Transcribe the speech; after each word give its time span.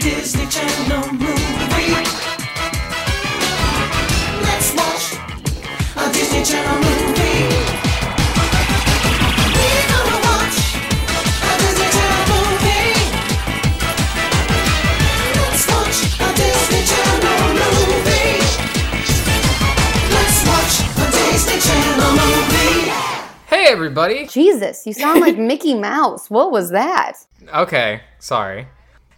Disney 0.00 0.46
Channel 0.46 1.12
movie. 1.12 1.36
Let's 4.40 4.72
watch 4.74 5.12
a 5.94 6.10
Disney 6.10 6.42
Channel 6.42 6.78
movie. 6.80 7.44
We're 9.52 9.84
gonna 9.92 10.18
watch 10.24 10.58
a 11.44 11.52
Disney 11.60 11.88
Channel 11.92 12.24
movie. 12.32 12.96
Let's 15.36 15.64
watch 15.68 15.98
a 16.16 16.28
Disney 16.40 16.80
Channel 16.88 17.48
movie. 17.60 18.40
Let's 20.16 20.38
watch 20.48 20.74
a 20.96 21.06
Disney 21.12 21.58
Channel 21.60 22.12
movie. 22.16 22.88
Hey, 23.48 23.64
everybody. 23.68 24.26
Jesus, 24.28 24.86
you 24.86 24.94
sound 24.94 25.20
like 25.20 25.36
Mickey 25.36 25.74
Mouse. 25.74 26.30
What 26.30 26.50
was 26.50 26.70
that? 26.70 27.18
Okay, 27.54 28.00
sorry. 28.18 28.66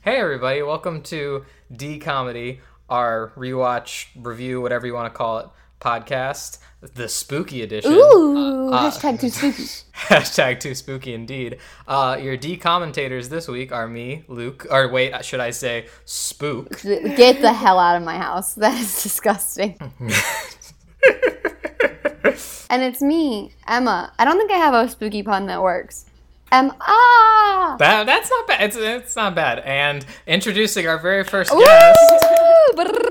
Hey, 0.04 0.16
everybody. 0.16 0.62
Welcome 0.62 1.02
to 1.02 1.44
D 1.70 2.00
Comedy, 2.00 2.58
our 2.88 3.32
rewatch, 3.36 4.06
review, 4.16 4.60
whatever 4.60 4.84
you 4.84 4.94
want 4.94 5.12
to 5.12 5.16
call 5.16 5.38
it, 5.38 5.46
podcast, 5.80 6.58
the 6.80 7.08
spooky 7.08 7.62
edition. 7.62 7.92
Ooh, 7.92 8.72
uh, 8.72 8.90
hashtag 8.90 9.20
too 9.20 9.28
spooky. 9.28 9.62
Hashtag 9.94 10.58
too 10.58 10.74
spooky 10.74 11.14
indeed. 11.14 11.58
Uh, 11.86 12.18
your 12.20 12.36
D 12.36 12.56
commentators 12.56 13.28
this 13.28 13.46
week 13.46 13.70
are 13.70 13.86
me, 13.86 14.24
Luke, 14.26 14.66
or 14.72 14.88
wait, 14.88 15.24
should 15.24 15.38
I 15.38 15.50
say 15.50 15.86
Spook? 16.04 16.82
Get 16.82 17.40
the 17.40 17.52
hell 17.52 17.78
out 17.78 17.96
of 17.96 18.02
my 18.02 18.18
house. 18.18 18.54
That 18.62 18.80
is 18.80 19.04
disgusting. 19.04 19.78
and 22.68 22.82
it's 22.82 23.00
me, 23.00 23.52
Emma. 23.68 24.12
I 24.18 24.24
don't 24.24 24.36
think 24.36 24.50
I 24.50 24.56
have 24.56 24.74
a 24.74 24.88
spooky 24.88 25.22
pun 25.22 25.46
that 25.46 25.62
works. 25.62 26.06
Em 26.52 26.70
ah. 26.80 27.76
That, 27.78 28.04
that's 28.04 28.30
not 28.30 28.46
bad. 28.46 28.60
It's, 28.62 28.76
it's 28.76 29.16
not 29.16 29.34
bad. 29.34 29.60
And 29.60 30.04
introducing 30.26 30.86
our 30.86 30.98
very 30.98 31.24
first 31.24 31.50
guest. 31.50 31.98
Woo! 32.76 32.84
Brrrr. 32.84 33.08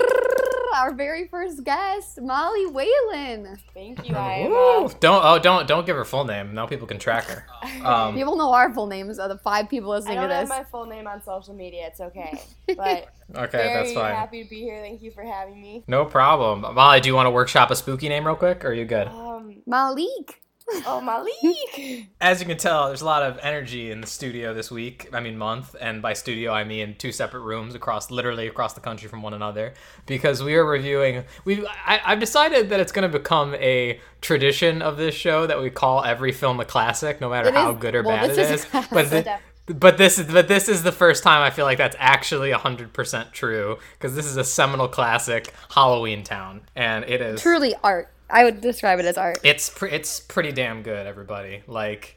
Our 0.74 0.94
very 0.94 1.28
first 1.28 1.62
guest, 1.64 2.20
Molly 2.20 2.66
Whalen. 2.66 3.56
Thank 3.74 4.08
you. 4.08 4.16
I 4.16 4.34
am. 4.38 4.50
Woo. 4.50 4.84
Uh, 4.86 4.88
Don't 5.00 5.22
oh 5.24 5.38
don't 5.38 5.68
don't 5.68 5.84
give 5.86 5.96
her 5.96 6.04
full 6.04 6.24
name. 6.24 6.54
Now 6.54 6.66
people 6.66 6.86
can 6.86 6.98
track 6.98 7.24
her. 7.24 7.46
Um, 7.84 8.14
People 8.14 8.36
know 8.36 8.52
our 8.52 8.72
full 8.72 8.86
names 8.86 9.18
of 9.18 9.28
the 9.28 9.38
five 9.38 9.68
people 9.68 9.90
listening 9.90 10.16
to 10.16 10.20
don't 10.22 10.30
have 10.30 10.42
this. 10.42 10.48
my 10.48 10.62
full 10.64 10.86
name 10.86 11.06
on 11.08 11.20
social 11.22 11.52
media. 11.54 11.86
It's 11.88 12.00
okay, 12.00 12.40
but 12.76 13.08
okay, 13.34 13.58
very 13.58 13.74
that's 13.74 13.92
fine. 13.92 14.14
happy 14.14 14.44
to 14.44 14.48
be 14.50 14.60
here. 14.60 14.80
Thank 14.80 15.02
you 15.02 15.10
for 15.10 15.22
having 15.24 15.60
me. 15.60 15.82
No 15.88 16.04
problem. 16.04 16.60
Molly, 16.74 17.00
do 17.00 17.08
you 17.08 17.14
want 17.14 17.26
to 17.26 17.30
workshop 17.30 17.70
a 17.72 17.76
spooky 17.76 18.08
name 18.08 18.24
real 18.26 18.36
quick? 18.36 18.64
Or 18.64 18.68
are 18.68 18.72
you 18.72 18.84
good? 18.84 19.08
Um, 19.08 19.62
Malik. 19.66 20.42
Oh 20.86 21.00
Malik. 21.00 22.06
As 22.20 22.40
you 22.40 22.46
can 22.46 22.56
tell, 22.58 22.86
there's 22.88 23.02
a 23.02 23.06
lot 23.06 23.22
of 23.22 23.38
energy 23.42 23.90
in 23.90 24.00
the 24.00 24.06
studio 24.06 24.54
this 24.54 24.70
week. 24.70 25.08
I 25.12 25.20
mean, 25.20 25.36
month, 25.38 25.74
and 25.80 26.02
by 26.02 26.12
studio 26.12 26.52
I 26.52 26.64
mean 26.64 26.94
two 26.98 27.12
separate 27.12 27.40
rooms 27.40 27.74
across, 27.74 28.10
literally 28.10 28.46
across 28.46 28.74
the 28.74 28.80
country 28.80 29.08
from 29.08 29.22
one 29.22 29.34
another, 29.34 29.74
because 30.06 30.42
we 30.42 30.54
are 30.54 30.64
reviewing. 30.64 31.24
We 31.44 31.66
I, 31.66 32.00
I've 32.04 32.20
decided 32.20 32.70
that 32.70 32.80
it's 32.80 32.92
going 32.92 33.10
to 33.10 33.18
become 33.18 33.54
a 33.56 34.00
tradition 34.20 34.82
of 34.82 34.96
this 34.96 35.14
show 35.14 35.46
that 35.46 35.60
we 35.60 35.70
call 35.70 36.04
every 36.04 36.32
film 36.32 36.60
a 36.60 36.64
classic, 36.64 37.20
no 37.20 37.28
matter 37.30 37.48
It 37.48 37.54
how 37.54 37.72
is- 37.72 37.78
good 37.78 37.94
or 37.94 38.02
well, 38.02 38.16
bad 38.16 38.30
this 38.30 38.38
it 38.38 38.54
is 38.54 38.64
is. 38.64 38.86
But 38.90 39.10
the, 39.10 39.38
but 39.66 39.96
this 39.96 40.18
is 40.18 40.26
but 40.32 40.48
this 40.48 40.68
is 40.68 40.82
the 40.82 40.92
first 40.92 41.22
time 41.22 41.42
I 41.42 41.50
feel 41.50 41.64
like 41.64 41.78
that's 41.78 41.96
actually 41.98 42.50
hundred 42.50 42.92
percent 42.92 43.32
true 43.32 43.78
because 43.94 44.14
this 44.14 44.26
is 44.26 44.36
a 44.36 44.44
seminal 44.44 44.88
classic, 44.88 45.52
Halloween 45.70 46.24
Town, 46.24 46.62
and 46.74 47.04
it 47.04 47.20
is 47.20 47.40
Truly 47.40 47.74
art. 47.82 48.08
I 48.32 48.44
would 48.44 48.60
describe 48.60 48.98
it 48.98 49.04
as 49.04 49.16
art. 49.18 49.38
it's 49.44 49.70
pre- 49.70 49.90
it's 49.90 50.18
pretty 50.20 50.50
damn 50.52 50.82
good, 50.82 51.06
everybody. 51.06 51.62
Like 51.66 52.16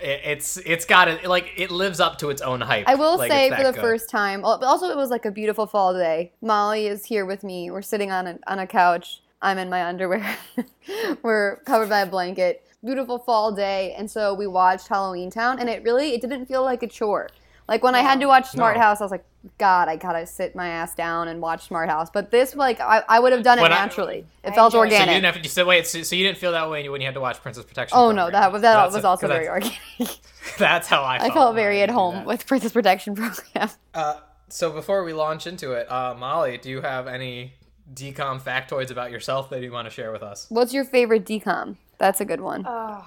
it, 0.00 0.20
it's 0.24 0.56
it's 0.58 0.84
got 0.84 1.08
it 1.08 1.24
like 1.26 1.52
it 1.56 1.70
lives 1.70 2.00
up 2.00 2.18
to 2.18 2.30
its 2.30 2.40
own 2.40 2.60
hype. 2.60 2.88
I 2.88 2.94
will 2.94 3.18
Like, 3.18 3.30
say 3.30 3.50
for 3.50 3.62
the 3.64 3.72
good. 3.72 3.80
first 3.80 4.08
time, 4.08 4.42
but 4.42 4.62
also 4.62 4.86
it 4.88 4.96
was 4.96 5.10
like 5.10 5.24
a 5.24 5.30
beautiful 5.30 5.66
fall 5.66 5.92
day. 5.92 6.32
Molly 6.40 6.86
is 6.86 7.04
here 7.04 7.26
with 7.26 7.42
me. 7.44 7.70
We're 7.70 7.82
sitting 7.82 8.10
on 8.12 8.26
a, 8.26 8.38
on 8.46 8.58
a 8.60 8.66
couch. 8.66 9.22
I'm 9.42 9.58
in 9.58 9.68
my 9.68 9.84
underwear. 9.84 10.24
We're 11.22 11.56
covered 11.66 11.88
by 11.88 12.00
a 12.00 12.06
blanket. 12.06 12.62
Beautiful 12.84 13.18
fall 13.18 13.52
day, 13.52 13.94
and 13.98 14.10
so 14.10 14.32
we 14.32 14.46
watched 14.46 14.86
Halloween 14.88 15.30
Town, 15.30 15.58
and 15.58 15.68
it 15.68 15.82
really 15.82 16.14
it 16.14 16.20
didn't 16.20 16.46
feel 16.46 16.62
like 16.62 16.82
a 16.82 16.86
chore. 16.86 17.28
Like 17.68 17.82
when 17.82 17.94
I 17.96 18.00
had 18.00 18.20
to 18.20 18.26
watch 18.26 18.48
Smart 18.50 18.76
No. 18.76 18.82
House, 18.82 19.00
I 19.00 19.04
was 19.04 19.10
like, 19.10 19.24
God, 19.58 19.88
I 19.88 19.96
gotta 19.96 20.26
sit 20.26 20.54
my 20.54 20.68
ass 20.68 20.94
down 20.94 21.28
and 21.28 21.40
watch 21.40 21.66
Smart 21.66 21.88
House. 21.88 22.10
But 22.10 22.30
this, 22.30 22.54
like, 22.54 22.80
I, 22.80 23.02
I 23.08 23.20
would 23.20 23.32
have 23.32 23.42
done 23.42 23.58
it 23.58 23.62
When 23.62 23.72
I- 23.72 23.76
naturally. 23.76 24.26
it 24.44 24.50
I 24.50 24.54
felt 24.54 24.72
enjoyed 24.74 24.88
it. 24.92 24.96
So 24.96 25.00
you 25.00 25.06
didn't 25.06 25.24
have 25.24 25.34
to. 25.36 25.40
You 25.42 25.48
said 25.48 25.66
wait. 25.66 25.86
So, 25.86 26.02
so 26.02 26.16
you 26.16 26.24
didn't 26.24 26.38
feel 26.38 26.52
that 26.52 26.70
way 26.70 26.88
when 26.88 27.00
you 27.00 27.06
had 27.06 27.14
to 27.14 27.20
watch 27.20 27.40
Princess 27.42 27.64
Protection. 27.64 27.96
oh 27.98 28.10
no, 28.12 28.24
Program. 28.24 28.32
that 28.42 28.52
was 28.52 28.62
that 28.62 28.74
That's 28.74 28.94
was 28.94 29.04
a- 29.04 29.08
also 29.08 29.26
'cause 29.28 29.34
very 29.36 29.48
organic. 29.48 29.78
That's 30.58 30.86
how 30.88 31.02
I. 31.04 31.18
Felt 31.18 31.30
I 31.30 31.34
Felt 31.34 31.44
felt 31.46 31.54
very 31.56 31.82
at 31.82 31.90
home 31.90 32.24
with 32.24 32.46
Princess 32.46 32.72
Protection 32.72 33.14
Program. 33.14 33.70
Uh, 33.94 34.16
so 34.48 34.70
before 34.70 35.02
we 35.04 35.12
launch 35.12 35.46
into 35.46 35.72
it, 35.72 35.90
uh, 35.90 36.14
Molly, 36.14 36.58
do 36.58 36.68
you 36.70 36.80
have 36.82 37.06
any 37.08 37.54
decom 37.92 38.40
factoids 38.40 38.90
about 38.90 39.10
yourself 39.10 39.50
that 39.50 39.62
you 39.62 39.72
want 39.72 39.86
to 39.86 39.90
share 39.90 40.12
with 40.12 40.22
us? 40.22 40.46
What's 40.50 40.72
your 40.74 40.84
favorite 40.84 41.24
decom? 41.24 41.76
That's 41.98 42.20
a 42.20 42.24
good 42.24 42.40
one. 42.40 42.64
Oh, 42.68 43.04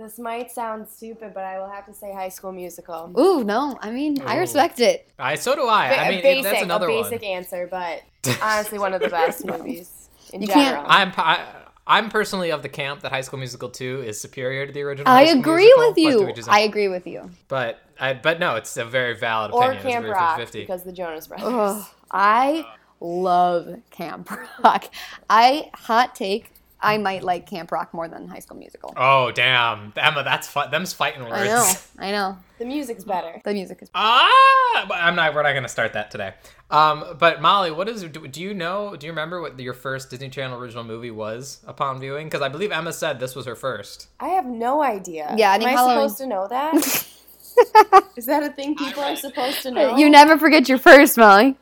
this 0.00 0.18
might 0.18 0.50
sound 0.50 0.88
stupid, 0.88 1.32
but 1.34 1.44
I 1.44 1.58
will 1.58 1.68
have 1.68 1.84
to 1.86 1.92
say 1.94 2.12
High 2.12 2.30
School 2.30 2.52
Musical. 2.52 3.12
Ooh, 3.18 3.44
no. 3.44 3.78
I 3.82 3.90
mean, 3.90 4.20
I 4.22 4.38
respect 4.38 4.80
it. 4.80 5.08
I 5.18 5.34
so 5.34 5.54
do 5.54 5.66
I. 5.68 5.88
Ba- 5.90 6.00
I 6.00 6.04
a 6.06 6.10
mean, 6.10 6.22
basic, 6.22 6.42
that's 6.44 6.62
another 6.62 6.88
a 6.88 7.02
basic 7.02 7.22
one. 7.22 7.30
answer, 7.32 7.68
but 7.70 8.02
honestly, 8.42 8.78
one 8.78 8.94
of 8.94 9.00
the 9.02 9.08
best 9.08 9.44
movies 9.44 10.08
in 10.32 10.40
You 10.42 10.48
can't- 10.48 10.60
general. 10.76 10.84
I'm 10.88 11.12
I, 11.16 11.44
I'm 11.86 12.08
personally 12.08 12.50
of 12.52 12.62
the 12.62 12.68
camp 12.68 13.00
that 13.00 13.10
High 13.12 13.20
School 13.22 13.38
Musical 13.40 13.68
2 13.68 14.02
is 14.06 14.20
superior 14.20 14.66
to 14.66 14.72
the 14.72 14.82
original. 14.82 15.08
I 15.12 15.24
High 15.26 15.32
agree 15.38 15.64
Musical, 15.76 15.88
with 15.88 15.98
you. 15.98 16.26
which 16.26 16.48
I 16.48 16.60
agree 16.60 16.88
with 16.88 17.06
you. 17.06 17.30
but 17.48 17.78
I, 17.98 18.14
but 18.14 18.38
no, 18.40 18.56
it's 18.56 18.76
a 18.76 18.84
very 18.84 19.14
valid 19.16 19.50
opinion. 19.50 19.68
or 19.70 19.72
opinion. 19.78 19.92
Camp 20.02 20.06
it's 20.06 20.14
Rock 20.14 20.36
50 20.38 20.60
because 20.60 20.82
the 20.84 20.92
Jonas 20.92 21.26
Brothers. 21.26 21.46
Ugh, 21.48 21.86
I 22.10 22.64
love 23.00 23.80
Camp 23.90 24.30
Rock. 24.64 24.84
I 25.28 25.70
hot 25.74 26.14
take. 26.14 26.52
I 26.82 26.96
might 26.98 27.22
like 27.22 27.46
Camp 27.48 27.70
Rock 27.72 27.92
more 27.92 28.08
than 28.08 28.26
High 28.28 28.38
School 28.38 28.56
Musical. 28.56 28.92
Oh 28.96 29.30
damn, 29.32 29.92
Emma, 29.96 30.22
that's 30.24 30.48
fu- 30.48 30.68
them's 30.70 30.92
fighting 30.92 31.22
words. 31.24 31.34
I 31.34 31.44
know. 31.46 31.72
I 31.98 32.10
know. 32.10 32.38
The 32.60 32.66
music's 32.66 33.04
better. 33.04 33.40
The 33.42 33.54
music 33.54 33.78
is. 33.80 33.88
Better. 33.88 34.02
Ah, 34.04 34.84
but 34.86 34.98
I'm 34.98 35.16
not. 35.16 35.32
We're 35.34 35.44
not 35.44 35.52
going 35.52 35.62
to 35.62 35.68
start 35.70 35.94
that 35.94 36.10
today. 36.10 36.34
Um, 36.70 37.16
but 37.18 37.40
Molly, 37.40 37.70
what 37.70 37.88
is? 37.88 38.02
Do, 38.04 38.28
do 38.28 38.38
you 38.42 38.52
know? 38.52 38.94
Do 38.96 39.06
you 39.06 39.12
remember 39.12 39.40
what 39.40 39.58
your 39.58 39.72
first 39.72 40.10
Disney 40.10 40.28
Channel 40.28 40.60
original 40.60 40.84
movie 40.84 41.10
was 41.10 41.60
upon 41.66 42.00
viewing? 42.00 42.26
Because 42.26 42.42
I 42.42 42.50
believe 42.50 42.70
Emma 42.70 42.92
said 42.92 43.18
this 43.18 43.34
was 43.34 43.46
her 43.46 43.56
first. 43.56 44.08
I 44.20 44.28
have 44.28 44.44
no 44.44 44.82
idea. 44.82 45.34
Yeah, 45.38 45.52
I 45.52 45.54
am 45.54 45.64
I 45.64 45.70
Halloween- 45.70 45.96
supposed 46.10 46.18
to 46.18 46.26
know 46.26 46.46
that? 46.48 46.74
Is 48.16 48.26
that 48.26 48.42
a 48.42 48.50
thing 48.50 48.76
people 48.76 49.02
are 49.04 49.16
supposed 49.16 49.62
to 49.62 49.70
know? 49.70 49.96
You 49.96 50.10
never 50.10 50.36
forget 50.38 50.68
your 50.68 50.76
first, 50.76 51.16
Molly. 51.16 51.56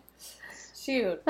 Shoot. 0.83 1.23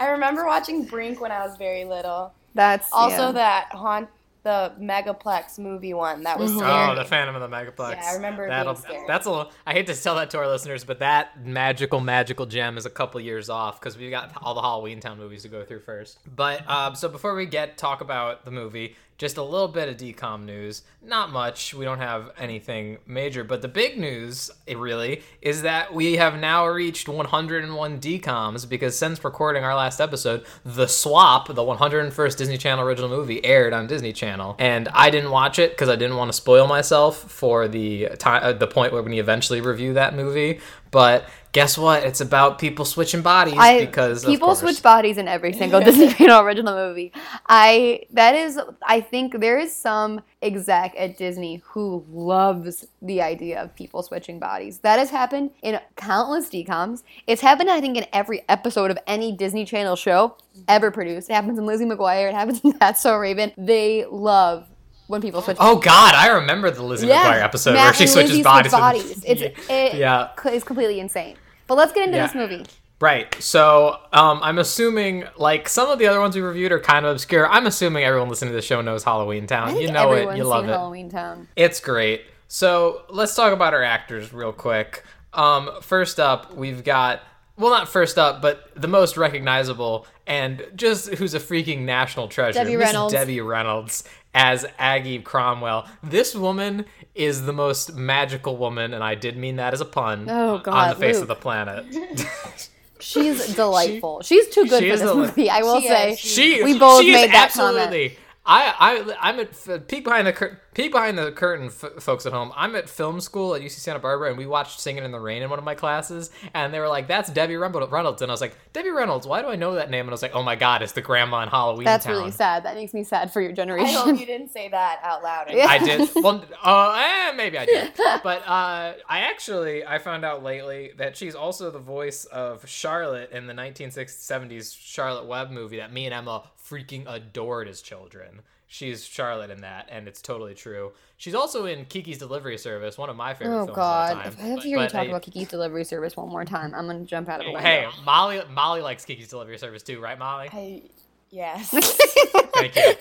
I 0.00 0.08
remember 0.10 0.44
watching 0.46 0.84
Brink 0.84 1.20
when 1.20 1.30
I 1.30 1.46
was 1.46 1.56
very 1.56 1.84
little. 1.84 2.34
That's 2.58 2.88
Also, 2.92 3.26
yeah. 3.26 3.32
that 3.32 3.68
haunt 3.72 4.08
the 4.42 4.72
Megaplex 4.80 5.58
movie 5.60 5.94
one 5.94 6.24
that 6.24 6.38
was 6.40 6.50
Mhm. 6.50 6.58
scary. 6.58 6.90
Oh, 6.90 6.94
the 6.96 7.04
Phantom 7.04 7.36
of 7.36 7.48
the 7.48 7.56
Megaplex. 7.56 7.92
Yeah, 7.92 8.10
I 8.10 8.14
remember 8.14 8.48
That'll, 8.48 8.72
being 8.72 8.82
scary. 8.84 9.04
That's 9.06 9.26
a. 9.26 9.30
little- 9.30 9.52
I 9.64 9.72
hate 9.74 9.86
to 9.86 9.94
tell 9.94 10.16
that 10.16 10.30
to 10.30 10.38
our 10.38 10.48
listeners, 10.48 10.82
but 10.84 10.98
that 10.98 11.44
magical, 11.44 12.00
magical 12.00 12.46
gem 12.46 12.76
is 12.76 12.84
a 12.84 12.90
couple 12.90 13.20
years 13.20 13.48
off 13.48 13.78
because 13.78 13.96
we 13.96 14.10
got 14.10 14.32
all 14.42 14.54
the 14.54 14.62
Halloween 14.62 14.98
Town 15.00 15.18
movies 15.18 15.42
to 15.42 15.48
go 15.48 15.64
through 15.64 15.80
first. 15.80 16.18
But 16.26 16.68
um, 16.68 16.94
so 16.96 17.08
before 17.08 17.34
we 17.34 17.46
get 17.46 17.78
talk 17.78 18.00
about 18.00 18.44
the 18.44 18.50
movie, 18.50 18.96
just 19.18 19.36
a 19.36 19.42
little 19.42 19.66
bit 19.66 19.88
of 19.88 19.96
decom 19.96 20.44
news. 20.44 20.82
Not 21.02 21.30
much. 21.32 21.74
We 21.74 21.84
don't 21.84 21.98
have 21.98 22.30
anything 22.38 22.98
major, 23.04 23.42
but 23.42 23.62
the 23.62 23.68
big 23.68 23.98
news, 23.98 24.48
really, 24.72 25.22
is 25.42 25.62
that 25.62 25.92
we 25.92 26.14
have 26.14 26.38
now 26.38 26.66
reached 26.68 27.08
101 27.08 28.00
decoms 28.00 28.68
because 28.68 28.96
since 28.96 29.22
recording 29.24 29.64
our 29.64 29.74
last 29.74 30.00
episode, 30.00 30.46
The 30.64 30.86
Swap, 30.86 31.48
the 31.48 31.62
101st 31.62 32.36
Disney 32.36 32.56
Channel 32.56 32.84
original 32.86 33.10
movie, 33.10 33.44
aired 33.44 33.72
on 33.72 33.88
Disney 33.88 34.12
Channel, 34.12 34.54
and 34.60 34.88
I 34.92 35.10
didn't 35.10 35.32
watch 35.32 35.58
it 35.58 35.72
because 35.72 35.88
I 35.88 35.96
didn't 35.96 36.16
want 36.16 36.28
to 36.30 36.36
spoil 36.36 36.68
myself 36.68 37.18
for 37.18 37.66
the 37.66 38.10
time, 38.18 38.42
uh, 38.44 38.52
the 38.52 38.68
point 38.68 38.92
where 38.92 39.02
we 39.02 39.18
eventually 39.18 39.60
review 39.60 39.94
that 39.94 40.14
movie. 40.14 40.60
But 40.90 41.28
guess 41.52 41.78
what? 41.78 42.04
It's 42.04 42.20
about 42.20 42.58
people 42.58 42.84
switching 42.84 43.22
bodies 43.22 43.54
I 43.58 43.84
because 43.84 44.24
people 44.24 44.48
course. 44.48 44.60
switch 44.60 44.82
bodies 44.82 45.18
in 45.18 45.28
every 45.28 45.52
single 45.52 45.80
Disney 45.80 46.08
Channel 46.14 46.40
original 46.40 46.74
movie. 46.74 47.12
I 47.46 48.02
that 48.12 48.34
is 48.34 48.60
I 48.86 49.00
think 49.00 49.40
there 49.40 49.58
is 49.58 49.74
some 49.74 50.20
exec 50.42 50.94
at 50.98 51.16
Disney 51.16 51.62
who 51.66 52.04
loves 52.12 52.86
the 53.02 53.20
idea 53.22 53.62
of 53.62 53.74
people 53.74 54.02
switching 54.02 54.38
bodies. 54.38 54.78
That 54.80 54.98
has 54.98 55.10
happened 55.10 55.50
in 55.62 55.80
countless 55.96 56.48
decoms. 56.48 57.02
It's 57.26 57.40
happened 57.42 57.70
I 57.70 57.80
think 57.80 57.96
in 57.96 58.06
every 58.12 58.44
episode 58.48 58.90
of 58.90 58.98
any 59.06 59.32
Disney 59.32 59.64
Channel 59.64 59.96
show 59.96 60.36
ever 60.68 60.90
produced. 60.90 61.30
It 61.30 61.34
happens 61.34 61.58
in 61.58 61.66
Lizzie 61.66 61.84
McGuire. 61.86 62.28
It 62.28 62.34
happens 62.34 62.60
in 62.60 62.74
That's 62.80 63.00
So 63.00 63.16
Raven. 63.16 63.52
They 63.56 64.04
love 64.10 64.66
when 65.08 65.22
people 65.22 65.40
switch. 65.40 65.56
Oh 65.58 65.76
God, 65.78 66.14
I 66.14 66.28
remember 66.28 66.70
the 66.70 66.82
Lizzie 66.82 67.06
McGuire 67.08 67.42
episode 67.42 67.72
Matt 67.72 67.84
where 67.86 67.94
she 67.94 68.06
switches 68.06 68.30
Lizzie 68.32 68.42
bodies. 68.42 68.70
Switch 68.72 68.82
with- 68.82 69.24
bodies. 69.24 69.24
It's 69.24 69.60
it 69.70 69.94
Yeah. 69.94 70.28
is 70.52 70.62
completely 70.64 71.00
insane. 71.00 71.36
But 71.68 71.76
let's 71.76 71.92
get 71.92 72.06
into 72.06 72.16
Yeah. 72.16 72.26
this 72.26 72.34
movie. 72.34 72.66
Right. 73.00 73.32
So 73.40 73.96
um, 74.12 74.40
I'm 74.42 74.58
assuming, 74.58 75.24
like 75.36 75.68
some 75.68 75.88
of 75.88 76.00
the 76.00 76.08
other 76.08 76.18
ones 76.18 76.34
we 76.34 76.42
reviewed 76.42 76.72
are 76.72 76.80
kind 76.80 77.06
of 77.06 77.12
obscure. 77.12 77.48
I'm 77.48 77.66
assuming 77.66 78.02
everyone 78.02 78.28
listening 78.28 78.50
to 78.50 78.56
the 78.56 78.62
show 78.62 78.80
knows 78.80 79.04
Halloween 79.04 79.46
Town. 79.46 79.76
You 79.80 79.92
know 79.92 80.12
it. 80.14 80.36
You 80.36 80.42
love 80.42 80.64
it. 80.64 80.72
Halloween 80.72 81.08
Town. 81.08 81.46
It's 81.54 81.78
great. 81.78 82.22
So 82.48 83.02
let's 83.08 83.36
talk 83.36 83.52
about 83.52 83.72
our 83.74 83.84
actors 83.84 84.32
real 84.32 84.52
quick. 84.52 85.04
Um, 85.32 85.70
first 85.80 86.18
up, 86.18 86.54
we've 86.56 86.82
got 86.82 87.20
well, 87.56 87.70
not 87.70 87.88
first 87.88 88.18
up, 88.18 88.40
but 88.40 88.70
the 88.76 88.86
most 88.86 89.16
recognizable 89.16 90.06
and 90.28 90.64
just 90.76 91.14
who's 91.14 91.34
a 91.34 91.40
freaking 91.40 91.80
national 91.80 92.28
treasure, 92.28 92.60
Debbie 92.60 92.76
Reynolds. 92.76 93.12
Debbie 93.12 93.40
Reynolds 93.40 94.04
as 94.34 94.66
Aggie 94.78 95.18
Cromwell. 95.20 95.86
This 96.02 96.34
woman 96.34 96.84
is 97.14 97.44
the 97.46 97.52
most 97.52 97.94
magical 97.94 98.56
woman, 98.56 98.94
and 98.94 99.02
I 99.02 99.14
did 99.14 99.36
mean 99.36 99.56
that 99.56 99.72
as 99.74 99.80
a 99.80 99.84
pun. 99.84 100.28
Oh, 100.30 100.62
on 100.66 100.88
the 100.90 100.94
face 100.94 101.14
Luke. 101.16 101.22
of 101.22 101.28
the 101.28 101.34
planet. 101.34 101.86
She's 103.00 103.54
delightful. 103.54 104.22
She's 104.22 104.48
too 104.48 104.66
good 104.66 104.82
she 104.82 104.90
for 104.90 104.96
this 104.96 105.00
deli- 105.06 105.26
movie. 105.26 105.50
I 105.50 105.62
will 105.62 105.80
She 105.80 105.88
say. 105.88 106.12
is. 106.12 106.18
She 106.18 106.62
We 106.64 106.78
both 106.78 107.02
she 107.02 107.12
made 107.12 107.26
is 107.26 107.30
that 107.30 107.52
comment. 107.52 108.12
Absolutely. 108.48 109.14
I 109.14 109.16
I 109.20 109.28
I'm 109.30 109.40
at 109.40 109.88
peek 109.88 110.04
behind 110.04 110.26
the 110.26 110.32
cur- 110.32 110.60
peek 110.74 110.92
behind 110.92 111.18
the 111.18 111.32
curtain, 111.32 111.66
f- 111.66 112.02
folks 112.02 112.24
at 112.24 112.32
home. 112.32 112.52
I'm 112.56 112.74
at 112.76 112.88
film 112.88 113.20
school 113.20 113.54
at 113.54 113.60
UC 113.62 113.70
Santa 113.72 113.98
Barbara, 113.98 114.28
and 114.30 114.38
we 114.38 114.46
watched 114.46 114.80
Singing 114.80 115.04
in 115.04 115.10
the 115.12 115.20
Rain 115.20 115.42
in 115.42 115.50
one 115.50 115.58
of 115.58 115.64
my 115.64 115.74
classes, 115.74 116.30
and 116.54 116.72
they 116.72 116.80
were 116.80 116.88
like, 116.88 117.08
"That's 117.08 117.30
Debbie 117.30 117.56
Reynolds," 117.56 117.90
Reynolds. 117.92 118.22
and 118.22 118.30
I 118.30 118.34
was 118.34 118.40
like, 118.40 118.56
"Debbie 118.72 118.90
Reynolds? 118.90 119.26
Why 119.26 119.42
do 119.42 119.48
I 119.48 119.56
know 119.56 119.74
that 119.74 119.90
name?" 119.90 120.02
And 120.06 120.10
I 120.10 120.12
was 120.12 120.22
like, 120.22 120.34
"Oh 120.34 120.42
my 120.42 120.56
God, 120.56 120.82
it's 120.82 120.92
the 120.92 121.02
grandma 121.02 121.42
in 121.42 121.48
Halloween 121.48 121.84
That's 121.84 122.06
Town." 122.06 122.14
really 122.16 122.30
sad. 122.30 122.64
That 122.64 122.74
makes 122.74 122.94
me 122.94 123.04
sad 123.04 123.32
for 123.32 123.40
your 123.40 123.52
generation. 123.52 123.86
I 123.88 123.92
generation. 123.92 124.10
hope 124.14 124.20
you 124.20 124.26
didn't 124.26 124.50
say 124.50 124.68
that 124.68 125.00
out 125.02 125.22
loud. 125.22 125.46
Yeah. 125.58 125.66
I 125.68 125.78
did. 125.78 126.08
Well, 126.16 126.44
uh, 126.62 126.94
eh, 126.96 127.32
maybe 127.36 127.58
I 127.58 127.66
did. 127.66 127.92
But 128.22 128.42
uh, 128.46 128.94
I 129.08 129.20
actually 129.20 129.84
I 129.84 129.98
found 129.98 130.24
out 130.24 130.42
lately 130.42 130.92
that 130.98 131.16
she's 131.16 131.34
also 131.34 131.70
the 131.70 131.78
voice 131.78 132.24
of 132.26 132.68
Charlotte 132.68 133.30
in 133.32 133.46
the 133.46 133.54
1970s 133.54 134.76
Charlotte's 134.78 135.26
Web 135.26 135.50
movie 135.50 135.76
that 135.78 135.92
me 135.92 136.04
and 136.06 136.14
Emma 136.14 136.42
freaking 136.68 137.04
adored 137.06 137.68
as 137.68 137.80
children. 137.82 138.40
She's 138.70 139.02
Charlotte 139.04 139.50
in 139.50 139.62
that, 139.62 139.88
and 139.90 140.06
it's 140.06 140.20
totally 140.20 140.54
true. 140.54 140.92
She's 141.16 141.34
also 141.34 141.64
in 141.64 141.86
Kiki's 141.86 142.18
Delivery 142.18 142.58
Service, 142.58 142.98
one 142.98 143.08
of 143.08 143.16
my 143.16 143.32
favorite 143.32 143.54
Oh 143.54 143.64
films 143.64 143.70
of 143.70 143.78
all 143.78 143.84
God! 143.84 144.12
time. 144.14 144.26
If 144.28 144.38
I 144.38 144.42
have 144.42 144.60
to 144.60 144.68
hear 144.68 144.78
you 144.78 144.88
talk 144.88 145.06
uh, 145.06 145.08
about 145.08 145.22
Kiki's 145.22 145.48
Delivery 145.48 145.84
Service 145.84 146.16
one 146.16 146.28
more 146.28 146.44
time, 146.44 146.74
I'm 146.74 146.86
gonna 146.86 147.04
jump 147.04 147.30
out 147.30 147.40
of 147.40 147.46
the 147.46 147.52
window. 147.52 147.66
Hey, 147.66 147.88
Molly, 148.04 148.42
Molly 148.52 148.82
likes 148.82 149.06
Kiki's 149.06 149.28
Delivery 149.28 149.56
Service 149.56 149.82
too, 149.82 150.00
right, 150.00 150.18
Molly? 150.18 150.50
I, 150.52 150.82
yes. 151.30 151.70
Thank 152.54 152.76
you. 152.76 152.94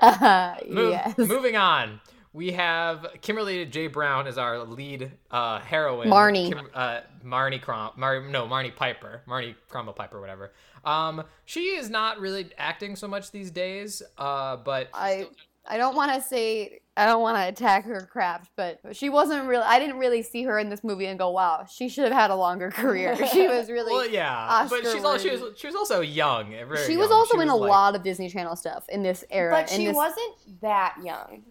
Uh, 0.00 0.54
Mo- 0.70 0.90
yes. 0.90 1.18
Moving 1.18 1.56
on, 1.56 2.00
we 2.32 2.52
have 2.52 3.06
Kimberly 3.20 3.66
J. 3.66 3.88
Brown 3.88 4.26
as 4.26 4.38
our 4.38 4.60
lead 4.64 5.12
uh, 5.30 5.60
heroine. 5.60 6.08
Marnie. 6.08 6.48
Kim, 6.48 6.66
uh, 6.72 7.00
Marnie 7.24 7.60
Crom. 7.60 7.90
Mar- 7.96 8.22
no, 8.22 8.46
Marnie 8.46 8.74
Piper. 8.74 9.20
Marnie 9.28 9.54
Cromwell 9.68 9.94
Piper, 9.94 10.18
whatever. 10.20 10.52
Um, 10.86 11.24
she 11.44 11.76
is 11.76 11.90
not 11.90 12.20
really 12.20 12.50
acting 12.58 12.96
so 12.96 13.08
much 13.08 13.30
these 13.30 13.50
days. 13.50 14.02
Uh, 14.18 14.56
but 14.56 14.88
I 14.94 15.28
I 15.66 15.76
don't 15.78 15.96
want 15.96 16.12
to 16.14 16.20
say 16.20 16.80
I 16.96 17.06
don't 17.06 17.22
want 17.22 17.36
to 17.38 17.48
attack 17.48 17.84
her 17.86 18.02
craft, 18.02 18.50
but 18.54 18.78
she 18.92 19.08
wasn't 19.08 19.48
really. 19.48 19.64
I 19.64 19.80
didn't 19.80 19.98
really 19.98 20.22
see 20.22 20.44
her 20.44 20.58
in 20.58 20.68
this 20.68 20.84
movie 20.84 21.06
and 21.06 21.18
go, 21.18 21.30
"Wow, 21.30 21.66
she 21.68 21.88
should 21.88 22.04
have 22.04 22.12
had 22.12 22.30
a 22.30 22.36
longer 22.36 22.70
career." 22.70 23.16
She 23.34 23.48
was 23.48 23.68
really. 23.68 23.92
well, 23.92 24.08
yeah. 24.08 24.66
but 24.70 24.82
she's 24.82 25.02
all, 25.02 25.18
she 25.18 25.30
was 25.30 25.58
she 25.58 25.66
was 25.66 25.74
also 25.74 26.02
young. 26.02 26.50
Very 26.50 26.86
she 26.86 26.96
was 26.96 27.08
young. 27.08 27.18
also 27.18 27.40
in 27.40 27.48
a 27.48 27.56
like- 27.56 27.70
lot 27.70 27.96
of 27.96 28.02
Disney 28.02 28.28
Channel 28.28 28.54
stuff 28.54 28.88
in 28.88 29.02
this 29.02 29.24
era. 29.30 29.50
But 29.50 29.70
she 29.70 29.86
this, 29.86 29.96
wasn't 29.96 30.60
that 30.60 30.96
young. 31.02 31.42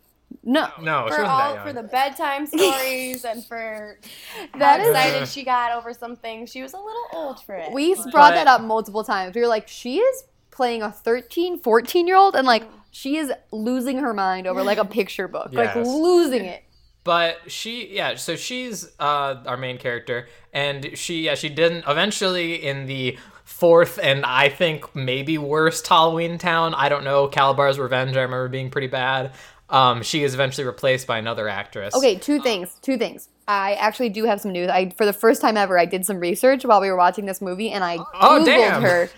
No, 0.44 0.68
No, 0.81 1.06
she 1.07 1.13
For 1.15 1.21
wasn't 1.24 1.27
all 1.27 1.39
that 1.39 1.56
young. 1.56 1.68
for 1.68 1.74
the 1.74 1.83
bedtime 1.88 2.45
stories 2.47 3.25
and 3.25 3.44
for 3.45 3.97
That 4.57 4.80
how 4.80 4.85
is- 4.85 4.89
excited 4.89 5.27
she 5.30 5.44
got 5.44 5.71
over 5.71 5.94
something, 5.94 6.45
she 6.45 6.62
was 6.63 6.74
a 6.74 6.77
little 6.77 7.06
old 7.13 7.41
for 7.44 7.56
it. 7.56 7.71
we 7.71 7.94
brought 7.95 8.12
But- 8.13 8.35
that 8.35 8.47
up 8.47 8.62
multiple 8.62 9.03
times. 9.03 9.35
We 9.35 9.41
were 9.41 9.47
like, 9.47 9.68
she 9.68 9.97
is 10.00 10.24
playing 10.51 10.81
a 10.83 10.91
13, 10.91 11.59
14 11.59 12.07
year 12.07 12.15
old, 12.15 12.35
and 12.35 12.45
like 12.45 12.63
she 12.91 13.18
is 13.18 13.31
losing 13.51 13.97
her 14.00 14.13
mind 14.13 14.45
over 14.47 14.63
like 14.63 14.77
a 14.77 14.85
picture 14.85 15.27
book, 15.27 15.50
like 15.51 15.75
losing 15.75 16.45
it. 16.45 16.63
but 17.03 17.38
she 17.47 17.89
yeah 17.94 18.13
so 18.15 18.35
she's 18.35 18.85
uh 19.00 19.41
our 19.47 19.57
main 19.57 19.77
character 19.80 20.27
and 20.53 20.95
she 20.95 21.24
yeah 21.24 21.33
she 21.35 21.50
didn't 21.50 21.83
eventually 21.88 22.53
in 22.63 22.85
the 22.85 23.18
fourth 23.45 24.00
and 24.01 24.24
i 24.25 24.47
think 24.47 24.95
maybe 24.95 25.38
worst 25.38 25.85
halloween 25.88 26.38
town 26.38 26.74
i 26.75 26.88
don't 26.88 27.03
know 27.03 27.27
calabar's 27.27 27.77
revenge 27.77 28.15
i 28.15 28.21
remember 28.21 28.47
being 28.47 28.69
pretty 28.69 28.88
bad 28.88 29.31
um 29.69 30.01
she 30.04 30.24
is 30.24 30.33
eventually 30.33 30.65
replaced 30.65 31.07
by 31.07 31.18
another 31.18 31.48
actress 31.48 31.95
Okay, 31.95 32.15
two 32.15 32.42
things. 32.42 32.77
Two 32.81 32.98
things. 32.98 33.30
I 33.48 33.74
actually 33.75 34.10
do 34.10 34.25
have 34.25 34.39
some 34.42 34.51
news. 34.51 34.69
I 34.69 34.89
for 34.92 35.06
the 35.06 35.13
first 35.13 35.42
time 35.42 35.57
ever, 35.57 35.77
I 35.80 35.86
did 35.86 36.06
some 36.06 36.19
research 36.19 36.63
while 36.65 36.80
we 36.81 36.89
were 36.89 36.95
watching 36.98 37.25
this 37.25 37.42
movie, 37.42 37.71
and 37.71 37.83
I 37.83 37.98
Oh, 37.98 38.39
googled 38.42 38.45
damn. 38.45 38.81
her, 38.81 39.10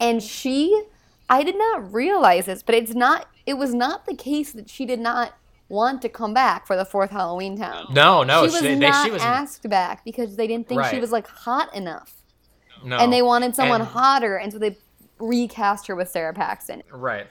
and 0.00 0.22
she, 0.22 0.82
I 1.30 1.42
did 1.42 1.56
not 1.56 1.92
realize 1.92 2.46
this, 2.46 2.62
but 2.62 2.74
it's 2.74 2.94
not. 2.94 3.26
It 3.46 3.54
was 3.54 3.74
not 3.74 4.06
the 4.06 4.14
case 4.14 4.52
that 4.52 4.68
she 4.70 4.84
did 4.86 5.00
not 5.00 5.34
want 5.68 6.02
to 6.02 6.08
come 6.08 6.34
back 6.34 6.66
for 6.66 6.76
the 6.76 6.84
fourth 6.84 7.10
Halloween 7.10 7.56
Town. 7.56 7.86
no 7.92 8.22
no 8.22 8.46
she 8.46 8.52
was 8.52 8.60
they- 8.60 8.74
not 8.76 9.04
she 9.06 9.10
was 9.10 9.22
asked 9.22 9.68
back 9.70 10.04
because 10.04 10.36
they 10.36 10.46
didn't 10.46 10.68
think 10.68 10.84
she 10.86 11.00
was 11.00 11.10
like 11.12 11.26
hot 11.26 11.74
enough, 11.74 12.12
no 12.84 12.98
and 12.98 13.10
they 13.12 13.22
wanted 13.22 13.54
someone 13.56 13.80
And- 13.80 13.88
hotter, 13.90 14.36
and 14.36 14.52
so 14.52 14.58
they 14.58 14.76
recast 15.18 15.86
her 15.86 15.94
with 15.96 16.10
Sara 16.10 16.34
Paxton. 16.34 16.82
right 16.92 17.26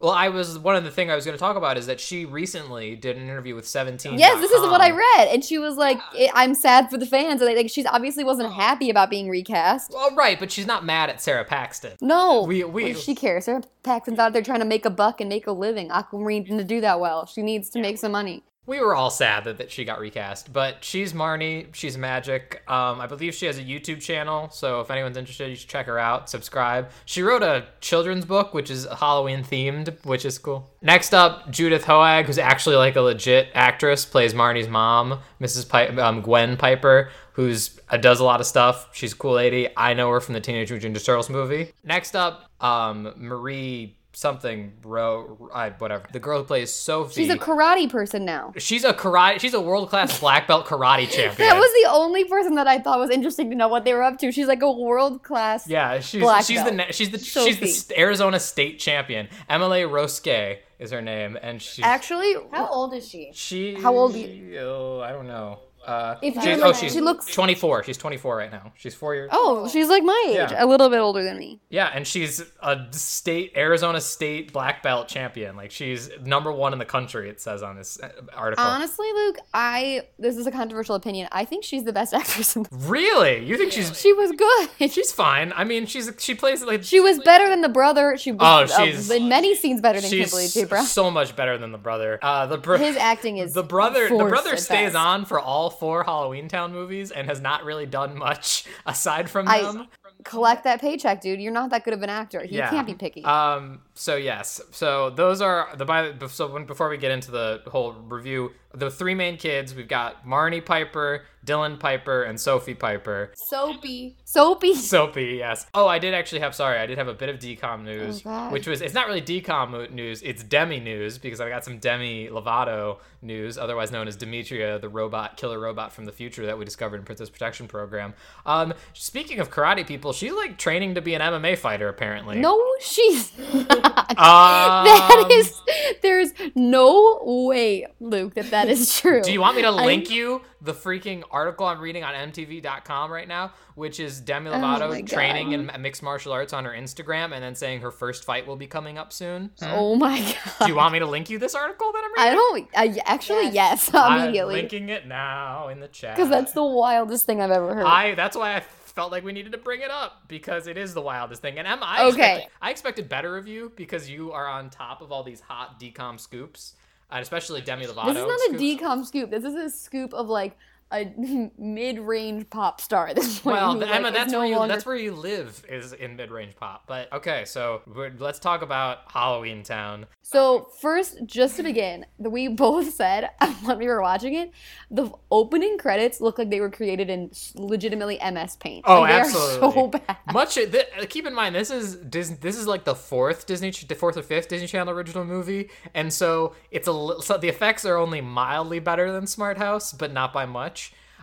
well 0.00 0.12
i 0.12 0.28
was 0.28 0.58
one 0.58 0.76
of 0.76 0.84
the 0.84 0.90
thing 0.90 1.10
i 1.10 1.14
was 1.14 1.24
going 1.24 1.36
to 1.36 1.40
talk 1.40 1.56
about 1.56 1.76
is 1.76 1.86
that 1.86 2.00
she 2.00 2.24
recently 2.24 2.94
did 2.96 3.16
an 3.16 3.22
interview 3.22 3.54
with 3.54 3.66
17 3.66 4.18
Yes, 4.18 4.40
this 4.40 4.50
is 4.50 4.60
what 4.62 4.80
I 4.80 4.90
read, 4.90 5.28
and 5.28 5.44
she 5.44 5.58
was 5.58 5.76
like, 5.76 5.98
"I- 6.12 6.30
"I'm 6.34 6.54
sad 6.54 6.90
for 6.90 6.98
the 6.98 7.06
fans." 7.06 7.40
And 7.42 7.54
like, 7.54 7.70
she's 7.70 7.86
obviously 7.86 8.24
wasn't 8.24 8.48
oh. 8.48 8.52
happy 8.52 8.90
about 8.90 9.10
being 9.10 9.28
recast. 9.28 9.90
well 9.92 10.14
right 10.14 10.38
but 10.38 10.50
she's 10.50 10.66
not 10.66 10.84
mad 10.84 11.10
at 11.10 11.20
sara 11.20 11.44
paxton 11.44 11.92
No, 12.00 12.42
We- 12.44 12.64
we- 12.64 12.94
she 12.94 13.14
cares. 13.14 13.46
Sara 13.46 13.62
Paxton's 13.82 14.18
out 14.18 14.32
there 14.32 14.42
trying 14.42 14.58
to 14.60 14.64
make 14.66 14.84
a 14.84 14.90
buck 14.90 15.20
and 15.20 15.28
make 15.28 15.46
a 15.46 15.52
living. 15.52 15.90
Aquamarine 15.90 16.42
didn't 16.42 16.56
read 16.56 16.58
them 16.58 16.58
to 16.58 16.64
do 16.74 16.80
that 16.82 17.00
well. 17.00 17.26
She 17.26 17.42
needs 17.42 17.70
to 17.70 17.80
make 17.80 17.96
some 17.98 18.12
money. 18.12 18.42
We 18.68 18.80
were 18.80 18.94
all 18.94 19.08
sad 19.08 19.44
that, 19.44 19.56
that 19.58 19.70
she 19.72 19.86
got 19.86 19.98
recast, 19.98 20.52
but 20.52 20.84
she's 20.84 21.14
Marnie. 21.14 21.74
She's 21.74 21.96
magic. 21.96 22.62
Um, 22.68 23.00
I 23.00 23.06
believe 23.06 23.34
she 23.34 23.46
has 23.46 23.56
a 23.56 23.62
YouTube 23.62 24.02
channel, 24.02 24.50
so 24.50 24.82
if 24.82 24.90
anyone's 24.90 25.16
interested, 25.16 25.48
you 25.48 25.56
should 25.56 25.70
check 25.70 25.86
her 25.86 25.98
out. 25.98 26.28
Subscribe. 26.28 26.90
She 27.06 27.22
wrote 27.22 27.42
a 27.42 27.64
children's 27.80 28.26
book, 28.26 28.52
which 28.52 28.70
is 28.70 28.86
Halloween 29.00 29.42
themed, 29.42 30.04
which 30.04 30.26
is 30.26 30.38
cool. 30.38 30.70
Next 30.82 31.14
up, 31.14 31.50
Judith 31.50 31.84
Hoag, 31.84 32.26
who's 32.26 32.38
actually 32.38 32.76
like 32.76 32.94
a 32.96 33.00
legit 33.00 33.48
actress, 33.54 34.04
plays 34.04 34.34
Marnie's 34.34 34.68
mom, 34.68 35.20
Mrs. 35.40 35.66
Pi- 35.66 35.88
um, 35.96 36.20
Gwen 36.20 36.58
Piper, 36.58 37.10
who's 37.32 37.80
uh, 37.88 37.96
does 37.96 38.20
a 38.20 38.24
lot 38.24 38.40
of 38.40 38.46
stuff. 38.46 38.90
She's 38.92 39.14
a 39.14 39.16
cool 39.16 39.32
lady. 39.32 39.68
I 39.76 39.94
know 39.94 40.10
her 40.10 40.20
from 40.20 40.34
the 40.34 40.40
Teenage 40.40 40.70
Mutant 40.70 40.94
Ninja 40.94 41.04
Turtles 41.04 41.30
movie. 41.30 41.72
Next 41.84 42.14
up, 42.14 42.50
um, 42.60 43.14
Marie 43.16 43.96
something 44.18 44.72
bro, 44.80 45.48
I, 45.54 45.70
whatever. 45.70 46.04
The 46.12 46.18
girl 46.18 46.40
who 46.40 46.44
plays 46.44 46.72
Sophie. 46.74 47.22
She's 47.22 47.30
a 47.32 47.36
karate 47.38 47.88
person 47.88 48.24
now. 48.24 48.52
She's 48.58 48.82
a 48.82 48.92
karate. 48.92 49.38
She's 49.38 49.54
a 49.54 49.60
world 49.60 49.90
class 49.90 50.18
black 50.18 50.48
belt 50.48 50.66
karate 50.66 51.08
champion. 51.10 51.48
That 51.48 51.56
was 51.56 51.70
the 51.84 51.88
only 51.90 52.24
person 52.24 52.56
that 52.56 52.66
I 52.66 52.80
thought 52.80 52.98
was 52.98 53.10
interesting 53.10 53.48
to 53.50 53.56
know 53.56 53.68
what 53.68 53.84
they 53.84 53.94
were 53.94 54.02
up 54.02 54.18
to. 54.18 54.32
She's 54.32 54.48
like 54.48 54.62
a 54.62 54.72
world 54.72 55.22
class. 55.22 55.68
yeah. 55.68 56.00
She's 56.00 56.20
black 56.20 56.44
she's 56.44 56.58
the 56.58 56.72
belt. 56.72 56.74
na- 56.74 56.90
she's 56.90 57.10
the 57.10 57.18
Sophie. 57.20 57.52
she's 57.52 57.84
the 57.84 57.98
Arizona 58.00 58.40
state 58.40 58.80
champion. 58.80 59.28
Emily 59.48 59.82
Roeske 59.82 60.58
is 60.80 60.90
her 60.90 61.00
name, 61.02 61.38
and 61.40 61.62
she's 61.62 61.84
Actually, 61.84 62.34
How 62.52 62.66
old 62.66 62.94
is 62.94 63.08
she? 63.08 63.30
she. 63.34 63.74
How 63.74 63.94
old 63.96 64.14
are 64.16 64.18
you? 64.18 64.58
Oh, 64.60 65.00
I 65.00 65.12
don't 65.12 65.28
know. 65.28 65.60
Uh, 65.88 66.16
If 66.22 66.34
she's, 66.34 66.60
oh, 66.60 66.72
she's 66.72 66.92
she 66.92 67.00
looks- 67.00 67.26
24. 67.26 67.82
She's 67.84 67.96
24 67.96 68.36
right 68.36 68.52
now. 68.52 68.72
She's 68.76 68.94
four 68.94 69.14
years. 69.14 69.30
oh, 69.32 69.68
she's 69.68 69.88
like 69.88 70.02
my 70.02 70.24
age, 70.28 70.34
Yeah. 70.52 70.64
a 70.64 70.66
little 70.66 70.88
bit 70.90 70.98
older 70.98 71.24
than 71.24 71.38
me. 71.38 71.60
Yeah, 71.70 71.90
and 71.94 72.06
she's 72.06 72.42
a 72.62 72.86
state 72.92 73.52
Arizona 73.56 74.00
state 74.00 74.52
black 74.52 74.82
belt 74.82 75.08
champion. 75.08 75.56
Like 75.56 75.70
she's 75.70 76.10
number 76.22 76.52
one 76.52 76.72
in 76.72 76.78
the 76.78 76.84
country. 76.84 77.30
It 77.30 77.40
says 77.40 77.62
on 77.62 77.76
this 77.76 77.98
uh, 78.02 78.10
article. 78.34 78.64
Honestly, 78.64 79.10
Luke, 79.14 79.38
I 79.54 80.02
this 80.18 80.36
is 80.36 80.46
a 80.46 80.50
controversial 80.50 80.94
opinion. 80.94 81.28
I 81.32 81.44
think 81.44 81.64
she's 81.64 81.84
the 81.84 81.92
best 81.92 82.12
actress 82.20 82.54
in 82.56 82.64
the 82.64 82.68
really? 82.72 83.44
You 83.44 83.56
think 83.56 83.72
she's 83.72 83.98
She 83.98 84.12
was 84.12 84.32
good. 84.32 84.68
she's 84.92 85.10
fine? 85.12 85.52
I 85.56 85.64
mean, 85.64 85.86
she's 85.86 86.10
she 86.18 86.34
plays 86.34 86.62
like 86.62 86.84
She 86.84 87.00
was 87.00 87.18
better 87.20 87.48
than 87.48 87.62
the 87.62 87.68
brother. 87.68 88.16
She 88.18 88.32
was 88.32 88.70
Oh, 88.78 88.82
uh, 88.82 89.14
in 89.14 89.28
many 89.28 89.54
scenes 89.54 89.80
better 89.80 90.00
than 90.00 90.10
she's 90.10 90.30
Kimberly 90.30 90.48
J. 90.48 90.64
Brown. 90.64 90.84
so 90.84 91.10
much 91.10 91.34
better 91.34 91.56
than 91.56 91.72
the 91.72 91.78
brother. 91.78 92.18
Uh, 92.20 92.46
the 92.46 92.58
br- 92.58 92.76
His 92.76 92.96
acting 92.96 93.38
is 93.38 93.54
the 93.54 93.62
brother. 93.62 94.08
The 94.08 94.16
brother 94.24 94.56
stays 94.56 94.92
best. 94.92 94.96
on 94.96 95.24
for 95.24 95.40
all 95.40 95.70
four 95.78 96.04
Halloween 96.04 96.48
Town 96.48 96.72
movies 96.72 97.10
and 97.10 97.26
has 97.28 97.40
not 97.40 97.64
really 97.64 97.86
done 97.86 98.16
much 98.16 98.64
aside 98.86 99.30
from 99.30 99.48
I- 99.48 99.62
them. 99.62 99.86
Collect 100.24 100.64
that 100.64 100.80
paycheck, 100.80 101.20
dude. 101.20 101.40
You're 101.40 101.52
not 101.52 101.70
that 101.70 101.84
good 101.84 101.94
of 101.94 102.02
an 102.02 102.10
actor. 102.10 102.44
You 102.44 102.58
yeah. 102.58 102.70
can't 102.70 102.86
be 102.86 102.94
picky. 102.94 103.24
Um. 103.24 103.82
So 103.94 104.16
yes. 104.16 104.60
So 104.72 105.10
those 105.10 105.40
are 105.40 105.68
the 105.76 105.84
by. 105.84 106.12
So 106.26 106.48
when, 106.48 106.66
before 106.66 106.88
we 106.88 106.96
get 106.98 107.12
into 107.12 107.30
the 107.30 107.62
whole 107.68 107.92
review, 107.92 108.50
the 108.74 108.90
three 108.90 109.14
main 109.14 109.36
kids 109.36 109.76
we've 109.76 109.86
got 109.86 110.26
Marnie 110.26 110.64
Piper, 110.64 111.22
Dylan 111.46 111.78
Piper, 111.80 112.22
and 112.24 112.38
Sophie 112.40 112.74
Piper. 112.74 113.32
Soapy. 113.34 114.16
Soapy. 114.24 114.74
Soapy, 114.88 115.36
yes. 115.38 115.66
Oh, 115.74 115.86
I 115.86 115.98
did 115.98 116.14
actually 116.14 116.40
have. 116.40 116.54
Sorry, 116.54 116.78
I 116.78 116.86
did 116.86 116.98
have 116.98 117.08
a 117.08 117.14
bit 117.14 117.28
of 117.28 117.38
decom 117.38 117.84
news, 117.84 118.22
Oh, 118.26 118.50
which 118.50 118.66
was 118.66 118.80
it's 118.80 118.94
not 118.94 119.06
really 119.06 119.22
decom 119.22 119.90
news. 119.90 120.22
It's 120.22 120.42
Demi 120.42 120.80
news 120.80 121.18
because 121.18 121.40
I 121.40 121.48
got 121.48 121.64
some 121.64 121.78
Demi 121.78 122.28
Lovato 122.28 122.98
news, 123.22 123.58
otherwise 123.58 123.90
known 123.90 124.08
as 124.08 124.16
Demetria, 124.16 124.78
the 124.78 124.88
robot 124.88 125.36
killer 125.36 125.58
robot 125.58 125.92
from 125.92 126.04
the 126.04 126.12
future 126.12 126.46
that 126.46 126.58
we 126.58 126.64
discovered 126.64 126.96
in 126.96 127.04
Princess 127.04 127.30
Protection 127.30 127.66
Program. 127.66 128.14
Um, 128.46 128.74
speaking 128.92 129.40
of 129.40 129.50
karate 129.50 129.86
people, 129.86 130.12
she's 130.12 130.32
like 130.32 130.58
training 130.58 130.94
to 130.96 131.00
be 131.00 131.14
an 131.14 131.20
MMA 131.20 131.56
fighter 131.58 131.88
apparently. 131.88 132.38
No, 132.38 132.62
she's 132.80 133.32
not. 133.38 133.96
Um, 134.18 134.84
that 134.84 135.28
is. 135.30 135.60
There's 136.02 136.30
no 136.56 137.20
way, 137.24 137.86
Luke, 138.00 138.34
that 138.34 138.50
that 138.50 138.68
is 138.68 138.96
true. 139.00 139.22
Do 139.22 139.32
you 139.32 139.40
want 139.40 139.56
me 139.56 139.62
to 139.62 139.70
link 139.70 140.10
you 140.10 140.42
the 140.60 140.72
freaking 140.74 141.22
article 141.30 141.66
I'm 141.66 141.80
reading 141.80 142.02
on 142.04 142.14
MTV.com 142.14 143.12
right 143.12 143.28
now, 143.28 143.52
which 143.74 144.00
is 144.00 144.20
Demi 144.20 144.50
Oh 144.50 144.54
Lovato 144.54 144.90
God. 144.90 145.06
training 145.06 145.52
in 145.52 145.70
mixed 145.80 146.02
martial 146.02 146.32
arts 146.32 146.52
on 146.52 146.64
her 146.64 146.72
Instagram 146.72 147.32
and 147.32 147.42
then 147.42 147.54
saying 147.54 147.80
her 147.82 147.90
first 147.90 148.24
fight 148.24 148.46
will 148.46 148.56
be 148.56 148.66
coming 148.66 148.98
up 148.98 149.12
soon. 149.12 149.50
Oh 149.62 149.94
my 149.96 150.18
god! 150.18 150.36
Do 150.62 150.66
you 150.68 150.74
want 150.74 150.92
me 150.92 150.98
to 150.98 151.06
link 151.06 151.30
you 151.30 151.38
this 151.38 151.54
article 151.54 151.92
that 151.92 152.02
I'm 152.04 152.24
reading? 152.24 152.32
I 152.32 152.34
don't. 152.34 152.96
I, 152.98 153.00
actually, 153.04 153.50
yes, 153.50 153.90
I'm 153.94 154.20
immediately, 154.22 154.54
linking 154.62 154.88
it 154.88 155.06
now 155.06 155.68
in 155.68 155.80
the 155.80 155.88
chat. 155.88 156.16
because 156.16 156.28
that's 156.30 156.52
the 156.52 156.64
wildest 156.64 157.24
thing 157.26 157.40
I've 157.40 157.50
ever 157.50 157.74
heard. 157.74 157.86
I 157.86 158.14
that's 158.14 158.36
why 158.36 158.56
I 158.56 158.60
felt 158.60 159.12
like 159.12 159.22
we 159.22 159.30
needed 159.32 159.52
to 159.52 159.58
bring 159.58 159.80
it 159.82 159.92
up 159.92 160.22
because 160.26 160.66
it 160.66 160.76
is 160.76 160.92
the 160.92 161.00
wildest 161.00 161.40
thing. 161.40 161.56
And 161.58 161.68
Emma, 161.68 161.84
I 161.86 162.04
Okay. 162.06 162.08
expected, 162.38 162.52
I 162.60 162.70
expected 162.72 163.08
better 163.08 163.36
of 163.36 163.46
you 163.46 163.72
because 163.76 164.10
you 164.10 164.32
are 164.32 164.48
on 164.48 164.70
top 164.70 165.02
of 165.02 165.12
all 165.12 165.22
these 165.22 165.40
hot 165.40 165.78
decom 165.78 166.18
scoops, 166.18 166.74
and 167.10 167.22
especially 167.22 167.60
Demi 167.60 167.86
Lovato. 167.86 168.06
this 168.06 168.16
is 168.18 168.26
not 168.26 168.40
a 168.40 168.58
scoops. 168.58 168.62
decom 168.62 169.06
scoop. 169.06 169.30
This 169.30 169.44
is 169.44 169.54
a 169.54 169.70
scoop 169.70 170.12
of 170.12 170.28
like 170.28 170.56
a 170.92 171.12
mid-range 171.58 172.48
pop 172.50 172.80
star 172.80 173.08
at 173.08 173.16
this 173.16 173.40
point. 173.40 173.56
Well, 173.56 173.74
th- 173.74 173.86
like, 173.90 173.94
Emma, 173.94 174.10
that's 174.10 174.32
no 174.32 174.38
where 174.40 174.48
you 174.48 174.56
longer- 174.56 174.72
that's 174.74 174.86
where 174.86 174.96
you 174.96 175.12
live 175.12 175.64
is 175.68 175.92
in 175.92 176.16
mid-range 176.16 176.56
pop. 176.56 176.84
But 176.86 177.12
okay, 177.12 177.44
so 177.44 177.82
let's 178.18 178.38
talk 178.38 178.62
about 178.62 178.98
Halloween 179.12 179.62
Town. 179.62 180.06
So 180.22 180.68
first, 180.80 181.18
just 181.26 181.56
to 181.56 181.62
begin, 181.62 182.04
we 182.18 182.48
both 182.64 182.92
said 182.94 183.30
when 183.64 183.78
we 183.78 183.86
were 183.86 184.00
watching 184.02 184.34
it, 184.34 184.50
the 184.90 185.10
opening 185.30 185.78
credits 185.78 186.20
look 186.20 186.38
like 186.38 186.50
they 186.50 186.60
were 186.60 186.70
created 186.70 187.10
in 187.10 187.30
legitimately 187.54 188.18
MS 188.32 188.56
Paint. 188.56 188.84
Oh, 188.86 189.00
Like, 189.00 189.12
absolutely. 189.12 189.72
so 189.72 189.86
bad. 189.88 190.16
Much 190.32 190.58
uh, 190.58 190.66
th- 190.66 190.86
uh, 191.00 191.04
keep 191.08 191.26
in 191.26 191.34
mind 191.34 191.54
this 191.54 191.70
is 191.70 191.96
Disney, 191.96 192.36
this 192.40 192.56
is 192.56 192.66
like 192.66 192.84
the 192.84 192.94
fourth 192.94 193.46
Disney 193.46 193.70
the 193.70 193.94
fourth 193.94 194.16
or 194.16 194.22
fifth 194.22 194.48
Disney 194.48 194.66
Channel 194.66 194.92
original 194.94 195.24
movie, 195.24 195.70
and 195.94 196.12
so 196.12 196.54
it's 196.70 196.88
a 196.88 196.92
li- 196.92 197.20
so 197.20 197.36
the 197.36 197.48
effects 197.48 197.84
are 197.84 197.96
only 197.96 198.20
mildly 198.20 198.78
better 198.78 199.12
than 199.12 199.26
Smart 199.26 199.58
House, 199.58 199.92
but 199.92 200.12
not 200.12 200.32
by 200.32 200.46
much. 200.46 200.77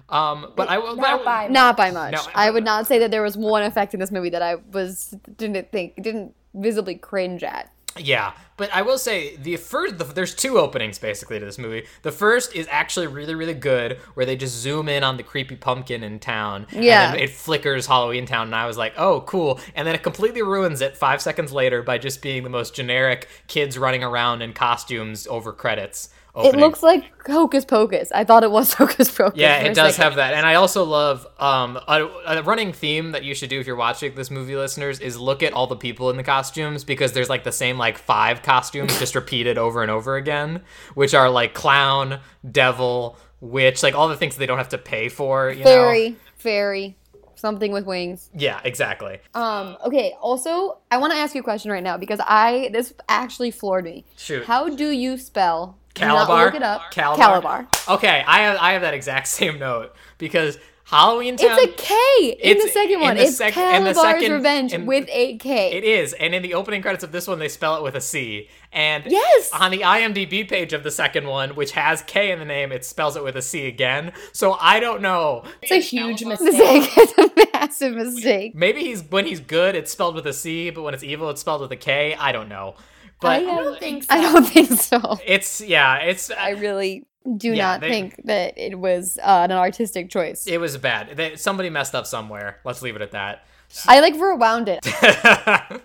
Um, 0.10 0.54
but 0.56 0.70
I 0.70 0.78
will 0.78 0.96
Not 0.96 1.26
by 1.26 1.48
Not 1.48 1.78
by 1.78 1.92
much. 1.92 2.14
No, 2.14 2.22
I 2.36 2.52
would 2.52 2.64
not 2.64 2.88
say 2.88 3.00
that 3.00 3.12
there 3.12 3.24
was 3.24 3.36
one 3.36 3.64
effect 3.64 3.94
in 3.94 4.00
this 4.00 4.12
movie 4.12 4.30
that 4.30 4.42
I 4.42 4.56
was 4.72 5.16
didn't 5.38 5.72
think 5.72 6.02
didn't 6.02 6.36
visibly 6.54 6.96
cringe 6.96 7.44
at. 7.44 7.72
Yeah, 7.98 8.34
but 8.58 8.70
I 8.74 8.82
will 8.82 8.98
say 8.98 9.38
the 9.38 9.56
first 9.56 9.98
the, 9.98 10.04
there's 10.04 10.36
two 10.36 10.60
openings 10.60 11.00
basically 11.00 11.40
to 11.40 11.46
this 11.46 11.58
movie. 11.58 11.86
The 12.02 12.12
first 12.12 12.54
is 12.54 12.68
actually 12.70 13.08
really 13.08 13.36
really 13.36 13.54
good, 13.54 14.00
where 14.16 14.26
they 14.26 14.36
just 14.36 14.56
zoom 14.56 14.90
in 14.90 15.04
on 15.04 15.18
the 15.18 15.24
creepy 15.24 15.56
pumpkin 15.56 16.04
in 16.04 16.20
town. 16.20 16.68
Yeah. 16.72 17.06
and 17.06 17.14
then 17.16 17.24
it 17.24 17.30
flickers 17.30 17.88
Halloween 17.88 18.26
Town, 18.26 18.48
and 18.48 18.56
I 18.56 18.68
was 18.68 18.78
like, 18.78 18.94
oh 18.98 19.22
cool. 19.22 19.60
And 19.76 19.88
then 19.88 19.96
it 19.96 20.04
completely 20.04 20.42
ruins 20.42 20.82
it 20.82 20.98
five 20.98 21.22
seconds 21.22 21.54
later 21.54 21.82
by 21.82 21.98
just 21.98 22.22
being 22.22 22.44
the 22.44 22.50
most 22.50 22.76
generic 22.76 23.30
kids 23.48 23.78
running 23.78 24.04
around 24.04 24.42
in 24.42 24.54
costumes 24.54 25.26
over 25.28 25.54
credits. 25.54 26.10
It 26.38 26.56
looks 26.56 26.84
like 26.84 27.12
Hocus 27.28 27.64
Pocus. 27.64 28.12
I 28.12 28.24
thought 28.24 28.44
it 28.44 28.52
was 28.52 28.74
Hocus 28.76 29.10
Pocus. 29.10 29.40
Yeah, 29.40 29.60
it 29.60 29.74
does 29.74 29.96
second. 29.96 30.04
have 30.04 30.16
that, 30.18 30.34
and 30.34 30.46
I 30.46 30.56
also 30.56 30.84
love 30.84 31.26
um, 31.40 31.78
a, 31.88 32.06
a 32.28 32.44
running 32.44 32.74
theme 32.74 33.12
that 33.12 33.24
you 33.24 33.34
should 33.34 33.50
do 33.50 33.60
if 33.60 33.68
you're 33.68 33.76
watching 33.76 34.16
this 34.16 34.30
movie, 34.30 34.56
listeners, 34.56 35.00
is 35.00 35.18
look 35.18 35.44
at 35.44 35.54
all 35.54 35.68
the 35.68 35.76
people 35.76 36.10
in 36.10 36.18
the 36.18 36.24
costumes 36.24 36.84
because 36.84 37.14
there's 37.14 37.30
like 37.30 37.44
the 37.44 37.52
same 37.52 37.78
like 37.78 37.98
five 37.98 38.42
costumes 38.42 38.98
just 39.00 39.16
repeated 39.16 39.58
over 39.58 39.82
and 39.82 39.90
over 39.90 40.18
again, 40.18 40.62
which 40.94 41.14
are 41.14 41.30
like 41.30 41.54
clown, 41.54 42.20
devil, 42.52 43.18
witch, 43.40 43.82
like 43.82 43.96
all 43.96 44.08
the 44.10 44.18
things 44.18 44.36
they 44.36 44.46
don't 44.46 44.58
have 44.58 44.70
to 44.70 44.78
pay 44.78 45.10
for. 45.10 45.50
You 45.50 45.60
know? 45.60 45.66
fairy, 45.66 46.16
fairy, 46.36 46.98
something 47.36 47.72
with 47.72 47.86
wings. 47.86 48.30
Yeah, 48.34 48.60
exactly. 48.64 49.20
Um. 49.34 49.78
Okay. 49.86 50.14
Also, 50.20 50.80
I 50.92 50.98
want 50.98 51.14
to 51.14 51.20
ask 51.20 51.34
you 51.34 51.42
a 51.42 51.44
question 51.44 51.72
right 51.72 51.84
now 51.84 51.98
because 51.98 52.20
I 52.22 52.70
this 52.74 52.94
actually 53.08 53.52
floored 53.52 53.86
me. 53.86 54.04
Shoot. 54.18 54.46
How 54.46 54.70
do 54.70 54.90
you 54.90 55.18
spell? 55.18 55.78
Do 55.96 56.02
Calabar. 56.02 56.46
Look 56.46 56.56
it 56.56 56.64
up. 56.64 56.92
Calabar. 56.92 57.18
Calabar. 57.42 57.68
Okay, 57.90 58.24
I 58.28 58.40
have 58.42 58.58
I 58.60 58.74
have 58.74 58.82
that 58.84 58.94
exact 58.94 59.28
same 59.40 59.58
note 59.60 59.94
because 60.18 60.58
Halloween 60.88 61.36
Town. 61.36 61.58
It's 61.60 61.82
a 61.82 61.84
K 61.84 62.30
in 62.40 62.52
It's- 62.52 62.64
the 62.64 62.70
second 62.70 62.94
in 62.96 63.00
one. 63.02 63.18
the 63.18 63.24
it's 63.24 63.38
sec- 63.38 63.58
in 63.58 63.84
the 63.86 63.94
Calabar's 63.94 64.02
second- 64.02 64.32
Revenge 64.34 64.72
in- 64.74 64.86
with 64.86 65.08
a 65.12 65.36
K. 65.38 65.72
It 65.72 65.84
is, 65.84 66.14
and 66.14 66.36
in 66.36 66.44
the 66.44 66.54
opening 66.54 66.84
credits 66.84 67.04
of 67.04 67.12
this 67.12 67.28
one, 67.28 67.40
they 67.40 67.48
spell 67.48 67.76
it 67.78 67.82
with 67.82 67.96
a 67.96 68.02
C. 68.02 68.50
And 68.72 69.04
Yes! 69.08 69.50
on 69.52 69.72
the 69.72 69.80
IMDb 69.80 70.48
page 70.48 70.74
of 70.74 70.84
the 70.84 70.92
second 70.92 71.26
one, 71.28 71.56
which 71.56 71.72
has 71.72 72.04
K 72.04 72.30
in 72.32 72.38
the 72.38 72.46
name, 72.46 72.72
it 72.72 72.86
spells 72.86 73.16
it 73.18 73.24
with 73.24 73.36
a 73.36 73.42
C 73.42 73.66
again. 73.66 74.12
So 74.32 74.58
I 74.62 74.80
don't 74.80 75.02
know. 75.02 75.44
It's 75.64 75.72
a 75.72 75.80
huge 75.80 76.24
mistake. 76.24 76.52
mistake. 76.54 76.92
it's 76.98 77.18
a 77.18 77.32
massive 77.58 77.94
mistake. 77.96 78.54
Maybe 78.54 78.82
he's 78.82 79.02
when 79.02 79.26
he's 79.26 79.40
good, 79.40 79.74
it's 79.76 79.92
spelled 79.92 80.14
with 80.14 80.28
a 80.28 80.34
C, 80.34 80.70
but 80.70 80.84
when 80.84 80.94
it's 80.94 81.04
evil, 81.04 81.32
it's 81.32 81.42
spelled 81.42 81.62
with 81.62 81.72
a 81.72 81.76
K. 81.78 82.14
I 82.20 82.32
don't 82.32 82.48
know. 82.50 82.76
But 83.22 83.30
I, 83.32 83.36
I 83.38 83.42
don't 83.64 83.80
think 83.80 84.04
so. 84.04 84.14
I 84.14 84.22
don't 84.22 84.44
think 84.46 84.70
so. 84.72 85.18
it's 85.26 85.62
yeah, 85.62 85.98
it's 85.98 86.30
I 86.32 86.52
really 86.52 87.06
do 87.38 87.54
Yeah, 87.54 87.72
not 87.72 87.82
they- 87.82 87.90
think 87.90 88.22
that 88.26 88.58
it 88.58 88.78
was 88.80 89.18
uh, 89.24 89.48
an 89.50 89.52
artistic 89.52 90.10
choice. 90.10 90.46
it 90.48 90.60
was 90.60 90.78
bad. 90.78 91.16
They, 91.18 91.36
somebody 91.36 91.70
messed 91.70 91.96
up 91.96 92.06
somewhere. 92.06 92.60
Let's 92.64 92.82
leave 92.82 92.96
it 92.96 93.02
at 93.02 93.12
that. 93.12 93.46
I 93.88 94.00
like 94.00 94.14
rewound 94.14 94.70
it. 94.70 94.86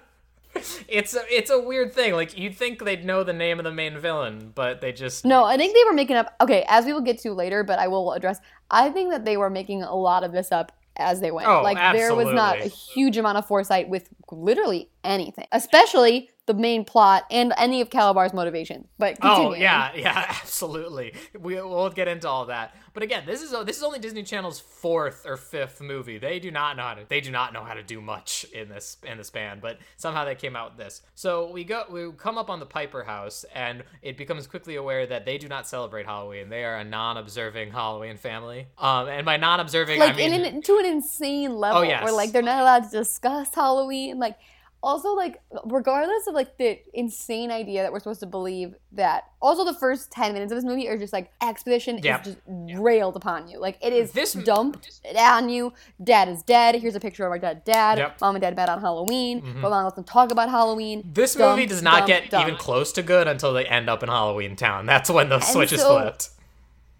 it's 0.88 1.14
a, 1.14 1.20
it's 1.34 1.50
a 1.50 1.58
weird 1.60 1.92
thing. 1.94 2.12
Like 2.14 2.37
you'd 2.37 2.56
think 2.56 2.84
they'd 2.84 3.04
know 3.04 3.25
the 3.25 3.32
name 3.32 3.58
of 3.58 3.64
the 3.64 3.72
main 3.72 3.99
villain, 3.99 4.52
but 4.54 4.80
they 4.80 4.92
just 4.92 5.25
No, 5.25 5.44
I 5.44 5.56
think 5.56 5.75
they 5.75 5.84
were 5.84 5.94
making 5.94 6.16
up. 6.16 6.34
Okay, 6.40 6.64
as 6.68 6.84
we 6.84 6.92
will 6.92 7.00
get 7.00 7.18
to 7.20 7.32
later, 7.32 7.64
but 7.64 7.78
I 7.78 7.88
will 7.88 8.12
address. 8.12 8.38
I 8.70 8.90
think 8.90 9.10
that 9.12 9.25
they 9.25 9.37
were 9.37 9.50
making 9.50 9.82
a 9.82 9.94
lot 9.94 10.25
of 10.25 10.32
this 10.32 10.52
up 10.52 10.72
as 10.96 11.20
they 11.20 11.30
went. 11.30 11.49
Oh, 11.49 11.62
like 11.62 11.78
there 11.96 12.14
was 12.14 12.28
not 12.34 12.58
a 12.58 12.64
huge 12.68 13.16
amount 13.16 13.38
of 13.38 13.46
foresight 13.46 13.88
with 13.88 14.08
literally 14.30 14.89
anything, 15.04 15.47
especially 15.52 16.30
the 16.47 16.54
main 16.54 16.85
plot 16.85 17.25
and 17.30 17.52
any 17.59 17.80
of 17.80 17.90
Calabar's 17.90 18.33
motivations. 18.33 18.87
But 18.99 19.19
Oh 19.23 19.54
yeah, 19.54 19.92
yeah, 19.97 20.25
absolutely. 20.42 21.14
We 21.38 21.54
we'll 21.62 21.90
get 21.90 22.09
into 22.09 22.28
all 22.28 22.47
that. 22.47 22.75
But 22.92 23.04
again, 23.04 23.23
this 23.25 23.40
is 23.40 23.52
this 23.64 23.76
is 23.76 23.83
only 23.85 24.00
Disney 24.00 24.25
Channel's 24.25 24.59
fourth 24.59 25.26
or 25.26 25.37
fifth 25.37 25.80
movie. 25.80 26.19
They 26.19 26.40
do 26.40 26.50
not 26.50 26.76
know 26.76 26.83
how 26.83 26.95
to 26.95 27.04
they 27.09 27.21
do 27.21 27.30
not 27.30 27.52
know 27.52 27.62
how 27.62 27.75
to 27.75 27.85
do 27.85 28.00
much 28.00 28.45
in 28.52 28.69
this 28.69 28.97
in 29.04 29.16
the 29.19 29.23
span, 29.23 29.61
but 29.61 29.78
somehow 29.97 30.25
they 30.25 30.35
came 30.35 30.57
out 30.57 30.71
with 30.73 30.78
this. 30.85 31.02
So 31.14 31.52
we 31.52 31.62
go 31.62 31.85
we 31.88 32.11
come 32.16 32.37
up 32.37 32.50
on 32.50 32.59
the 32.59 32.66
Piper 32.66 33.04
house 33.04 33.45
and 33.54 33.85
it 34.02 34.16
becomes 34.16 34.49
quickly 34.49 34.75
aware 34.75 35.07
that 35.07 35.25
they 35.25 35.38
do 35.38 35.47
not 35.47 35.69
celebrate 35.69 36.07
Halloween. 36.07 36.49
They 36.49 36.64
are 36.64 36.78
a 36.78 36.85
non-observing 36.85 37.71
Halloween 37.71 38.16
family. 38.16 38.66
Um 38.76 39.07
and 39.09 39.25
by 39.25 39.37
non-observing 39.37 40.00
like 40.00 40.14
I 40.14 40.16
mean 40.16 40.33
in 40.33 40.45
an, 40.57 40.62
to 40.62 40.78
an 40.78 40.87
insane 40.87 41.54
level 41.54 41.80
Oh, 41.80 41.83
yes. 41.83 42.02
where 42.02 42.12
like 42.12 42.33
they're 42.33 42.42
not 42.42 42.61
allowed 42.61 42.90
to 42.90 42.99
discuss 42.99 43.54
Halloween. 43.54 44.19
Like 44.19 44.37
also 44.82 45.14
like 45.14 45.40
regardless 45.66 46.26
of 46.26 46.34
like 46.34 46.56
the 46.56 46.78
insane 46.94 47.50
idea 47.50 47.82
that 47.82 47.92
we're 47.92 47.99
supposed 47.99 48.20
to 48.20 48.26
believe 48.26 48.75
that 48.92 49.25
also 49.42 49.64
the 49.64 49.75
first 49.75 50.10
10 50.10 50.32
minutes 50.32 50.50
of 50.52 50.56
this 50.56 50.64
movie 50.64 50.88
are 50.88 50.96
just 50.96 51.12
like 51.12 51.30
exposition 51.42 51.99
Yep. 52.02 52.26
is 52.26 52.34
just 52.34 52.38
railed 52.80 53.16
upon 53.16 53.49
you 53.49 53.58
like 53.60 53.76
it 53.82 53.92
is 53.92 54.12
This- 54.12 54.32
dumped 54.32 54.88
on 55.18 55.49
you 55.50 55.72
dad 56.02 56.28
is 56.28 56.42
dead 56.42 56.76
here's 56.76 56.94
a 56.94 57.00
picture 57.00 57.26
of 57.26 57.30
our 57.32 57.38
dead 57.38 57.64
dad 57.64 57.99
Yep. 57.99 58.08
Mm-hmm. 58.16 58.25
mom 58.25 58.34
and 58.37 58.42
dad 58.42 58.56
met 58.56 58.68
on 58.68 58.80
halloween 58.80 59.40
but 59.60 59.70
mom 59.70 59.88
doesn't 59.88 60.06
talk 60.06 60.30
about 60.30 60.49
halloween 60.49 61.02
this 61.12 61.37
movie 61.37 61.66
does 61.66 61.82
not 61.82 61.99
dump, 61.99 62.06
get 62.08 62.30
dump. 62.30 62.46
even 62.46 62.58
close 62.58 62.92
to 62.92 63.02
good 63.02 63.28
until 63.28 63.52
they 63.52 63.66
end 63.66 63.90
up 63.90 64.02
in 64.02 64.08
Halloween 64.08 64.56
Town. 64.56 64.87
That's 64.87 65.10
when 65.10 65.28
the 65.28 65.40
switch 65.40 65.72
is 65.72 65.80
so- 65.80 66.00
flipped. 66.00 66.30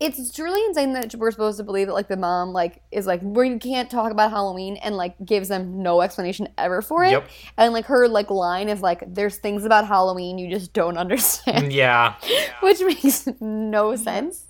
It's 0.01 0.33
truly 0.33 0.65
insane 0.65 0.95
that 0.95 1.15
we're 1.15 1.31
supposed 1.31 1.59
to 1.59 1.65
believe 1.65 1.87
that 1.89 1.93
like 1.93 2.09
the 2.09 2.17
mom 2.17 2.53
like 2.55 2.83
is 2.91 3.07
like 3.07 3.21
we 3.23 3.59
can't 3.59 3.91
talk 3.91 4.11
about 4.11 4.31
Halloween 4.31 4.77
and 4.79 4.97
like 4.97 5.15
gives 5.25 5.49
them 5.49 5.83
no 5.83 6.01
explanation 6.01 6.49
ever 6.57 6.81
for 6.81 7.05
it. 7.05 7.11
Yep. 7.11 7.29
And 7.59 7.73
like 7.75 7.85
her 7.85 8.09
like 8.09 8.31
line 8.31 8.69
is 8.71 8.81
like 8.81 9.03
there's 9.07 9.37
things 9.37 9.65
about 9.65 9.87
Halloween 9.87 10.39
you 10.39 10.51
just 10.51 10.73
don't 10.73 10.97
understand, 10.97 11.73
Yeah. 11.73 12.15
which 12.63 12.81
makes 12.81 13.29
no 13.41 13.95
sense. 13.97 14.47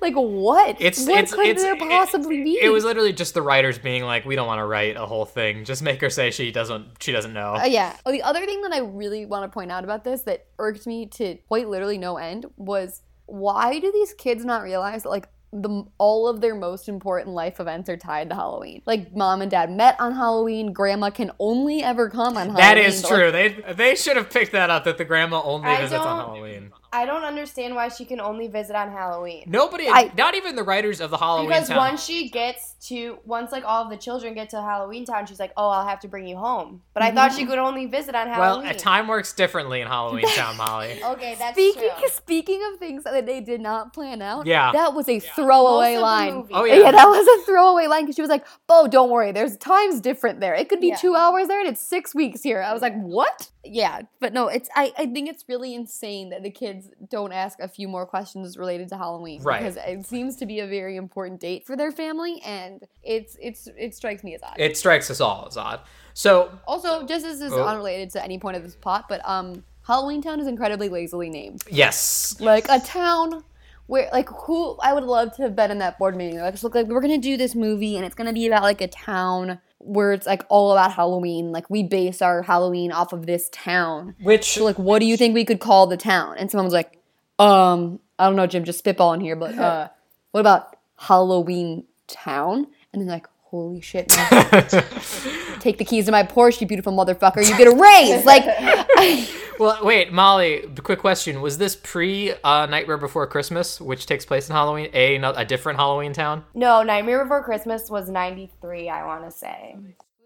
Like 0.00 0.14
what? 0.14 0.76
It's 0.80 1.04
what 1.06 1.18
it's 1.20 1.34
could 1.34 1.46
it's 1.46 1.62
there 1.62 1.74
it- 1.74 1.78
possibly 1.80 2.42
be? 2.44 2.58
It 2.60 2.68
was 2.70 2.84
literally 2.84 3.12
just 3.12 3.34
the 3.34 3.42
writers 3.42 3.78
being 3.78 4.04
like, 4.04 4.24
we 4.24 4.36
don't 4.36 4.46
want 4.46 4.58
to 4.60 4.64
write 4.66 4.96
a 4.96 5.06
whole 5.06 5.24
thing. 5.24 5.64
Just 5.64 5.82
make 5.82 6.00
her 6.00 6.10
say 6.10 6.30
she 6.30 6.50
doesn't 6.52 7.02
she 7.02 7.12
doesn't 7.12 7.32
know. 7.32 7.54
Uh, 7.54 7.64
yeah. 7.64 7.96
Oh, 8.06 8.12
the 8.12 8.22
other 8.22 8.44
thing 8.46 8.62
that 8.62 8.72
I 8.72 8.78
really 8.78 9.26
want 9.26 9.44
to 9.50 9.54
point 9.54 9.70
out 9.72 9.84
about 9.84 10.04
this 10.04 10.22
that 10.22 10.46
irked 10.58 10.86
me 10.86 11.06
to 11.06 11.36
quite 11.48 11.68
literally 11.68 11.98
no 11.98 12.16
end 12.18 12.46
was 12.56 13.02
why 13.28 13.78
do 13.78 13.92
these 13.92 14.14
kids 14.14 14.44
not 14.44 14.62
realize 14.62 15.02
that 15.02 15.10
like 15.10 15.28
the 15.52 15.84
all 15.96 16.28
of 16.28 16.40
their 16.40 16.54
most 16.54 16.88
important 16.88 17.34
life 17.34 17.58
events 17.60 17.88
are 17.88 17.96
tied 17.96 18.30
to 18.30 18.34
Halloween? 18.34 18.82
Like 18.86 19.14
mom 19.14 19.42
and 19.42 19.50
dad 19.50 19.70
met 19.70 19.96
on 20.00 20.14
Halloween. 20.14 20.72
Grandma 20.72 21.10
can 21.10 21.30
only 21.38 21.82
ever 21.82 22.08
come 22.08 22.36
on 22.36 22.48
Halloween. 22.48 22.56
that 22.56 22.78
is 22.78 23.02
but, 23.02 23.10
like, 23.10 23.20
true. 23.20 23.30
They 23.30 23.74
they 23.74 23.94
should 23.94 24.16
have 24.16 24.30
picked 24.30 24.52
that 24.52 24.70
up 24.70 24.84
that 24.84 24.98
the 24.98 25.04
grandma 25.04 25.42
only 25.42 25.68
I 25.68 25.82
visits 25.82 26.00
on 26.00 26.26
Halloween. 26.26 26.72
I 26.92 27.04
don't 27.04 27.22
understand 27.24 27.74
why 27.74 27.88
she 27.88 28.04
can 28.04 28.20
only 28.20 28.46
visit 28.46 28.74
on 28.74 28.90
Halloween. 28.90 29.44
Nobody, 29.46 29.88
I- 29.88 30.10
not 30.16 30.34
even 30.34 30.56
the 30.56 30.62
writers 30.62 31.00
of 31.00 31.10
the 31.10 31.18
Halloween 31.18 31.48
Because 31.48 31.68
Town. 31.68 31.76
once 31.76 32.04
she 32.04 32.28
gets 32.30 32.74
to, 32.88 33.18
once 33.26 33.52
like 33.52 33.64
all 33.64 33.84
of 33.84 33.90
the 33.90 33.96
children 33.96 34.34
get 34.34 34.50
to 34.50 34.60
Halloween 34.62 35.04
Town, 35.04 35.26
she's 35.26 35.38
like, 35.40 35.52
"Oh, 35.56 35.68
I'll 35.68 35.86
have 35.86 36.00
to 36.00 36.08
bring 36.08 36.26
you 36.26 36.36
home." 36.36 36.82
But 36.94 37.02
I 37.02 37.10
thought 37.10 37.32
she 37.34 37.44
could 37.44 37.58
only 37.58 37.86
visit 37.86 38.14
on 38.14 38.26
Halloween. 38.28 38.68
uh, 38.68 38.72
time 38.72 39.06
works 39.08 39.32
differently 39.32 39.80
in 39.80 39.86
Halloween 39.88 40.24
Town, 40.34 40.56
Molly. 40.56 41.02
Okay, 41.04 41.34
that's 41.38 41.54
Speaking 41.54 41.90
true. 41.98 42.08
speaking 42.08 42.60
of 42.72 42.78
things 42.78 43.04
that 43.04 43.26
they 43.26 43.40
did 43.40 43.60
not 43.60 43.92
plan 43.92 44.22
out, 44.22 44.46
Yeah. 44.46 44.72
that 44.72 44.94
was 44.94 45.08
a 45.08 45.18
throwaway 45.20 45.94
Most 45.94 45.94
of 45.94 45.98
the 45.98 46.00
line. 46.00 46.48
Oh, 46.52 46.64
yeah. 46.64 46.74
yeah. 46.74 46.90
that 46.92 47.06
was 47.06 47.26
a 47.40 47.44
throwaway 47.44 47.86
line 47.86 48.02
because 48.04 48.16
she 48.16 48.22
was 48.22 48.30
like, 48.30 48.46
"Oh, 48.68 48.88
don't 48.88 49.10
worry, 49.10 49.32
there's 49.32 49.56
times 49.58 50.00
different 50.00 50.40
there. 50.40 50.54
It 50.54 50.68
could 50.68 50.80
be 50.80 50.88
Yeah. 50.88 50.96
two 50.96 51.14
hours 51.16 51.48
there, 51.48 51.60
and 51.60 51.68
it's 51.68 51.80
six 51.80 52.14
weeks 52.14 52.42
here." 52.42 52.62
I 52.62 52.72
was 52.72 52.80
like, 52.82 52.94
"What?" 52.98 53.50
Yeah, 53.70 54.02
but 54.20 54.32
no, 54.32 54.48
it's 54.48 54.68
I, 54.74 54.92
I 54.98 55.06
think 55.06 55.28
it's 55.28 55.44
really 55.48 55.74
insane 55.74 56.30
that 56.30 56.42
the 56.42 56.50
kids 56.50 56.88
don't 57.08 57.32
ask 57.32 57.58
a 57.60 57.68
few 57.68 57.88
more 57.88 58.06
questions 58.06 58.56
related 58.56 58.88
to 58.90 58.96
Halloween 58.96 59.42
Right. 59.42 59.60
because 59.60 59.76
it 59.76 60.06
seems 60.06 60.36
to 60.36 60.46
be 60.46 60.60
a 60.60 60.66
very 60.66 60.96
important 60.96 61.40
date 61.40 61.66
for 61.66 61.76
their 61.76 61.92
family, 61.92 62.40
and 62.44 62.86
it's 63.02 63.36
it's 63.40 63.68
it 63.76 63.94
strikes 63.94 64.22
me 64.24 64.34
as 64.34 64.42
odd. 64.42 64.56
It 64.58 64.76
strikes 64.76 65.10
us 65.10 65.20
all 65.20 65.46
as 65.48 65.56
odd. 65.56 65.80
So 66.14 66.50
also, 66.66 67.04
just 67.06 67.24
as 67.24 67.40
is 67.40 67.52
Oh. 67.52 67.64
unrelated 67.66 68.10
to 68.10 68.24
any 68.24 68.38
point 68.38 68.56
of 68.56 68.62
this 68.62 68.74
plot, 68.74 69.06
but 69.08 69.20
um, 69.28 69.62
Halloween 69.86 70.20
Town 70.22 70.40
is 70.40 70.46
incredibly 70.46 70.88
lazily 70.88 71.30
named. 71.30 71.62
yes, 71.70 72.36
like 72.40 72.66
a 72.68 72.80
town 72.80 73.44
where 73.88 74.08
like 74.12 74.28
who 74.28 74.76
I 74.82 74.92
would 74.92 75.04
love 75.04 75.34
to 75.36 75.42
have 75.42 75.56
been 75.56 75.70
in 75.70 75.78
that 75.78 75.98
board 75.98 76.14
meeting. 76.14 76.38
Like, 76.38 76.62
look, 76.62 76.74
like 76.74 76.86
we're 76.86 77.00
gonna 77.00 77.18
do 77.18 77.36
this 77.36 77.54
movie 77.54 77.96
and 77.96 78.04
it's 78.04 78.14
gonna 78.14 78.34
be 78.34 78.46
about 78.46 78.62
like 78.62 78.82
a 78.82 78.86
town 78.86 79.60
where 79.78 80.12
it's 80.12 80.26
like 80.26 80.44
all 80.50 80.72
about 80.72 80.92
Halloween. 80.92 81.52
Like 81.52 81.70
we 81.70 81.82
base 81.82 82.20
our 82.20 82.42
Halloween 82.42 82.92
off 82.92 83.14
of 83.14 83.24
this 83.24 83.48
town. 83.50 84.14
which 84.22 84.54
So 84.54 84.64
like, 84.64 84.78
what 84.78 84.98
do 84.98 85.06
you 85.06 85.16
think 85.16 85.34
we 85.34 85.46
could 85.46 85.58
call 85.58 85.86
the 85.86 85.96
town? 85.96 86.36
And 86.38 86.50
someone 86.50 86.66
was 86.66 86.74
like, 86.74 87.00
um, 87.38 87.98
I 88.18 88.26
don't 88.26 88.36
know, 88.36 88.46
Jim, 88.46 88.64
just 88.64 88.84
spitballing 88.84 89.22
here, 89.22 89.36
but 89.36 89.58
uh, 89.58 89.88
what 90.32 90.40
about 90.40 90.76
Halloween 90.98 91.84
Town? 92.06 92.66
And 92.92 93.00
then 93.00 93.08
like, 93.08 93.26
holy 93.50 93.80
shit, 93.80 94.08
man. 94.16 94.42
take 95.60 95.78
the 95.78 95.84
keys 95.84 96.06
to 96.06 96.12
my 96.12 96.22
Porsche, 96.22 96.60
you 96.60 96.66
beautiful 96.66 96.92
motherfucker. 96.92 97.46
You 97.46 97.56
get 97.56 97.66
a 97.66 97.76
raise. 97.76 98.24
Like, 98.24 98.44
Well, 99.58 99.84
wait, 99.84 100.12
Molly. 100.12 100.68
Quick 100.82 101.00
question: 101.00 101.40
Was 101.40 101.58
this 101.58 101.74
pre 101.74 102.32
uh, 102.44 102.66
Nightmare 102.66 102.96
Before 102.96 103.26
Christmas, 103.26 103.80
which 103.80 104.06
takes 104.06 104.24
place 104.24 104.48
in 104.48 104.54
Halloween, 104.54 104.88
a 104.92 105.18
no- 105.18 105.32
a 105.32 105.44
different 105.44 105.78
Halloween 105.78 106.12
town? 106.12 106.44
No, 106.54 106.82
Nightmare 106.82 107.24
Before 107.24 107.42
Christmas 107.42 107.90
was 107.90 108.08
93, 108.08 108.88
I 108.88 109.04
want 109.04 109.24
to 109.24 109.30
say. 109.30 109.76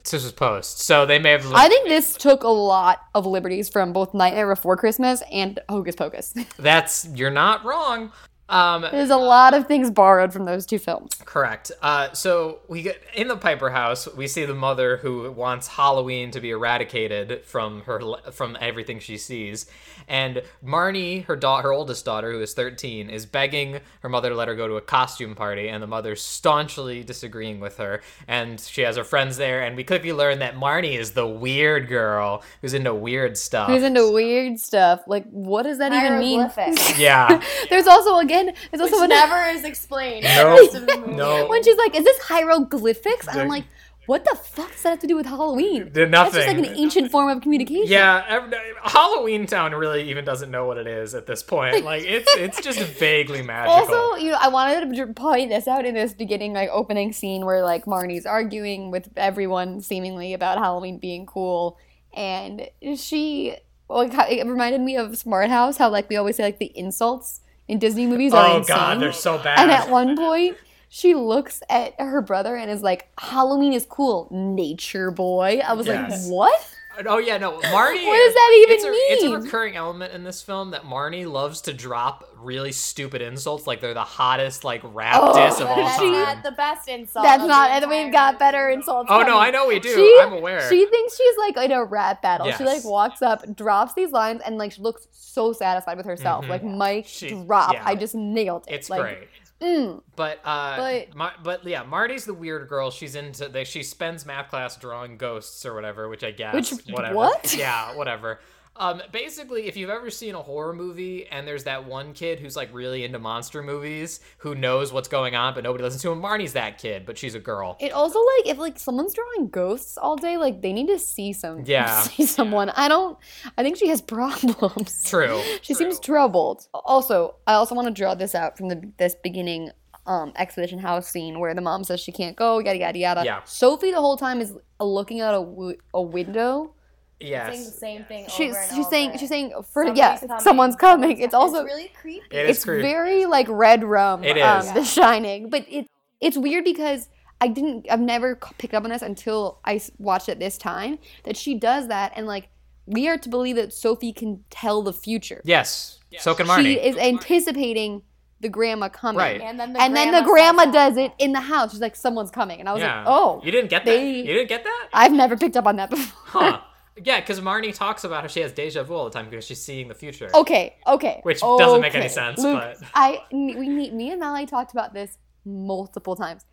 This 0.05 0.25
was 0.25 0.33
post, 0.33 0.81
so 0.81 1.07
they 1.07 1.19
may 1.19 1.31
have. 1.31 1.51
I 1.55 1.69
think 1.69 1.89
this 1.89 2.15
took 2.15 2.43
a 2.43 2.49
lot 2.49 3.01
of 3.15 3.25
liberties 3.25 3.71
from 3.71 3.93
both 3.93 4.13
Nightmare 4.13 4.49
Before 4.49 4.77
Christmas 4.77 5.23
and 5.33 5.59
Hocus 5.69 5.95
Pocus. 5.95 6.35
That's 6.59 7.07
you're 7.15 7.31
not 7.31 7.65
wrong. 7.65 8.13
Um, 8.49 8.83
There's 8.83 9.11
a 9.11 9.17
lot 9.17 9.55
of 9.55 9.67
things 9.67 9.91
borrowed 9.91 10.33
from 10.33 10.45
those 10.45 10.67
two 10.67 10.79
films. 10.79 11.15
Correct. 11.25 11.73
Uh, 11.81 12.13
so 12.13 12.59
we 12.69 12.83
get 12.83 13.01
in 13.15 13.29
the 13.29 13.37
Piper 13.37 13.71
house. 13.71 14.07
We 14.15 14.27
see 14.27 14.45
the 14.45 14.55
mother 14.55 14.99
who 14.99 15.31
wants 15.33 15.69
Halloween 15.69 16.31
to 16.33 16.41
be 16.41 16.51
eradicated 16.51 17.45
from 17.45 17.83
her 17.83 18.01
from 18.33 18.59
everything 18.61 18.99
she 18.99 19.17
sees, 19.17 19.67
and 20.09 20.43
Marnie, 20.63 21.25
her 21.25 21.37
da- 21.37 21.63
her 21.63 21.73
oldest 21.73 22.05
daughter, 22.05 22.33
who 22.33 22.41
is 22.41 22.53
thirteen, 22.53 23.09
is 23.09 23.25
begging 23.25 23.81
her 24.01 24.09
mother 24.09 24.29
to 24.29 24.35
let 24.35 24.49
her 24.49 24.55
go 24.55 24.69
to 24.69 24.77
a 24.77 24.83
costume 24.83 25.35
party, 25.35 25.69
and 25.69 25.83
the 25.83 25.87
mother's 25.87 26.21
staunchly 26.21 27.03
disagreeing 27.05 27.61
with 27.61 27.79
her. 27.79 28.03
And 28.29 28.61
she 28.61 28.83
has 28.83 28.97
her 28.97 29.05
friends 29.05 29.37
there, 29.39 29.63
and 29.63 29.77
we 29.77 29.85
quickly 29.85 30.13
learn 30.13 30.41
that 30.41 30.57
Marnie 30.57 30.99
is 30.99 31.13
the 31.13 31.27
weird 31.27 31.89
girl 31.89 32.43
who's 32.61 32.75
into 32.75 32.95
weird 32.95 33.39
stuff. 33.39 33.69
Who's 33.69 33.83
into 33.83 34.13
weird 34.13 34.59
stuff? 34.59 35.03
Like, 35.07 35.25
what 35.31 35.63
does 35.63 35.79
that 35.79 35.93
even 35.93 36.19
mean? 36.19 36.51
Yeah. 36.99 37.43
There's 37.71 37.87
also 37.87 38.19
again, 38.33 38.55
there's 38.71 38.83
Which 38.83 38.93
also 38.93 39.05
an- 39.05 39.11
never 39.11 39.51
is 39.51 39.65
explained. 39.65 40.25
No. 40.25 40.49
rest 40.51 40.75
of 40.75 40.87
the 40.87 40.97
movie. 40.99 41.13
No. 41.15 41.47
when 41.49 41.63
she's 41.63 41.77
like, 41.77 41.95
"Is 41.95 42.05
this 42.05 42.19
hieroglyphics?" 42.21 43.27
And 43.29 43.41
I'm 43.41 43.49
Like- 43.49 43.63
like, 43.65 43.69
"What 44.07 44.25
the 44.25 44.35
fuck 44.37 44.73
does 44.73 44.83
that 44.83 44.91
have 44.91 44.99
to 45.01 45.07
do 45.07 45.17
with 45.17 45.27
Halloween?" 45.27 45.91
Did 45.93 46.11
That's 46.11 46.35
just 46.35 46.47
like 46.49 46.59
an 46.59 46.67
ancient 46.67 47.11
form 47.11 47.29
of 47.29 47.41
communication. 47.43 47.87
Yeah, 47.87 48.25
ev- 48.29 48.53
Halloween 48.83 49.47
Town 49.47 49.73
really 49.75 50.09
even 50.11 50.25
doesn't 50.25 50.51
know 50.51 50.67
what 50.67 50.77
it 50.79 50.87
is 50.87 51.15
at 51.15 51.27
this 51.27 51.43
point. 51.43 51.85
Like 51.93 52.05
it's 52.05 52.31
it's 52.37 52.61
just 52.61 52.81
vaguely 52.81 53.43
magical. 53.55 53.97
Also, 53.97 54.17
you 54.23 54.31
know, 54.33 54.39
I 54.41 54.49
wanted 54.49 54.95
to 54.97 55.07
point 55.13 55.51
this 55.51 55.69
out 55.69 55.85
in 55.85 55.95
this 55.95 56.13
beginning, 56.15 56.53
like 56.55 56.69
opening 56.73 57.13
scene 57.13 57.45
where 57.45 57.63
like 57.63 57.85
Marnie's 57.85 58.27
arguing 58.27 58.91
with 58.91 59.09
everyone 59.17 59.81
seemingly 59.81 60.33
about 60.35 60.59
Halloween 60.59 60.99
being 60.99 61.27
cool, 61.27 61.79
and 62.15 62.69
she 62.97 63.55
like 63.89 64.13
it 64.31 64.47
reminded 64.47 64.81
me 64.81 64.97
of 64.97 65.17
Smart 65.19 65.51
House, 65.51 65.77
how 65.77 65.91
like 65.91 66.09
we 66.09 66.17
always 66.17 66.37
say 66.37 66.43
like 66.45 66.59
the 66.59 66.73
insults 66.77 67.41
in 67.69 67.79
Disney 67.79 68.07
movies 68.07 68.33
are 68.35 68.47
oh 68.47 68.57
insane. 68.59 68.77
god, 68.77 69.01
they're 69.01 69.13
so 69.13 69.39
bad. 69.39 69.59
and 69.59 69.71
at 69.71 69.89
one 69.91 70.17
point. 70.17 70.57
She 70.95 71.15
looks 71.15 71.63
at 71.71 71.99
her 71.99 72.21
brother 72.21 72.55
and 72.55 72.71
is 72.71 72.83
like, 72.83 73.09
"Halloween 73.19 73.73
is 73.73 73.87
cool, 73.89 74.29
nature 74.31 75.11
boy." 75.11 75.63
I 75.67 75.73
was 75.73 75.87
Yes. 75.87 76.27
like, 76.27 76.31
"What?" 76.31 76.75
Oh 77.07 77.19
yeah, 77.19 77.39
no, 77.39 77.53
Marnie. 77.61 78.07
What 78.07 78.17
does 78.17 78.35
that 78.35 78.55
even 78.63 78.75
it's 78.77 78.85
a, 78.85 78.89
It's 78.93 79.25
a 79.25 79.39
recurring 79.39 79.77
element 79.77 80.13
in 80.13 80.25
this 80.25 80.43
film 80.43 80.71
that 80.73 80.83
Marnie 80.83 81.31
loves 81.31 81.61
to 81.63 81.73
drop 81.73 82.29
really 82.39 82.73
stupid 82.73 83.23
insults, 83.23 83.67
like 83.67 83.81
they're 83.81 83.95
the 83.95 84.03
hottest 84.05 84.65
like 84.65 84.81
rap 84.85 85.19
Oh, 85.23 85.33
diss 85.49 85.61
of 85.61 85.69
all 85.69 85.77
That's 85.77 85.97
time. 85.99 86.13
not 86.13 86.43
the 86.43 86.51
best 86.53 86.89
insult. 86.89 87.25
That's 87.25 87.45
not, 87.45 87.71
and 87.71 87.89
we've 87.89 88.13
got 88.13 88.39
better 88.39 88.69
insults. 88.71 89.09
oh 89.11 89.23
no. 89.23 89.39
I 89.39 89.51
know 89.51 89.67
we 89.69 89.79
do. 89.79 89.95
She- 89.95 90.19
I'm 90.21 90.33
aware. 90.33 90.69
She 90.69 90.85
thinks 90.87 91.17
she's 91.17 91.37
like 91.39 91.57
in 91.57 91.73
a 91.73 91.85
rap 91.85 92.21
battle. 92.23 92.51
She 92.53 92.65
like 92.65 92.85
walks 92.85 93.23
up, 93.23 93.55
drops 93.57 93.95
these 93.95 94.11
lines, 94.11 94.41
and 94.45 94.59
like 94.59 94.73
she 94.73 94.83
looks 94.83 95.07
so 95.13 95.53
satisfied 95.53 95.97
with 95.97 96.07
herself. 96.07 96.45
Mhm. 96.45 96.49
Like 96.49 96.65
Mike 96.65 97.07
She- 97.07 97.31
drop. 97.31 97.75
yeah. 97.75 97.83
I 97.85 97.95
just 97.95 98.15
nailed 98.15 98.65
it. 98.69 98.75
it's 98.75 98.91
like, 98.91 99.01
great. 99.03 99.29
Mm, 99.63 100.03
But 100.17 100.41
uh, 100.45 100.77
But- 100.77 101.15
Mar- 101.15 101.35
but 101.43 101.65
yeah, 101.65 101.85
Marty's 101.85 102.25
the 102.25 102.35
weird 102.35 102.69
girl. 102.69 102.91
She's 102.91 103.15
into 103.15 103.49
they, 103.49 103.65
she 103.65 103.83
spends 103.83 104.27
math 104.27 104.51
class 104.51 104.77
drawing 104.77 105.17
ghosts 105.19 105.65
or 105.65 105.75
whatever, 105.75 106.09
which 106.09 106.25
I 106.25 106.33
guess 106.33 106.73
Which- 106.73 106.87
whatever. 106.91 107.15
what? 107.15 107.55
Yeah, 107.57 107.95
whatever. 107.97 108.41
Um, 108.75 109.03
basically, 109.13 109.67
if 109.69 109.77
you've 109.77 109.91
ever 109.91 110.09
seen 110.11 110.35
a 110.35 110.41
horror 110.43 110.73
movie 110.73 111.27
and 111.27 111.47
there's 111.47 111.65
that 111.65 111.85
one 111.87 112.15
kid 112.15 112.41
who's 112.41 112.57
like 112.57 112.73
really 112.73 113.05
into 113.05 113.19
monster 113.19 113.63
movies 113.63 114.21
who 114.39 114.55
knows 114.55 114.95
what's 114.95 115.09
going 115.09 115.35
on 115.35 115.53
but 115.55 115.63
nobody 115.63 115.85
listens 115.85 116.01
to 116.03 116.11
him, 116.11 116.23
Marnie's 116.23 116.55
that 116.55 116.79
kid, 116.79 117.05
but 117.05 117.19
she's 117.19 117.35
a 117.35 117.39
girl. 117.39 117.77
it 117.81 117.93
also 117.93 118.19
like 118.19 118.47
if 118.49 118.57
like 118.59 118.79
someone's 118.79 119.13
drawing 119.13 119.49
ghosts 119.51 119.99
all 119.99 120.17
day, 120.17 120.39
like 120.39 120.63
they 120.63 120.73
need 120.73 120.87
to 120.89 120.99
see 120.99 121.33
some. 121.33 121.65
Yeah. 121.67 122.01
See 122.03 122.25
someone. 122.25 122.71
I 122.71 122.89
don't. 122.89 123.19
I 123.59 123.63
think 123.63 123.77
she 123.77 123.89
has 123.89 124.01
problems. 124.01 125.05
True. 125.09 125.41
She 125.63 125.75
true. 125.75 125.85
seems 125.91 126.01
troubled. 126.01 126.67
Also, 126.73 127.37
I 127.47 127.53
also 127.55 127.75
want 127.75 127.89
to 127.89 127.95
draw 127.95 128.15
this 128.15 128.35
out 128.35 128.57
from 128.57 128.69
the 128.69 128.91
this 128.99 129.15
beginning 129.15 129.71
um 130.07 130.33
expedition 130.37 130.79
house 130.81 131.07
scene 131.09 131.39
where 131.39 131.55
the 131.55 131.61
mom 131.61 131.85
says 131.85 132.01
she 132.01 132.11
can't 132.11 132.37
go, 132.37 132.59
yada 132.59 132.79
yada 132.79 132.99
yada. 132.99 133.23
Yeah. 133.25 133.41
Sophie 133.45 133.91
the 133.93 134.01
whole 134.01 134.17
time 134.17 134.41
is 134.41 134.55
looking 134.81 135.21
out 135.21 135.35
a, 135.35 135.45
w- 135.45 135.77
a 135.95 136.03
window. 136.03 136.75
Saying 137.23 137.51
the 137.51 137.57
Yes. 137.57 137.79
same 137.79 138.05
thing. 138.05 138.27
She's 138.29 138.51
over 138.55 138.59
and 138.61 138.77
she's 138.77 138.89
saying 138.89 139.09
over. 139.11 139.19
she's 139.19 139.29
saying 139.29 139.53
for 139.73 139.85
Somebody's 139.85 139.99
yeah, 139.99 140.19
coming, 140.19 140.41
someone's 140.41 140.77
coming. 140.77 141.19
It's 141.19 141.33
coming. 141.33 141.35
also 141.55 141.65
really 141.65 141.91
creepy. 142.01 142.27
It 142.31 142.49
is 142.51 142.57
it's 142.59 142.65
creepy. 142.65 142.83
very 142.83 143.27
like 143.27 143.47
red 143.49 143.85
rum. 143.85 144.25
It 144.25 144.39
um, 144.41 144.61
is. 144.67 144.73
The 144.73 144.85
Shining, 144.85 145.51
but 145.51 145.65
it 145.69 145.87
it's 146.21 146.37
weird 146.37 146.65
because 146.65 147.09
I 147.41 147.49
didn't 147.49 147.87
I've 147.91 148.01
never 148.01 148.37
picked 148.59 148.75
up 148.75 148.85
on 148.85 148.91
this 148.91 149.03
until 149.03 149.61
I 149.65 149.81
watched 149.99 150.29
it 150.29 150.39
this 150.39 150.57
time 150.59 150.99
that 151.25 151.37
she 151.37 151.55
does 151.57 151.89
that 151.89 152.13
and 152.17 152.27
like 152.27 152.49
we 152.87 153.09
are 153.09 153.17
to 153.19 153.29
believe 153.29 153.57
that 153.57 153.73
Sophie 153.73 154.13
can 154.13 154.45
tell 154.51 154.83
the 154.83 154.93
future. 154.93 155.41
Yes. 155.45 156.01
So 156.19 156.35
can 156.35 156.47
Marnie. 156.47 156.63
She 156.65 156.73
is 156.81 156.97
anticipating 156.97 158.03
the 158.41 158.49
grandma 158.49 158.89
coming. 158.89 159.19
Right. 159.19 159.41
And 159.41 159.59
then 159.59 159.73
the 159.73 159.81
And 159.81 159.95
then 159.97 160.11
the 160.13 160.23
grandma 160.23 160.65
grandma 160.65 160.73
does 160.73 160.97
it 160.97 161.13
in 161.19 161.33
the 161.33 161.41
house. 161.41 161.71
She's 161.71 161.81
like, 161.81 161.95
someone's 161.95 162.31
coming. 162.33 162.59
And 162.61 162.69
I 162.69 162.73
was 162.73 162.83
yeah. 162.83 162.99
like, 162.99 163.05
oh, 163.07 163.41
you 163.45 163.53
didn't 163.53 163.71
get 163.71 163.85
that. 163.85 163.91
they- 163.93 164.17
You 164.17 164.35
didn't 164.35 164.49
get 164.49 164.65
that. 164.65 164.89
I've 164.93 165.13
never 165.13 165.37
picked 165.37 165.57
up 165.57 165.67
on 165.67 165.77
that 165.77 165.91
before. 165.91 166.43
Huh. 166.43 166.61
Yeah, 167.03 167.21
because 167.21 167.41
Marnie 167.41 167.75
talks 167.75 168.05
about 168.05 168.23
how 168.23 168.29
she 168.29 168.41
has 168.41 168.53
deja 168.53 168.83
vu 168.83 168.95
all 168.95 169.05
the 169.05 169.11
time 169.11 169.31
because 169.31 169.45
she's 169.47 169.63
seeing 169.63 169.89
the 169.89 169.95
future. 169.95 170.29
Okay, 170.35 170.77
okay. 170.87 171.21
Which 171.23 171.41
doesn't 171.41 171.81
make 171.81 171.95
any 171.95 172.09
sense, 172.09 172.39
Luke, 172.39 172.61
but- 172.61 172.89
I 172.95 173.21
we 173.33 173.69
need 173.69 173.95
me 173.95 174.11
and 174.11 174.21
Mallory 174.21 174.47
talked 174.47 174.73
about 174.73 174.93
this 174.93 175.17
multiple 175.45 176.17
times. 176.17 176.45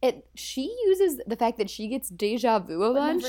It 0.00 0.26
she 0.34 0.74
uses 0.86 1.18
the 1.26 1.34
fact 1.34 1.56
that 1.58 1.70
she 1.70 1.88
gets 1.88 2.08
deja 2.10 2.58
vu 2.58 2.82
a 2.82 2.92
bunch, 2.92 3.24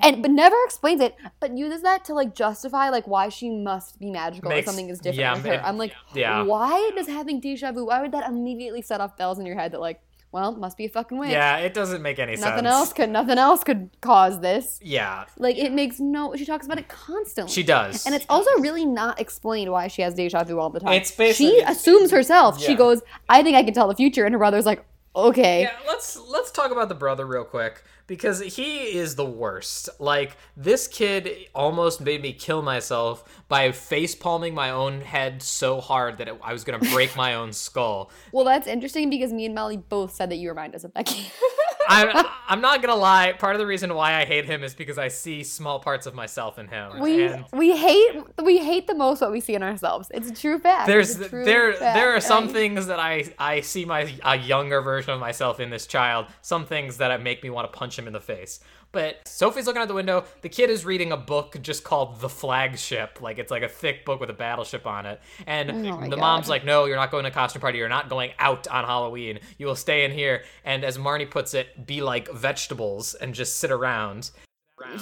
and 0.00 0.22
but 0.22 0.30
never 0.30 0.56
explains 0.64 1.00
it, 1.00 1.16
but 1.40 1.56
uses 1.58 1.82
that 1.82 2.04
to 2.06 2.14
like 2.14 2.34
justify 2.34 2.90
like 2.90 3.06
why 3.08 3.28
she 3.28 3.50
must 3.50 3.98
be 3.98 4.08
magical 4.10 4.48
Makes- 4.48 4.68
or 4.68 4.70
something 4.70 4.88
is 4.88 4.98
different 4.98 5.18
yeah, 5.18 5.34
with 5.34 5.44
her. 5.46 5.54
it- 5.54 5.62
I'm 5.64 5.78
like, 5.78 5.92
yeah. 6.14 6.42
why 6.42 6.90
does 6.94 7.08
having 7.08 7.40
deja 7.40 7.72
vu? 7.72 7.86
Why 7.86 8.00
would 8.00 8.12
that 8.12 8.28
immediately 8.30 8.82
set 8.82 9.00
off 9.00 9.16
bells 9.16 9.38
in 9.40 9.46
your 9.46 9.56
head 9.56 9.72
that 9.72 9.80
like, 9.80 10.00
well, 10.32 10.52
must 10.56 10.76
be 10.78 10.86
a 10.86 10.88
fucking 10.88 11.18
witch. 11.18 11.30
Yeah, 11.30 11.58
it 11.58 11.74
doesn't 11.74 12.02
make 12.02 12.18
any 12.18 12.36
sense. 12.36 12.46
Nothing 12.50 12.66
else 12.66 12.92
could 12.92 13.10
nothing 13.10 13.38
else 13.38 13.62
could 13.62 13.90
cause 14.00 14.40
this. 14.40 14.80
Yeah, 14.82 15.26
Like 15.38 15.56
it 15.58 15.72
makes 15.72 16.00
no. 16.00 16.34
She 16.34 16.44
talks 16.46 16.66
about 16.66 16.78
it 16.78 16.88
constantly. 16.88 17.52
she 17.52 17.62
does. 17.62 18.04
And 18.06 18.14
it's 18.14 18.26
also 18.28 18.50
really 18.58 18.86
not 18.86 19.20
explained 19.20 19.70
why 19.70 19.88
she 19.88 20.02
has 20.02 20.14
deja 20.14 20.42
vu 20.44 20.58
all 20.58 20.70
the 20.70 20.80
time. 20.80 20.94
It's 20.94 21.10
basically- 21.10 21.58
she 21.58 21.60
assumes 21.62 22.10
herself. 22.10 22.60
She 22.60 22.74
goes, 22.74 23.02
"I 23.28 23.42
think 23.42 23.56
I 23.56 23.62
can 23.62 23.74
tell 23.74 23.88
the 23.88 23.94
future," 23.94 24.24
and 24.24 24.32
her 24.32 24.38
brother's 24.38 24.66
like, 24.66 24.84
"Okay." 25.14 25.62
Yeah, 25.62 25.76
let's 25.86 26.18
let's 26.28 26.50
talk 26.50 26.70
about 26.70 26.88
the 26.88 26.94
brother 26.94 27.26
real 27.26 27.44
quick 27.44 27.84
because 28.06 28.40
he 28.40 28.96
is 28.96 29.14
the 29.16 29.24
worst. 29.24 29.88
Like 30.00 30.36
this 30.56 30.88
kid 30.88 31.30
almost 31.54 32.00
made 32.00 32.22
me 32.22 32.32
kill 32.32 32.62
myself 32.62 33.22
by 33.52 33.70
face 33.70 34.14
palming 34.14 34.54
my 34.54 34.70
own 34.70 35.02
head 35.02 35.42
so 35.42 35.78
hard 35.78 36.16
that 36.16 36.26
it, 36.26 36.40
I 36.42 36.54
was 36.54 36.64
gonna 36.64 36.78
break 36.78 37.14
my 37.16 37.34
own 37.34 37.52
skull. 37.52 38.10
Well, 38.32 38.46
that's 38.46 38.66
interesting 38.66 39.10
because 39.10 39.30
me 39.30 39.44
and 39.44 39.54
Molly 39.54 39.76
both 39.76 40.14
said 40.14 40.30
that 40.30 40.36
you 40.36 40.48
remind 40.48 40.74
us 40.74 40.84
of 40.84 40.94
Becky. 40.94 41.30
I'm, 41.88 42.26
I'm 42.48 42.60
not 42.62 42.80
gonna 42.80 42.96
lie. 42.96 43.32
Part 43.32 43.54
of 43.54 43.60
the 43.60 43.66
reason 43.66 43.92
why 43.94 44.14
I 44.14 44.24
hate 44.24 44.46
him 44.46 44.64
is 44.64 44.74
because 44.74 44.96
I 44.96 45.08
see 45.08 45.42
small 45.42 45.80
parts 45.80 46.06
of 46.06 46.14
myself 46.14 46.58
in 46.58 46.68
him. 46.68 46.98
We 46.98 47.24
and 47.24 47.44
we 47.52 47.76
hate 47.76 48.22
we 48.42 48.56
hate 48.58 48.86
the 48.86 48.94
most 48.94 49.20
what 49.20 49.32
we 49.32 49.40
see 49.40 49.54
in 49.54 49.62
ourselves. 49.62 50.10
It's 50.14 50.30
a 50.30 50.34
true 50.34 50.58
fact. 50.58 50.86
there's 50.86 51.18
true 51.28 51.44
there 51.44 51.74
fact. 51.74 51.94
there 51.94 52.16
are 52.16 52.20
some 52.20 52.48
things 52.48 52.86
that 52.86 52.98
I 52.98 53.30
I 53.38 53.60
see 53.60 53.84
my 53.84 54.10
a 54.24 54.38
younger 54.38 54.80
version 54.80 55.12
of 55.12 55.20
myself 55.20 55.60
in 55.60 55.68
this 55.68 55.86
child. 55.86 56.26
Some 56.40 56.64
things 56.64 56.96
that 56.98 57.22
make 57.22 57.42
me 57.42 57.50
want 57.50 57.70
to 57.70 57.78
punch 57.78 57.98
him 57.98 58.06
in 58.06 58.14
the 58.14 58.20
face. 58.20 58.60
But 58.92 59.26
Sophie's 59.26 59.66
looking 59.66 59.80
out 59.80 59.88
the 59.88 59.94
window. 59.94 60.24
The 60.42 60.48
kid 60.50 60.68
is 60.68 60.84
reading 60.84 61.12
a 61.12 61.16
book 61.16 61.56
just 61.62 61.82
called 61.82 62.20
The 62.20 62.28
Flagship. 62.28 63.20
Like 63.22 63.38
it's 63.38 63.50
like 63.50 63.62
a 63.62 63.68
thick 63.68 64.04
book 64.04 64.20
with 64.20 64.28
a 64.28 64.34
battleship 64.34 64.86
on 64.86 65.06
it. 65.06 65.20
And 65.46 65.70
Oh 65.70 66.00
the 66.02 66.10
God. 66.10 66.18
mom's 66.18 66.48
like, 66.50 66.64
"No, 66.64 66.84
you're 66.84 66.96
not 66.96 67.10
going 67.10 67.24
to 67.24 67.30
a 67.30 67.32
costume 67.32 67.60
party. 67.62 67.78
You're 67.78 67.88
not 67.88 68.08
going 68.10 68.32
out 68.38 68.68
on 68.68 68.84
Halloween. 68.84 69.40
You 69.58 69.66
will 69.66 69.76
stay 69.76 70.04
in 70.04 70.10
here." 70.10 70.42
And 70.64 70.84
as 70.84 70.98
Marnie 70.98 71.30
puts 71.30 71.54
it, 71.54 71.86
be 71.86 72.02
like 72.02 72.30
vegetables 72.32 73.14
and 73.14 73.34
just 73.34 73.58
sit 73.58 73.70
around. 73.70 74.30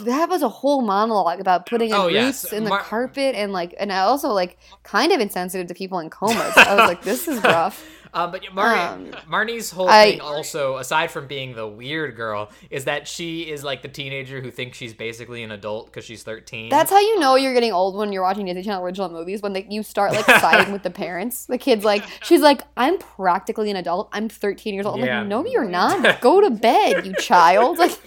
That 0.00 0.28
was 0.28 0.42
a 0.42 0.48
whole 0.48 0.82
monologue 0.82 1.40
about 1.40 1.64
putting 1.66 1.88
in 1.88 1.94
Oh, 1.96 2.04
roots 2.06 2.14
yes. 2.44 2.52
in 2.52 2.64
the 2.64 2.70
Mar- 2.70 2.80
carpet 2.82 3.34
and 3.34 3.50
like 3.52 3.74
and 3.78 3.90
I 3.92 4.00
also 4.00 4.28
like 4.28 4.58
kind 4.82 5.10
of 5.10 5.20
insensitive 5.20 5.66
to 5.68 5.74
people 5.74 5.98
in 6.00 6.10
comas. 6.10 6.52
I 6.56 6.74
was 6.74 6.86
like, 6.86 7.02
this 7.02 7.26
is 7.26 7.42
rough. 7.44 7.84
Um, 8.12 8.30
but 8.32 8.42
Marnie, 8.42 8.92
Um, 8.92 9.06
Marnie's 9.30 9.70
whole 9.70 9.88
I- 9.88 10.10
thing 10.12 10.20
also, 10.20 10.76
aside 10.78 11.10
from 11.10 11.26
being 11.26 11.54
the 11.54 11.66
weird 11.66 12.16
girl, 12.16 12.50
is 12.70 12.84
that 12.86 13.06
she 13.06 13.42
is 13.50 13.62
like 13.62 13.82
the 13.82 13.88
teenager 13.88 14.40
who 14.40 14.50
thinks 14.50 14.76
she's 14.78 14.94
basically 14.94 15.42
an 15.42 15.50
adult 15.52 15.86
because 15.86 16.04
she's 16.04 16.22
13. 16.22 16.68
That's 16.70 16.90
how 16.90 16.98
you 17.00 17.18
know 17.20 17.36
you're 17.36 17.54
getting 17.54 17.72
old 17.72 17.94
when 17.96 18.12
you're 18.12 18.22
watching 18.22 18.46
Disney 18.46 18.62
Channel 18.62 18.82
original 18.84 19.08
movies 19.10 19.42
when 19.42 19.52
they, 19.52 19.66
you 19.70 19.82
start 19.82 20.12
like 20.12 20.24
siding 20.26 20.72
with 20.72 20.82
the 20.82 20.90
parents. 20.90 21.46
The 21.46 21.58
kid's 21.58 21.84
like, 21.84 22.04
she's 22.24 22.40
like, 22.40 22.62
I'm 22.76 22.98
practically 22.98 23.70
an 23.70 23.76
adult. 23.76 24.08
I'm 24.12 24.28
13 24.28 24.74
years 24.74 24.86
old. 24.86 24.98
I'm 25.00 25.04
Yeah. 25.06 25.18
like, 25.20 25.28
no, 25.28 25.46
you're 25.46 25.64
not. 25.68 26.20
Go 26.20 26.40
to 26.40 26.50
bed, 26.50 27.06
you 27.06 27.14
child. 27.14 27.78
Like. 27.78 27.92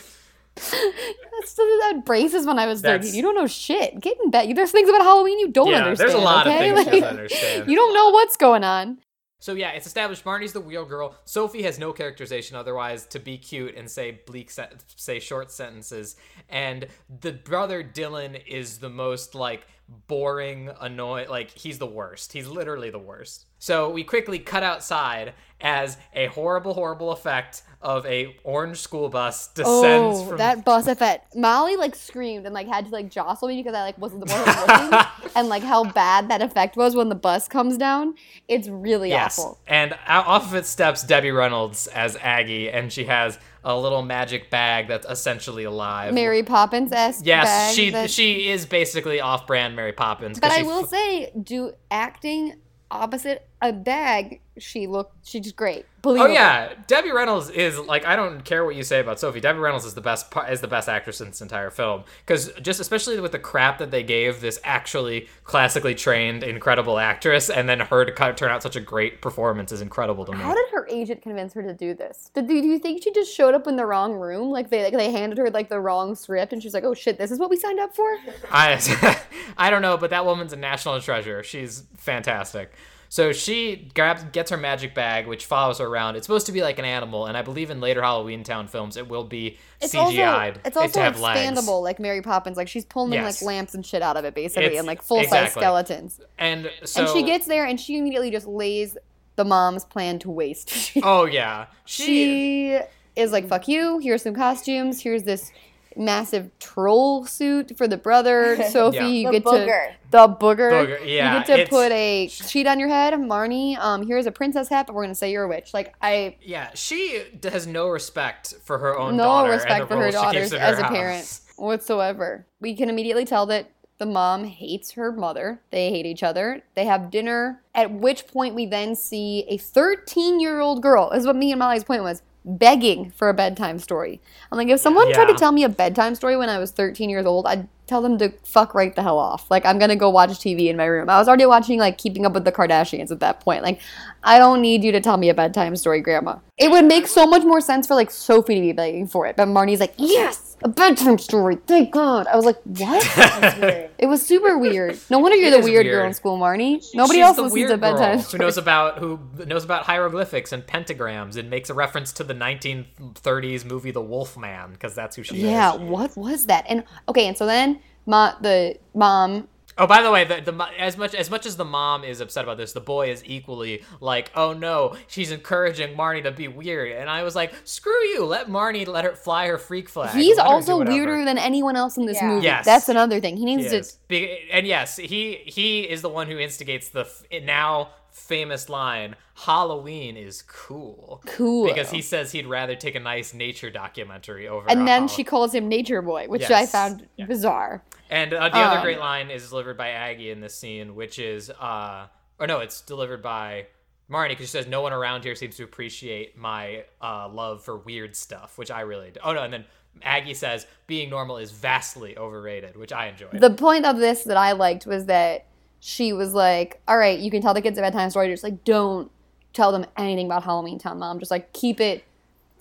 That's 0.55 1.55
that 1.55 2.01
braces 2.05 2.45
when 2.45 2.59
I 2.59 2.67
was 2.67 2.81
13. 2.81 2.91
That's- 2.93 3.15
You 3.15 3.21
don't 3.23 3.35
know 3.35 3.47
shit. 3.47 3.99
Get 3.99 4.17
in 4.23 4.29
bed. 4.29 4.55
There's 4.55 4.71
things 4.71 4.87
about 4.87 5.01
Halloween 5.01 5.39
you 5.39 5.49
don't 5.49 5.67
Yeah, 5.67 5.79
understand. 5.83 6.09
there's 6.11 6.21
a 6.21 6.23
lot 6.23 6.45
of 6.47 6.53
okay? 6.53 6.73
things 6.73 6.79
she 6.83 6.99
doesn't 7.01 7.03
understand. 7.17 7.69
You 7.69 7.75
don't 7.75 7.93
know 7.93 8.09
what's 8.11 8.37
going 8.37 8.63
on. 8.63 8.99
So 9.43 9.56
yeah, 9.56 9.71
it's 9.71 9.86
established 9.86 10.23
Marnie's 10.23 10.53
the 10.53 10.62
weird 10.62 10.88
girl. 10.88 11.17
Sophie 11.25 11.63
has 11.63 11.77
no 11.77 11.91
characterization 11.91 12.56
otherwise 12.56 13.06
to 13.08 13.19
be 13.19 13.38
cute 13.38 13.75
and 13.75 13.91
say 13.91 14.21
bleak, 14.25 14.49
se- 14.49 14.69
say 14.95 15.19
short 15.19 15.51
sentences. 15.51 16.15
And 16.47 16.88
the 17.19 17.34
brother 17.34 17.84
Dylan 17.84 18.41
is 18.47 18.77
the 18.77 18.89
most 18.89 19.36
like 19.36 19.67
boring, 20.08 20.69
annoying. 20.79 21.27
Like 21.27 21.51
he's 21.51 21.77
the 21.77 21.86
worst. 21.86 22.32
He's 22.32 22.47
literally 22.47 22.89
the 22.89 22.99
worst. 22.99 23.45
So 23.60 23.89
we 23.89 24.06
quickly 24.06 24.39
cut 24.39 24.63
outside 24.63 25.34
as 25.60 25.97
a 26.13 26.27
horrible, 26.27 26.73
horrible 26.73 27.12
effect 27.12 27.63
of 27.82 28.06
a 28.06 28.38
orange 28.45 28.77
school 28.77 29.10
bus 29.10 29.47
descends 29.49 30.19
Oh, 30.19 30.25
from 30.25 30.38
that 30.38 30.63
bus 30.63 30.88
effect. 30.88 31.36
Molly 31.36 31.75
like 31.75 31.95
screamed 31.95 32.45
and 32.45 32.53
like 32.56 32.67
had 32.67 32.86
to 32.86 32.91
like 32.91 33.10
jostle 33.10 33.49
me 33.49 33.58
because 33.62 33.75
I 33.75 33.82
like 33.82 33.97
wasn't 33.97 34.25
the 34.25 34.34
one 34.34 34.91
looking, 34.91 35.08
and 35.36 35.50
like 35.50 35.63
how 35.63 35.84
bad 35.84 36.30
that 36.30 36.41
effect 36.41 36.76
was 36.78 36.96
when 36.96 37.10
the 37.10 37.15
bus 37.15 37.48
comes 37.48 37.78
down. 37.78 38.15
It's 38.48 38.67
really 38.67 39.10
Yes. 39.10 39.39
awful. 39.39 39.60
And 39.67 39.96
off 40.08 40.46
of 40.48 40.56
it 40.56 40.65
steps 40.65 41.04
Debbie 41.04 41.32
Reynolds 41.32 41.88
as 41.88 42.15
Aggie, 42.22 42.69
and 42.69 42.91
she 42.91 43.06
has 43.06 43.38
a 43.63 43.78
little 43.78 44.02
magic 44.02 44.50
bag 44.50 44.88
that's 44.88 45.06
essentially 45.10 45.63
alive. 45.63 46.13
Mary 46.13 46.43
Poppins 46.43 46.91
esque. 46.91 47.26
Yes, 47.26 47.74
she 47.74 48.08
she 48.08 48.50
is 48.50 48.65
basically 48.65 49.22
off-brand 49.22 49.76
Mary 49.76 49.93
Poppins. 49.93 50.39
But 50.39 50.52
I 50.52 50.63
will 50.63 50.84
f- 50.84 50.89
say, 50.89 51.32
do 51.41 51.72
acting 51.89 52.56
opposite 52.91 53.48
a 53.63 53.71
bag, 53.71 54.41
she 54.60 54.88
looked. 54.88 55.26
She's 55.26 55.52
great. 55.54 55.86
Oh 56.06 56.26
yeah, 56.26 56.73
Debbie 56.86 57.13
Reynolds 57.13 57.49
is 57.49 57.80
like 57.80 58.06
I 58.06 58.17
don't 58.17 58.43
care 58.43 58.65
what 58.65 58.76
you 58.76 58.84
say 58.84 58.99
about 58.99 59.21
Sophie. 59.21 59.39
Debbie 59.39 59.60
Reynolds 59.60 59.86
is 59.86 59.93
the 59.93 60.02
best 60.02 60.32
is 60.49 60.60
the 60.60 60.67
best 60.67 60.89
actress 60.89 61.21
in 61.21 61.28
this 61.30 61.41
entire 61.41 61.69
film 61.69 62.04
because 62.26 62.52
just 62.62 62.82
especially 62.82 63.19
with 63.21 63.32
the 63.32 63.39
crap 63.39 63.78
that 63.78 63.89
they 63.89 64.04
gave 64.04 64.41
this 64.41 64.60
actually 64.65 65.30
classically 65.45 65.95
trained 65.95 66.43
incredible 66.43 66.99
actress, 66.99 67.49
and 67.49 67.69
then 67.69 67.80
her 67.80 68.04
to 68.04 68.12
cut, 68.12 68.36
turn 68.36 68.52
out 68.52 68.62
such 68.62 68.76
a 68.76 68.82
great 68.82 69.21
performance 69.21 69.71
is 69.71 69.80
incredible 69.80 70.26
to 70.26 70.34
me. 70.34 70.39
How 70.39 70.54
did 70.54 70.65
her 70.73 70.86
agent 70.89 71.21
convince 71.21 71.54
her 71.54 71.63
to 71.63 71.73
do 71.73 71.93
this? 71.93 72.30
Did 72.34 72.47
do 72.47 72.54
you 72.54 72.80
think 72.80 73.02
she 73.02 73.13
just 73.13 73.34
showed 73.34 73.56
up 73.56 73.65
in 73.65 73.78
the 73.78 73.86
wrong 73.86 74.13
room? 74.13 74.52
Like 74.52 74.69
they 74.69 74.84
like 74.84 74.93
they 74.93 75.12
handed 75.12 75.38
her 75.38 75.49
like 75.52 75.69
the 75.69 75.80
wrong 75.80 76.15
script, 76.15 76.52
and 76.52 76.62
she's 76.62 76.73
like, 76.73 76.84
"Oh 76.84 76.93
shit, 76.93 77.17
this 77.17 77.32
is 77.32 77.39
what 77.39 77.49
we 77.49 77.56
signed 77.56 77.80
up 77.80 77.95
for." 77.95 78.17
I 78.52 79.17
I 79.58 79.69
don't 79.69 79.82
know, 79.82 79.97
but 79.97 80.10
that 80.10 80.26
woman's 80.26 80.52
a 80.52 80.58
national 80.58 80.99
treasure. 80.99 81.43
She's 81.43 81.84
fantastic. 81.95 82.73
So 83.13 83.32
she 83.32 83.91
grabs 83.93 84.23
gets 84.32 84.49
her 84.49 84.58
magic 84.58 84.95
bag, 84.95 85.28
which 85.28 85.45
follows 85.45 85.78
her 85.78 85.86
around. 85.86 86.15
It's 86.15 86.26
supposed 86.26 86.47
to 86.47 86.52
be 86.52 86.63
like 86.63 86.80
an 86.80 86.86
animal, 86.86 87.28
and 87.28 87.38
I 87.38 87.43
believe 87.43 87.69
in 87.69 87.80
later 87.80 88.02
Halloween 88.02 88.43
Town 88.43 88.67
films 88.67 88.97
it 88.97 89.08
will 89.08 89.23
be 89.23 89.60
It's 89.80 89.93
CGI'd 89.93 90.56
also 90.58 90.62
it's 90.65 90.76
also 90.78 90.99
legs. 90.99 91.19
expandable, 91.19 91.84
like 91.84 91.99
Mary 91.99 92.23
Poppins. 92.23 92.58
Like 92.58 92.67
she's 92.67 92.86
pulling 92.86 93.13
Yes. 93.13 93.39
like 93.43 93.47
lamps 93.47 93.76
and 93.76 93.86
shit 93.86 94.02
out 94.02 94.17
of 94.17 94.26
it, 94.26 94.34
basically, 94.34 94.63
It's- 94.65 94.80
and 94.80 94.88
like 94.88 95.04
full 95.04 95.17
size 95.26 95.26
exactly. 95.49 95.62
skeletons. 95.62 96.21
And 96.39 96.71
so 96.86 97.02
and 97.02 97.10
she 97.12 97.21
gets 97.21 97.45
there, 97.45 97.65
and 97.67 97.80
she 97.80 97.99
immediately 97.99 98.32
just 98.32 98.47
lays 98.47 98.97
the 99.36 99.45
mom's 99.45 99.86
plan 99.86 100.17
to 100.17 100.32
waste. 100.32 100.93
Oh 101.04 101.26
yeah, 101.26 101.67
she, 101.86 102.06
she 102.06 102.80
is 103.15 103.32
like, 103.32 103.47
"Fuck 103.47 103.67
you! 103.67 103.99
Here's 103.99 104.23
some 104.23 104.34
costumes. 104.34 105.04
Here's 105.04 105.21
this 105.21 105.52
massive 105.97 106.49
troll 106.60 107.25
suit 107.25 107.77
for 107.77 107.88
the 107.88 107.97
brother. 107.97 108.63
Sophie, 108.69 108.97
Yeah. 108.97 109.08
you 109.08 109.25
The 109.27 109.32
get 109.34 109.43
booger. 109.43 109.88
to 109.89 109.93
the 110.12 110.27
booger. 110.27 110.71
Booger, 110.71 110.99
yeah, 111.06 111.39
you 111.39 111.45
get 111.45 111.65
to 111.65 111.69
put 111.69 111.91
a 111.91 112.27
sheet 112.27 112.67
on 112.67 112.79
your 112.79 112.89
head. 112.89 113.13
Marnie, 113.13 113.77
um, 113.77 114.06
here's 114.06 114.25
a 114.25 114.32
princess 114.32 114.69
hat, 114.69 114.88
but 114.88 114.95
we're 114.95 115.03
gonna 115.03 115.15
say 115.15 115.32
you're 115.32 115.43
a 115.43 115.47
witch. 115.47 115.73
Like 115.73 115.93
I." 116.01 116.38
yeah 116.41 116.69
she 116.75 117.23
d- 117.39 117.49
has 117.49 117.65
no 117.67 117.88
respect 117.89 118.53
for 118.63 118.77
her 118.79 118.97
own 118.97 119.15
no 119.17 119.23
daughter 119.23 119.51
and 119.51 119.62
respect 119.62 119.82
the 119.82 119.88
for 119.88 119.95
her 119.95 120.01
roles 120.03 120.13
she 120.15 120.19
keeps 120.21 120.49
daughters 120.49 120.51
her 120.51 120.58
as 120.58 120.79
a 120.79 120.84
parent 120.84 121.39
whatsoever. 121.58 122.45
We 122.62 122.75
can 122.75 122.89
immediately 122.89 123.25
tell 123.25 123.45
that 123.47 123.69
the 123.99 124.06
mom 124.06 124.43
hates 124.45 124.91
her 124.93 125.12
mother. 125.12 125.62
They 125.71 125.89
hate 125.89 126.06
each 126.06 126.23
other. 126.23 126.62
They 126.75 126.86
have 126.86 127.10
dinner, 127.12 127.62
at 127.75 127.91
which 127.91 128.27
point 128.27 128.56
we 128.56 128.65
then 128.65 128.95
see 128.95 129.45
a 129.47 129.58
13 129.58 130.39
year 130.39 130.60
old 130.60 130.82
girl. 130.82 131.12
Is 131.12 131.25
what 131.25 131.36
me 131.36 131.51
and 131.51 131.60
Molly's 131.60 131.84
point 131.84 132.03
was 132.03 132.21
begging 132.45 133.12
for 133.12 133.29
a 133.29 133.34
bedtime 133.34 133.79
story. 133.79 134.21
I'm 134.51 134.58
like, 134.58 134.67
if 134.67 134.79
someone 134.79 135.12
tried 135.13 135.27
to 135.27 135.34
tell 135.34 135.51
me 135.51 135.63
a 135.63 135.69
bedtime 135.69 136.15
story 136.15 136.36
when 136.38 136.49
I 136.49 136.58
was 136.58 136.71
13 136.71 137.10
years 137.10 137.25
old, 137.25 137.47
I'd 137.47 137.67
tell 137.93 138.01
them 138.01 138.17
to 138.17 138.32
fuck 138.43 138.73
right 138.73 138.95
the 138.95 139.03
hell 139.03 139.19
off. 139.19 139.51
Like, 139.51 139.67
I'm 139.67 139.77
gonna 139.77 139.95
go 139.95 140.10
watch 140.10 140.32
TV 140.32 140.67
in 140.67 140.75
my 140.77 140.86
room. 140.86 141.10
I 141.10 141.19
was 141.19 141.27
already 141.27 141.45
watching, 141.45 141.77
like, 141.77 141.99
Keeping 141.99 142.25
Up 142.25 142.34
with 142.34 142.43
the 142.43 142.51
Kardashians 142.51 143.12
at 143.12 143.19
that 143.19 143.39
point. 143.39 143.62
Like, 143.62 143.82
I 144.23 144.39
don't 144.39 144.62
need 144.62 144.84
you 144.84 144.91
to 144.93 144.99
tell 144.99 145.17
me 145.17 145.29
a 145.29 145.34
bedtime 145.36 145.75
story, 145.75 146.01
Grandma. 146.01 146.38
It 146.58 146.71
would 146.71 146.86
make 146.86 147.06
so 147.06 147.27
much 147.27 147.43
more 147.43 147.62
sense 147.62 147.86
for, 147.86 147.93
like, 147.93 148.10
Sophie 148.10 148.56
to 148.56 148.62
be 148.62 148.71
begging 148.71 149.06
for 149.06 149.27
it. 149.27 149.36
But 149.36 149.47
Marnie's 149.47 149.79
like, 149.79 149.93
yes, 149.97 150.53
a 150.63 150.69
bedtime 150.69 151.17
story. 151.17 151.58
Thank 151.67 151.91
God. 151.91 152.25
I 152.27 152.36
was 152.36 152.45
like, 152.45 152.62
what? 152.63 153.03
it 153.97 154.08
was 154.08 154.25
super 154.25 154.58
weird. 154.58 154.97
No 155.10 155.19
wonder 155.19 155.38
you're 155.38 155.49
It 155.49 155.51
the 155.51 155.58
is 155.60 155.65
weird, 155.65 155.86
girl 155.86 156.08
in 156.08 156.13
school, 156.13 156.38
Marnie. 156.38 156.84
Nobody 156.93 157.19
She's 157.19 157.25
else 157.27 157.38
listens 157.38 157.69
to 157.69 157.77
bedtime 157.77 158.19
who 158.19 158.38
knows 158.38 158.58
about 158.58 158.99
who 158.99 159.19
knows 159.45 159.65
about 159.65 159.84
hieroglyphics 159.84 160.51
and 160.51 160.65
pentagrams 160.65 161.36
and 161.36 161.49
makes 161.49 161.69
a 161.69 161.73
reference 161.73 162.13
to 162.13 162.23
the 162.23 162.34
1930s 162.34 163.65
movie 163.65 163.91
The 163.91 164.01
Wolf 164.01 164.38
Man 164.38 164.71
because 164.71 164.95
that's 164.95 165.15
who 165.15 165.23
she 165.23 165.36
Yeah, 165.36 165.73
is. 165.73 165.82
Yeah, 165.82 165.86
what 165.86 166.15
was 166.15 166.45
that? 166.45 166.65
And 166.69 166.84
okay, 167.10 167.27
and 167.27 167.38
so 167.38 167.45
then 167.45 167.79
ma- 168.05 168.35
the 168.41 168.77
mom 168.93 169.47
Oh, 169.75 169.87
by 169.87 170.03
the 170.03 170.11
way, 170.11 170.23
the, 170.23 170.39
the 170.39 170.65
as 170.77 170.97
much 170.97 171.15
as 171.15 171.31
much 171.31 171.47
as 171.47 171.55
the 171.57 171.65
mom 171.65 172.03
is 172.03 172.21
upset 172.21 172.43
about 172.43 172.57
this, 172.57 172.73
the 172.73 172.79
boy 172.79 173.09
is 173.09 173.23
equally 173.25 173.83
like, 173.99 174.31
"Oh 174.35 174.53
no, 174.53 174.95
she's 175.07 175.31
encouraging 175.31 175.97
Marnie 175.97 176.21
to 176.23 176.31
be 176.31 176.47
weird." 176.47 176.91
And 176.91 177.09
I 177.09 177.23
was 177.23 177.35
like, 177.35 177.53
"Screw 177.63 177.91
you! 178.09 178.23
Let 178.23 178.47
Marnie 178.49 178.85
let 178.85 179.03
her 179.03 179.15
fly 179.15 179.47
her 179.47 179.57
freak 179.57 179.89
flag." 179.89 180.11
He's 180.15 180.37
Let 180.37 180.45
also 180.45 180.83
weirder 180.83 181.25
than 181.25 181.39
anyone 181.39 181.75
else 181.75 181.97
in 181.97 182.05
this 182.05 182.17
Yeah. 182.21 182.27
movie. 182.27 182.45
Yes. 182.45 182.65
That's 182.65 182.87
another 182.87 183.19
thing. 183.19 183.35
He 183.35 183.45
needs 183.45 183.71
He 183.71 183.81
to. 183.81 183.87
Be- 184.07 184.39
and 184.51 184.67
yes, 184.67 184.97
he 184.97 185.39
he 185.45 185.81
is 185.81 186.03
the 186.03 186.09
one 186.09 186.27
who 186.27 186.37
instigates 186.37 186.89
the 186.89 187.01
f- 187.01 187.23
now 187.41 187.89
famous 188.13 188.69
line, 188.69 189.15
"Halloween 189.36 190.15
is 190.17 190.41
cool." 190.43 191.21
Cool. 191.26 191.65
Because 191.67 191.89
he 191.91 192.02
says 192.02 192.32
he'd 192.32 192.47
rather 192.47 192.76
take 192.76 192.95
a 192.95 192.99
nice 192.99 193.34
nature 193.34 193.69
documentary 193.69 194.47
over. 194.47 194.69
And 194.69 194.88
then 194.88 195.02
Hall- 195.02 195.08
she 195.08 195.23
calls 195.23 195.54
him 195.54 195.67
Nature 195.67 196.02
Boy, 196.02 196.28
which 196.28 196.49
I 196.49 196.65
found 196.65 197.08
Yeah. 197.17 197.26
bizarre. 197.26 197.84
And 198.10 198.34
uh, 198.34 198.49
the 198.49 198.58
other 198.58 198.78
Um, 198.78 198.84
great 198.84 198.99
line 198.99 199.30
is 199.32 199.49
delivered 199.49 199.78
by 199.78 199.89
Aggie 199.89 200.30
in 200.30 200.39
this 200.41 200.56
scene, 200.56 200.95
which 200.95 201.17
is, 201.19 201.49
uh, 201.49 202.08
or 202.39 202.47
no, 202.47 202.60
it's 202.60 202.82
delivered 202.82 203.23
by 203.23 203.67
Marnie 204.10 204.30
because 204.30 204.45
she 204.47 204.52
says, 204.52 204.67
"No 204.67 204.82
one 204.82 204.93
around 204.93 205.23
here 205.23 205.34
seems 205.36 205.56
to 205.58 205.63
appreciate 205.63 206.38
my 206.38 206.86
uh, 207.02 207.28
love 207.30 207.63
for 207.63 207.78
weird 207.78 208.15
stuff," 208.15 208.58
which 208.58 208.69
I 208.69 208.82
really 208.82 209.12
do. 209.12 209.19
Oh 209.23 209.34
no, 209.34 209.41
and 209.43 209.52
then 209.54 209.65
Aggie 210.04 210.34
says, 210.34 210.67
"Being 210.88 211.10
normal 211.10 211.38
is 211.38 211.52
vastly 211.52 212.17
overrated," 212.17 212.76
which 212.76 212.91
I 212.91 213.08
enjoy. 213.08 213.30
The 213.34 213.49
point 213.49 213.86
of 213.86 213.97
this 213.97 214.23
that 214.26 214.38
I 214.38 214.52
liked 214.52 214.86
was 214.86 215.06
that 215.06 215.45
she 215.86 216.13
was 216.13 216.34
like, 216.34 216.82
"All 216.88 216.98
right, 216.98 217.19
you 217.19 217.30
can 217.30 217.41
tell 217.41 217.54
the 217.54 217.62
kids 217.62 217.78
a 217.78 217.82
bedtime 217.82 218.10
story, 218.10 218.30
just 218.30 218.43
like 218.43 218.63
don't 218.63 219.12
tell 219.52 219.72
them 219.74 219.86
anything 219.98 220.28
about 220.28 220.43
Halloween 220.43 220.80
Town, 220.80 220.98
Mom. 220.98 221.19
Just 221.19 221.30
like 221.30 221.52
keep 221.52 221.82
it, 221.82 222.06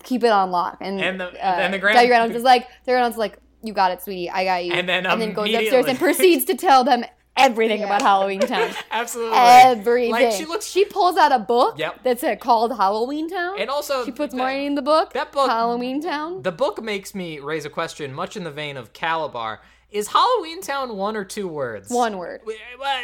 keep 0.03 0.23
it 0.25 0.31
on 0.31 0.51
lock." 0.51 0.77
And 0.81 0.99
And 0.99 1.19
the- 1.21 1.29
uh, 1.33 1.55
and 1.59 1.73
the 1.73 1.79
grand- 1.79 1.95
Debbie 1.97 2.09
Reynolds 2.11 2.35
is 2.35 2.43
like, 2.43 2.67
Debbie 2.85 2.95
Reynolds 2.95 3.15
is 3.15 3.19
like, 3.19 3.37
"You 3.61 3.71
got 3.71 3.91
it, 3.91 4.01
sweetie. 4.01 4.29
I 4.29 4.43
got 4.43 4.65
you." 4.65 4.73
And 4.73 4.89
then 4.89 5.05
and 5.05 5.21
then 5.21 5.31
goes 5.33 5.53
upstairs 5.53 5.85
and 5.85 5.97
proceeds 6.05 6.43
to 6.45 6.55
tell 6.55 6.83
them 6.83 7.05
everything 7.37 7.79
Yeah. 7.79 7.85
about 7.85 8.01
Halloween 8.01 8.41
Town. 8.41 8.71
Absolutely. 8.91 9.37
Everything. 9.37 10.11
Like 10.11 10.33
she 10.33 10.43
looks. 10.45 10.65
She 10.67 10.83
pulls 10.83 11.15
out 11.17 11.31
a 11.31 11.39
book 11.39 11.79
Yep. 11.79 12.01
that's 12.03 12.23
uh, 12.25 12.35
called 12.35 12.75
Halloween 12.75 13.29
Town. 13.29 13.55
and 13.57 13.69
also 13.69 14.03
she 14.03 14.11
puts 14.11 14.35
that- 14.35 14.49
in 14.49 14.75
the 14.75 14.81
book. 14.81 15.13
that 15.13 15.31
book- 15.31 15.49
Halloween 15.49 16.01
Town. 16.01 16.41
The 16.43 16.51
book 16.51 16.83
makes 16.83 17.15
me 17.15 17.39
raise 17.39 17.63
a 17.65 17.69
question, 17.69 18.13
much 18.13 18.35
in 18.35 18.43
the 18.43 18.51
vein 18.51 18.75
of 18.75 18.91
Calabar. 18.91 19.61
Is 19.93 20.07
Halloween 20.07 20.59
Town 20.59 20.97
one 20.97 21.15
or 21.15 21.23
two 21.23 21.47
words? 21.47 21.91
One 21.91 22.17
word. 22.17 22.41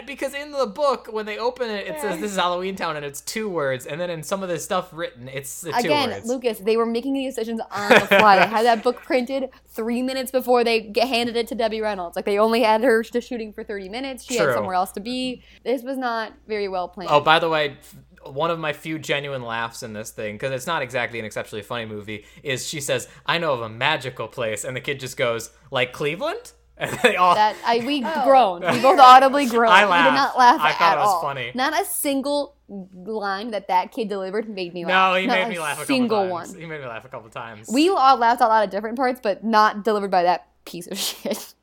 Because 0.08 0.34
in 0.34 0.52
the 0.52 0.66
book, 0.66 1.08
when 1.12 1.28
they 1.28 1.38
open 1.38 1.70
it, 1.70 1.88
it 1.88 2.02
says 2.02 2.20
this 2.20 2.32
is 2.32 2.38
Halloween 2.38 2.76
Town 2.76 2.98
and 2.98 3.06
it's 3.06 3.22
two 3.22 3.48
words, 3.48 3.86
and 3.86 4.02
then 4.02 4.10
in 4.10 4.24
some 4.24 4.42
of 4.42 4.50
the 4.50 4.58
stuff 4.58 4.90
written, 4.92 5.28
it's 5.28 5.62
the 5.62 5.72
two 5.72 5.78
Again, 5.78 6.10
words. 6.10 6.26
Lucas, 6.26 6.58
they 6.58 6.78
were 6.78 6.88
making 6.88 7.14
these 7.14 7.36
decisions 7.36 7.62
on 7.70 7.90
the 7.90 8.00
fly. 8.00 8.40
they 8.40 8.48
had 8.48 8.66
that 8.66 8.82
book 8.84 9.02
printed 9.04 9.52
three 9.68 10.02
minutes 10.02 10.32
before 10.32 10.64
they 10.64 10.82
get 10.82 11.08
handed 11.08 11.36
it 11.38 11.48
to 11.50 11.56
Debbie 11.56 11.80
Reynolds. 11.80 12.16
Like 12.16 12.26
they 12.26 12.40
only 12.40 12.64
had 12.64 12.84
her 12.84 13.04
to 13.04 13.22
shooting 13.22 13.54
for 13.54 13.64
thirty 13.64 13.88
minutes. 13.88 14.24
She 14.24 14.38
True. 14.38 14.48
had 14.48 14.56
somewhere 14.56 14.74
else 14.74 14.92
to 14.94 15.00
be. 15.00 15.44
This 15.64 15.84
was 15.84 15.96
not 15.96 16.34
very 16.48 16.68
well 16.68 16.88
planned. 16.88 17.12
Oh, 17.12 17.22
by 17.22 17.38
the 17.38 17.50
way, 17.50 17.78
one 18.24 18.50
of 18.50 18.58
my 18.58 18.74
few 18.74 18.98
genuine 18.98 19.44
laughs 19.44 19.84
in 19.84 19.94
this 19.94 20.10
thing, 20.10 20.36
because 20.36 20.52
it's 20.52 20.66
not 20.68 20.82
exactly 20.82 21.20
an 21.20 21.26
exceptionally 21.26 21.62
funny 21.62 21.86
movie, 21.86 22.26
is 22.42 22.68
she 22.68 22.82
says, 22.82 23.08
"I 23.28 23.38
know 23.38 23.54
of 23.54 23.62
a 23.62 23.70
magical 23.70 24.28
place," 24.28 24.64
and 24.64 24.76
the 24.76 24.82
kid 24.82 25.00
just 25.00 25.18
goes, 25.18 25.52
"Like 25.70 25.94
Cleveland," 25.94 26.54
and 26.80 26.92
they 27.04 27.16
all. 27.16 27.36
that 27.36 27.56
I 27.66 27.80
we 27.86 28.02
Oh. 28.06 28.24
groaned. 28.26 28.64
We 28.72 28.82
both 28.82 29.00
audibly 29.00 29.46
groaned. 29.46 29.74
I 29.74 29.86
We 29.86 30.04
did 30.10 30.16
not 30.16 30.38
laugh 30.38 30.60
I 30.62 30.72
thought 30.74 30.82
at 30.82 30.98
it 30.98 31.00
was 31.02 31.10
all. 31.10 31.22
funny. 31.22 31.52
Not 31.54 31.80
a 31.80 31.86
single 31.86 32.56
line 32.70 33.52
that 33.52 33.68
that 33.68 33.92
kid 33.92 34.10
delivered 34.10 34.48
made 34.50 34.74
me 34.74 34.86
laugh. 34.86 35.14
no, 35.16 35.20
he 35.20 35.28
Not 35.28 35.40
made 35.40 35.50
me 35.50 35.60
laugh 35.60 35.82
a 35.82 35.86
single 35.86 36.24
couple 36.24 36.38
times. 36.38 36.52
one. 36.52 36.60
He 36.62 36.66
made 36.68 36.82
me 36.82 36.88
laugh 36.88 37.06
a 37.06 37.10
couple 37.10 37.30
times. 37.30 37.70
We 37.72 37.90
all 37.90 38.18
laughed 38.18 38.42
a 38.42 38.48
lot 38.48 38.64
of 38.64 38.70
different 38.70 38.96
parts, 38.98 39.20
but 39.22 39.44
not 39.44 39.84
delivered 39.84 40.12
by 40.12 40.24
that 40.24 40.48
piece 40.66 40.88
of 40.88 40.98
shit. 41.00 41.54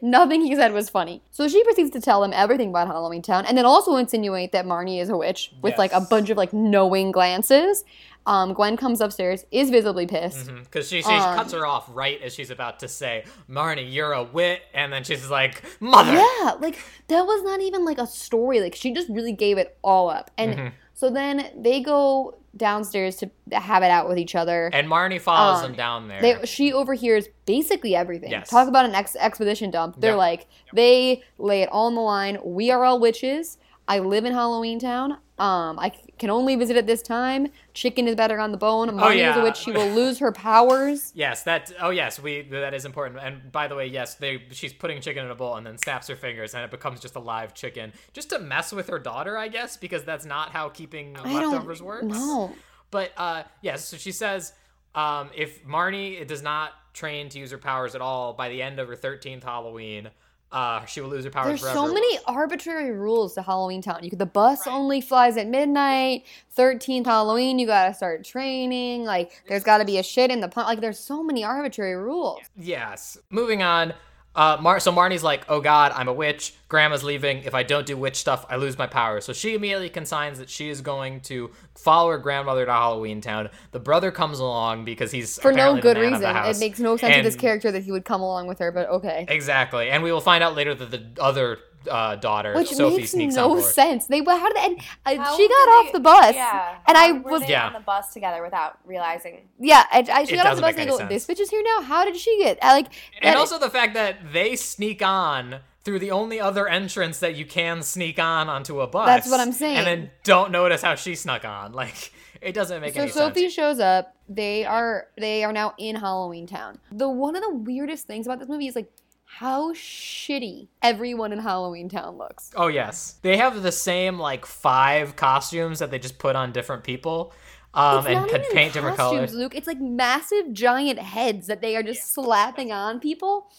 Nothing 0.00 0.40
he 0.40 0.54
said 0.56 0.72
was 0.72 0.88
funny. 0.88 1.22
So 1.30 1.46
she 1.46 1.62
proceeds 1.62 1.90
to 1.90 2.00
tell 2.00 2.24
him 2.24 2.32
everything 2.32 2.70
about 2.70 2.86
Halloween 2.88 3.20
Town, 3.20 3.44
and 3.44 3.56
then 3.58 3.66
also 3.66 3.96
insinuate 3.96 4.50
that 4.52 4.64
Marnie 4.64 4.98
is 5.00 5.10
a 5.10 5.16
witch 5.16 5.52
with 5.62 5.76
like 5.76 5.92
a 5.92 6.00
bunch 6.00 6.30
of 6.30 6.38
like 6.38 6.52
knowing 6.54 7.12
glances. 7.12 7.84
Um, 8.28 8.52
Gwen 8.52 8.76
comes 8.76 9.00
upstairs, 9.00 9.44
is 9.50 9.70
visibly 9.70 10.06
pissed. 10.06 10.46
Because 10.54 10.88
she, 10.88 11.00
she 11.02 11.08
Um, 11.10 11.34
cuts 11.36 11.52
her 11.54 11.64
off 11.66 11.88
right 11.92 12.20
as 12.22 12.34
she's 12.34 12.50
about 12.50 12.78
to 12.80 12.88
say, 12.88 13.24
Marnie, 13.48 13.90
you're 13.92 14.12
a 14.12 14.22
wit. 14.22 14.60
And 14.74 14.92
then 14.92 15.02
she's 15.02 15.30
like, 15.30 15.62
Mother. 15.80 16.12
Yeah, 16.12 16.52
like 16.60 16.78
that 17.08 17.22
was 17.22 17.42
not 17.42 17.60
even 17.62 17.84
like 17.84 17.98
a 17.98 18.06
story. 18.06 18.60
Like 18.60 18.74
she 18.74 18.92
just 18.92 19.08
really 19.08 19.32
gave 19.32 19.56
it 19.58 19.78
all 19.82 20.10
up. 20.10 20.30
And 20.36 20.54
Mm-hmm. 20.54 20.68
so 20.94 21.08
then 21.10 21.50
they 21.56 21.80
go 21.80 22.36
downstairs 22.56 23.16
to 23.16 23.30
have 23.52 23.82
it 23.82 23.90
out 23.90 24.08
with 24.08 24.18
each 24.18 24.34
other. 24.34 24.68
And 24.74 24.88
Marnie 24.88 25.20
follows 25.20 25.62
Um, 25.64 25.70
him 25.70 25.76
down 25.76 26.08
there. 26.08 26.20
They, 26.20 26.44
she 26.44 26.72
overhears 26.72 27.28
basically 27.46 27.94
everything. 27.96 28.30
Yes. 28.30 28.50
Talk 28.50 28.68
about 28.68 28.84
an 28.84 28.94
ex- 28.94 29.16
expedition 29.16 29.70
dump. 29.70 30.00
They're 30.00 30.10
Yep. 30.12 30.18
like, 30.18 30.46
they 30.74 31.22
lay 31.38 31.62
it 31.62 31.68
all 31.72 31.86
on 31.86 31.94
the 31.94 32.00
line. 32.02 32.38
We 32.44 32.70
are 32.70 32.84
all 32.84 32.98
witches. 33.00 33.56
I 33.86 34.00
live 34.00 34.24
in 34.26 34.32
Halloween 34.34 34.78
Town. 34.78 35.12
Um, 35.38 35.78
I 35.78 35.92
can 36.18 36.30
only 36.30 36.56
visit 36.56 36.76
at 36.76 36.86
this 36.86 37.02
time. 37.02 37.48
Chicken 37.74 38.08
is 38.08 38.14
better 38.16 38.38
on 38.38 38.50
the 38.52 38.58
bone. 38.58 38.88
Marnie 38.90 38.96
is 38.96 39.02
Oh, 39.02 39.08
yeah. 39.10 39.40
a 39.40 39.42
witch. 39.44 39.56
She 39.58 39.72
will 39.72 39.88
lose 39.88 40.18
her 40.18 40.32
powers. 40.32 41.12
Yes, 41.14 41.42
that. 41.44 41.72
Oh, 41.80 41.90
yes, 41.90 42.20
we. 42.20 42.42
That 42.42 42.74
is 42.74 42.84
important. 42.84 43.20
And 43.22 43.50
by 43.52 43.68
the 43.68 43.74
way, 43.74 43.86
yes, 43.86 44.14
they. 44.16 44.42
She's 44.50 44.72
putting 44.72 45.00
chicken 45.00 45.24
in 45.24 45.30
a 45.30 45.34
bowl 45.34 45.56
and 45.56 45.66
then 45.66 45.78
snaps 45.78 46.08
her 46.08 46.16
fingers, 46.16 46.54
and 46.54 46.62
it 46.64 46.70
becomes 46.70 47.00
just 47.00 47.16
a 47.16 47.20
live 47.20 47.54
chicken, 47.54 47.92
just 48.12 48.30
to 48.30 48.38
mess 48.38 48.72
with 48.72 48.88
her 48.88 48.98
daughter, 48.98 49.36
I 49.38 49.48
guess, 49.48 49.76
because 49.76 50.04
that's 50.04 50.24
not 50.24 50.50
how 50.50 50.68
keeping 50.68 51.14
leftovers 51.14 51.82
works. 51.82 52.04
No. 52.06 52.52
But 52.90 53.12
uh, 53.16 53.42
yes, 53.62 53.84
so 53.84 53.96
she 53.96 54.12
says 54.12 54.52
um, 54.94 55.30
if 55.36 55.64
Marnie 55.66 56.26
does 56.26 56.42
not 56.42 56.72
train 56.94 57.28
to 57.28 57.38
use 57.38 57.50
her 57.50 57.58
powers 57.58 57.94
at 57.94 58.00
all 58.00 58.32
by 58.32 58.48
the 58.48 58.62
end 58.62 58.78
of 58.78 58.88
her 58.88 58.96
thirteenth 58.96 59.44
Halloween, 59.44 60.08
uh, 60.50 60.84
she 60.86 61.00
will 61.00 61.10
lose 61.10 61.24
her 61.24 61.30
powers 61.30 61.46
There's 61.46 61.60
forever. 61.60 61.88
so 61.88 61.92
many 61.92 62.18
arbitrary 62.26 62.90
rules 62.92 63.34
to 63.34 63.42
Halloween 63.42 63.82
Town. 63.82 64.02
You 64.02 64.10
could, 64.10 64.18
the 64.18 64.26
bus 64.26 64.66
only 64.66 65.00
flies 65.00 65.36
at 65.36 65.46
midnight. 65.46 66.24
Thirteenth 66.50 67.06
Halloween, 67.06 67.58
you 67.58 67.66
gotta 67.66 67.92
start 67.94 68.24
training. 68.24 69.04
Like, 69.04 69.42
there's 69.48 69.64
got 69.64 69.78
to 69.78 69.84
be 69.84 69.98
a 69.98 70.02
shit 70.02 70.30
in 70.30 70.40
the 70.40 70.48
pond. 70.48 70.66
Like, 70.66 70.80
there's 70.80 70.98
so 70.98 71.22
many 71.22 71.44
arbitrary 71.44 71.96
rules. 71.96 72.40
Yes. 72.56 73.18
Moving 73.30 73.62
on. 73.62 73.92
Uh, 74.34 74.56
Mar- 74.60 74.78
so 74.78 74.92
Marnie's 74.92 75.24
like, 75.24 75.44
"Oh 75.48 75.60
God, 75.60 75.90
I'm 75.96 76.06
a 76.06 76.12
witch. 76.12 76.54
Grandma's 76.68 77.02
leaving. 77.02 77.38
If 77.42 77.54
I 77.54 77.64
don't 77.64 77.86
do 77.86 77.96
witch 77.96 78.16
stuff, 78.16 78.46
I 78.48 78.56
lose 78.56 78.78
my 78.78 78.86
powers." 78.86 79.24
So 79.24 79.32
she 79.32 79.54
immediately 79.54 79.88
consigns 79.90 80.38
that 80.38 80.48
she 80.48 80.68
is 80.68 80.80
going 80.80 81.20
to 81.22 81.50
follow 81.74 82.10
her 82.10 82.18
grandmother 82.18 82.64
to 82.66 82.70
Halloween 82.72 83.20
Town. 83.20 83.48
The 83.72 83.80
brother 83.80 84.10
comes 84.12 84.38
along 84.38 84.84
because 84.84 85.10
he's 85.10 85.40
For 85.40 85.50
no 85.52 85.80
good 85.80 85.96
reason. 85.96 86.22
It 86.36 86.58
makes 86.60 86.78
no 86.78 86.96
sense 86.96 87.16
to 87.16 87.22
this 87.22 87.34
And- 87.34 87.40
character 87.40 87.72
that 87.72 87.82
he 87.82 87.90
would 87.90 88.04
come 88.04 88.20
along 88.20 88.46
with 88.46 88.60
her, 88.60 88.70
but 88.70 88.88
okay. 88.90 89.26
Exactly, 89.28 89.90
and 89.90 90.02
we 90.04 90.12
will 90.12 90.20
find 90.20 90.44
out 90.44 90.54
later 90.54 90.74
that 90.74 90.90
the 90.92 91.04
other 91.20 91.58
uh, 91.90 92.16
daughter, 92.16 92.54
Which 92.54 92.68
Sophie, 92.70 92.96
makes 92.98 93.10
sneaks 93.12 93.34
no 93.36 93.50
on 93.50 93.58
board. 93.58 93.64
sense. 93.72 94.06
They 94.06 94.20
but 94.20 94.38
how 94.40 94.48
did 94.48 94.56
and 94.58 94.80
uh, 95.06 95.22
How 95.22 95.36
she 95.36 95.42
were 95.44 95.48
got 95.48 95.66
they- 95.66 95.70
off 95.88 95.92
the 95.92 96.00
bus, 96.00 96.34
Yeah. 96.34 96.74
and 96.86 96.96
How 96.96 97.04
I 97.06 97.12
were 97.12 97.30
was 97.30 97.42
they 97.42 97.48
Yeah. 97.50 97.66
on 97.68 97.72
the 97.74 97.80
bus 97.80 98.12
together 98.12 98.42
without 98.42 98.78
realizing. 98.84 99.48
yeah, 99.58 99.84
I, 99.90 100.04
I, 100.12 100.24
she 100.24 100.34
It 100.34 100.36
got 100.36 100.46
off 100.46 100.56
the 100.56 100.62
bus 100.62 100.72
and 100.72 100.80
I 100.80 100.82
any 100.82 100.98
go, 100.98 101.08
this 101.08 101.26
bitch 101.26 101.40
is 101.40 101.50
here 101.50 101.62
now. 101.62 101.82
How 101.82 102.04
did 102.04 102.16
she 102.16 102.38
get? 102.42 102.58
I, 102.62 102.72
like, 102.74 102.86
And 103.20 103.32
that- 103.34 103.36
also 103.36 103.58
the 103.58 103.70
fact 103.70 103.94
that 103.94 104.32
they 104.32 104.56
sneak 104.56 105.02
on 105.02 105.60
through 105.84 105.98
the 106.00 106.10
only 106.10 106.40
other 106.40 106.68
entrance 106.68 107.18
that 107.20 107.34
you 107.36 107.46
can 107.46 107.82
sneak 107.82 108.18
on 108.18 108.48
onto 108.50 108.80
a 108.80 108.86
bus. 108.86 109.06
That's 109.06 109.30
what 109.30 109.40
I'm 109.40 109.52
saying. 109.52 109.76
And 109.78 109.86
then 109.86 110.10
don't 110.24 110.50
notice 110.50 110.82
how 110.82 110.94
she 110.96 111.14
snuck 111.14 111.44
on. 111.44 111.72
Like 111.78 112.12
it 112.42 112.52
doesn't 112.52 112.80
make 112.80 112.94
So 112.94 113.00
any 113.02 113.10
Sophie 113.10 113.10
sense. 113.10 113.34
So 113.34 113.40
Sophie 113.40 113.48
shows 113.50 113.80
up. 113.80 114.14
They 114.28 114.64
are 114.66 115.06
they 115.16 115.42
are 115.44 115.52
now 115.52 115.74
in 115.78 115.96
Halloween 115.96 116.46
Town. 116.46 116.78
The 116.92 117.08
one 117.08 117.34
of 117.36 117.42
the 117.42 117.54
weirdest 117.54 118.06
things 118.06 118.26
about 118.26 118.38
this 118.40 118.48
movie 118.48 118.66
is 118.68 118.76
like 118.76 118.92
how 119.30 119.72
shitty 119.72 120.68
everyone 120.82 121.32
in 121.32 121.38
Halloween 121.38 121.88
Town 121.88 122.16
looks. 122.16 122.50
Oh 122.56 122.68
yes, 122.68 123.18
they 123.22 123.36
have 123.36 123.62
the 123.62 123.70
same 123.72 124.18
like 124.18 124.46
five 124.46 125.14
costumes 125.16 125.78
that 125.78 125.90
they 125.90 125.98
just 125.98 126.18
put 126.18 126.34
on 126.34 126.50
different 126.52 126.82
people, 126.82 127.32
um, 127.74 128.06
and 128.06 128.14
not 128.14 128.28
could 128.30 128.40
even 128.40 128.52
paint 128.52 128.72
different 128.72 128.96
costumes, 128.96 129.30
colors. 129.30 129.34
Luke. 129.34 129.54
It's 129.54 129.66
like 129.66 129.80
massive 129.80 130.52
giant 130.52 130.98
heads 130.98 131.46
that 131.46 131.60
they 131.60 131.76
are 131.76 131.82
just 131.82 132.12
slapping 132.12 132.72
on 132.72 133.00
people. 133.00 133.50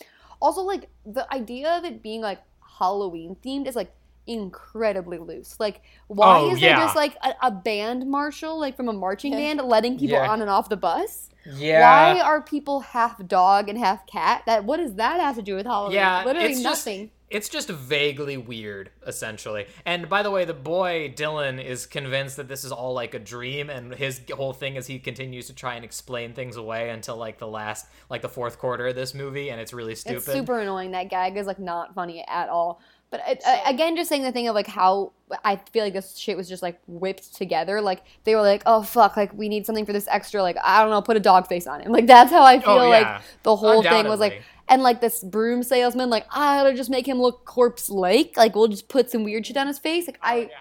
Also, 0.42 0.62
like 0.62 0.90
the 1.06 1.32
idea 1.34 1.70
of 1.78 1.86
it 1.86 2.02
being 2.02 2.22
like 2.22 2.42
Halloween 2.80 3.38
themed 3.46 3.68
is 3.68 3.76
like 3.76 3.94
incredibly 4.28 5.18
loose. 5.18 5.56
Like, 5.60 5.82
why 6.08 6.40
Oh, 6.40 6.52
is 6.54 6.60
there 6.60 6.72
yeah. 6.72 6.80
just 6.80 6.96
like 6.96 7.16
a, 7.24 7.34
a 7.44 7.52
band 7.52 8.06
marshal, 8.08 8.60
like 8.60 8.76
from 8.76 8.90
a 8.90 8.94
marching 8.94 9.32
band, 9.34 9.60
letting 9.62 9.94
people 9.98 10.18
Yeah. 10.18 10.30
on 10.30 10.42
and 10.42 10.50
off 10.50 10.70
the 10.70 10.78
bus? 10.78 11.30
Yeah. 11.54 12.14
Why 12.14 12.22
are 12.22 12.42
people 12.42 12.82
half 12.82 13.26
dog 13.28 13.70
and 13.70 13.78
half 13.78 14.06
cat? 14.08 14.44
That 14.46 14.66
what 14.66 14.78
does 14.78 14.96
that 14.96 15.20
have 15.20 15.36
to 15.36 15.42
do 15.42 15.56
with 15.56 15.66
Halloween? 15.66 15.96
Yeah, 15.96 16.24
literally 16.26 16.50
it's 16.52 16.62
just- 16.62 16.86
nothing. 16.86 17.12
It's 17.32 17.48
just 17.48 17.70
vaguely 17.70 18.38
weird, 18.38 18.90
essentially. 19.06 19.68
And 19.86 20.10
by 20.10 20.24
the 20.24 20.32
way, 20.32 20.46
the 20.46 20.56
boy 20.56 21.14
Dylan 21.16 21.64
is 21.64 21.86
convinced 21.86 22.38
that 22.38 22.48
this 22.48 22.64
is 22.64 22.72
all 22.72 22.94
like 22.94 23.14
a 23.14 23.20
dream, 23.20 23.70
and 23.70 23.94
his 23.94 24.20
whole 24.34 24.52
thing 24.52 24.78
is 24.78 24.88
he 24.88 24.98
continues 24.98 25.46
to 25.46 25.54
try 25.54 25.76
and 25.76 25.86
explain 25.86 26.34
things 26.34 26.56
away 26.56 26.90
until 26.90 27.18
like 27.18 27.38
the 27.38 27.46
last, 27.48 27.86
like 28.10 28.24
the 28.24 28.30
fourth 28.30 28.58
quarter 28.58 28.88
of 28.88 28.96
this 28.96 29.14
movie, 29.14 29.52
and 29.52 29.62
it's 29.62 29.74
really 29.74 29.94
stupid. 29.94 30.18
It's 30.18 30.34
super 30.34 30.58
annoying. 30.60 30.90
That 30.90 31.10
gag 31.12 31.38
is 31.38 31.46
like 31.46 31.60
not 31.60 31.94
funny 31.94 32.26
at 32.28 32.50
all. 32.50 32.82
But 33.12 33.22
it, 33.28 33.42
uh, 33.46 33.60
again, 33.66 33.96
just 33.96 34.08
saying 34.08 34.22
the 34.22 34.32
thing 34.32 34.48
of 34.48 34.56
like 34.56 34.68
how 34.68 35.14
I 35.44 35.56
feel 35.56 35.84
like 35.84 35.94
this 35.94 36.16
shit 36.16 36.38
was 36.38 36.48
just 36.48 36.62
like 36.62 36.80
whipped 36.88 37.36
together. 37.36 37.82
Like 37.82 38.04
they 38.24 38.36
were 38.36 38.42
like, 38.42 38.62
oh 38.66 38.84
fuck, 38.84 39.18
like 39.18 39.34
we 39.34 39.50
need 39.50 39.66
something 39.66 39.86
for 39.86 39.94
this 39.94 40.08
extra. 40.08 40.44
Like 40.44 40.58
I 40.64 40.82
don't 40.82 40.92
know, 40.92 41.02
put 41.02 41.18
a 41.18 41.20
dog 41.20 41.48
face 41.48 41.66
on 41.68 41.82
him. 41.82 41.92
Like 42.00 42.08
that's 42.08 42.32
how 42.32 42.44
I 42.44 42.60
feel. 42.60 42.70
Oh, 42.72 42.90
like 42.90 43.22
the 43.44 43.56
whole 43.56 43.82
thing 43.82 44.08
was 44.08 44.20
like, 44.20 44.44
and 44.70 44.84
like 44.84 45.02
this 45.02 45.24
broom 45.24 45.64
salesman, 45.64 46.10
like 46.10 46.26
I 46.30 46.60
ought 46.60 46.70
to 46.70 46.76
just 46.76 46.90
make 46.90 47.08
him 47.08 47.20
look 47.20 47.46
corpse 47.46 47.90
like. 47.90 48.38
Like 48.38 48.56
we'll 48.56 48.68
just 48.68 48.88
put 48.88 49.10
some 49.10 49.24
weird 49.24 49.46
shit 49.46 49.58
on 49.58 49.68
his 49.68 49.80
face. 49.80 50.08
Like 50.08 50.20
I. 50.22 50.50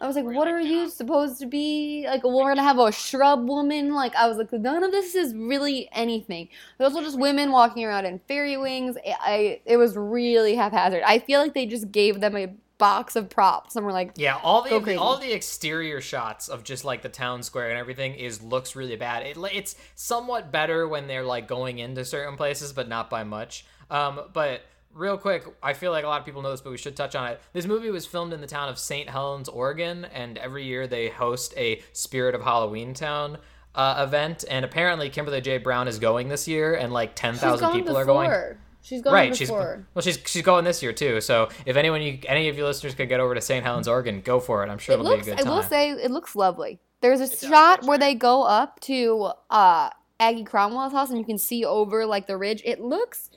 I 0.00 0.06
was 0.06 0.16
like, 0.16 0.24
what 0.24 0.48
are 0.48 0.60
you 0.60 0.88
supposed 0.88 1.38
to 1.40 1.46
be? 1.46 2.06
Like, 2.06 2.24
we're 2.24 2.48
gonna 2.48 2.62
have 2.62 2.78
a 2.78 2.90
shrub 2.90 3.46
woman? 3.46 3.92
Like, 3.92 4.14
I 4.16 4.26
was 4.26 4.38
like, 4.38 4.50
none 4.52 4.82
of 4.82 4.92
this 4.92 5.14
is 5.14 5.34
really 5.34 5.90
anything. 5.92 6.48
Those 6.78 6.94
also 6.94 7.02
just 7.04 7.18
women 7.18 7.52
walking 7.52 7.84
around 7.84 8.06
in 8.06 8.18
fairy 8.26 8.56
wings. 8.56 8.96
I, 9.06 9.16
I 9.20 9.60
it 9.66 9.76
was 9.76 9.96
really 9.96 10.54
haphazard. 10.54 11.02
I 11.04 11.18
feel 11.18 11.40
like 11.40 11.52
they 11.52 11.66
just 11.66 11.92
gave 11.92 12.20
them 12.20 12.34
a 12.34 12.54
box 12.78 13.14
of 13.14 13.28
props 13.28 13.76
and 13.76 13.84
were 13.84 13.92
like, 13.92 14.12
Yeah, 14.16 14.38
all 14.42 14.62
the 14.62 14.96
all 14.96 15.18
the 15.18 15.32
exterior 15.32 16.00
shots 16.00 16.48
of 16.48 16.64
just 16.64 16.84
like 16.84 17.02
the 17.02 17.08
town 17.10 17.42
square 17.42 17.68
and 17.68 17.78
everything 17.78 18.14
is 18.14 18.42
looks 18.42 18.74
really 18.74 18.96
bad. 18.96 19.24
It, 19.26 19.36
it's 19.52 19.76
somewhat 19.94 20.50
better 20.50 20.88
when 20.88 21.06
they're 21.06 21.22
like 21.22 21.46
going 21.46 21.78
into 21.78 22.04
certain 22.04 22.36
places, 22.36 22.72
but 22.72 22.88
not 22.88 23.10
by 23.10 23.22
much. 23.22 23.66
Um, 23.90 24.20
but 24.32 24.62
real 24.94 25.16
quick, 25.18 25.44
I 25.62 25.72
feel 25.72 25.92
like 25.92 26.04
a 26.04 26.08
lot 26.08 26.20
of 26.20 26.26
people 26.26 26.42
know 26.42 26.50
this, 26.50 26.60
but 26.60 26.70
we 26.70 26.78
should 26.78 26.96
touch 26.96 27.14
on 27.14 27.28
it. 27.28 27.40
This 27.52 27.66
movie 27.66 27.90
was 27.90 28.06
filmed 28.06 28.32
in 28.32 28.40
the 28.40 28.46
town 28.46 28.68
of 28.68 28.78
St. 28.78 29.08
Helens, 29.08 29.48
Oregon, 29.48 30.04
and 30.06 30.38
every 30.38 30.64
year 30.64 30.86
they 30.86 31.08
host 31.08 31.54
a 31.56 31.82
Spirit 31.92 32.34
of 32.34 32.42
Halloween 32.42 32.94
Town. 32.94 33.38
Uh, 33.72 34.04
event 34.08 34.44
and 34.50 34.64
apparently 34.64 35.08
Kimberly 35.10 35.40
J 35.40 35.58
Brown 35.58 35.86
is 35.86 36.00
going 36.00 36.26
this 36.28 36.48
year 36.48 36.74
and 36.74 36.92
like 36.92 37.14
ten 37.14 37.34
she's 37.34 37.40
thousand 37.40 37.68
gone 37.68 37.76
people 37.78 37.94
before. 37.94 38.02
are 38.02 38.04
going 38.04 38.56
She's 38.82 39.00
gone 39.00 39.12
right 39.14 39.36
she's 39.36 39.46
before. 39.48 39.86
well 39.94 40.02
she's 40.02 40.18
she's 40.26 40.42
going 40.42 40.64
this 40.64 40.82
year 40.82 40.92
too 40.92 41.20
so 41.20 41.50
if 41.66 41.76
anyone 41.76 42.02
you 42.02 42.18
any 42.26 42.48
of 42.48 42.58
you 42.58 42.64
listeners 42.64 42.96
could 42.96 43.08
get 43.08 43.20
over 43.20 43.32
to 43.32 43.40
st 43.40 43.64
helens 43.64 43.86
oregon 43.86 44.22
go 44.22 44.40
for 44.40 44.64
it 44.64 44.70
i'm 44.70 44.78
sure 44.78 44.94
it 44.96 44.98
it'll 44.98 45.12
looks. 45.12 45.26
be 45.26 45.30
a 45.30 45.34
I 45.34 45.36
good 45.36 45.44
time 45.44 45.52
I 45.52 45.56
will 45.56 45.62
say, 45.62 45.90
it 45.92 46.10
looks 46.10 46.34
lovely. 46.34 46.80
There's 47.00 47.20
a 47.20 47.28
shot 47.46 47.84
where 47.84 47.96
they 47.96 48.16
go 48.16 48.42
up 48.42 48.80
to 48.80 49.30
uh, 49.50 49.90
Aggie 50.18 50.42
Cromwell's 50.42 50.92
house, 50.92 51.10
and 51.10 51.18
you 51.20 51.24
can 51.24 51.38
see 51.38 51.64
over 51.64 52.04
like 52.04 52.26
the 52.26 52.36
ridge. 52.36 52.62
It 52.64 52.80
looks 52.80 53.30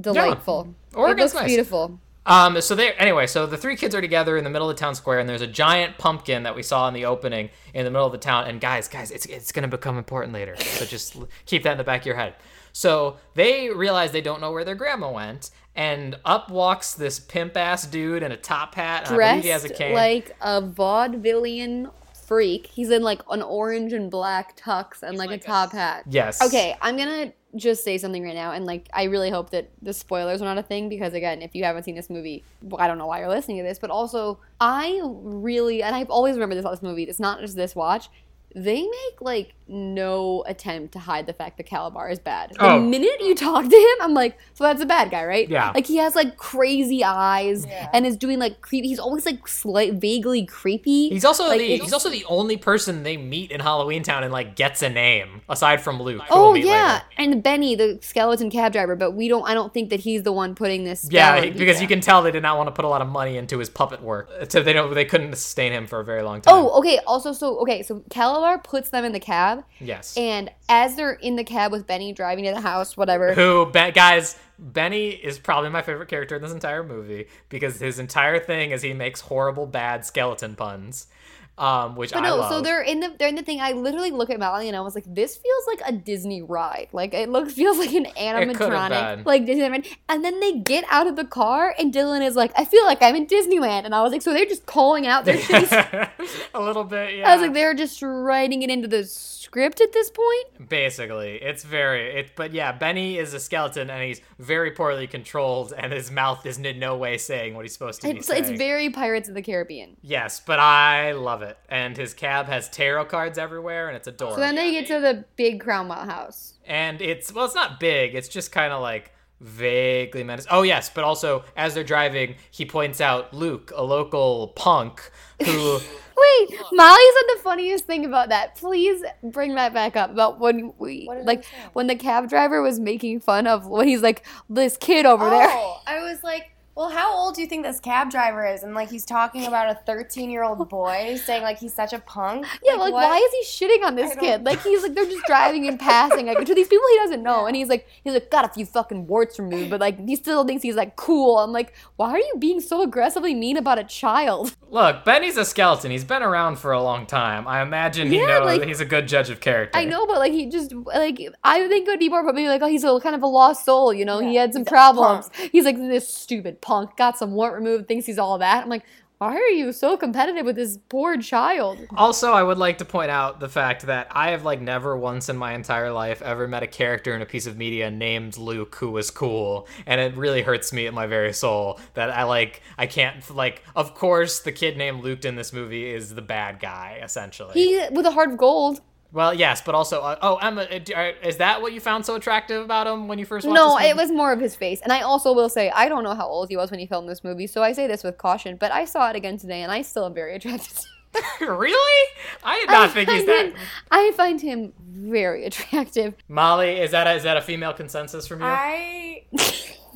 delightful. 0.00 0.74
it 0.92 0.96
Oregon's 0.96 1.34
looks 1.34 1.42
nice. 1.42 1.46
beautiful. 1.48 2.00
Um, 2.26 2.60
so 2.62 2.74
there. 2.74 2.94
Anyway, 3.00 3.26
so 3.26 3.46
the 3.46 3.58
three 3.58 3.76
kids 3.76 3.94
are 3.94 4.00
together 4.00 4.36
in 4.36 4.44
the 4.44 4.50
middle 4.50 4.70
of 4.70 4.76
the 4.76 4.80
town 4.80 4.94
square, 4.94 5.18
and 5.18 5.28
there's 5.28 5.42
a 5.42 5.46
giant 5.46 5.98
pumpkin 5.98 6.44
that 6.44 6.56
we 6.56 6.62
saw 6.62 6.88
in 6.88 6.94
the 6.94 7.04
opening 7.04 7.50
in 7.74 7.84
the 7.84 7.90
middle 7.90 8.06
of 8.06 8.12
the 8.12 8.18
town. 8.18 8.46
And 8.46 8.60
guys, 8.60 8.88
guys, 8.88 9.10
it's 9.10 9.26
it's 9.26 9.52
gonna 9.52 9.68
become 9.68 9.98
important 9.98 10.32
later. 10.32 10.56
So 10.56 10.86
just 10.86 11.16
keep 11.44 11.64
that 11.64 11.72
in 11.72 11.78
the 11.78 11.84
back 11.84 12.00
of 12.02 12.06
your 12.06 12.16
head. 12.16 12.34
So 12.72 13.18
they 13.34 13.70
realize 13.70 14.12
they 14.12 14.22
don't 14.22 14.40
know 14.40 14.52
where 14.52 14.64
their 14.64 14.74
grandma 14.74 15.12
went, 15.12 15.50
and 15.76 16.18
up 16.24 16.50
walks 16.50 16.94
this 16.94 17.20
pimp 17.20 17.56
ass 17.58 17.86
dude 17.86 18.22
in 18.22 18.32
a 18.32 18.38
top 18.38 18.74
hat. 18.74 19.10
And 19.10 19.20
I 19.20 19.30
believe 19.30 19.44
he 19.44 19.50
has 19.50 19.64
a 19.64 19.68
Dressed 19.68 19.78
cane. 19.80 19.94
like 19.94 20.34
a 20.40 20.62
vaudevillian 20.62 21.90
freak. 22.26 22.66
He's 22.68 22.90
in 22.90 23.02
like 23.02 23.20
an 23.30 23.42
orange 23.42 23.92
and 23.92 24.10
black 24.10 24.56
tux 24.56 25.02
and 25.02 25.18
like, 25.18 25.30
a 25.30 25.38
top 25.38 25.72
hat. 25.72 26.04
yes. 26.08 26.42
Okay, 26.42 26.74
I'm 26.80 26.96
gonna 26.96 27.32
just 27.56 27.84
say 27.84 27.98
something 27.98 28.22
right 28.22 28.34
now, 28.34 28.52
and 28.52 28.64
like 28.64 28.88
I 28.92 29.04
really 29.04 29.30
hope 29.30 29.50
that 29.50 29.70
the 29.82 29.92
spoilers 29.92 30.42
are 30.42 30.44
not 30.44 30.58
a 30.58 30.62
thing 30.62 30.88
because 30.88 31.14
again, 31.14 31.42
if 31.42 31.54
you 31.54 31.64
haven't 31.64 31.84
seen 31.84 31.94
this 31.94 32.10
movie, 32.10 32.44
I 32.78 32.86
don't 32.86 32.98
know 32.98 33.06
why 33.06 33.20
you're 33.20 33.28
listening 33.28 33.58
to 33.58 33.62
this, 33.62 33.78
but 33.78 33.90
also 33.90 34.38
I 34.60 35.00
really 35.04 35.82
and 35.82 35.94
I've 35.94 36.10
always 36.10 36.34
remembered 36.34 36.56
this 36.56 36.62
about 36.62 36.72
this 36.72 36.82
movie. 36.82 37.04
It's 37.04 37.20
not 37.20 37.40
just 37.40 37.56
this 37.56 37.74
watch. 37.74 38.08
They 38.54 38.82
make 38.82 39.20
like 39.20 39.54
no 39.66 40.44
attempt 40.46 40.92
to 40.92 40.98
hide 40.98 41.26
the 41.26 41.32
fact 41.32 41.56
that 41.56 41.64
Calabar 41.64 42.10
is 42.10 42.18
bad. 42.18 42.50
The 42.50 42.64
Oh. 42.72 42.78
minute 42.80 43.20
you 43.20 43.34
talk 43.34 43.68
to 43.68 43.76
him, 43.76 43.96
I'm 44.02 44.14
like, 44.14 44.36
so 44.52 44.64
that's 44.64 44.82
a 44.82 44.86
bad 44.86 45.10
guy, 45.10 45.24
right? 45.24 45.48
Yeah. 45.48 45.72
Like 45.74 45.86
he 45.86 45.96
has 45.96 46.14
like 46.14 46.36
crazy 46.36 47.02
eyes 47.04 47.66
Yeah. 47.66 47.88
and 47.92 48.06
is 48.06 48.16
doing 48.16 48.38
like 48.38 48.60
creepy. 48.60 48.88
He's 48.88 48.98
always 48.98 49.24
like 49.26 49.46
slight, 49.48 49.94
vaguely 49.94 50.44
creepy. 50.44 51.08
He's 51.08 51.24
also 51.24 51.48
Like, 51.48 51.58
the 51.60 51.76
he's 51.78 51.92
also 51.92 52.10
the 52.10 52.24
only 52.26 52.56
person 52.56 53.02
they 53.02 53.16
meet 53.16 53.50
in 53.50 53.60
Halloween 53.60 54.02
Town 54.02 54.22
and 54.22 54.32
like 54.32 54.56
gets 54.56 54.82
a 54.82 54.90
name 54.90 55.42
aside 55.48 55.80
from 55.80 56.00
Luke. 56.02 56.22
Oh 56.30 56.52
we'll 56.52 56.56
yeah, 56.64 56.94
later. 56.94 57.04
and 57.34 57.42
Benny, 57.42 57.74
the 57.74 57.98
skeleton 58.02 58.50
cab 58.50 58.72
driver, 58.72 58.96
but 58.96 59.12
we 59.12 59.28
don't. 59.28 59.44
I 59.48 59.54
don't 59.54 59.72
think 59.72 59.90
that 59.90 60.00
he's 60.00 60.22
the 60.22 60.32
one 60.32 60.54
putting 60.54 60.84
this. 60.84 61.06
Yeah, 61.10 61.40
he- 61.40 61.50
because 61.50 61.80
you 61.80 61.88
can 61.88 62.00
tell 62.00 62.22
they 62.22 62.30
did 62.30 62.42
not 62.42 62.56
want 62.56 62.66
to 62.68 62.72
put 62.72 62.84
a 62.84 62.88
lot 62.88 63.02
of 63.02 63.08
money 63.08 63.36
into 63.36 63.58
his 63.58 63.68
puppet 63.70 64.02
work, 64.02 64.28
so 64.48 64.62
they 64.62 64.72
don't 64.72 64.92
they 64.94 65.04
couldn't 65.04 65.34
sustain 65.36 65.72
him 65.72 65.86
for 65.86 66.00
a 66.00 66.04
very 66.04 66.22
long 66.22 66.40
time. 66.40 66.54
Oh, 66.54 66.78
okay. 66.80 66.98
Also, 67.06 67.32
so 67.32 67.58
okay, 67.60 67.82
so 67.82 68.02
Calabar 68.10 68.58
puts 68.58 68.90
them 68.90 69.04
in 69.04 69.12
the 69.12 69.20
cab, 69.20 69.53
yes. 69.80 70.16
and 70.16 70.50
as 70.68 70.96
they're 70.96 71.12
in 71.12 71.36
the 71.36 71.44
cab 71.44 71.72
with 71.72 71.86
Benny 71.86 72.12
driving 72.12 72.44
to 72.44 72.50
the 72.50 72.60
house, 72.60 72.96
whatever. 72.96 73.34
Who, 73.34 73.66
be, 73.66 73.90
guys? 73.92 74.38
Benny 74.58 75.08
is 75.08 75.38
probably 75.38 75.70
my 75.70 75.82
favorite 75.82 76.08
character 76.08 76.36
in 76.36 76.42
this 76.42 76.52
entire 76.52 76.84
movie 76.84 77.26
because 77.48 77.80
his 77.80 77.98
entire 77.98 78.38
thing 78.38 78.70
is 78.70 78.82
he 78.82 78.94
makes 78.94 79.20
horrible, 79.22 79.66
bad 79.66 80.04
skeleton 80.04 80.54
puns, 80.54 81.08
um, 81.56 81.94
which 81.96 82.12
But 82.12 82.24
I 82.24 82.28
no, 82.28 82.36
love. 82.36 82.50
so 82.50 82.60
they're 82.60 82.82
in 82.82 83.00
the 83.00 83.14
they're 83.18 83.28
in 83.28 83.34
the 83.36 83.42
thing. 83.42 83.60
I 83.60 83.72
literally 83.72 84.10
look 84.10 84.28
at 84.30 84.38
Molly 84.40 84.66
and 84.68 84.76
I 84.76 84.80
was 84.80 84.94
like, 84.94 85.04
"This 85.06 85.36
feels 85.36 85.66
like 85.66 85.80
a 85.86 85.92
Disney 85.92 86.42
ride. 86.42 86.88
Like 86.92 87.14
it 87.14 87.28
looks 87.28 87.52
feels 87.60 87.78
like 87.78 87.92
an 87.92 88.06
animatronic, 88.16 89.24
like 89.26 89.44
Disneyland." 89.44 89.86
And 90.08 90.24
then 90.24 90.40
they 90.40 90.58
get 90.58 90.84
out 90.90 91.06
of 91.06 91.16
the 91.16 91.24
car, 91.24 91.74
and 91.78 91.92
Dylan 91.92 92.26
is 92.26 92.36
like, 92.36 92.52
"I 92.56 92.64
feel 92.64 92.84
like 92.84 93.02
I'm 93.02 93.14
in 93.16 93.26
Disneyland," 93.26 93.84
and 93.84 93.94
I 93.94 94.02
was 94.02 94.12
like, 94.12 94.22
"So 94.22 94.32
they're 94.32 94.46
just 94.46 94.66
calling 94.66 95.06
out 95.06 95.24
their 95.24 95.36
shitty 95.38 96.10
a 96.54 96.60
little 96.60 96.84
bit, 96.84 97.16
yeah. 97.18 97.30
I 97.30 97.34
was 97.34 97.42
like, 97.42 97.54
they're 97.54 97.74
just 97.74 98.02
writing 98.02 98.62
it 98.62 98.70
into 98.70 98.88
the 98.88 99.04
script 99.04 99.80
at 99.80 99.92
this 99.92 100.10
point. 100.10 100.68
Basically, 100.68 101.34
it's 101.36 101.62
very 101.64 102.18
it. 102.18 102.32
But 102.36 102.52
yeah, 102.52 102.72
Benny 102.72 103.18
is 103.18 103.34
a 103.34 103.40
skeleton 103.40 103.90
and 103.90 104.02
he's 104.02 104.20
very 104.38 104.70
poorly 104.72 105.06
controlled, 105.06 105.72
and 105.76 105.92
his 105.92 106.10
mouth 106.10 106.44
is 106.46 106.58
in 106.58 106.78
no 106.78 106.96
way 106.96 107.18
saying 107.18 107.54
what 107.54 107.64
he's 107.64 107.72
supposed 107.72 108.00
to 108.02 108.08
be 108.12 108.18
It's, 108.18 108.26
saying. 108.26 108.44
it's 108.44 108.58
very 108.58 108.90
Pirates 108.90 109.28
of 109.28 109.34
the 109.34 109.42
Caribbean. 109.42 109.96
Yes, 110.02 110.40
but 110.40 110.58
I 110.58 111.12
love 111.12 111.42
it. 111.42 111.43
And 111.68 111.96
his 111.96 112.14
cab 112.14 112.46
has 112.46 112.68
tarot 112.68 113.06
cards 113.06 113.38
everywhere, 113.38 113.88
and 113.88 113.96
it's 113.96 114.06
adorable. 114.06 114.36
So 114.36 114.40
then 114.40 114.54
they 114.54 114.70
get 114.72 114.86
to 114.88 115.00
the 115.00 115.24
big 115.36 115.60
Cromwell 115.60 116.04
house. 116.06 116.54
and 116.66 117.00
it's 117.00 117.32
well, 117.32 117.44
it's 117.44 117.54
not 117.54 117.78
big. 117.80 118.14
It's 118.14 118.28
just 118.28 118.52
kind 118.52 118.72
of 118.72 118.80
like 118.80 119.12
vaguely 119.40 120.24
menacing. 120.24 120.48
Oh 120.50 120.62
yes, 120.62 120.90
but 120.94 121.04
also 121.04 121.44
as 121.56 121.74
they're 121.74 121.84
driving, 121.84 122.36
he 122.50 122.64
points 122.64 123.00
out 123.00 123.34
Luke, 123.34 123.72
a 123.74 123.82
local 123.82 124.48
punk, 124.56 125.10
who 125.44 125.78
Wait, 126.16 126.58
Molly 126.72 127.02
said 127.12 127.36
the 127.36 127.40
funniest 127.42 127.84
thing 127.84 128.04
about 128.06 128.28
that. 128.30 128.54
Please 128.54 129.04
bring 129.22 129.56
that 129.56 129.74
back 129.74 129.96
up 129.96 130.10
about 130.10 130.38
when 130.40 130.72
we 130.78 131.04
What 131.04 131.16
did 131.16 131.22
I 131.22 131.26
like 131.26 131.44
when 131.74 131.86
the 131.88 131.96
cab 131.96 132.28
driver 132.28 132.62
was 132.62 132.78
making 132.78 133.20
fun 133.20 133.46
of 133.46 133.66
when 133.66 133.88
he's 133.88 134.00
like 134.00 134.24
this 134.48 134.76
kid 134.76 135.04
over 135.06 135.28
there. 135.28 135.48
Oh, 135.50 135.80
I 135.86 136.00
was 136.00 136.22
like, 136.22 136.53
well, 136.76 136.90
how 136.90 137.14
old 137.16 137.34
do 137.34 137.40
you 137.40 137.46
think 137.46 137.64
this 137.64 137.78
cab 137.78 138.10
driver 138.10 138.44
is? 138.46 138.62
And 138.62 138.74
like, 138.74 138.90
he's 138.90 139.04
talking 139.04 139.46
about 139.46 139.70
a 139.70 139.74
13 139.86 140.30
year 140.30 140.42
old 140.42 140.68
boy 140.68 141.16
saying 141.24 141.42
like 141.42 141.58
he's 141.58 141.72
such 141.74 141.92
a 141.92 141.98
punk. 142.00 142.46
Yeah, 142.64 142.74
like, 142.74 142.92
what? 142.92 143.08
why 143.08 143.16
is 143.18 143.48
he 143.48 143.66
shitting 143.66 143.84
on 143.84 143.94
this 143.94 144.12
I 144.12 144.16
kid? 144.16 144.44
Like 144.44 144.60
he's 144.62 144.82
like 144.82 144.94
they're 144.94 145.04
just 145.04 145.24
driving 145.26 145.68
and 145.68 145.78
passing 145.78 146.26
like 146.26 146.44
to 146.44 146.54
these 146.54 146.68
people 146.68 146.84
he 146.90 146.96
doesn't 146.96 147.22
know, 147.22 147.46
and 147.46 147.54
he's 147.54 147.68
like 147.68 147.86
he's 148.02 148.12
like 148.12 148.30
got 148.30 148.44
a 148.44 148.48
few 148.48 148.66
fucking 148.66 149.06
warts 149.06 149.38
removed, 149.38 149.70
but 149.70 149.80
like 149.80 150.04
he 150.06 150.16
still 150.16 150.44
thinks 150.44 150.62
he's 150.62 150.74
like 150.74 150.96
cool. 150.96 151.38
I'm 151.38 151.52
like, 151.52 151.74
why 151.96 152.10
are 152.10 152.18
you 152.18 152.34
being 152.38 152.60
so 152.60 152.82
aggressively 152.82 153.34
mean 153.34 153.56
about 153.56 153.78
a 153.78 153.84
child? 153.84 154.56
look, 154.70 155.04
Benny's 155.04 155.36
a 155.36 155.44
skeleton. 155.44 155.90
He's 155.92 156.04
been 156.04 156.22
around 156.22 156.58
for 156.58 156.72
a 156.72 156.82
long 156.82 157.06
time. 157.06 157.46
I 157.46 157.62
imagine 157.62 158.08
he 158.08 158.18
Yeah, 158.18 158.26
knows 158.40 158.46
like- 158.58 158.64
he's 158.64 158.80
a 158.80 158.84
good 158.84 159.06
judge 159.06 159.30
of 159.30 159.40
character. 159.40 159.78
I 159.78 159.84
know, 159.84 160.06
but 160.06 160.18
like 160.18 160.32
he 160.32 160.46
just 160.46 160.72
like 160.72 161.20
I 161.44 161.68
think 161.68 161.86
it 161.86 161.90
would 161.90 162.00
be 162.00 162.08
more, 162.08 162.24
but 162.24 162.34
maybe 162.34 162.48
like 162.48 162.62
oh 162.62 162.66
he's 162.66 162.82
a 162.84 162.98
kind 163.00 163.14
of 163.14 163.22
a 163.22 163.26
lost 163.26 163.64
soul, 163.64 163.94
you 163.94 164.04
know. 164.04 164.18
he 164.18 164.34
had 164.36 164.52
some 164.52 164.62
he's 164.62 164.66
a 164.68 164.70
problems. 164.70 165.30
He's 165.52 165.64
like 165.64 165.76
this 165.76 166.12
stupid 166.12 166.60
punk, 166.64 166.96
got 166.96 167.16
some 167.16 167.32
wart 167.32 167.54
removed, 167.54 167.86
thinks 167.86 168.06
he's 168.06 168.18
all 168.18 168.38
that. 168.38 168.64
I'm 168.64 168.68
like, 168.68 168.84
why 169.18 169.36
are 169.36 169.48
you 169.48 169.72
so 169.72 169.96
competitive 169.96 170.44
with 170.44 170.56
this 170.56 170.78
poor 170.88 171.16
child? 171.16 171.78
Also, 171.96 172.32
I 172.32 172.42
would 172.42 172.58
like 172.58 172.78
to 172.78 172.84
point 172.84 173.10
out 173.10 173.38
the 173.38 173.48
fact 173.48 173.86
that 173.86 174.08
I 174.10 174.30
have 174.30 174.44
like 174.44 174.60
never 174.60 174.96
once 174.96 175.28
in 175.28 175.36
my 175.36 175.54
entire 175.54 175.92
life 175.92 176.20
ever 176.20 176.48
met 176.48 176.64
a 176.64 176.66
character 176.66 177.14
in 177.14 177.22
a 177.22 177.26
piece 177.26 177.46
of 177.46 177.56
media 177.56 177.90
named 177.90 178.36
Luke 178.36 178.74
who 178.74 178.90
was 178.90 179.10
cool, 179.10 179.68
and 179.86 180.00
it 180.00 180.16
really 180.16 180.42
hurts 180.42 180.72
me 180.72 180.86
in 180.86 180.94
my 180.94 181.06
very 181.06 181.32
soul 181.32 181.78
that 181.94 182.10
I 182.10 182.24
like 182.24 182.62
I 182.76 182.86
can't 182.86 183.34
like. 183.34 183.62
Of 183.76 183.94
course, 183.94 184.40
the 184.40 184.52
kid 184.52 184.76
named 184.76 185.04
Luke 185.04 185.24
in 185.24 185.36
this 185.36 185.52
movie 185.52 185.88
is 185.88 186.14
the 186.14 186.22
bad 186.22 186.58
guy 186.58 187.00
essentially. 187.02 187.52
He 187.54 187.80
with 187.92 188.06
a 188.06 188.10
heart 188.10 188.30
of 188.30 188.36
gold. 188.36 188.80
Well, 189.14 189.32
yes, 189.32 189.62
but 189.64 189.74
also 189.74 190.00
uh, 190.02 190.18
oh 190.20 190.36
Emma, 190.36 190.62
uh, 190.62 190.78
do- 190.78 190.92
are- 190.94 191.14
is 191.22 191.36
that 191.38 191.62
what 191.62 191.72
you 191.72 191.80
found 191.80 192.04
so 192.04 192.14
attractive 192.16 192.62
about 192.62 192.86
him 192.86 193.08
when 193.08 193.18
you 193.18 193.24
first 193.24 193.46
watched? 193.46 193.56
Him? 193.58 193.66
No, 193.68 193.78
this 193.78 193.88
it 193.90 193.96
was 193.96 194.10
more 194.12 194.32
of 194.32 194.40
his 194.40 194.54
face. 194.56 194.80
And 194.82 194.92
I 194.92 195.00
also 195.00 195.32
will 195.32 195.48
say, 195.48 195.70
I 195.70 195.88
don't 195.88 196.04
know 196.04 196.14
how 196.14 196.26
old 196.26 196.48
he 196.50 196.56
was 196.56 196.70
when 196.70 196.80
he 196.80 196.86
filmed 196.86 197.08
this 197.08 197.24
movie, 197.24 197.46
so 197.46 197.62
I 197.62 197.72
say 197.72 197.86
this 197.86 198.02
with 198.04 198.18
caution, 198.18 198.56
but 198.56 198.70
I 198.72 198.84
saw 198.84 199.08
it 199.10 199.16
again 199.16 199.38
today 199.38 199.62
and 199.62 199.72
I 199.72 199.80
still 199.82 200.04
am 200.04 200.12
very 200.14 200.34
attracted 200.34 200.76
to 200.76 201.22
him. 201.46 201.56
really? 201.56 202.10
I 202.42 202.58
did 202.58 202.68
not 202.70 202.90
think 202.90 203.08
he's 203.08 203.24
that. 203.26 203.46
him- 203.46 203.54
I 203.90 204.12
find 204.16 204.40
him 204.40 204.72
very 204.80 205.44
attractive. 205.46 206.14
Molly, 206.28 206.80
is 206.80 206.90
that 206.90 207.06
a, 207.06 207.12
is 207.14 207.22
that 207.22 207.36
a 207.36 207.42
female 207.42 207.72
consensus 207.72 208.26
from 208.26 208.40
you? 208.40 208.46
I 208.46 209.24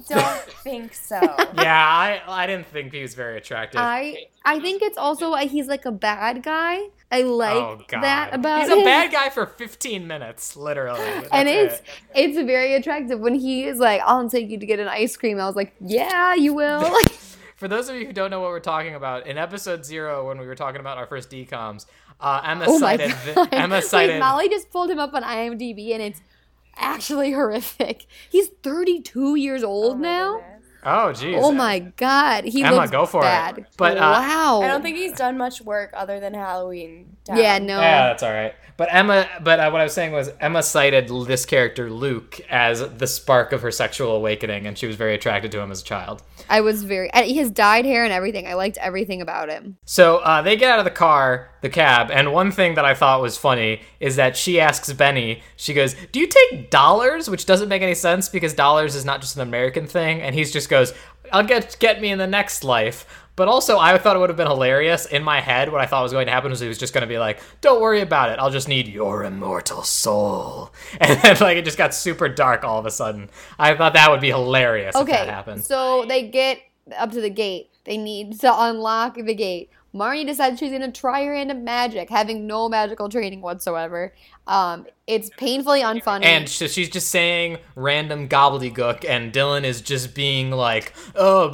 don't 0.08 0.42
think 0.62 0.94
so. 0.94 1.20
yeah, 1.54 1.86
I 1.86 2.22
I 2.26 2.46
didn't 2.46 2.66
think 2.68 2.92
he 2.94 3.02
was 3.02 3.14
very 3.14 3.36
attractive. 3.38 3.80
I 3.80 4.26
I 4.44 4.58
think 4.60 4.80
it's 4.82 4.96
also 4.96 5.32
uh, 5.32 5.48
he's 5.48 5.66
like 5.66 5.84
a 5.86 5.92
bad 5.92 6.42
guy. 6.42 6.78
I 7.10 7.22
like 7.22 7.54
oh 7.56 7.80
that 8.02 8.34
about 8.34 8.60
he's 8.60 8.70
him. 8.70 8.80
a 8.80 8.84
bad 8.84 9.10
guy 9.10 9.30
for 9.30 9.46
15 9.46 10.06
minutes, 10.06 10.56
literally. 10.56 11.00
and 11.32 11.48
it's 11.48 11.76
it. 11.76 11.84
it's 12.14 12.36
very 12.36 12.74
attractive 12.74 13.18
when 13.18 13.34
he 13.34 13.64
is 13.64 13.78
like, 13.78 14.02
"I'll 14.04 14.28
take 14.28 14.50
you 14.50 14.58
to 14.58 14.66
get 14.66 14.78
an 14.78 14.88
ice 14.88 15.16
cream." 15.16 15.40
I 15.40 15.46
was 15.46 15.56
like, 15.56 15.74
"Yeah, 15.80 16.34
you 16.34 16.52
will." 16.52 16.94
For 17.56 17.66
those 17.66 17.88
of 17.88 17.96
you 17.96 18.06
who 18.06 18.12
don't 18.12 18.30
know 18.30 18.40
what 18.40 18.50
we're 18.50 18.60
talking 18.60 18.94
about, 18.94 19.26
in 19.26 19.36
episode 19.38 19.84
zero, 19.84 20.28
when 20.28 20.38
we 20.38 20.46
were 20.46 20.54
talking 20.54 20.80
about 20.80 20.98
our 20.98 21.06
first 21.06 21.30
decoms, 21.30 21.86
uh, 22.20 22.40
Emma 22.44 22.66
oh 22.68 22.78
my 22.78 22.96
cited 22.96 23.16
god! 23.34 23.48
Emma 23.52 23.76
Wait, 23.76 23.84
cited 23.84 24.20
Molly 24.20 24.48
just 24.48 24.70
pulled 24.70 24.90
him 24.90 24.98
up 24.98 25.14
on 25.14 25.22
IMDb, 25.22 25.92
and 25.92 26.02
it's 26.02 26.20
actually 26.76 27.32
horrific. 27.32 28.06
He's 28.30 28.48
32 28.62 29.36
years 29.36 29.64
old 29.64 29.98
now. 29.98 30.40
Oh 30.84 31.12
jeez. 31.12 31.38
Oh 31.42 31.52
my 31.52 31.80
god, 31.80 32.44
he 32.44 32.62
Emma, 32.62 32.76
looks 32.76 32.90
go 32.90 33.04
for 33.04 33.20
it. 33.20 33.24
bad. 33.24 33.66
But, 33.76 33.98
uh, 33.98 34.00
wow, 34.00 34.60
I 34.62 34.68
don't 34.68 34.82
think 34.82 34.96
he's 34.96 35.12
done 35.12 35.36
much 35.36 35.60
work 35.60 35.90
other 35.94 36.20
than 36.20 36.34
Halloween. 36.34 37.16
Town. 37.28 37.36
Yeah, 37.36 37.58
no. 37.58 37.80
Yeah, 37.80 38.08
that's 38.08 38.22
all 38.22 38.32
right. 38.32 38.54
But 38.78 38.90
Emma, 38.92 39.28
but 39.42 39.58
uh, 39.58 39.70
what 39.70 39.80
I 39.80 39.84
was 39.84 39.92
saying 39.92 40.12
was 40.12 40.30
Emma 40.38 40.62
cited 40.62 41.08
this 41.26 41.44
character 41.44 41.90
Luke 41.90 42.40
as 42.48 42.78
the 42.78 43.08
spark 43.08 43.52
of 43.52 43.60
her 43.62 43.72
sexual 43.72 44.14
awakening, 44.14 44.68
and 44.68 44.78
she 44.78 44.86
was 44.86 44.94
very 44.94 45.14
attracted 45.14 45.50
to 45.50 45.60
him 45.60 45.72
as 45.72 45.80
a 45.80 45.84
child. 45.84 46.22
I 46.48 46.60
was 46.60 46.84
very. 46.84 47.10
and 47.12 47.28
His 47.28 47.50
dyed 47.50 47.84
hair 47.84 48.04
and 48.04 48.12
everything. 48.12 48.46
I 48.46 48.54
liked 48.54 48.78
everything 48.78 49.20
about 49.20 49.48
him. 49.48 49.78
So 49.84 50.18
uh, 50.18 50.42
they 50.42 50.56
get 50.56 50.70
out 50.70 50.78
of 50.78 50.84
the 50.84 50.92
car, 50.92 51.50
the 51.60 51.68
cab, 51.68 52.12
and 52.12 52.32
one 52.32 52.52
thing 52.52 52.74
that 52.76 52.84
I 52.84 52.94
thought 52.94 53.20
was 53.20 53.36
funny 53.36 53.82
is 53.98 54.14
that 54.14 54.36
she 54.36 54.60
asks 54.60 54.92
Benny, 54.92 55.42
she 55.56 55.74
goes, 55.74 55.96
Do 56.12 56.20
you 56.20 56.28
take 56.28 56.70
dollars? 56.70 57.28
Which 57.28 57.46
doesn't 57.46 57.68
make 57.68 57.82
any 57.82 57.96
sense 57.96 58.28
because 58.28 58.54
dollars 58.54 58.94
is 58.94 59.04
not 59.04 59.20
just 59.20 59.34
an 59.34 59.42
American 59.42 59.88
thing. 59.88 60.22
And 60.22 60.36
he 60.36 60.44
just 60.44 60.68
goes, 60.68 60.94
I'll 61.32 61.42
get 61.42 61.76
get 61.80 62.00
me 62.00 62.10
in 62.10 62.18
the 62.18 62.28
next 62.28 62.62
life. 62.62 63.06
But 63.38 63.48
also, 63.48 63.78
I 63.78 63.96
thought 63.96 64.16
it 64.16 64.18
would 64.18 64.28
have 64.28 64.36
been 64.36 64.48
hilarious. 64.48 65.06
In 65.06 65.22
my 65.22 65.40
head, 65.40 65.72
what 65.72 65.80
I 65.80 65.86
thought 65.86 66.02
was 66.02 66.12
going 66.12 66.26
to 66.26 66.32
happen 66.32 66.50
was 66.50 66.60
he 66.60 66.68
was 66.68 66.76
just 66.76 66.92
going 66.92 67.02
to 67.02 67.06
be 67.08 67.18
like, 67.18 67.40
"Don't 67.62 67.80
worry 67.80 68.00
about 68.02 68.30
it. 68.30 68.38
I'll 68.38 68.50
just 68.50 68.68
need 68.68 68.88
your 68.88 69.22
immortal 69.24 69.82
soul," 69.84 70.72
and 71.00 71.18
then 71.22 71.36
like 71.40 71.56
it 71.56 71.64
just 71.64 71.78
got 71.78 71.94
super 71.94 72.28
dark 72.28 72.64
all 72.64 72.78
of 72.78 72.84
a 72.84 72.90
sudden. 72.90 73.30
I 73.58 73.74
thought 73.76 73.94
that 73.94 74.10
would 74.10 74.20
be 74.20 74.28
hilarious 74.28 74.94
if 74.96 75.06
that 75.06 75.14
Okay, 75.22 75.30
happened. 75.30 75.64
so 75.64 76.04
they 76.06 76.28
get 76.28 76.58
up 76.98 77.12
to 77.12 77.20
the 77.20 77.30
gate. 77.30 77.70
They 77.84 77.96
need 77.96 78.38
to 78.40 78.52
unlock 78.62 79.14
the 79.14 79.34
gate. 79.34 79.70
Marnie 79.94 80.26
decides 80.26 80.58
she's 80.58 80.70
gonna 80.72 80.92
try 80.92 81.24
her 81.24 81.34
hand 81.34 81.50
at 81.50 81.58
magic, 81.58 82.10
having 82.10 82.46
no 82.46 82.68
magical 82.68 83.08
training 83.08 83.40
whatsoever. 83.40 84.12
Um, 84.46 84.86
it's 85.08 85.30
painfully 85.38 85.80
unfunny. 85.80 86.24
And 86.24 86.48
so 86.48 86.66
she's 86.68 86.88
just 86.90 87.08
saying 87.08 87.58
random 87.74 88.28
gobbledygook, 88.28 89.04
and 89.08 89.32
Dylan 89.32 89.64
is 89.64 89.80
just 89.80 90.14
being 90.14 90.50
like, 90.50 90.92
"Oh, 91.16 91.50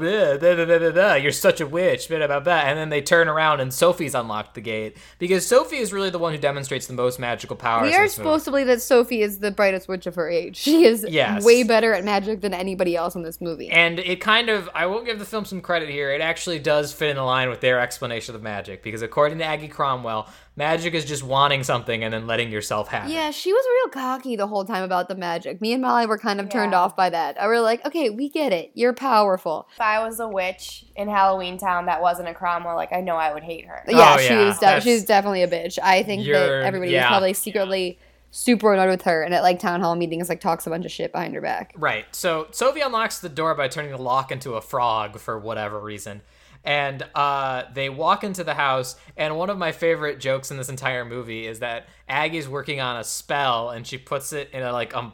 you're 1.17 1.33
such 1.33 1.61
a 1.61 1.67
witch," 1.67 2.09
blah, 2.09 2.27
blah, 2.27 2.41
blah, 2.41 2.53
and 2.55 2.77
then 2.79 2.89
they 2.91 3.01
turn 3.01 3.29
around 3.29 3.61
and 3.61 3.73
Sophie's 3.73 4.15
unlocked 4.15 4.55
the 4.55 4.61
gate 4.61 4.97
because 5.19 5.47
Sophie 5.47 5.77
is 5.79 5.93
really 5.93 6.11
the 6.11 6.19
one 6.19 6.33
who 6.33 6.39
demonstrates 6.39 6.87
the 6.87 6.93
most 6.95 7.19
magical 7.19 7.57
powers. 7.57 7.89
we 7.89 7.95
are 7.95 8.09
supposed 8.09 8.45
to 8.45 8.51
believe 8.51 8.67
that 8.67 8.83
Sophie 8.83 9.23
is 9.23 9.39
the 9.39 9.51
brightest 9.51 9.89
witch 9.89 10.07
of 10.07 10.15
her 10.17 10.29
age. 10.29 10.57
She 10.75 10.85
is 10.87 11.07
Yes. 11.09 11.45
way 11.45 11.63
better 11.63 11.93
at 11.93 12.05
magic 12.05 12.41
than 12.41 12.53
anybody 12.53 12.97
else 12.97 13.15
in 13.15 13.23
this 13.23 13.41
movie. 13.41 13.71
And 13.71 14.01
it 14.01 14.21
kind 14.21 14.49
of, 14.49 14.69
I 14.75 14.87
won't 14.87 15.07
give 15.07 15.19
the 15.21 15.25
film 15.25 15.45
some 15.45 15.61
credit 15.61 15.89
here. 15.89 16.11
It 16.11 16.21
actually 16.21 16.59
does 16.59 16.93
fit 16.93 17.11
in 17.11 17.17
the 17.17 17.23
line 17.23 17.49
with 17.49 17.61
their 17.61 17.79
explanation 17.79 18.35
of 18.35 18.43
magic 18.43 18.83
because, 18.83 19.03
according 19.03 19.39
to 19.39 19.45
Aggie 19.45 19.69
Cromwell, 19.69 20.29
magic 20.57 20.95
is 20.95 21.05
just 21.05 21.23
wanting 21.23 21.63
something 21.65 22.05
and 22.05 22.15
then 22.15 22.27
letting 22.27 22.51
yourself 22.51 22.89
have 22.89 23.09
it. 23.09 23.13
Yeah, 23.13 23.31
she 23.31 23.53
was 23.53 23.65
real 23.83 23.91
cocky 23.91 24.37
the 24.37 24.47
whole 24.47 24.65
time 24.65 24.83
about 24.85 25.09
the 25.09 25.15
magic. 25.15 25.61
Me 25.61 25.73
and 25.73 25.83
Molly 25.83 26.07
were 26.07 26.19
kind 26.19 26.41
of 26.41 26.49
turned 26.49 26.75
off 26.75 26.95
by 26.95 27.11
that. 27.11 27.41
I 27.41 27.47
were 27.47 27.61
like, 27.61 27.85
okay, 27.87 28.11
we 28.11 28.29
get 28.29 28.53
it. 28.53 28.71
You're 28.75 28.93
powerful. 28.93 29.69
If 29.75 29.81
I 29.81 29.99
was 30.07 30.21
a 30.21 30.29
witch 30.29 30.85
in 30.97 31.09
Halloween 31.09 31.59
Town 31.59 31.87
that 31.87 32.01
wasn't 32.01 32.29
a 32.29 32.35
Cromwell, 32.35 32.77
like 32.77 32.93
I 32.93 33.01
know 33.01 33.17
I 33.17 33.33
would 33.35 33.43
hate 33.43 33.67
her. 33.67 33.83
Yeah, 33.89 34.15
Oh, 34.17 34.19
she 34.21 34.29
yeah, 34.33 34.45
was. 34.47 34.55
De- 34.57 34.61
that's- 34.61 34.85
she 34.85 34.93
was 34.93 35.05
definitely 35.05 35.43
a 35.43 35.49
bitch. 35.49 35.79
I 35.83 36.03
think 36.03 36.25
that 36.27 36.63
everybody 36.65 36.93
yeah. 36.93 37.03
was 37.03 37.09
probably 37.09 37.33
secretly 37.33 37.99
super 38.31 38.73
annoyed 38.75 38.89
with 38.91 39.03
her, 39.03 39.23
and 39.23 39.33
at 39.33 39.43
like 39.45 39.61
town 39.61 39.81
hall 39.81 39.95
meetings, 39.95 40.29
like 40.29 40.41
talks 40.41 40.67
a 40.67 40.71
bunch 40.71 40.85
of 40.85 40.91
shit 40.91 41.13
behind 41.13 41.35
her 41.35 41.41
back. 41.41 41.73
Right. 41.77 42.05
So 42.13 42.49
Sophie 42.51 42.81
unlocks 42.81 43.19
the 43.21 43.29
door 43.29 43.55
by 43.55 43.69
turning 43.69 43.93
the 43.93 43.99
lock 43.99 44.33
into 44.33 44.55
a 44.55 44.61
frog 44.61 45.19
for 45.21 45.39
whatever 45.39 45.79
reason. 45.79 46.23
And 46.65 47.03
uh, 47.15 47.65
they 47.75 47.91
walk 47.91 48.25
into 48.25 48.43
the 48.43 48.55
house, 48.55 48.97
and 49.17 49.37
one 49.37 49.51
of 49.51 49.59
my 49.59 49.71
favorite 49.71 50.19
jokes 50.19 50.51
in 50.51 50.57
this 50.57 50.71
entire 50.71 51.05
movie 51.05 51.47
is 51.47 51.59
that 51.59 51.89
Aggie's 52.09 52.49
working 52.49 52.81
on 52.81 52.97
a 52.97 53.05
spell, 53.05 53.71
and 53.71 53.87
she 53.87 53.99
puts 53.99 54.33
it 54.33 54.49
in 54.53 54.63
a 54.63 54.73
like 54.73 54.95
a 54.95 55.13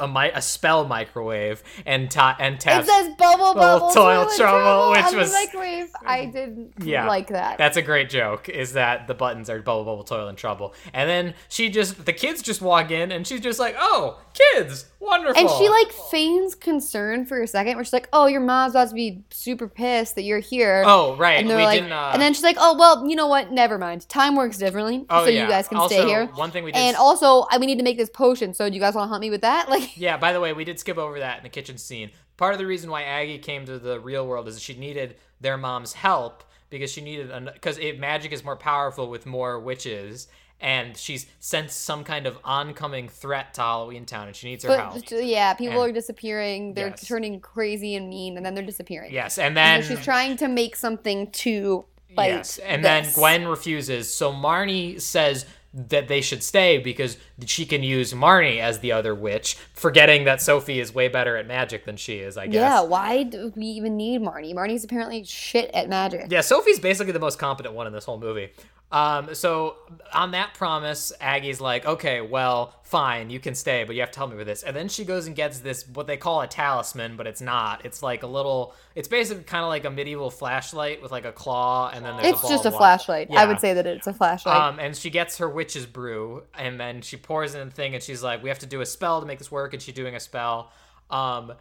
a, 0.00 0.08
mi- 0.08 0.30
a 0.34 0.42
spell 0.42 0.86
microwave 0.86 1.62
and 1.86 2.10
ta- 2.10 2.36
and 2.40 2.58
test 2.60 2.88
It 2.88 2.92
says 2.92 3.14
bubble 3.16 3.54
bubble 3.54 3.90
toilet 3.90 4.24
toilet 4.24 4.36
trouble, 4.36 4.60
trouble 4.60 4.90
which 4.90 5.14
was- 5.14 5.32
microwave. 5.32 5.88
I 6.04 6.24
didn't 6.26 6.72
yeah, 6.82 7.06
like 7.06 7.28
that. 7.28 7.58
That's 7.58 7.76
a 7.76 7.82
great 7.82 8.10
joke. 8.10 8.48
Is 8.48 8.72
that 8.74 9.06
the 9.06 9.14
buttons 9.14 9.48
are 9.50 9.60
bubble 9.60 9.84
bubble 9.84 10.04
toilet 10.04 10.28
and 10.30 10.38
trouble, 10.38 10.74
and 10.92 11.08
then 11.08 11.34
she 11.48 11.68
just 11.68 12.04
the 12.06 12.12
kids 12.12 12.42
just 12.42 12.60
walk 12.60 12.90
in, 12.90 13.12
and 13.12 13.26
she's 13.26 13.40
just 13.40 13.58
like, 13.58 13.76
"Oh, 13.78 14.20
kids, 14.34 14.86
wonderful." 15.00 15.40
And 15.40 15.48
she 15.58 15.68
like 15.68 15.90
feigns 16.10 16.54
concern 16.54 17.24
for 17.26 17.40
a 17.42 17.46
second, 17.46 17.76
where 17.76 17.84
she's 17.84 17.92
like, 17.92 18.08
"Oh, 18.12 18.26
your 18.26 18.40
mom's 18.40 18.74
about 18.74 18.88
to 18.88 18.94
be 18.94 19.22
super 19.30 19.68
pissed 19.68 20.14
that 20.16 20.22
you're 20.22 20.38
here." 20.40 20.82
Oh, 20.86 21.16
right. 21.16 21.38
And 21.38 21.48
they're 21.48 21.56
we 21.56 21.62
like, 21.64 21.80
didn't. 21.80 21.92
Uh, 21.92 22.10
and 22.12 22.20
then 22.22 22.34
she's 22.34 22.42
like, 22.44 22.56
"Oh, 22.58 22.76
well, 22.78 23.08
you 23.08 23.16
know 23.16 23.28
what? 23.28 23.52
Never 23.52 23.78
mind. 23.78 24.08
Time 24.08 24.34
works 24.36 24.58
differently, 24.58 25.04
Oh, 25.10 25.24
so 25.24 25.30
yeah. 25.30 25.44
you 25.44 25.48
guys 25.48 25.68
can 25.68 25.78
Also, 25.78 25.94
stay 25.94 26.06
here." 26.06 26.26
one 26.34 26.50
thing 26.50 26.64
we 26.64 26.72
did 26.72 26.78
and 26.78 26.96
also, 26.96 27.46
we 27.60 27.66
need 27.66 27.78
to 27.78 27.84
make 27.84 27.96
this 27.96 28.10
potion. 28.10 28.54
So, 28.54 28.68
do 28.68 28.74
you 28.74 28.80
guys 28.80 28.94
want 28.94 29.06
to 29.06 29.08
help 29.10 29.20
me 29.20 29.30
with 29.30 29.42
that? 29.42 29.67
Like, 29.80 29.96
Yeah, 29.96 30.16
by 30.16 30.32
the 30.32 30.40
way, 30.40 30.52
we 30.52 30.64
did 30.64 30.78
skip 30.78 30.98
over 30.98 31.18
that 31.18 31.38
in 31.38 31.42
the 31.42 31.48
kitchen 31.48 31.78
scene. 31.78 32.10
Part 32.36 32.52
of 32.54 32.58
the 32.58 32.66
reason 32.66 32.90
why 32.90 33.02
Aggie 33.02 33.38
came 33.38 33.66
to 33.66 33.78
the 33.78 33.98
real 34.00 34.26
world 34.26 34.48
is 34.48 34.54
that 34.54 34.60
she 34.62 34.74
needed 34.74 35.16
their 35.40 35.56
mom's 35.56 35.92
help 35.92 36.44
because 36.70 36.90
she 36.90 37.00
needed 37.00 37.30
because 37.52 37.78
magic 37.98 38.32
is 38.32 38.44
more 38.44 38.56
powerful 38.56 39.08
with 39.08 39.24
more 39.26 39.58
witches, 39.58 40.28
and 40.60 40.96
she's 40.96 41.26
sensed 41.40 41.80
some 41.84 42.04
kind 42.04 42.26
of 42.26 42.38
oncoming 42.44 43.08
threat 43.08 43.54
to 43.54 43.60
Halloween 43.62 44.04
Town, 44.04 44.26
and 44.26 44.36
she 44.36 44.48
needs 44.48 44.64
her 44.64 44.76
help. 44.76 45.02
yeah, 45.10 45.54
people 45.54 45.80
And- 45.82 45.90
are 45.90 45.92
disappearing. 45.92 46.74
They're 46.74 46.88
Yes. 46.88 47.06
turning 47.06 47.40
crazy 47.40 47.94
and 47.96 48.08
mean, 48.10 48.36
and 48.36 48.44
then 48.44 48.54
they're 48.54 48.64
disappearing. 48.66 49.12
Yes, 49.12 49.38
and 49.38 49.48
And 49.48 49.56
then 49.56 49.82
so 49.82 49.94
she's 49.94 50.04
trying 50.04 50.36
to 50.38 50.48
make 50.48 50.76
something 50.76 51.30
to 51.30 51.84
fight. 52.14 52.28
yes, 52.32 52.58
and 52.58 52.84
this. 52.84 53.06
then 53.06 53.14
Gwen 53.14 53.46
refuses. 53.48 54.12
So 54.14 54.32
Marnie 54.32 55.00
says 55.00 55.46
that 55.88 56.08
they 56.08 56.20
should 56.20 56.42
stay 56.42 56.78
because 56.78 57.16
she 57.46 57.64
can 57.64 57.82
use 57.82 58.12
Marnie 58.12 58.58
as 58.58 58.80
the 58.80 58.92
other 58.92 59.14
witch, 59.14 59.56
forgetting 59.74 60.24
that 60.24 60.42
Sophie 60.42 60.80
is 60.80 60.92
way 60.94 61.08
better 61.08 61.36
at 61.36 61.46
magic 61.46 61.84
than 61.84 61.96
she 61.96 62.16
is. 62.16 62.36
I 62.36 62.46
guess. 62.46 62.54
Yeah, 62.54 62.80
why 62.82 63.22
do 63.22 63.52
we 63.54 63.66
even 63.66 63.96
need 63.96 64.20
Marnie? 64.20 64.54
Marnie's 64.54 64.84
apparently 64.84 65.24
shit 65.24 65.70
at 65.72 65.88
magic. 65.88 66.26
Yeah, 66.30 66.40
Sophie's 66.40 66.80
basically 66.80 67.12
the 67.12 67.20
most 67.20 67.38
competent 67.38 67.74
one 67.74 67.86
in 67.86 67.92
this 67.92 68.04
whole 68.04 68.18
movie. 68.18 68.50
Um, 68.90 69.34
so 69.34 69.76
on 70.14 70.30
that 70.30 70.54
promise, 70.54 71.12
Aggie's 71.20 71.60
like, 71.60 71.84
okay, 71.84 72.22
well, 72.22 72.74
fine, 72.84 73.28
you 73.28 73.38
can 73.38 73.54
stay, 73.54 73.84
but 73.84 73.94
you 73.94 74.00
have 74.00 74.10
to 74.12 74.18
help 74.18 74.30
me 74.30 74.36
with 74.38 74.46
this. 74.46 74.62
And 74.62 74.74
then 74.74 74.88
she 74.88 75.04
goes 75.04 75.26
and 75.26 75.36
gets 75.36 75.58
this 75.58 75.86
what 75.86 76.06
they 76.06 76.16
call 76.16 76.40
a 76.40 76.46
talisman, 76.46 77.16
but 77.16 77.26
it's 77.26 77.42
not. 77.42 77.84
It's 77.84 78.02
like 78.02 78.22
a 78.22 78.26
little. 78.26 78.74
It's 78.94 79.06
basically 79.06 79.44
kind 79.44 79.62
of 79.62 79.68
like 79.68 79.84
a 79.84 79.90
medieval 79.90 80.30
flashlight 80.30 81.02
with 81.02 81.12
like 81.12 81.26
a 81.26 81.32
claw, 81.32 81.90
and 81.92 82.02
then 82.02 82.16
there's 82.16 82.34
It's 82.34 82.44
a 82.44 82.48
just 82.48 82.64
a 82.64 82.70
light. 82.70 82.78
flashlight. 82.78 83.30
I 83.30 83.44
would 83.44 83.60
say 83.60 83.74
that 83.74 83.86
it's 83.86 84.06
a 84.06 84.14
flashlight. 84.14 84.56
Um, 84.56 84.78
and 84.80 84.96
she 84.96 85.10
gets 85.10 85.36
her 85.36 85.50
witch's 85.50 85.84
brew, 85.84 86.44
and 86.54 86.80
then 86.80 87.02
she 87.02 87.18
pours 87.18 87.54
in 87.54 87.68
the 87.68 87.74
thing, 87.74 87.94
and 87.94 88.02
she's 88.02 88.22
like, 88.22 88.42
"We 88.42 88.48
have 88.48 88.60
to 88.60 88.66
do 88.66 88.80
a 88.80 88.86
spell 88.86 89.20
to 89.20 89.26
make 89.26 89.38
this 89.38 89.50
work," 89.52 89.74
and 89.74 89.82
she's 89.82 89.94
doing 89.94 90.14
a 90.14 90.20
spell. 90.20 90.72
Um, 91.10 91.52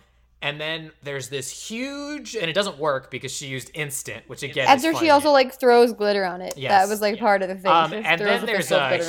and 0.42 0.62
then 0.62 0.92
there's 1.04 1.30
this 1.30 1.68
huge, 1.68 2.36
and 2.36 2.50
it 2.50 2.54
doesn't 2.54 2.78
work 2.78 3.10
because 3.10 3.32
she 3.32 3.48
used 3.48 3.72
instant, 3.74 4.24
which 4.28 4.44
again 4.44 4.68
After 4.68 4.94
she 4.96 5.10
also 5.10 5.32
like 5.32 5.60
throws 5.60 5.94
glitter 5.94 6.26
on 6.26 6.42
it. 6.42 6.54
Yes. 6.58 6.72
That 6.72 6.90
was 6.90 7.02
like 7.02 7.20
part 7.20 7.42
of 7.42 7.50
the 7.50 7.56
thing. 7.56 7.72
Um, 7.72 7.94
and 7.94 8.22
then 8.22 8.46
there's 8.46 8.72
a 8.72 8.96
it. 8.96 9.04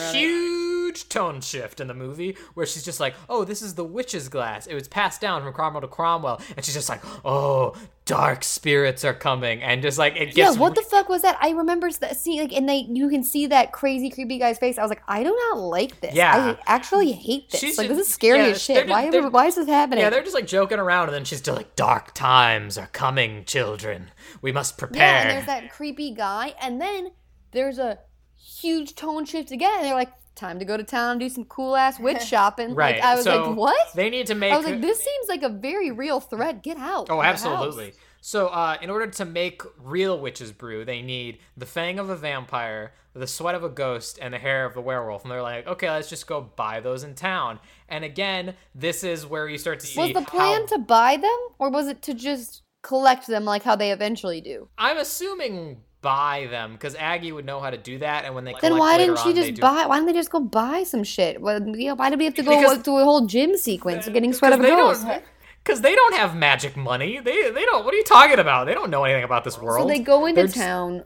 Huge 0.99 1.09
tone 1.09 1.41
shift 1.41 1.81
in 1.81 1.89
the 1.89 1.95
movie 1.95 2.37
where 2.55 2.67
she's 2.67 2.85
just 2.85 3.01
like, 3.01 3.15
"Oh, 3.29 3.45
this 3.45 3.63
is 3.63 3.75
the 3.75 3.85
witch's 3.85 4.29
glass. 4.29 4.67
It 4.67 4.75
was 4.75 4.89
passed 4.89 5.21
down 5.21 5.43
from 5.43 5.53
Cromwell 5.53 5.81
to 5.83 5.89
Cromwell," 5.89 6.41
and 6.57 6.65
she's 6.65 6.75
just 6.75 6.89
like, 6.89 7.01
"Oh, 7.25 7.75
dark 8.05 8.43
spirits 8.45 9.05
are 9.05 9.15
coming," 9.15 9.63
and 9.63 9.83
just 9.83 9.99
like 9.99 10.17
it 10.17 10.37
Yeah, 10.37 10.53
what 10.53 10.75
the 10.75 10.83
fuck 10.83 11.09
was 11.09 11.23
that? 11.23 11.39
I 11.41 11.51
remember 11.51 11.91
that 11.91 12.17
see 12.17 12.41
like, 12.41 12.53
and 12.53 12.69
they 12.69 12.87
you 12.89 13.09
can 13.09 13.23
see 13.23 13.47
that 13.47 13.73
crazy 13.73 14.11
creepy 14.11 14.39
guy's 14.39 14.59
face. 14.59 14.79
I 14.79 14.83
was 14.83 14.91
like, 14.91 15.03
I 15.09 15.23
do 15.23 15.37
not 15.51 15.59
like 15.59 16.01
this. 16.01 16.15
Yeah. 16.15 16.57
I 16.67 16.73
actually 16.73 17.13
hate 17.13 17.51
this. 17.51 17.61
She's 17.61 17.79
like 17.79 17.89
just- 17.89 17.99
this 17.99 18.09
is 18.09 18.13
scary 18.13 18.39
yeah, 18.39 18.45
as 18.47 18.63
shit. 18.63 18.89
just- 18.89 18.91
Why 18.91 19.29
why 19.29 19.47
is 19.47 19.55
this 19.57 19.69
happening? 19.69 20.01
Yeah, 20.01 20.11
they're 20.11 20.23
just 20.23 20.35
like 20.35 20.47
joking 20.47 20.79
around, 20.79 21.09
and 21.09 21.15
then 21.15 21.25
she's 21.25 21.39
still 21.39 21.55
like, 21.55 21.77
"Dark 21.77 22.15
times 22.15 22.77
are 22.79 22.89
coming, 22.89 23.45
children. 23.45 24.11
We 24.43 24.53
must 24.53 24.79
prepare." 24.79 25.03
Yeah, 25.03 25.21
and 25.23 25.31
there's 25.31 25.47
that 25.47 25.73
creepy 25.73 26.13
guy, 26.13 26.55
and 26.61 26.81
then 26.81 27.13
there's 27.53 27.79
a 27.79 27.99
huge 28.37 28.95
tone 28.95 29.25
shift 29.25 29.51
again. 29.51 29.71
And 29.79 29.85
they're 29.87 29.95
like, 29.95 30.13
time 30.39 30.59
to 30.59 30.65
go 30.65 30.77
to 30.77 30.85
town 30.85 31.13
and 31.13 31.21
do 31.21 31.29
some 31.29 31.45
cool 31.45 31.77
ass 31.77 31.99
witch 31.99 32.23
shopping. 32.27 32.75
right. 32.75 32.97
Like, 32.97 33.05
I 33.05 33.15
was 33.17 33.25
so 33.25 33.49
like, 33.49 33.57
what? 33.57 33.95
They 33.95 34.09
need 34.11 34.27
to 34.29 34.35
make. 34.35 34.53
I 34.53 34.57
was 34.57 34.67
like, 34.67 34.81
this 34.81 34.99
seems 34.99 35.29
like 35.29 35.43
a 35.43 35.49
very 35.49 35.91
real 35.91 36.21
threat. 36.21 36.63
Get 36.63 36.79
out. 36.79 37.09
Oh, 37.11 37.19
of 37.21 37.23
the 37.23 37.23
house." 37.23 37.45
absolutely. 37.45 37.93
So, 38.21 38.49
uh, 38.49 38.77
in 38.83 38.91
order 38.91 39.07
to 39.07 39.25
make 39.25 39.63
real 39.83 40.19
witch's 40.19 40.51
brew, 40.53 40.85
they 40.85 41.03
need 41.03 41.39
the 41.57 41.67
fang 41.67 41.99
of 42.01 42.11
a 42.11 42.17
vampire, 42.17 42.93
the 43.15 43.29
sweat 43.29 43.55
of 43.55 43.63
a 43.63 43.69
ghost, 43.69 44.19
and 44.21 44.35
the 44.35 44.39
hair 44.39 44.65
of 44.65 44.77
a 44.77 44.81
werewolf. 44.81 45.23
And 45.23 45.31
they're 45.31 45.41
like, 45.43 45.67
okay, 45.69 45.89
let's 45.89 46.09
just 46.09 46.27
go 46.27 46.41
buy 46.41 46.81
those 46.81 47.05
in 47.05 47.15
town. 47.15 47.61
And 47.89 48.05
again, 48.05 48.55
this 48.75 49.05
is 49.05 49.25
where 49.25 49.49
you 49.49 49.57
start 49.57 49.79
to 49.81 49.87
see. 49.87 50.01
Was 50.01 50.13
the 50.13 50.23
plan 50.29 50.63
how- 50.63 50.67
to 50.67 50.79
buy 50.79 51.17
them, 51.17 51.39
or 51.59 51.71
was 51.71 51.87
it 51.87 52.03
to 52.03 52.15
just 52.15 52.63
collect 52.83 53.27
them 53.29 53.45
like 53.45 53.63
how 53.63 53.77
they 53.77 53.93
eventually 53.93 54.41
do? 54.41 54.69
I'm 54.77 54.99
assuming 54.99 55.83
buy 56.01 56.47
them 56.51 56.73
because 56.73 56.95
Aggie 56.95 57.33
would 57.33 57.45
know 57.45 57.61
how 57.61 57.71
to 57.71 57.77
do 57.77 57.99
that. 57.99 58.25
And 58.25 58.35
when 58.35 58.45
they 58.45 58.55
Then 58.61 58.79
why 58.79 58.99
didn't 58.99 59.19
she 59.19 59.31
on, 59.31 59.35
just 59.35 59.55
do- 59.55 59.61
buy? 59.63 59.87
Why 59.87 59.97
didn't 59.97 60.07
they 60.09 60.13
just 60.15 60.31
go 60.31 60.41
buy 60.41 60.85
some 60.85 61.03
shit? 61.05 61.41
Well, 61.41 61.61
you 61.77 61.89
know, 61.89 61.95
why 61.95 62.11
did 62.11 62.19
we 62.19 62.25
have 62.25 62.35
to 62.35 62.43
go 62.43 62.57
Because- 62.59 62.79
through 62.79 62.99
a 62.99 63.05
whole 63.05 63.27
gym 63.27 63.57
sequence 63.57 64.07
of 64.07 64.13
getting 64.13 64.33
sweat 64.33 64.53
of 64.53 64.61
a 64.61 64.63
they 64.63 64.69
ghost? 64.71 65.05
don't. 65.07 65.23
Because 65.65 65.81
they 65.83 65.95
don't 65.95 66.15
have 66.15 66.35
magic 66.37 66.77
money. 66.77 67.19
They 67.19 67.51
they 67.51 67.65
don't. 67.65 67.85
What 67.85 67.93
are 67.93 67.97
you 67.97 68.05
talking 68.05 68.39
about? 68.39 68.67
They 68.67 68.75
don't 68.75 68.91
know 68.91 69.05
anything 69.05 69.25
about 69.25 69.45
this 69.45 69.61
world. 69.61 69.83
So 69.83 69.89
they 69.89 69.99
go 69.99 70.25
into 70.27 70.37
They're 70.37 70.47
just- 70.47 70.57
town, 70.57 71.05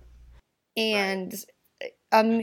and 0.77 1.35
um, 2.13 2.43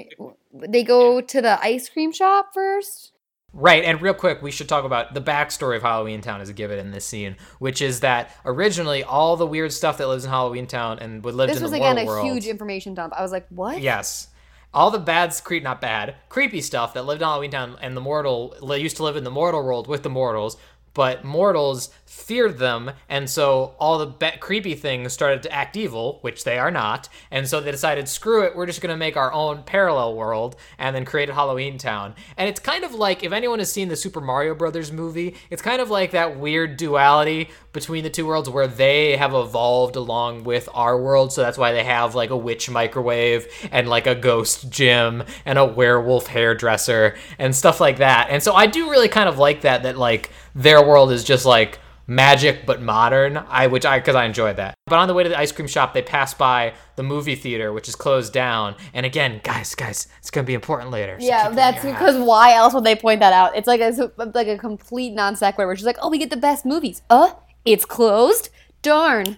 they 0.52 0.84
go 0.84 1.22
to 1.22 1.42
the 1.42 1.62
ice 1.64 1.88
cream 1.88 2.12
shop 2.12 2.50
first. 2.54 3.14
Right, 3.52 3.84
and 3.84 4.00
real 4.02 4.14
quick, 4.14 4.42
we 4.44 4.52
should 4.52 4.70
talk 4.70 4.86
about 4.86 5.14
the 5.16 5.22
backstory 5.22 5.76
of 5.76 5.82
Halloween 5.82 6.22
Town 6.22 6.40
as 6.40 6.50
a 6.50 6.54
given 6.54 6.78
in 6.78 6.92
this 6.92 7.06
scene, 7.06 7.36
which 7.58 7.82
is 7.82 8.02
that 8.02 8.32
originally 8.46 9.04
all 9.04 9.38
the 9.38 9.48
weird 9.48 9.74
stuff 9.74 9.98
that 9.98 10.08
lives 10.08 10.24
in 10.24 10.30
Halloween 10.30 10.68
Town 10.68 11.00
and 11.00 11.24
would 11.24 11.34
This 11.50 11.58
in 11.58 11.64
was 11.64 11.72
the 11.72 11.78
again 11.78 11.96
mortal 11.96 12.14
a 12.14 12.16
world. 12.16 12.26
huge 12.28 12.46
information 12.46 12.94
dump. 12.94 13.14
I 13.18 13.24
was 13.24 13.32
like, 13.32 13.48
what? 13.50 13.82
Yes. 13.82 14.28
All 14.72 14.92
the 14.92 15.00
bad, 15.00 15.34
cre- 15.44 15.56
not 15.64 15.82
bad, 15.82 16.16
creepy 16.30 16.62
stuff 16.62 16.94
that 16.94 17.06
lived 17.08 17.24
in 17.24 17.28
Halloween 17.28 17.50
Town 17.50 17.76
and 17.82 17.98
the 17.98 18.02
mortal 18.02 18.56
used 18.78 18.98
to 18.98 19.04
live 19.04 19.16
in 19.16 19.24
the 19.24 19.32
mortal 19.32 19.64
world 19.64 19.88
with 19.88 20.04
the 20.04 20.10
mortals, 20.12 20.58
but 20.94 21.24
mortals 21.24 21.90
feared 22.06 22.58
them, 22.58 22.92
and 23.08 23.30
so 23.30 23.76
all 23.80 24.00
the 24.00 24.06
ba- 24.06 24.38
creepy 24.40 24.76
things 24.76 25.14
started 25.14 25.44
to 25.44 25.52
act 25.52 25.78
evil, 25.78 26.20
which 26.22 26.44
they 26.44 26.58
are 26.58 26.72
not, 26.72 27.08
and 27.32 27.48
so 27.48 27.62
they 27.62 27.72
decided, 27.72 28.08
screw 28.08 28.44
it, 28.44 28.56
we're 28.56 28.66
just 28.66 28.82
gonna 28.82 28.98
make 28.98 29.16
our 29.16 29.32
own 29.32 29.64
parallel 29.64 30.16
world, 30.16 30.56
and 30.78 30.96
then 30.96 31.06
created 31.06 31.34
Halloween 31.34 31.78
Town. 31.78 32.16
And 32.38 32.50
it's 32.50 32.60
kind 32.60 32.84
of 32.84 32.94
like 32.94 33.24
if 33.24 33.32
anyone 33.32 33.60
has 33.60 33.72
seen 33.72 33.90
the 33.90 33.96
Super 33.96 34.22
Mario 34.22 34.56
Brothers 34.56 34.92
movie, 34.92 35.36
it's 35.50 35.62
kind 35.62 35.82
of 35.82 35.90
like 35.90 36.12
that 36.12 36.38
weird 36.38 36.78
duality 36.78 37.50
between 37.74 38.04
the 38.04 38.10
two 38.10 38.26
worlds 38.26 38.50
where 38.50 38.68
they 38.68 39.16
have 39.16 39.34
evolved 39.34 39.96
along 39.96 40.44
with 40.44 40.68
our 40.74 41.00
world, 41.00 41.32
so 41.32 41.42
that's 41.42 41.58
why 41.58 41.72
they 41.72 41.84
have 41.84 42.16
like 42.16 42.32
a 42.32 42.38
witch 42.38 42.70
microwave 42.70 43.48
and 43.72 43.88
like 43.88 44.08
a 44.08 44.16
ghost 44.16 44.70
gym 44.70 45.24
and 45.46 45.60
a 45.60 45.66
werewolf 45.66 46.28
hairdresser 46.28 47.16
and 47.38 47.56
stuff 47.56 47.80
like 47.80 47.98
that. 47.98 48.28
And 48.30 48.42
so 48.42 48.54
I 48.54 48.66
do 48.66 48.90
really 48.90 49.08
kind 49.08 49.30
of 49.30 49.38
like 49.38 49.62
that 49.62 49.84
that 49.84 49.98
like 49.98 50.32
their 50.56 50.86
world 50.86 51.12
is 51.12 51.24
just 51.24 51.46
like 51.46 51.80
magic 52.08 52.66
but 52.66 52.82
modern. 52.82 53.38
I 53.38 53.68
which 53.68 53.86
I 53.86 54.00
because 54.00 54.16
I 54.16 54.26
enjoyed 54.26 54.56
that. 54.58 54.74
But 54.88 54.98
on 54.98 55.08
the 55.08 55.14
way 55.14 55.24
to 55.24 55.30
the 55.30 55.38
ice 55.38 55.52
cream 55.52 55.68
shop, 55.68 55.94
they 55.94 56.02
pass 56.02 56.34
by 56.34 56.74
the 56.96 57.04
movie 57.04 57.36
theater, 57.36 57.72
which 57.72 57.88
is 57.88 57.96
closed 57.96 58.34
down. 58.34 58.76
And 58.94 59.06
again, 59.06 59.40
guys, 59.44 59.76
guys, 59.76 60.08
it's 60.18 60.32
gonna 60.32 60.46
be 60.46 60.56
important 60.56 60.92
later. 60.92 61.20
so 61.20 61.26
Yeah, 61.26 61.44
keep 61.44 61.46
it 61.48 61.50
in 61.52 61.56
that's 61.56 61.86
because 61.86 62.18
why 62.18 62.54
else 62.56 62.74
would 62.74 62.84
they 62.84 62.96
point 62.96 63.20
that 63.20 63.34
out? 63.34 63.56
It's 63.56 63.68
like 63.68 63.82
a 63.82 64.12
like 64.34 64.48
a 64.48 64.58
complete 64.58 65.12
non 65.14 65.36
sequitur, 65.36 65.68
where 65.68 65.76
she's 65.76 65.86
like, 65.86 65.98
"Oh, 66.02 66.10
we 66.10 66.18
get 66.18 66.30
the 66.32 66.38
best 66.38 66.66
movies." 66.66 67.02
Uh, 67.10 67.32
it's 67.66 67.86
closed. 67.86 68.50
Darn. 68.82 69.38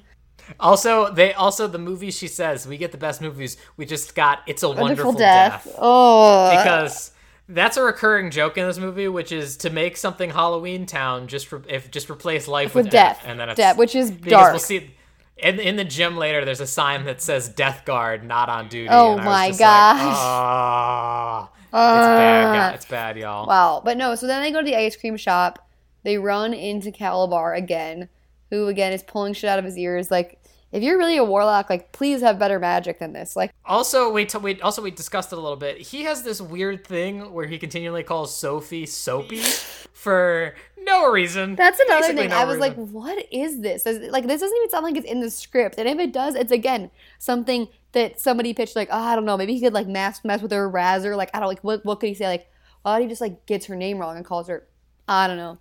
Also, 0.60 1.12
they 1.12 1.34
also 1.34 1.68
the 1.68 1.78
movie 1.78 2.12
she 2.12 2.28
says 2.28 2.68
we 2.68 2.78
get 2.78 2.92
the 2.92 2.98
best 2.98 3.22
movies. 3.22 3.58
We 3.78 3.86
just 3.86 4.16
got 4.16 4.40
It's 4.48 4.64
a 4.64 4.68
Wonderful, 4.68 4.86
Wonderful 4.88 5.14
Death. 5.14 5.64
death. 5.66 5.76
Oh, 5.80 6.50
because 6.58 7.12
that's 7.50 7.78
a 7.78 7.84
recurring 7.84 8.32
joke 8.32 8.58
in 8.58 8.66
this 8.68 8.78
movie, 8.78 9.08
which 9.08 9.32
is 9.32 9.58
to 9.58 9.70
make 9.70 9.98
something 9.98 10.30
Halloween 10.30 10.86
Town 10.86 11.28
just 11.28 11.52
re- 11.52 11.62
if 11.68 11.92
just 11.92 12.10
replace 12.10 12.48
life 12.48 12.74
with, 12.76 12.86
with 12.86 12.92
death, 12.92 13.22
and 13.26 13.40
then 13.40 13.50
it's 13.50 13.58
death, 13.58 13.78
which 13.78 13.96
is 13.96 14.12
dark. 14.12 14.52
we'll 14.54 14.60
see 14.60 14.92
in 15.38 15.60
in 15.60 15.76
the 15.76 15.84
gym 15.84 16.18
later. 16.18 16.46
There's 16.46 16.62
a 16.62 16.68
sign 16.68 17.06
that 17.06 17.22
says 17.22 17.50
"Death 17.50 17.84
Guard, 17.86 18.24
not 18.24 18.50
on 18.50 18.68
duty." 18.70 18.88
Oh 18.90 19.16
and 19.16 19.26
my 19.26 19.50
gosh. 19.50 19.60
Like, 19.60 20.16
"Ah." 20.18 21.50
it's 21.54 21.72
bad, 21.72 22.56
guy- 22.56 22.74
It's 22.76 22.86
bad, 22.86 23.18
y'all. 23.18 23.48
Wow. 23.48 23.82
But 23.84 23.98
no, 23.98 24.16
so 24.16 24.28
then 24.28 24.42
they 24.42 24.52
go 24.52 24.60
to 24.60 24.66
the 24.66 24.76
ice 24.76 24.96
cream 24.96 25.18
shop. 25.18 25.68
They 26.04 26.18
run 26.18 26.54
into 26.54 26.92
Kalabar 26.92 27.56
again, 27.58 28.10
who 28.50 28.68
again 28.68 28.92
is 28.92 29.04
pulling 29.04 29.34
shit 29.34 29.50
out 29.50 29.60
of 29.60 29.66
his 29.66 29.78
ears. 29.78 30.12
Like, 30.12 30.41
if 30.72 30.82
you're 30.84 30.98
really 30.98 31.18
a 31.18 31.24
warlock, 31.24 31.70
like, 31.70 31.92
please 31.92 32.22
have 32.22 32.40
better 32.40 32.60
magic 32.60 33.00
than 33.00 33.14
this. 33.14 33.36
Like, 33.36 33.52
Also, 33.66 34.10
we, 34.12 34.26
t- 34.26 34.38
we 34.38 34.62
also 34.62 34.82
we 34.82 34.92
discussed 34.92 35.34
it 35.34 35.38
a 35.38 35.42
little 35.42 35.58
bit. 35.58 35.78
He 35.80 36.04
has 36.04 36.24
this 36.24 36.40
weird 36.42 36.86
thing 36.88 37.34
where 37.34 37.46
he 37.46 37.58
continually 37.58 38.04
calls 38.04 38.36
Sophie 38.36 38.86
Soapy 38.86 39.42
for 39.94 40.56
no 40.84 41.12
reason. 41.12 41.56
that's 41.56 41.80
another 41.80 42.02
Basically 42.02 42.22
thing. 42.24 42.30
no 42.32 42.38
I 42.38 42.46
was 42.46 42.58
like, 42.60 42.76
what 42.76 43.26
is 43.32 43.60
this? 43.62 43.84
Does- 43.84 44.10
Like, 44.12 44.26
this 44.28 44.42
doesn't 44.42 44.58
even 44.58 44.70
sound 44.70 44.84
like 44.86 44.96
it's 44.98 45.06
in 45.12 45.20
the 45.20 45.30
script. 45.30 45.76
And 45.78 45.88
if 45.88 46.00
it 46.00 46.12
does, 46.14 46.36
it's 46.36 46.52
again 46.52 46.90
something 47.20 47.68
that 47.92 48.20
somebody 48.20 48.54
pitched. 48.54 48.76
Like, 48.76 48.90
oh, 48.92 48.98
I 48.98 49.16
don't 49.16 49.26
know, 49.26 49.36
maybe 49.38 49.54
he 49.54 49.60
could 49.62 49.74
like 49.74 49.88
mess 49.88 50.24
mess 50.24 50.42
with 50.42 50.52
her 50.52 50.70
razor. 50.70 51.16
Like, 51.16 51.30
I 51.34 51.40
don't 51.40 51.50
like 51.50 51.64
what 51.64 51.86
what 51.86 52.00
could 52.00 52.08
he 52.10 52.16
say? 52.16 52.28
Like, 52.28 52.50
why 52.84 52.94
don't 52.94 53.02
he 53.04 53.08
just 53.10 53.22
like 53.22 53.46
gets 53.46 53.66
her 53.68 53.76
name 53.76 53.98
wrong 54.00 54.16
and 54.16 54.26
calls 54.26 54.48
her, 54.48 54.66
I 55.08 55.28
don't 55.28 55.38
know, 55.38 55.60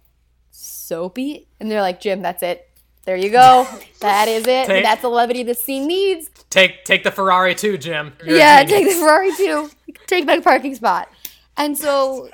Soapy? 0.50 1.48
And 1.58 1.70
they're 1.70 1.82
like, 1.82 2.00
Jim, 2.00 2.22
that's 2.22 2.42
it. 2.42 2.69
There 3.04 3.16
you 3.16 3.30
go. 3.30 3.66
that 4.00 4.28
is 4.28 4.46
it. 4.46 4.66
Take- 4.66 4.84
that's 4.84 5.02
the 5.02 5.08
levity 5.08 5.42
the 5.42 5.54
scene 5.54 5.86
needs. 5.86 6.28
take 6.50 6.84
take 6.84 7.02
the 7.02 7.10
Ferrari 7.10 7.54
too, 7.54 7.78
Jim. 7.78 8.12
You're 8.24 8.36
yeah, 8.36 8.62
take 8.64 8.86
the 8.86 8.94
Ferrari 8.94 9.34
too. 9.36 9.70
Take 10.06 10.26
my 10.26 10.40
parking 10.40 10.74
spot. 10.74 11.08
And 11.56 11.76
so 11.76 12.28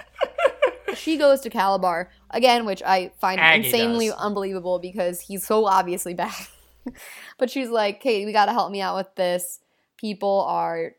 she 0.95 1.17
goes 1.17 1.41
to 1.43 1.51
Kalabar 1.51 2.09
again, 2.31 2.67
which 2.67 2.83
I 2.83 3.13
find 3.21 3.41
Aggie 3.41 3.67
insanely 3.67 4.09
does. 4.09 4.17
unbelievable 4.19 4.79
because 4.79 5.21
he's 5.21 5.47
so 5.47 5.67
obviously 5.67 6.15
bad. 6.15 6.35
but 7.39 7.51
she's 7.51 7.69
like, 7.69 8.01
"Kate, 8.01 8.27
we 8.27 8.33
got 8.33 8.47
to 8.47 8.53
help 8.53 8.71
me 8.71 8.81
out 8.81 8.97
with 8.97 9.15
this. 9.15 9.61
People 9.99 10.45
are 10.49 10.93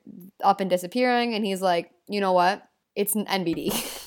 up 0.43 0.59
and 0.61 0.69
disappearing." 0.69 1.33
And 1.33 1.45
he's 1.45 1.61
like, 1.61 1.91
"You 2.07 2.19
know 2.19 2.33
what? 2.33 2.67
It's 2.95 3.15
an 3.15 3.25
NBD." 3.25 4.03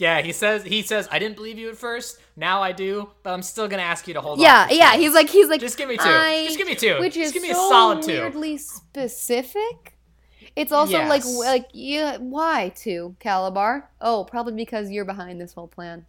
Yeah, 0.00 0.22
he 0.22 0.32
says 0.32 0.64
he 0.64 0.80
says 0.82 1.06
I 1.12 1.18
didn't 1.18 1.36
believe 1.36 1.58
you 1.58 1.68
at 1.68 1.76
first. 1.76 2.18
Now 2.34 2.62
I 2.62 2.72
do, 2.72 3.10
but 3.22 3.32
I'm 3.34 3.42
still 3.42 3.68
gonna 3.68 3.82
ask 3.82 4.08
you 4.08 4.14
to 4.14 4.20
hold 4.22 4.38
on. 4.38 4.42
yeah, 4.42 4.66
yeah. 4.70 4.96
He's 4.96 5.12
like, 5.12 5.28
he's 5.28 5.48
like, 5.48 5.60
Just 5.60 5.76
give 5.76 5.88
me 5.90 5.96
two. 5.98 6.02
I- 6.08 6.44
Just 6.46 6.56
give 6.58 6.66
me 6.66 6.74
two. 6.74 6.98
Which 7.00 7.14
Just 7.14 7.26
is 7.26 7.32
give 7.32 7.42
me 7.42 7.50
a 7.50 7.54
so 7.54 7.68
solid 7.68 8.02
two. 8.02 8.12
weirdly 8.12 8.56
specific. 8.58 9.96
It's 10.56 10.72
also 10.72 10.98
like 11.04 11.22
Yes. 11.22 11.32
w- 11.32 11.44
like 11.50 11.68
yeah, 11.72 12.16
why 12.18 12.72
two 12.74 13.14
Kalabar? 13.20 13.84
Oh, 14.00 14.24
probably 14.24 14.54
because 14.54 14.90
you're 14.90 15.04
behind 15.04 15.40
this 15.40 15.52
whole 15.52 15.68
plan. 15.68 16.06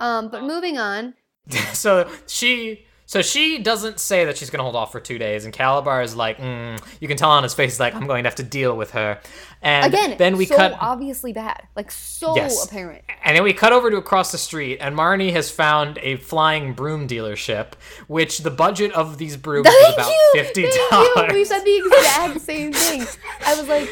Um, 0.00 0.28
but 0.30 0.42
moving 0.42 0.76
on. 0.78 1.14
so 1.72 2.10
she 2.26 2.84
so 3.06 3.22
she 3.22 3.58
doesn't 3.58 4.00
say 4.00 4.24
that 4.26 4.36
she's 4.36 4.50
gonna 4.50 4.62
hold 4.64 4.76
off 4.76 4.92
for 4.92 5.00
two 5.00 5.16
days, 5.18 5.44
and 5.44 5.54
Kalabar 5.54 6.04
is 6.04 6.14
like, 6.14 6.38
mm, 6.38 6.80
you 7.00 7.08
can 7.08 7.16
tell 7.16 7.30
on 7.30 7.42
his 7.42 7.54
face 7.54 7.80
like, 7.80 7.94
I'm 7.94 8.06
going 8.06 8.24
to 8.24 8.28
have 8.28 8.36
to 8.36 8.42
deal 8.42 8.76
with 8.76 8.90
her. 8.90 9.20
And 9.62 9.92
Again, 9.92 10.16
then 10.18 10.36
we 10.36 10.44
so 10.46 10.56
cut 10.56 10.76
obviously 10.80 11.32
bad, 11.32 11.62
like 11.74 11.90
so 11.90 12.36
Yes. 12.36 12.64
apparent. 12.66 13.02
And 13.24 13.36
then 13.36 13.42
we 13.42 13.52
cut 13.52 13.72
over 13.72 13.90
to 13.90 13.96
across 13.96 14.30
the 14.32 14.38
street, 14.38 14.78
and 14.80 14.94
Marnie 14.96 15.32
has 15.32 15.50
found 15.50 15.98
a 16.02 16.16
flying 16.16 16.74
broom 16.74 17.08
dealership, 17.08 17.72
which 18.06 18.38
the 18.38 18.50
budget 18.50 18.92
of 18.92 19.18
these 19.18 19.36
brooms 19.36 19.66
is 19.66 19.94
about 19.94 20.10
you. 20.10 20.30
fifty 20.34 20.62
Thank 20.68 20.90
dollars. 21.14 21.32
We 21.32 21.44
said 21.44 21.60
the 21.60 21.82
exact 21.86 22.40
same 22.42 22.72
thing. 22.72 23.06
I 23.44 23.54
was 23.58 23.68
like, 23.68 23.88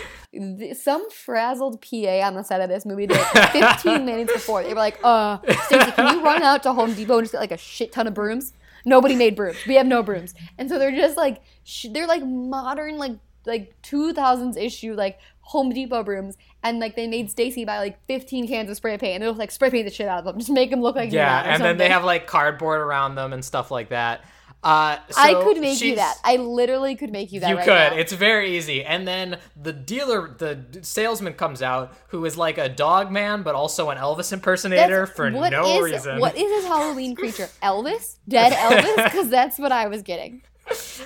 some 0.76 1.08
frazzled 1.10 1.80
PA 1.80 2.20
on 2.26 2.34
the 2.34 2.42
set 2.42 2.60
of 2.60 2.68
this 2.68 2.84
movie 2.84 3.06
did 3.06 3.18
it 3.20 3.50
15 3.52 4.04
minutes 4.04 4.32
before. 4.32 4.62
They 4.64 4.70
were 4.70 4.74
like, 4.74 4.98
uh, 5.04 5.38
Stacey, 5.66 5.92
can 5.92 6.16
you 6.18 6.24
run 6.24 6.42
out 6.42 6.62
to 6.64 6.72
Home 6.72 6.92
Depot 6.94 7.18
and 7.18 7.24
just 7.24 7.32
get 7.32 7.38
like 7.40 7.52
a 7.52 7.56
shit 7.56 7.92
ton 7.92 8.06
of 8.08 8.14
brooms? 8.14 8.52
Nobody 8.84 9.14
made 9.16 9.34
brooms. 9.36 9.58
We 9.66 9.76
have 9.76 9.86
no 9.86 10.02
brooms. 10.02 10.34
And 10.58 10.68
so 10.68 10.78
they're 10.78 10.94
just 10.94 11.16
like, 11.16 11.42
sh- 11.64 11.86
they're 11.90 12.06
like 12.06 12.24
modern, 12.24 12.98
like, 12.98 13.12
like 13.46 13.74
2000s 13.82 14.56
issue, 14.56 14.94
like 14.94 15.18
Home 15.40 15.70
Depot 15.70 16.02
brooms. 16.02 16.36
And 16.62 16.78
like 16.78 16.96
they 16.96 17.06
made 17.06 17.30
Stacy 17.30 17.64
buy 17.64 17.78
like 17.78 18.04
15 18.06 18.48
cans 18.48 18.70
of 18.70 18.76
spray 18.76 18.96
paint 18.96 19.14
and 19.14 19.22
they'll 19.22 19.34
like 19.34 19.50
spray 19.50 19.70
paint 19.70 19.86
the 19.86 19.92
shit 19.92 20.08
out 20.08 20.20
of 20.20 20.24
them. 20.24 20.38
Just 20.38 20.50
make 20.50 20.70
them 20.70 20.80
look 20.80 20.96
like 20.96 21.12
yeah, 21.12 21.42
and 21.46 21.62
then 21.62 21.76
they 21.76 21.90
have 21.90 22.04
like 22.04 22.26
cardboard 22.26 22.80
around 22.80 23.16
them 23.16 23.32
and 23.32 23.44
stuff 23.44 23.70
like 23.70 23.90
that. 23.90 24.24
Uh, 24.64 24.98
I 25.18 25.34
could 25.34 25.60
make 25.60 25.80
you 25.82 25.96
that. 25.96 26.16
I 26.24 26.36
literally 26.36 26.96
could 26.96 27.12
make 27.12 27.32
you 27.32 27.40
that 27.40 27.50
You 27.50 27.56
right 27.56 27.64
could. 27.64 27.92
now. 27.92 27.94
It's 27.96 28.14
very 28.14 28.56
easy. 28.56 28.82
And 28.82 29.06
then 29.06 29.38
the 29.60 29.72
dealer, 29.74 30.34
the 30.38 30.64
salesman 30.80 31.34
comes 31.34 31.60
out, 31.60 31.92
who 32.08 32.24
is 32.24 32.36
like 32.38 32.56
a 32.56 32.68
dog 32.68 33.12
man, 33.12 33.42
but 33.42 33.54
also 33.54 33.90
an 33.90 33.98
Elvis 33.98 34.32
impersonator 34.32 35.00
That's- 35.06 35.14
for 35.16 35.30
no 35.30 35.44
is- 35.76 35.82
reason. 35.92 36.18
What 36.18 36.34
is 36.36 36.50
his 36.50 36.64
Halloween 36.64 37.14
creature? 37.14 37.48
Elvis? 37.62 38.16
Dead 38.26 38.52
Elvis? 38.54 39.04
Because 39.04 39.28
that's 39.28 39.58
what 39.58 39.70
I 39.70 39.86
was 39.88 40.00
getting. 40.02 40.42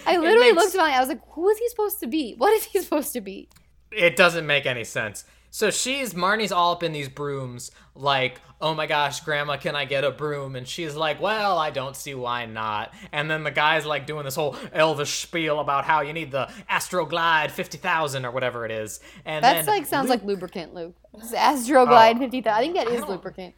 I 0.06 0.18
literally 0.18 0.52
makes- 0.52 0.56
looked 0.62 0.74
at 0.76 0.78
my. 0.78 0.92
I 0.92 1.00
was 1.00 1.08
like, 1.08 1.20
"Who 1.30 1.48
is 1.48 1.58
he 1.58 1.68
supposed 1.68 1.98
to 1.98 2.06
be? 2.06 2.34
What 2.38 2.52
is 2.52 2.62
he 2.64 2.78
supposed 2.80 3.12
to 3.14 3.20
be?" 3.20 3.48
It 3.90 4.14
doesn't 4.14 4.46
make 4.46 4.66
any 4.66 4.84
sense. 4.84 5.24
So 5.50 5.70
she's 5.70 6.14
Marnie's 6.14 6.52
all 6.52 6.72
up 6.72 6.82
in 6.82 6.92
these 6.92 7.08
brooms, 7.08 7.70
like, 7.94 8.40
oh 8.60 8.74
my 8.74 8.86
gosh, 8.86 9.20
Grandma, 9.20 9.56
can 9.56 9.74
I 9.74 9.86
get 9.86 10.04
a 10.04 10.10
broom? 10.10 10.56
And 10.56 10.68
she's 10.68 10.94
like, 10.94 11.20
well, 11.20 11.58
I 11.58 11.70
don't 11.70 11.96
see 11.96 12.14
why 12.14 12.44
not. 12.46 12.92
And 13.12 13.30
then 13.30 13.44
the 13.44 13.50
guy's 13.50 13.86
like 13.86 14.06
doing 14.06 14.24
this 14.24 14.34
whole 14.34 14.52
Elvis 14.74 15.06
spiel 15.06 15.58
about 15.60 15.84
how 15.84 16.02
you 16.02 16.12
need 16.12 16.30
the 16.30 16.50
Astroglide 16.70 17.50
fifty 17.50 17.78
thousand 17.78 18.24
or 18.26 18.30
whatever 18.30 18.64
it 18.66 18.70
is. 18.70 19.00
And 19.24 19.42
That's 19.42 19.66
then 19.66 19.74
like 19.78 19.86
sounds 19.86 20.08
Luke- 20.10 20.20
like 20.20 20.26
lubricant, 20.28 20.74
Luke. 20.74 20.94
It's 21.14 21.32
Astroglide 21.32 22.16
Oh. 22.16 22.18
fifty 22.18 22.40
thousand. 22.42 22.58
I 22.58 22.60
think 22.62 22.74
that 22.76 22.88
is 22.94 23.00
don't- 23.00 23.10
lubricant. 23.10 23.54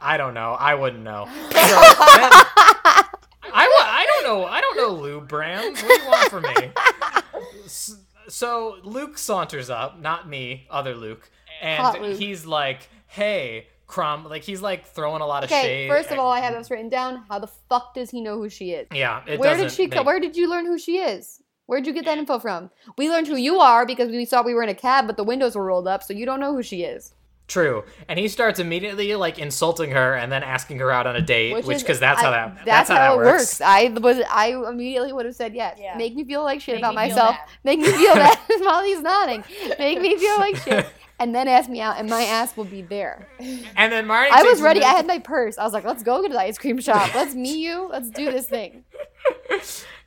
I 0.00 0.16
don't 0.16 0.34
know. 0.34 0.52
I 0.58 0.74
wouldn't 0.74 1.02
know. 1.02 1.26
So 1.50 1.52
then- 1.52 2.32
I, 3.58 3.66
I 3.68 4.06
don't 4.08 4.24
know. 4.24 4.44
I 4.46 4.60
don't 4.60 4.76
know 4.76 4.88
lube 4.90 5.28
brands. 5.28 5.80
What 5.82 5.88
do 5.88 6.02
you 6.04 6.08
want 6.10 6.30
from 6.30 6.42
me? 6.42 6.72
So 8.28 8.76
Luke 8.82 9.18
saunters 9.18 9.70
up, 9.70 10.00
not 10.00 10.28
me, 10.28 10.66
other 10.70 10.94
Luke, 10.94 11.30
and 11.60 12.00
Luke. 12.02 12.18
he's 12.18 12.44
like, 12.46 12.88
"Hey, 13.06 13.68
Crumb," 13.86 14.24
like 14.28 14.42
he's 14.42 14.60
like 14.62 14.86
throwing 14.86 15.22
a 15.22 15.26
lot 15.26 15.44
of 15.44 15.50
Okay, 15.50 15.62
shade. 15.62 15.88
first 15.90 16.10
of 16.10 16.18
all, 16.18 16.30
I 16.30 16.40
have 16.40 16.54
this 16.54 16.70
written 16.70 16.88
down. 16.88 17.24
How 17.28 17.38
the 17.38 17.46
fuck 17.46 17.94
does 17.94 18.10
he 18.10 18.20
know 18.20 18.36
who 18.36 18.48
she 18.48 18.72
is? 18.72 18.86
yeah, 18.92 19.22
it 19.26 19.38
Where 19.38 19.56
did 19.56 19.70
she? 19.72 19.86
make- 19.86 20.04
Where 20.04 20.20
did 20.20 20.36
you 20.36 20.48
learn 20.50 20.66
who 20.66 20.78
she 20.78 20.98
is? 20.98 21.42
Where'd 21.66 21.86
you 21.86 21.92
get 21.92 22.04
that 22.04 22.18
info 22.18 22.38
from? 22.38 22.70
We 22.96 23.10
learned 23.10 23.26
who 23.26 23.34
you 23.36 23.58
are 23.58 23.84
because 23.84 24.08
we 24.10 24.24
saw 24.24 24.42
we 24.42 24.54
were 24.54 24.62
in 24.62 24.68
a 24.68 24.74
cab, 24.74 25.08
but 25.08 25.16
the 25.16 25.24
windows 25.24 25.56
were 25.56 25.64
rolled 25.64 25.88
up, 25.88 26.02
so 26.04 26.12
you 26.14 26.24
don't 26.24 26.38
know 26.38 26.52
who 26.54 26.62
she 26.62 26.82
is. 26.84 27.12
True, 27.48 27.84
and 28.08 28.18
he 28.18 28.26
starts 28.26 28.58
immediately 28.58 29.14
like 29.14 29.38
insulting 29.38 29.92
her 29.92 30.14
and 30.14 30.32
then 30.32 30.42
asking 30.42 30.80
her 30.80 30.90
out 30.90 31.06
on 31.06 31.14
a 31.14 31.20
date, 31.22 31.64
which 31.64 31.78
because 31.78 32.00
that's 32.00 32.20
how 32.20 32.30
I- 32.30 32.32
that 32.32 32.64
that's, 32.64 32.88
how, 32.88 32.96
how, 32.96 33.16
that 33.16 33.22
it 33.22 33.24
works. 33.24 33.42
works. 33.42 33.60
I 33.60 33.88
was 34.00 34.18
I 34.28 34.48
immediately 34.68 35.12
would 35.12 35.26
have 35.26 35.36
said 35.36 35.54
yes. 35.54 35.78
Yeah. 35.80 35.96
Make 35.96 36.16
me 36.16 36.24
feel 36.24 36.42
like 36.42 36.60
shit 36.60 36.74
Make 36.74 36.82
about 36.82 36.94
myself. 36.96 37.36
bad. 37.36 37.48
Make 37.62 37.78
me 37.78 37.86
feel 37.92 38.14
bad. 38.14 38.36
Molly's 38.60 39.00
nodding. 39.00 39.44
Make 39.78 40.00
me 40.00 40.16
feel 40.18 40.36
like 40.38 40.56
shit. 40.56 40.86
And 41.18 41.34
then 41.34 41.48
ask 41.48 41.70
me 41.70 41.80
out, 41.80 41.96
and 41.98 42.10
my 42.10 42.24
ass 42.24 42.58
will 42.58 42.66
be 42.66 42.82
there. 42.82 43.26
And 43.74 43.90
then 43.90 44.06
Marty, 44.06 44.30
I 44.30 44.42
was 44.42 44.60
ready. 44.60 44.82
I 44.82 44.90
had 44.90 45.06
my 45.06 45.18
purse. 45.18 45.56
I 45.56 45.64
was 45.64 45.72
like, 45.72 45.82
"Let's 45.84 46.02
go 46.02 46.20
to 46.20 46.28
the 46.28 46.38
ice 46.38 46.58
cream 46.58 46.78
shop. 46.78 47.14
Let's 47.14 47.34
meet 47.34 47.56
you. 47.56 47.88
Let's 47.90 48.10
do 48.10 48.30
this 48.30 48.46
thing." 48.46 48.84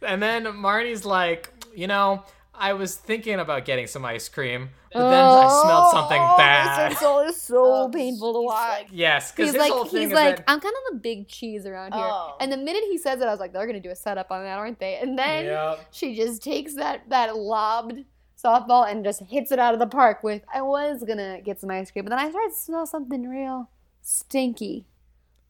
And 0.03 0.21
then 0.21 0.43
Marnie's 0.45 1.05
like, 1.05 1.51
you 1.75 1.87
know, 1.87 2.23
I 2.59 2.73
was 2.73 2.95
thinking 2.95 3.39
about 3.39 3.65
getting 3.65 3.87
some 3.87 4.03
ice 4.05 4.27
cream, 4.29 4.69
but 4.93 5.09
then 5.09 5.25
I 5.25 5.47
smelled 5.47 5.91
something 5.91 6.21
Oh, 6.21 6.37
bad. 6.37 6.91
This 6.91 6.97
insult 6.97 7.27
is 7.29 7.41
so 7.41 7.63
Oh, 7.85 7.89
painful 7.89 8.33
to 8.33 8.41
watch. 8.41 8.87
yes, 8.91 9.31
because 9.31 9.51
He's 9.51 9.59
like, 9.59 9.71
whole 9.71 9.85
thing 9.85 10.01
he's 10.01 10.09
is 10.09 10.13
like, 10.13 10.37
that, 10.37 10.45
I'm 10.47 10.59
kind 10.59 10.73
of 10.87 10.93
the 10.93 10.99
big 10.99 11.27
cheese 11.27 11.65
around 11.65 11.93
here. 11.93 12.03
Oh. 12.11 12.35
And 12.41 12.51
the 12.51 12.57
minute 12.57 12.83
he 12.89 12.97
says 12.97 13.21
it, 13.21 13.27
I 13.27 13.31
was 13.31 13.39
like, 13.39 13.53
they're 13.53 13.65
gonna 13.65 13.79
do 13.79 13.91
a 13.91 13.95
setup 13.95 14.29
on 14.31 14.43
that, 14.43 14.57
aren't 14.57 14.79
they? 14.79 14.97
And 14.97 15.17
then 15.17 15.45
Yep. 15.45 15.79
she 15.91 16.15
just 16.15 16.43
takes 16.43 16.73
that 16.75 17.07
that 17.09 17.35
lobbed 17.37 18.03
softball 18.41 18.89
and 18.89 19.03
just 19.03 19.21
hits 19.23 19.51
it 19.51 19.59
out 19.59 19.73
of 19.73 19.79
the 19.79 19.87
park 19.87 20.23
with, 20.23 20.43
I 20.53 20.61
was 20.61 21.03
gonna 21.03 21.41
get 21.41 21.59
some 21.59 21.71
ice 21.71 21.91
cream, 21.91 22.05
but 22.05 22.09
then 22.09 22.19
I 22.19 22.29
started 22.29 22.49
to 22.51 22.55
smell 22.59 22.85
something 22.85 23.27
real 23.27 23.69
stinky. 24.01 24.85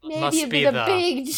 Maybe 0.01 0.19
must 0.21 0.37
a 0.41 0.45
be 0.47 0.63
bit 0.63 0.71
the 0.73 0.79
of 0.79 0.85
big 0.87 1.25
big 1.25 1.33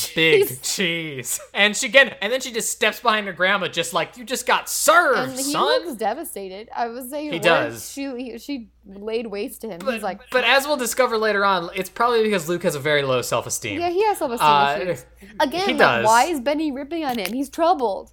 cheese. 0.48 0.62
cheese. 0.62 1.40
And 1.54 1.76
she 1.76 1.88
again, 1.88 2.16
and 2.22 2.32
then 2.32 2.42
she 2.42 2.52
just 2.52 2.72
steps 2.72 3.00
behind 3.00 3.26
her 3.28 3.34
grandma, 3.34 3.68
just 3.68 3.92
like 3.94 4.18
you 4.18 4.24
just 4.24 4.46
got 4.46 4.70
served, 4.70 5.18
And 5.32 5.38
he 5.38 5.52
son. 5.52 5.64
looks 5.64 5.94
devastated. 5.98 6.70
I 6.76 6.88
was 6.88 7.10
saying, 7.10 7.34
He 7.34 7.40
does. 7.40 7.92
She 7.92 8.06
he- 8.16 8.38
she 8.38 8.70
laid 8.86 9.28
waste 9.28 9.62
to 9.62 9.68
him. 9.70 9.80
but, 9.84 9.94
He's 9.96 10.04
like, 10.04 10.22
but 10.32 10.44
as 10.44 10.68
we'll 10.68 10.78
discover 10.78 11.18
later 11.18 11.44
on, 11.44 11.70
it's 11.76 11.90
probably 11.90 12.22
because 12.24 12.48
Luke 12.50 12.64
has 12.64 12.76
a 12.76 12.80
very 12.80 13.02
low 13.02 13.22
self-esteem. 13.24 13.80
yeah, 13.80 13.90
he 13.90 14.04
has 14.06 14.20
self-esteem 14.20 14.48
Uh, 14.48 14.78
issues. 14.80 15.06
Again, 15.40 15.78
like, 15.78 16.06
why 16.06 16.24
is 16.26 16.40
Benny 16.40 16.72
ripping 16.72 17.04
on 17.04 17.18
him? 17.18 17.34
He's 17.34 17.50
troubled. 17.50 18.12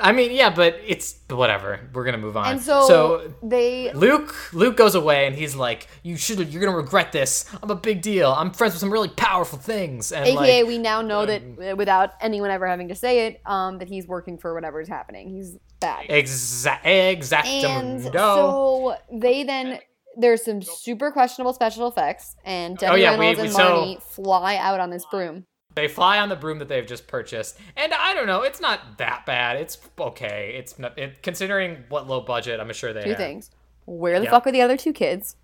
I 0.00 0.10
mean, 0.12 0.32
yeah, 0.32 0.50
but 0.50 0.76
it's 0.84 1.16
whatever. 1.30 1.78
We're 1.92 2.04
gonna 2.04 2.18
move 2.18 2.36
on. 2.36 2.52
And 2.52 2.60
so, 2.60 2.88
so 2.88 3.34
they 3.42 3.92
Luke 3.92 4.52
Luke 4.52 4.76
goes 4.76 4.94
away 4.96 5.26
and 5.26 5.36
he's 5.36 5.54
like, 5.54 5.86
"You 6.02 6.16
should. 6.16 6.38
You're 6.52 6.64
gonna 6.64 6.76
regret 6.76 7.12
this. 7.12 7.44
I'm 7.62 7.70
a 7.70 7.76
big 7.76 8.02
deal. 8.02 8.32
I'm 8.32 8.50
friends 8.50 8.74
with 8.74 8.80
some 8.80 8.92
really 8.92 9.08
powerful 9.10 9.58
things." 9.58 10.10
And 10.10 10.24
AKA, 10.26 10.34
like, 10.36 10.62
um, 10.62 10.66
we 10.68 10.78
now 10.78 11.00
know 11.00 11.24
that 11.26 11.42
uh, 11.72 11.76
without 11.76 12.10
anyone 12.20 12.50
ever 12.50 12.66
having 12.66 12.88
to 12.88 12.94
say 12.96 13.26
it, 13.28 13.40
um, 13.46 13.78
that 13.78 13.88
he's 13.88 14.08
working 14.08 14.36
for 14.36 14.52
whatever's 14.52 14.88
happening. 14.88 15.28
He's 15.28 15.56
bad. 15.78 16.08
exa- 16.08 16.78
And 16.84 17.18
exactamundo. 17.20 18.12
so 18.14 18.96
they 19.12 19.44
then 19.44 19.78
there's 20.16 20.44
some 20.44 20.60
super 20.62 21.10
questionable 21.12 21.52
special 21.52 21.86
effects, 21.86 22.34
and 22.44 22.76
Debbie 22.78 22.92
Oh, 22.92 22.96
yeah, 22.96 23.10
Reynolds 23.16 23.38
we- 23.38 23.44
and 23.46 23.54
so- 23.54 23.60
Marnie 23.60 24.02
fly 24.02 24.56
out 24.56 24.80
on 24.80 24.90
this 24.90 25.04
broom. 25.10 25.46
They 25.74 25.88
fly 25.88 26.18
on 26.20 26.28
the 26.28 26.36
broom 26.36 26.58
that 26.60 26.68
they've 26.68 26.86
just 26.86 27.06
purchased, 27.08 27.58
and 27.76 27.92
I 27.92 28.14
don't 28.14 28.26
know. 28.26 28.42
It's 28.42 28.60
not 28.60 28.98
that 28.98 29.26
bad. 29.26 29.56
It's 29.56 29.76
okay. 29.98 30.54
It's 30.56 30.78
not 30.78 30.96
it, 30.98 31.22
considering 31.22 31.84
what 31.88 32.06
low 32.06 32.20
budget. 32.20 32.60
I'm 32.60 32.72
sure 32.72 32.92
they 32.92 33.02
Two 33.02 33.08
had. 33.10 33.18
things: 33.18 33.50
where 33.84 34.18
the 34.20 34.24
Yep. 34.26 34.30
fuck 34.32 34.46
are 34.46 34.52
the 34.52 34.62
other 34.62 34.76
two 34.76 34.92
kids? 34.92 35.36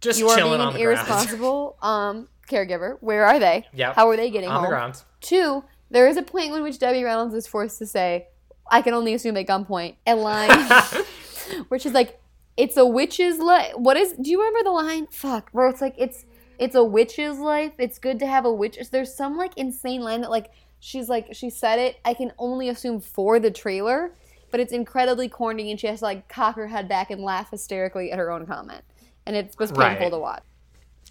Just 0.00 0.18
You 0.20 0.28
are 0.28 0.36
being 0.36 0.48
on 0.60 0.68
an 0.68 0.74
the 0.74 0.80
irresponsible 0.80 1.76
um, 1.82 2.28
caregiver. 2.48 2.98
Where 3.00 3.24
are 3.24 3.38
they? 3.38 3.66
Yep. 3.72 3.94
How 3.94 4.08
are 4.08 4.16
they 4.16 4.30
getting 4.30 4.48
on 4.50 4.56
home? 4.56 4.62
the 4.64 4.68
ground. 4.68 5.02
Two, 5.20 5.64
there 5.90 6.06
is 6.06 6.16
a 6.16 6.22
point 6.22 6.52
in 6.54 6.62
which 6.62 6.78
Debbie 6.78 7.02
Reynolds 7.04 7.34
is 7.34 7.46
forced 7.46 7.78
to 7.78 7.86
say, 7.86 8.26
I 8.70 8.82
can 8.82 8.92
only 8.94 9.14
assume 9.14 9.36
at 9.38 9.46
gunpoint, 9.46 9.96
a 10.06 10.14
line 10.14 10.50
which 11.68 11.86
is 11.86 11.92
like, 11.92 12.20
it's 12.56 12.76
a 12.76 12.84
witch's 12.86 13.38
life. 13.38 13.72
What 13.76 13.96
is, 13.96 14.12
do 14.12 14.30
you 14.30 14.38
remember 14.38 14.62
the 14.64 14.70
line? 14.72 15.06
Fuck, 15.10 15.48
where 15.52 15.68
it's 15.68 15.80
like, 15.80 15.94
it's, 15.98 16.24
it's 16.58 16.74
a 16.74 16.84
witch's 16.84 17.38
life. 17.38 17.72
It's 17.78 17.98
good 17.98 18.18
to 18.20 18.26
have 18.26 18.44
a 18.44 18.52
witch. 18.52 18.78
There's 18.90 19.14
some 19.14 19.36
like 19.36 19.52
insane 19.56 20.02
line 20.02 20.20
that 20.22 20.30
like, 20.30 20.50
she's 20.80 21.08
like, 21.08 21.28
she 21.32 21.50
said 21.50 21.78
it, 21.78 21.96
I 22.04 22.14
can 22.14 22.32
only 22.38 22.68
assume 22.68 23.00
for 23.00 23.40
the 23.40 23.50
trailer, 23.50 24.12
but 24.50 24.60
it's 24.60 24.72
incredibly 24.72 25.28
corny 25.28 25.70
and 25.70 25.80
she 25.80 25.86
has 25.86 26.00
to 26.00 26.04
like 26.04 26.28
cock 26.28 26.56
her 26.56 26.68
head 26.68 26.88
back 26.88 27.10
and 27.10 27.22
laugh 27.22 27.50
hysterically 27.50 28.12
at 28.12 28.18
her 28.18 28.30
own 28.30 28.46
comment. 28.46 28.82
And 29.26 29.34
it 29.36 29.54
was 29.58 29.72
painful 29.72 30.04
Right. 30.04 30.10
to 30.10 30.18
watch. 30.18 30.42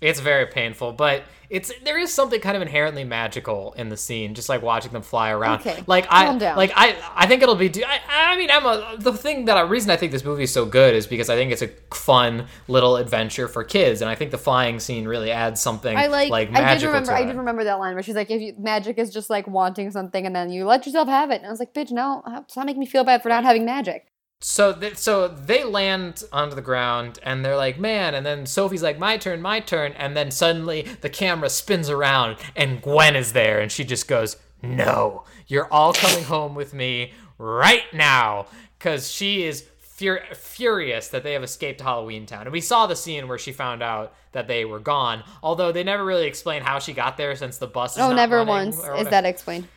It's 0.04 0.20
very 0.20 0.46
painful, 0.46 0.94
but 0.94 1.24
it's 1.50 1.72
there 1.84 2.00
is 2.00 2.12
something 2.12 2.42
kind 2.42 2.56
of 2.56 2.62
inherently 2.62 3.04
magical 3.04 3.74
in 3.74 3.90
the 3.90 3.96
scene, 3.96 4.34
just 4.34 4.50
like 4.50 4.62
watching 4.62 4.92
them 4.92 5.04
fly 5.04 5.30
around. 5.30 5.62
Okay, 5.62 5.84
like 5.86 6.08
I 6.10 6.36
down. 6.38 6.58
like 6.58 6.72
I 6.76 6.96
I 7.16 7.28
think 7.28 7.44
it'll 7.44 7.56
be. 7.56 7.72
I, 7.86 8.00
I 8.10 8.38
mean, 8.38 8.50
Emma, 8.50 8.96
the 8.98 9.14
thing 9.14 9.46
that 9.46 9.56
I 9.56 9.62
reason 9.62 9.92
I 9.92 9.96
think 9.96 10.12
this 10.12 10.26
movie 10.26 10.44
is 10.44 10.52
so 10.52 10.66
good 10.66 10.96
is 10.96 11.06
because 11.06 11.30
I 11.30 11.36
think 11.36 11.52
it's 11.52 11.62
a 11.62 11.70
fun 11.94 12.48
little 12.68 12.98
adventure 12.98 13.48
for 13.48 13.64
kids, 13.64 14.02
and 14.02 14.10
I 14.10 14.16
think 14.16 14.32
the 14.32 14.38
flying 14.38 14.80
scene 14.80 15.08
really 15.08 15.32
adds 15.32 15.62
something 15.62 15.96
I 15.96 16.08
like, 16.08 16.32
like 16.32 16.54
I 16.54 16.74
did 16.74 16.86
remember 16.86 17.12
I 17.12 17.24
did 17.24 17.36
remember 17.36 17.64
that 17.66 17.76
line 17.80 17.94
where 17.94 18.04
she's 18.04 18.16
like 18.16 18.32
if 18.32 18.42
you 18.42 18.56
magic 18.58 18.98
is 18.98 19.14
just 19.14 19.30
like 19.30 19.48
wanting 19.48 19.92
something 19.92 20.26
and 20.26 20.36
then 20.36 20.50
you 20.50 20.66
let 20.66 20.86
yourself 20.86 21.08
have 21.08 21.30
it 21.30 21.38
and 21.38 21.46
I 21.46 21.50
was 21.50 21.60
like 21.60 21.74
bitch 21.74 21.92
no 21.92 22.24
not 22.26 22.66
making 22.66 22.80
me 22.80 22.86
feel 22.86 23.04
bad 23.04 23.22
for 23.22 23.30
not 23.30 23.44
having 23.44 23.64
magic 23.66 24.08
So, 24.46 24.74
th- 24.74 24.98
so 24.98 25.30
they 25.30 25.64
land 25.64 26.26
onto 26.34 26.54
the 26.54 26.62
ground, 26.62 27.18
and 27.24 27.46
they're 27.46 27.56
like, 27.56 27.80
"Man!" 27.80 28.14
And 28.14 28.26
then 28.26 28.46
Sophie's 28.46 28.84
like, 28.84 29.00
"My 29.00 29.16
turn, 29.16 29.42
my 29.42 29.62
turn." 29.62 29.94
And 29.94 30.18
then 30.18 30.32
suddenly 30.32 30.82
the 31.00 31.10
camera 31.10 31.50
spins 31.50 31.90
around, 31.90 32.36
and 32.54 32.82
Gwen 32.82 33.16
is 33.16 33.32
there, 33.32 33.62
and 33.62 33.72
she 33.72 33.86
just 33.86 34.06
goes, 34.06 34.36
"No, 34.62 35.24
you're 35.48 35.72
all 35.72 35.94
coming 35.94 36.26
home 36.26 36.56
with 36.56 36.74
me 36.74 37.14
right 37.38 37.86
now," 37.94 38.48
because 38.78 39.10
she 39.10 39.44
is 39.44 39.66
fur- 39.80 40.26
furious 40.34 41.08
that 41.08 41.24
they 41.24 41.32
have 41.32 41.44
escaped 41.44 41.80
Halloween 41.80 42.26
Town. 42.26 42.42
And 42.42 42.52
we 42.52 42.60
saw 42.60 42.86
the 42.86 42.98
scene 42.98 43.30
where 43.30 43.38
she 43.38 43.54
found 43.54 43.82
out 43.82 44.14
that 44.34 44.50
they 44.50 44.66
were 44.66 44.80
gone, 44.80 45.24
although 45.42 45.72
they 45.72 45.86
never 45.86 46.04
really 46.04 46.28
explain 46.28 46.64
how 46.64 46.80
she 46.80 46.92
got 46.92 47.16
there 47.16 47.34
since 47.38 47.60
the 47.60 47.68
bus. 47.68 47.96
Is 47.96 48.04
oh 48.04 48.12
never 48.12 48.44
once 48.44 48.76
is 48.78 49.08
that 49.08 49.24
explained 49.26 49.70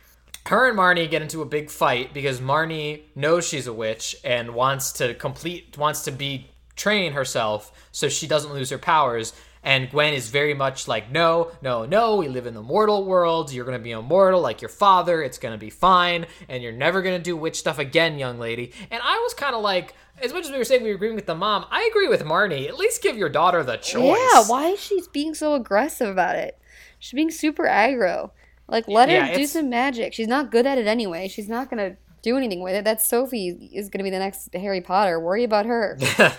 her 0.47 0.69
and 0.69 0.77
Marnie 0.77 1.09
get 1.09 1.21
into 1.21 1.41
a 1.41 1.45
big 1.45 1.69
fight 1.69 2.13
because 2.13 2.39
Marnie 2.39 3.01
knows 3.15 3.47
she's 3.47 3.67
a 3.67 3.73
witch 3.73 4.15
and 4.23 4.53
wants 4.53 4.91
to 4.93 5.13
complete 5.13 5.77
wants 5.77 6.03
to 6.03 6.11
be 6.11 6.49
train 6.75 7.13
herself 7.13 7.71
so 7.91 8.07
she 8.07 8.27
doesn't 8.27 8.53
lose 8.53 8.69
her 8.69 8.77
powers. 8.77 9.33
And 9.63 9.89
Gwen 9.89 10.13
is 10.13 10.29
very 10.29 10.53
much 10.53 10.87
like 10.87 11.11
no 11.11 11.51
no 11.61 11.85
no 11.85 12.15
we 12.15 12.29
live 12.29 12.45
in 12.45 12.53
the 12.53 12.61
mortal 12.61 13.03
world. 13.03 13.51
You're 13.51 13.65
going 13.65 13.77
to 13.77 13.83
be 13.83 13.91
immortal 13.91 14.39
like 14.39 14.61
your 14.61 14.69
father. 14.69 15.21
It's 15.21 15.37
going 15.37 15.53
to 15.53 15.57
be 15.57 15.69
fine. 15.69 16.27
And 16.47 16.63
you're 16.63 16.71
never 16.71 17.01
going 17.01 17.17
to 17.17 17.23
do 17.23 17.35
witch 17.35 17.57
stuff 17.57 17.79
again 17.79 18.17
young 18.17 18.39
lady. 18.39 18.71
And 18.89 19.01
I 19.03 19.17
was 19.17 19.33
kind 19.33 19.55
of 19.55 19.61
like 19.61 19.95
as 20.23 20.31
much 20.31 20.45
as 20.45 20.51
we 20.51 20.57
were 20.57 20.63
saying 20.63 20.83
we 20.83 20.89
were 20.89 20.95
agreeing 20.95 21.15
with 21.15 21.25
the 21.25 21.35
mom 21.35 21.65
I 21.69 21.87
agree 21.91 22.07
with 22.07 22.23
Marnie. 22.23 22.67
At 22.67 22.77
least 22.77 23.03
give 23.03 23.17
your 23.17 23.29
daughter 23.29 23.63
the 23.63 23.77
choice. 23.77 24.17
yeah 24.33 24.43
why 24.47 24.69
is 24.69 24.79
she 24.79 25.01
being 25.11 25.33
so 25.33 25.55
aggressive 25.55 26.09
about 26.09 26.37
it? 26.37 26.57
She's 26.99 27.13
being 27.13 27.31
super 27.31 27.65
aggro 27.65 28.31
like 28.67 28.87
let 28.87 29.09
Yeah, 29.09 29.27
her 29.27 29.35
do 29.35 29.45
some 29.45 29.69
magic 29.69 30.13
she's 30.13 30.27
not 30.27 30.51
good 30.51 30.65
at 30.65 30.77
it 30.77 30.87
anyway 30.87 31.27
she's 31.27 31.49
not 31.49 31.69
gonna 31.69 31.97
do 32.21 32.35
anything 32.37 32.61
with 32.61 32.75
it 32.75 32.83
That 32.83 33.01
Sophie 33.01 33.69
is 33.73 33.89
gonna 33.89 34.03
be 34.03 34.09
the 34.09 34.19
next 34.19 34.53
Harry 34.53 34.81
Potter 34.81 35.19
worry 35.19 35.43
about 35.43 35.65
her 35.65 35.97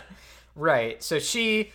Right. 0.59 1.03
So 1.03 1.21
she 1.21 1.73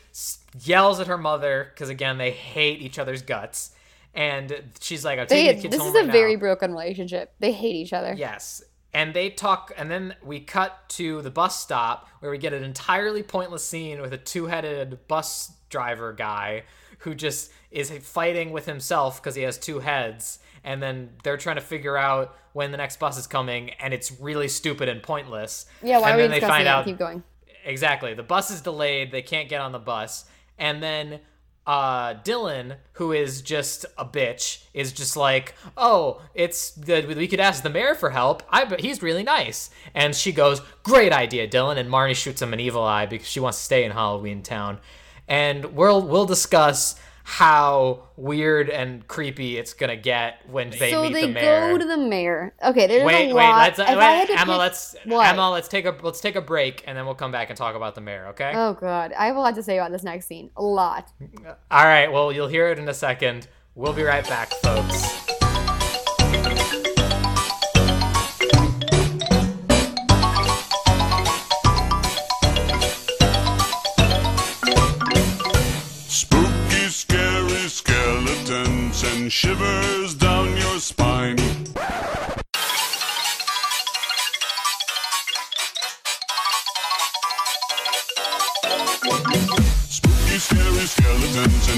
yells 0.62 0.99
at 0.99 1.08
her 1.08 1.18
mother 1.18 1.72
because 1.74 1.89
again 1.89 2.18
they 2.18 2.32
hate 2.32 2.82
each 2.82 2.99
other's 2.99 3.22
guts, 3.22 3.72
and 4.14 4.62
she's 4.82 5.06
like, 5.06 5.20
"I'm 5.20 5.28
taking 5.28 5.45
they, 5.45 5.54
the 5.56 5.62
kids 5.62 5.78
this 5.78 5.88
is 5.88 5.95
a 5.95 6.04
right 6.04 6.12
very 6.12 6.34
now." 6.36 6.41
broken 6.41 6.72
relationship 6.72 7.34
they 7.39 7.54
hate 7.54 7.76
each 7.76 7.93
other 7.93 8.14
Yes. 8.16 8.62
And 8.95 9.16
they 9.16 9.32
talk, 9.32 9.72
and 9.76 9.89
then 9.89 10.16
we 10.22 10.39
cut 10.39 10.88
to 10.89 11.24
the 11.24 11.32
bus 11.32 11.60
stop 11.60 12.10
where 12.20 12.30
we 12.30 12.38
get 12.38 12.54
an 12.54 12.64
entirely 12.64 13.24
pointless 13.24 13.66
scene 13.66 13.99
with 14.01 14.14
a 14.14 14.20
two-headed 14.20 15.08
bus 15.08 15.51
driver 15.70 16.14
guy 16.14 16.64
who 16.99 17.16
just 17.16 17.51
is 17.72 17.89
fighting 17.89 18.51
with 18.51 18.68
himself 18.68 19.20
because 19.20 19.34
he 19.34 19.41
has 19.41 19.58
two 19.58 19.80
heads. 19.80 20.38
And 20.64 20.82
then 20.82 21.09
they're 21.24 21.38
trying 21.38 21.57
to 21.57 21.61
figure 21.61 21.97
out 21.97 22.36
when 22.53 22.72
the 22.72 22.78
next 22.78 22.99
bus 22.99 23.18
is 23.18 23.28
coming, 23.28 23.72
and 23.80 23.93
it's 23.93 24.20
really 24.20 24.47
stupid 24.47 24.88
and 24.88 25.01
pointless. 25.03 25.66
yeah 25.82 25.99
why 25.99 26.11
and 26.11 26.14
are 26.14 26.18
we 26.18 26.22
then 26.24 26.32
they 26.32 26.39
find 26.39 26.68
out 26.68 26.86
keep 26.86 26.97
going 26.97 27.24
Exactly. 27.66 28.14
The 28.14 28.24
bus 28.24 28.51
is 28.51 28.61
delayed. 28.61 29.11
They 29.11 29.22
can't 29.22 29.49
get 29.49 29.61
on 29.61 29.72
the 29.72 29.80
bus. 29.80 30.26
And 30.57 30.84
then 30.84 31.20
uh, 31.66 32.16
Dylan, 32.16 32.78
who 32.93 33.14
is 33.14 33.41
just 33.41 33.86
a 33.97 34.05
bitch, 34.05 34.66
is 34.74 34.91
just 34.91 35.16
like, 35.16 35.55
"Oh, 35.78 36.22
it's 36.34 36.72
the, 36.72 37.05
we 37.18 37.28
could 37.28 37.39
ask 37.39 37.64
the 37.64 37.70
mayor 37.70 37.95
for 37.95 38.09
help. 38.09 38.43
I 38.49 38.66
bet 38.66 38.82
he's 38.82 39.01
really 39.01 39.24
nice." 39.24 39.70
And 39.93 40.14
she 40.16 40.32
goes, 40.32 40.61
"Great 40.84 41.14
idea, 41.14 41.47
Dylan." 41.47 41.78
And 41.78 41.89
Marnie 41.89 42.16
shoots 42.16 42.41
him 42.41 42.53
an 42.53 42.59
evil 42.59 42.84
eye 42.84 43.05
because 43.05 43.28
she 43.28 43.39
wants 43.39 43.59
to 43.59 43.64
stay 43.64 43.86
in 43.86 43.91
Halloween 43.91 44.43
Town. 44.43 44.80
And 45.28 45.74
we'll 45.74 46.01
we'll 46.01 46.26
discuss 46.26 46.95
how 47.26 48.03
weird 48.17 48.69
and 48.69 49.07
creepy 49.07 49.57
it's 49.57 49.74
gonna 49.74 49.95
get 49.95 50.39
when 50.49 50.69
they 50.71 50.91
so 50.91 51.03
meet 51.03 51.13
they 51.13 51.21
the 51.28 51.34
mayor. 51.34 51.71
go 51.71 51.78
to 51.78 51.86
the 51.86 51.97
mayor. 51.97 52.53
Okay, 52.63 52.86
there's 52.88 53.03
wait, 53.05 53.32
a 53.32 53.34
wait, 53.34 53.43
lot. 53.43 53.57
let's 53.78 53.80
if 53.80 53.88
wait, 53.88 54.30
Emma, 54.30 54.45
pick- 54.45 54.47
let's 54.47 54.95
What? 55.05 55.26
Emma, 55.28 55.49
let's 55.49 55.67
take 55.69 55.86
a 55.86 55.95
let's 56.01 56.19
take 56.19 56.36
a 56.36 56.41
break 56.41 56.84
and 56.86 56.97
then 56.97 57.05
we'll 57.05 57.15
come 57.15 57.32
back 57.32 57.49
and 57.49 57.57
talk 57.57 57.76
about 57.76 57.95
the 57.95 58.01
mayor, 58.01 58.28
okay? 58.28 58.51
Oh 58.55 58.74
god, 58.74 59.13
I 59.17 59.28
have 59.28 59.36
a 59.36 59.39
lot 59.39 59.55
to 59.55 59.63
say 59.63 59.78
about 59.78 59.91
this 59.91 60.03
next 60.03 60.28
scene. 60.28 60.49
A 60.57 60.63
lot. 60.63 61.11
All 61.71 61.86
right, 61.86 62.11
well, 62.11 62.32
you'll 62.32 62.47
hear 62.49 62.67
it 62.67 62.78
in 62.78 62.88
a 62.89 62.93
second. 62.93 63.47
We'll 63.76 63.93
be 63.93 64.03
right 64.03 64.28
back, 64.28 64.51
folks. 64.61 65.32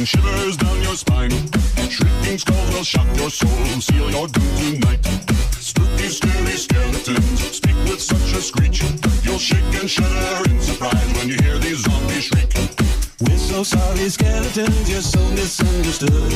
Skeletons 0.06 0.56
shivers 0.56 0.58
down 0.58 0.82
your 0.84 0.95
spine. 0.95 1.32
Shrieking 1.89 2.38
skulls 2.38 2.74
will 2.74 2.84
shock 2.84 3.08
your 3.18 3.30
soul, 3.30 3.82
seal 3.82 4.12
your 4.12 4.28
doom 4.28 4.80
tonight. 4.80 5.06
Spooky, 5.60 6.10
scary 6.10 6.58
skeletons 6.58 7.39
speak 7.56 7.76
with 7.86 8.01
such 8.01 8.34
a 8.34 8.41
screech. 8.41 8.84
You'll 9.24 9.39
shake 9.39 9.74
and 9.80 9.89
shudder 9.89 10.49
in 10.49 10.60
surprise 10.62 11.14
when 11.16 11.30
you 11.30 11.38
hear 11.43 11.58
these 11.58 11.80
zombies 11.80 12.24
shriek. 12.24 12.53
We're 13.22 13.38
so 13.38 13.64
sorry, 13.64 14.10
skeletons, 14.10 14.89
you're 14.89 15.01
so 15.01 15.20
misunderstood. 15.32 16.34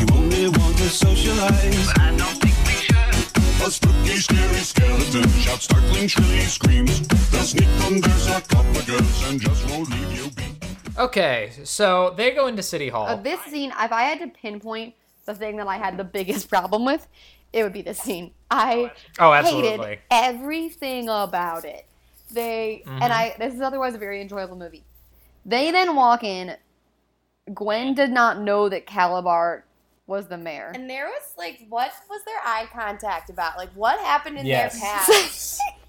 You 0.00 0.06
only 0.14 0.48
want 0.48 0.76
to 0.78 0.88
socialize. 0.88 1.86
But 1.86 2.00
I 2.00 2.16
don't 2.16 2.38
think 2.40 2.56
we 2.66 2.74
should. 2.86 3.66
A 3.66 3.70
spooky, 3.70 4.16
scary 4.16 4.62
skeleton 4.72 5.28
shouts 5.40 5.64
startling, 5.64 6.08
shrilly 6.08 6.46
screams. 6.46 7.00
They'll 7.30 7.42
sneak 7.42 7.68
under 7.86 8.10
sarcophagus 8.10 9.28
and 9.28 9.40
just 9.40 9.70
won't 9.70 9.90
leave 9.90 10.12
you 10.16 10.30
be. 10.30 10.51
Okay, 10.98 11.52
so 11.64 12.12
they 12.16 12.32
go 12.32 12.46
into 12.46 12.62
City 12.62 12.88
Hall. 12.88 13.06
Uh, 13.06 13.16
this 13.16 13.40
scene, 13.42 13.70
if 13.78 13.92
I 13.92 14.02
had 14.02 14.18
to 14.20 14.28
pinpoint 14.28 14.94
the 15.24 15.34
thing 15.34 15.56
that 15.56 15.66
I 15.66 15.76
had 15.76 15.96
the 15.96 16.04
biggest 16.04 16.48
problem 16.50 16.84
with, 16.84 17.06
it 17.52 17.62
would 17.62 17.72
be 17.72 17.82
this 17.82 17.98
scene. 17.98 18.32
I 18.50 18.92
Oh, 19.18 19.32
hated 19.32 19.46
absolutely. 19.80 19.98
everything 20.10 21.08
about 21.08 21.64
it. 21.64 21.86
They 22.30 22.82
Mm-hmm. 22.86 23.02
and 23.02 23.12
I. 23.12 23.34
This 23.38 23.54
is 23.54 23.60
otherwise 23.60 23.94
a 23.94 23.98
very 23.98 24.20
enjoyable 24.20 24.56
movie. 24.56 24.84
They 25.44 25.70
then 25.70 25.94
walk 25.96 26.24
in. 26.24 26.56
Gwen 27.52 27.94
did 27.94 28.10
not 28.10 28.40
know 28.40 28.68
that 28.68 28.86
Kalabar 28.86 29.62
was 30.06 30.28
the 30.28 30.38
mayor. 30.38 30.72
And 30.74 30.88
there 30.88 31.06
was 31.06 31.34
like, 31.36 31.66
what 31.68 31.90
was 32.08 32.22
their 32.24 32.38
eye 32.44 32.66
contact 32.72 33.30
about? 33.30 33.56
Like, 33.56 33.70
what 33.74 33.98
happened 34.00 34.38
in 34.38 34.46
Yes. 34.46 34.72
their 34.74 34.80
past? 34.82 35.60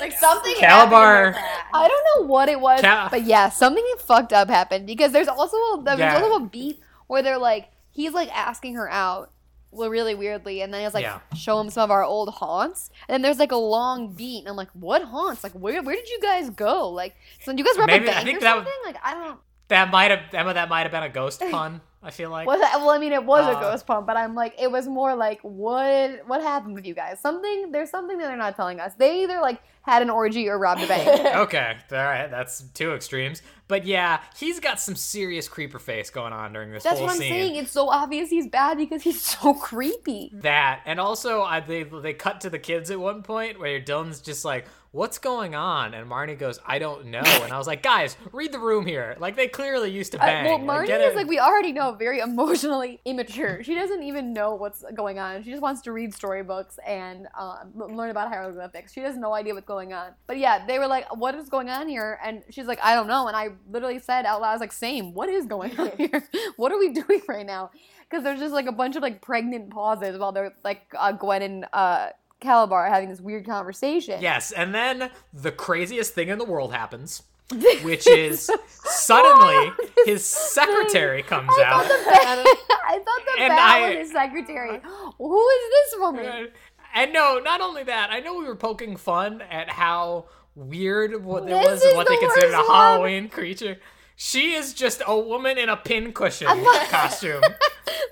like 0.00 0.12
something. 0.12 0.54
Kalabar- 0.56 0.60
happened 0.60 1.26
in 1.26 1.32
their 1.32 1.32
past. 1.32 1.66
I 1.74 1.88
don't 1.88 2.04
know 2.22 2.26
what 2.26 2.48
it 2.48 2.60
was, 2.60 2.80
Cal- 2.80 3.08
but 3.10 3.22
yeah, 3.24 3.48
something 3.48 3.84
fucked 3.98 4.32
up 4.32 4.48
happened 4.48 4.86
because 4.86 5.12
there's 5.12 5.28
also 5.28 5.56
a, 5.56 5.82
there's 5.84 5.98
Yeah. 5.98 6.20
also 6.20 6.44
a 6.44 6.46
beat 6.48 6.80
where 7.06 7.22
they're 7.22 7.38
like 7.38 7.68
he's 7.90 8.12
like 8.12 8.30
asking 8.36 8.74
her 8.74 8.90
out, 8.90 9.30
well, 9.70 9.88
really 9.88 10.14
weirdly, 10.14 10.60
and 10.62 10.72
then 10.74 10.82
he's 10.84 10.94
like 10.94 11.04
Yeah. 11.04 11.20
show 11.36 11.60
him 11.60 11.70
some 11.70 11.84
of 11.84 11.90
our 11.90 12.02
old 12.04 12.28
haunts, 12.30 12.90
and 13.08 13.14
then 13.14 13.22
there's 13.22 13.38
like 13.38 13.52
a 13.52 13.56
long 13.56 14.12
beat, 14.12 14.40
and 14.40 14.48
I'm 14.48 14.56
like, 14.56 14.70
what 14.72 15.02
haunts? 15.02 15.42
Like 15.44 15.52
where 15.52 15.82
where 15.82 15.94
did 15.96 16.08
you 16.08 16.20
guys 16.20 16.50
go? 16.50 16.88
Like, 16.90 17.14
so 17.42 17.52
you 17.52 17.62
guys 17.64 17.76
rob 17.78 17.86
Maybe- 17.86 18.06
a 18.06 18.10
I 18.10 18.14
bank 18.14 18.26
think 18.26 18.38
or 18.38 18.40
that 18.42 18.54
something? 18.56 18.72
Like 18.84 18.96
I 19.02 19.14
don't. 19.14 19.38
That 19.68 19.90
might 19.90 20.10
have 20.10 20.20
Emma. 20.34 20.52
That 20.54 20.68
might 20.68 20.82
have 20.82 20.90
been 20.90 21.02
a 21.04 21.08
ghost 21.08 21.40
pun. 21.50 21.80
I 22.02 22.10
feel 22.10 22.30
like. 22.30 22.46
Was 22.48 22.60
that, 22.60 22.74
well, 22.78 22.90
I 22.90 22.98
mean, 22.98 23.12
it 23.12 23.24
was 23.24 23.46
a 23.46 23.56
Uh, 23.56 23.60
ghost 23.60 23.86
pump, 23.86 24.06
but 24.06 24.16
I'm 24.16 24.34
like, 24.34 24.54
it 24.60 24.70
was 24.70 24.88
more 24.88 25.14
like, 25.14 25.40
what 25.42 26.26
what 26.26 26.42
happened 26.42 26.74
with 26.74 26.84
you 26.86 26.94
guys? 26.94 27.20
Something 27.20 27.70
there's 27.72 27.90
something 27.90 28.18
that 28.18 28.26
they're 28.26 28.36
not 28.36 28.56
telling 28.56 28.80
us. 28.80 28.92
They 28.94 29.22
either 29.22 29.40
like 29.40 29.60
had 29.82 30.00
an 30.02 30.10
orgy 30.10 30.48
or 30.48 30.58
robbed 30.58 30.82
a 30.82 30.86
bank. 30.86 31.08
Okay, 31.36 31.76
all 31.90 31.96
right, 31.98 32.30
that's 32.30 32.62
two 32.74 32.92
extremes. 32.94 33.42
But 33.68 33.84
yeah, 33.86 34.20
he's 34.36 34.60
got 34.60 34.80
some 34.80 34.94
serious 34.96 35.48
creeper 35.48 35.78
face 35.78 36.10
going 36.10 36.32
on 36.32 36.52
during 36.52 36.72
this 36.72 36.82
That's 36.84 36.98
whole 36.98 37.06
what 37.06 37.14
I'm 37.14 37.18
scene. 37.20 37.30
saying. 37.32 37.56
It's 37.56 37.70
so 37.72 37.88
obvious 37.88 38.28
he's 38.30 38.46
bad 38.46 38.76
because 38.76 39.02
he's 39.02 39.22
so 39.22 39.54
creepy. 39.54 40.30
That 40.34 40.80
and 40.86 41.00
also 41.00 41.42
I, 41.42 41.60
they 41.60 41.84
they 41.84 42.12
cut 42.14 42.40
to 42.42 42.50
the 42.50 42.58
kids 42.58 42.90
at 42.90 43.00
one 43.00 43.22
point 43.22 43.58
where 43.58 43.80
Dylan's 43.80 44.20
just 44.20 44.44
like, 44.44 44.66
"What's 44.90 45.18
going 45.18 45.54
on?" 45.54 45.94
and 45.94 46.08
Marnie 46.08 46.38
goes, 46.38 46.58
"I 46.66 46.78
don't 46.78 47.06
know." 47.06 47.22
And 47.24 47.52
I 47.52 47.58
was 47.58 47.66
like, 47.66 47.82
"Guys, 47.82 48.16
read 48.32 48.52
the 48.52 48.58
room 48.58 48.84
here. 48.86 49.16
Like 49.18 49.36
they 49.36 49.48
clearly 49.48 49.90
used 49.90 50.12
to 50.12 50.22
Uh, 50.22 50.26
bang." 50.26 50.44
well, 50.44 50.58
Like, 50.58 50.84
Marnie 50.84 50.86
get 50.88 51.00
is 51.00 51.12
it." 51.14 51.16
like 51.16 51.26
we 51.28 51.38
already 51.40 51.72
know 51.72 51.91
very 51.98 52.18
emotionally 52.28 53.00
immature. 53.04 53.62
She 53.62 53.74
doesn't 53.74 54.02
even 54.02 54.32
know 54.32 54.54
what's 54.54 54.84
going 54.94 55.18
on. 55.18 55.42
She 55.42 55.50
just 55.50 55.62
wants 55.62 55.82
to 55.82 55.92
read 55.92 56.14
storybooks 56.14 56.78
and 56.86 57.28
um, 57.38 57.72
learn 57.74 58.10
about 58.10 58.28
hieroglyphics. 58.28 58.92
She 58.92 59.00
has 59.00 59.16
no 59.16 59.34
idea 59.34 59.54
what's 59.54 59.66
going 59.66 59.92
on. 59.92 60.12
But 60.26 60.38
yeah, 60.38 60.64
they 60.66 60.78
were 60.78 60.86
like, 60.86 61.14
"What 61.16 61.34
is 61.34 61.48
going 61.48 61.68
on 61.68 61.88
here?" 61.88 62.18
And 62.24 62.42
she's 62.50 62.66
like, 62.66 62.80
"I 62.82 62.94
don't 62.94 63.06
know." 63.06 63.28
And 63.28 63.36
I 63.36 63.50
literally 63.70 63.98
said 63.98 64.26
out 64.26 64.40
loud, 64.40 64.50
"I 64.50 64.52
was 64.52 64.60
like, 64.60 64.72
same. 64.72 65.14
What 65.14 65.28
is 65.28 65.46
going 65.46 65.78
on 65.78 65.90
here? 65.96 66.28
what 66.56 66.72
are 66.72 66.78
we 66.78 66.90
doing 66.90 67.22
right 67.28 67.46
now?" 67.46 67.70
Because 68.08 68.24
there's 68.24 68.40
just 68.40 68.52
like 68.52 68.66
a 68.66 68.72
bunch 68.72 68.96
of 68.96 69.02
like 69.02 69.22
pregnant 69.22 69.70
pauses 69.70 70.18
while 70.18 70.32
they're 70.32 70.54
like 70.64 70.82
uh, 70.98 71.12
Gwen 71.12 71.42
and 71.42 71.66
uh, 71.72 72.08
Kalabar 72.42 72.88
having 72.88 73.08
this 73.08 73.20
weird 73.20 73.46
conversation. 73.46 74.20
Yes, 74.20 74.52
and 74.52 74.74
then 74.74 75.10
the 75.32 75.52
craziest 75.52 76.12
thing 76.14 76.28
in 76.28 76.38
the 76.38 76.44
world 76.44 76.72
happens, 76.74 77.22
which 77.84 78.06
is 78.06 78.50
suddenly 78.84 79.72
his 80.06 80.24
secretary 80.24 81.22
comes 81.22 81.50
out. 81.64 81.84
I 81.88 82.98
thought 83.04 83.36
the 83.36 83.42
And 83.42 83.48
bat 83.50 83.58
I- 83.60 83.88
was 83.90 83.98
his 83.98 84.12
secretary. 84.12 84.80
Who 85.18 85.48
is 85.48 85.70
this 85.70 86.00
woman? 86.00 86.48
And 86.94 87.12
no, 87.12 87.38
not 87.38 87.60
only 87.60 87.84
that, 87.84 88.10
I 88.10 88.20
know 88.20 88.34
we 88.38 88.44
were 88.44 88.56
poking 88.56 88.96
fun 88.96 89.40
at 89.50 89.70
how 89.70 90.26
weird 90.54 91.24
what 91.24 91.46
there 91.46 91.56
This 91.58 91.66
was 91.66 91.82
and 91.82 91.90
is 91.92 91.96
what 91.96 92.08
they 92.08 92.16
considered 92.18 92.52
a 92.52 92.58
worst 92.58 92.68
one. 92.68 92.76
Halloween 92.78 93.28
creature. 93.30 93.78
She 94.14 94.52
is 94.52 94.74
just 94.74 95.02
a 95.06 95.18
woman 95.18 95.56
in 95.56 95.70
a 95.70 95.76
pincushion 95.76 96.46
costume. 96.90 97.40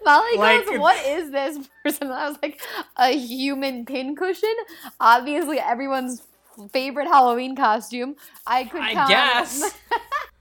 Molly 0.03 0.37
Like- 0.39 0.65
goes, 0.67 0.79
"What 0.79 1.07
is 1.07 1.31
this 1.31 1.69
person?" 1.85 2.05
And 2.07 2.15
I 2.15 2.29
was 2.31 2.39
like, 2.43 2.61
"A 2.97 3.11
human 3.17 3.85
pincushion." 3.85 4.55
Obviously, 4.99 5.59
everyone's 5.61 6.23
favorite 6.69 7.07
Halloween 7.09 7.57
costume. 7.57 8.17
I 8.47 8.65
could. 8.65 8.81
I 8.83 8.93
count- 8.95 9.09
guess. 9.09 9.75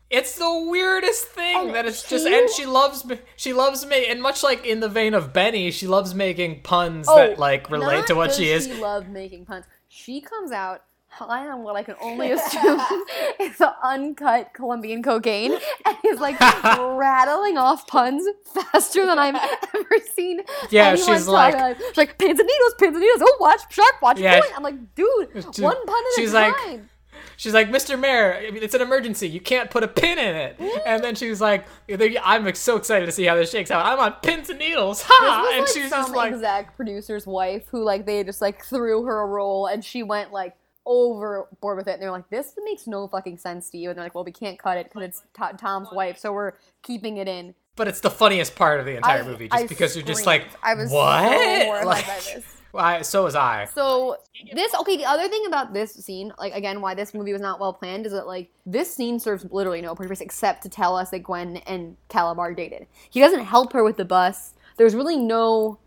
It's 0.10 0.36
the 0.40 0.66
weirdest 0.68 1.26
thing 1.28 1.56
And 1.68 1.76
that 1.76 1.86
it's 1.86 2.02
just, 2.02 2.26
and 2.26 2.50
she 2.50 2.66
loves, 2.66 3.06
me 3.06 3.20
she 3.36 3.54
loves 3.54 3.86
me, 3.86 4.08
and 4.08 4.20
much 4.20 4.42
like 4.42 4.66
in 4.66 4.80
the 4.80 4.90
vein 4.90 5.14
of 5.14 5.34
Benny, 5.34 5.70
she 5.70 5.86
loves 5.86 6.16
making 6.16 6.64
puns 6.64 7.06
Oh, 7.08 7.16
that 7.16 7.38
like 7.38 7.70
relate 7.70 8.08
to 8.08 8.16
what 8.16 8.34
she 8.34 8.50
is. 8.50 8.66
She 8.66 8.74
loved 8.74 9.08
making 9.08 9.46
puns. 9.46 9.66
She 9.88 10.20
comes 10.20 10.52
out 10.52 10.82
high 11.10 11.48
on 11.50 11.64
what 11.64 11.76
I 11.76 11.84
can 11.84 11.96
only 12.02 12.32
assume 12.32 12.80
is 13.40 13.58
the 13.58 13.74
uncut 13.84 14.54
Colombian 14.54 15.02
cocaine, 15.04 15.58
and 15.86 15.98
he's 16.02 16.20
like 16.20 16.40
rattling 16.80 17.58
off 17.58 17.88
puns 17.88 18.28
faster 18.46 19.06
than 19.06 19.18
I've 19.20 19.36
ever 19.76 20.06
seen. 20.16 20.42
Yeah, 20.70 20.96
she's 20.96 21.26
talk. 21.26 21.54
like- 21.54 21.78
she's 21.78 21.98
like 21.98 22.18
pins 22.18 22.40
and 22.40 22.48
needles, 22.48 22.74
pins 22.80 22.96
and 22.96 23.02
needles. 23.04 23.22
Oh, 23.24 23.38
watch 23.40 23.62
shark, 23.70 24.02
watch 24.02 24.20
Yeah, 24.20 24.40
point. 24.40 24.54
I'm 24.56 24.64
like, 24.64 24.96
dude, 24.96 25.46
she- 25.56 25.62
one 25.62 25.86
pun 25.86 25.98
at 25.98 26.04
she's 26.16 26.32
a 26.32 26.36
like- 26.36 26.56
time. 26.56 26.90
She's 27.36 27.54
like, 27.54 27.70
Mr. 27.70 27.98
Mayor, 27.98 28.38
it's 28.42 28.74
an 28.74 28.82
emergency. 28.82 29.28
You 29.30 29.40
can't 29.40 29.70
put 29.72 29.82
a 29.82 29.88
pin 29.88 30.18
in 30.20 30.36
it. 30.36 30.60
And 30.86 31.02
then 31.02 31.16
she 31.16 31.30
was 31.30 31.40
like, 31.40 31.66
I'm 31.90 32.54
so 32.54 32.76
excited 32.76 33.06
to 33.06 33.14
see 33.14 33.24
how 33.24 33.36
this 33.36 33.50
shakes 33.50 33.72
out. 33.72 33.86
I'm 33.86 33.98
on 33.98 34.14
pins 34.22 34.50
and 34.50 34.60
needles. 34.60 35.04
Ha! 35.08 35.42
This 35.44 35.54
and 35.54 35.62
was 35.62 35.74
she 35.74 35.80
like 35.80 35.84
was 35.84 35.90
some 35.92 36.02
just 36.06 36.16
like, 36.16 36.34
exec 36.34 36.76
producer's 36.76 37.26
wife 37.26 37.64
who 37.72 37.84
like 37.84 38.06
they 38.06 38.26
just 38.26 38.42
like 38.42 38.64
threw 38.66 39.04
her 39.04 39.22
a 39.22 39.26
role 39.26 39.68
and 39.68 39.84
she 39.86 40.04
went 40.04 40.34
like 40.34 40.54
overboard 40.90 41.78
with 41.78 41.88
it 41.88 41.94
and 41.94 42.02
they're 42.02 42.12
like 42.12 42.28
this 42.32 42.54
makes 42.64 42.88
no 42.88 43.08
fucking 43.08 43.38
sense 43.38 43.70
to 43.70 43.78
you 43.78 43.90
and 43.90 43.98
they're 43.98 44.06
like 44.06 44.16
well 44.16 44.24
we 44.24 44.32
can't 44.32 44.58
cut 44.58 44.76
it 44.78 44.86
because 44.92 45.04
it's 45.04 45.24
To- 45.36 45.56
Tom's 45.58 45.88
wife 45.92 46.18
so 46.18 46.34
we're 46.34 46.54
keeping 46.82 47.18
it 47.18 47.28
in. 47.28 47.54
but 47.76 47.88
it's 47.88 48.00
the 48.00 48.10
funniest 48.10 48.56
part 48.56 48.80
of 48.80 48.86
the 48.88 48.96
entire 48.96 49.22
I- 49.22 49.26
movie, 49.28 49.48
just 49.50 49.64
I 49.64 49.68
because 49.68 49.96
you're 49.96 50.04
just 50.06 50.26
like, 50.26 50.42
screamed. 50.42 50.58
I 50.64 50.74
was 50.74 50.90
what? 50.92 51.82
so 51.82 51.88
Like- 51.88 52.08
by 52.08 52.14
this. 52.16 52.56
Well, 52.74 52.86
I, 52.92 53.02
so 53.04 53.24
was 53.24 53.36
I. 53.36 53.66
So 53.74 54.18
this 54.54 54.74
okay. 54.76 54.96
The 54.98 55.06
other 55.06 55.28
thing 55.28 55.44
about 55.48 55.74
this 55.74 55.94
scene, 55.94 56.32
like 56.38 56.54
again, 56.54 56.82
why 56.82 56.94
this 56.94 57.14
movie 57.16 57.34
was 57.34 57.42
not 57.42 57.60
well 57.60 57.74
planned, 57.74 58.06
is 58.06 58.12
that 58.12 58.28
like 58.28 58.50
this 58.66 58.94
scene 58.94 59.20
serves 59.20 59.44
literally 59.52 59.82
no 59.82 59.96
purpose 59.96 60.22
except 60.22 60.62
to 60.64 60.70
tell 60.70 60.96
us 60.96 61.10
that 61.10 61.24
Gwen 61.24 61.58
and 61.66 61.98
Kalabar 62.12 62.56
dated. 62.56 62.86
He 63.10 63.20
doesn't 63.22 63.44
help 63.46 63.74
her 63.74 63.84
with 63.84 63.98
the 63.98 64.06
bus. 64.06 64.54
There's 64.78 64.94
really 64.94 65.18
no 65.18 65.80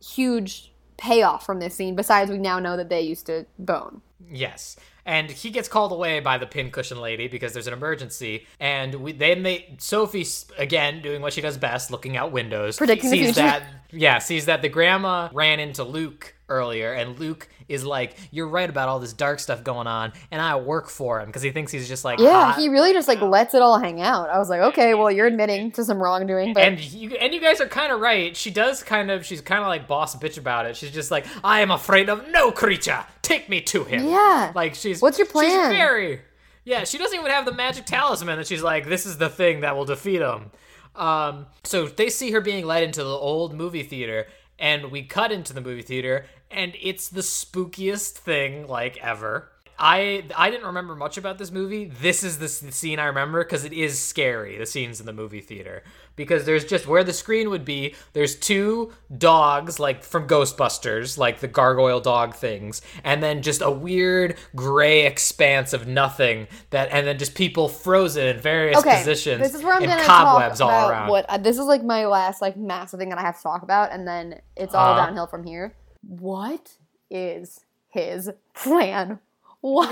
huge 0.00 0.72
payoff 0.96 1.44
from 1.44 1.58
this 1.60 1.74
scene 1.74 1.96
besides 1.96 2.30
we 2.30 2.38
now 2.38 2.58
know 2.58 2.76
that 2.76 2.88
they 2.88 3.00
used 3.00 3.26
to 3.26 3.46
bone. 3.58 4.00
Yes. 4.30 4.76
And 5.06 5.30
he 5.30 5.50
gets 5.50 5.68
called 5.68 5.92
away 5.92 6.20
by 6.20 6.36
the 6.36 6.46
pincushion 6.46 7.00
lady 7.00 7.28
because 7.28 7.52
there's 7.54 7.66
an 7.66 7.72
emergency. 7.72 8.46
And 8.60 8.96
we, 8.96 9.12
then 9.12 9.42
they, 9.42 9.74
Sophie, 9.78 10.26
again, 10.58 11.00
doing 11.00 11.22
what 11.22 11.32
she 11.32 11.40
does 11.40 11.56
best, 11.56 11.90
looking 11.90 12.16
out 12.16 12.30
windows, 12.30 12.76
Predicting 12.76 13.10
the 13.10 13.16
sees 13.16 13.26
future. 13.26 13.40
that, 13.40 13.62
yeah, 13.90 14.18
sees 14.18 14.46
that 14.46 14.60
the 14.60 14.68
grandma 14.68 15.30
ran 15.32 15.60
into 15.60 15.82
Luke 15.82 16.34
earlier, 16.50 16.92
and 16.92 17.18
Luke 17.18 17.48
is 17.68 17.84
like, 17.84 18.14
"You're 18.30 18.48
right 18.48 18.68
about 18.68 18.88
all 18.88 18.98
this 18.98 19.12
dark 19.12 19.40
stuff 19.40 19.62
going 19.62 19.86
on, 19.86 20.12
and 20.30 20.40
I 20.40 20.56
work 20.56 20.88
for 20.88 21.20
him 21.20 21.26
because 21.26 21.42
he 21.42 21.50
thinks 21.50 21.70
he's 21.70 21.86
just 21.88 22.04
like 22.04 22.18
Yeah, 22.18 22.52
hot. 22.52 22.58
he 22.58 22.68
really 22.68 22.92
just 22.92 23.08
like 23.08 23.20
lets 23.20 23.54
it 23.54 23.62
all 23.62 23.78
hang 23.78 24.00
out. 24.00 24.30
I 24.30 24.38
was 24.38 24.48
like, 24.48 24.60
okay, 24.60 24.94
well, 24.94 25.10
you're 25.10 25.26
admitting 25.26 25.70
to 25.72 25.84
some 25.84 26.02
wrongdoing, 26.02 26.54
but 26.54 26.62
and 26.62 26.80
you 26.80 27.10
and 27.16 27.32
you 27.34 27.40
guys 27.40 27.60
are 27.60 27.68
kind 27.68 27.92
of 27.92 28.00
right. 28.00 28.36
She 28.36 28.50
does 28.50 28.82
kind 28.82 29.10
of 29.10 29.24
she's 29.26 29.40
kind 29.40 29.60
of 29.62 29.68
like 29.68 29.86
boss 29.86 30.16
bitch 30.16 30.38
about 30.38 30.66
it. 30.66 30.76
She's 30.76 30.90
just 30.90 31.10
like, 31.10 31.26
I 31.44 31.60
am 31.60 31.70
afraid 31.70 32.08
of 32.08 32.28
no 32.30 32.50
creature. 32.50 33.04
Take 33.22 33.48
me 33.48 33.60
to 33.62 33.84
him. 33.84 34.06
Yeah. 34.06 34.52
Like 34.54 34.74
she's 34.74 35.02
What's 35.02 35.18
your 35.18 35.26
plan? 35.26 35.50
She's 35.70 35.76
very 35.76 36.20
yeah. 36.64 36.84
She 36.84 36.96
doesn't 36.98 37.18
even 37.18 37.30
have 37.30 37.44
the 37.44 37.52
magic 37.52 37.84
talisman 37.86 38.38
that 38.38 38.46
she's 38.46 38.62
like, 38.62 38.86
this 38.86 39.04
is 39.06 39.18
the 39.18 39.28
thing 39.28 39.60
that 39.60 39.76
will 39.76 39.84
defeat 39.84 40.20
him. 40.20 40.50
Um, 40.96 41.46
so 41.62 41.86
they 41.86 42.10
see 42.10 42.32
her 42.32 42.40
being 42.40 42.66
led 42.66 42.82
into 42.82 43.04
the 43.04 43.10
old 43.10 43.54
movie 43.54 43.84
theater, 43.84 44.26
and 44.58 44.90
we 44.90 45.02
cut 45.02 45.32
into 45.32 45.52
the 45.52 45.60
movie 45.60 45.82
theater, 45.82 46.26
and 46.50 46.74
it's 46.80 47.08
the 47.08 47.20
spookiest 47.20 48.12
thing 48.12 48.66
like 48.66 48.96
ever. 48.98 49.50
I 49.78 50.24
I 50.36 50.50
didn't 50.50 50.66
remember 50.66 50.96
much 50.96 51.16
about 51.18 51.38
this 51.38 51.50
movie. 51.52 51.84
This 51.86 52.24
is 52.24 52.38
the, 52.38 52.48
scene 52.48 52.98
I 52.98 53.04
remember 53.04 53.44
because 53.44 53.64
it 53.64 53.72
is 53.72 53.98
scary. 53.98 54.58
The 54.58 54.66
scenes 54.66 54.98
in 54.98 55.06
the 55.06 55.12
movie 55.12 55.40
theater 55.40 55.84
because 56.16 56.44
there's 56.46 56.64
just 56.64 56.86
where 56.88 57.04
the 57.04 57.12
screen 57.12 57.48
would 57.50 57.64
be. 57.64 57.94
There's 58.12 58.34
two 58.34 58.92
dogs 59.16 59.78
like 59.78 60.02
from 60.02 60.26
Ghostbusters, 60.26 61.16
like 61.16 61.38
the 61.38 61.46
gargoyle 61.46 62.00
dog 62.00 62.34
things, 62.34 62.82
and 63.04 63.22
then 63.22 63.40
just 63.40 63.60
a 63.62 63.70
weird 63.70 64.36
gray 64.56 65.06
expanse 65.06 65.72
of 65.72 65.86
nothing 65.86 66.48
that, 66.70 66.88
and 66.90 67.06
then 67.06 67.16
just 67.18 67.36
people 67.36 67.68
frozen 67.68 68.26
in 68.26 68.40
various 68.40 68.78
okay, 68.78 68.98
positions. 68.98 69.40
this 69.40 69.54
is 69.54 69.62
where 69.62 69.74
I'm 69.74 69.82
and 69.82 69.92
gonna 69.92 70.02
cobwebs 70.04 70.58
talk 70.58 70.72
all 70.72 70.88
about 70.88 70.90
around. 70.90 71.08
what 71.10 71.26
uh, 71.28 71.38
this 71.38 71.56
is 71.56 71.66
like 71.66 71.84
my 71.84 72.04
last 72.06 72.42
like 72.42 72.56
massive 72.56 72.98
thing 72.98 73.10
that 73.10 73.18
I 73.18 73.22
have 73.22 73.36
to 73.36 73.42
talk 73.44 73.62
about, 73.62 73.92
and 73.92 74.08
then 74.08 74.40
it's 74.56 74.74
all 74.74 74.92
Uh-huh. 74.94 75.06
downhill 75.06 75.28
from 75.28 75.44
here. 75.44 75.76
What 76.02 76.72
is 77.10 77.60
his 77.90 78.30
plan? 78.54 79.20
Why? 79.60 79.88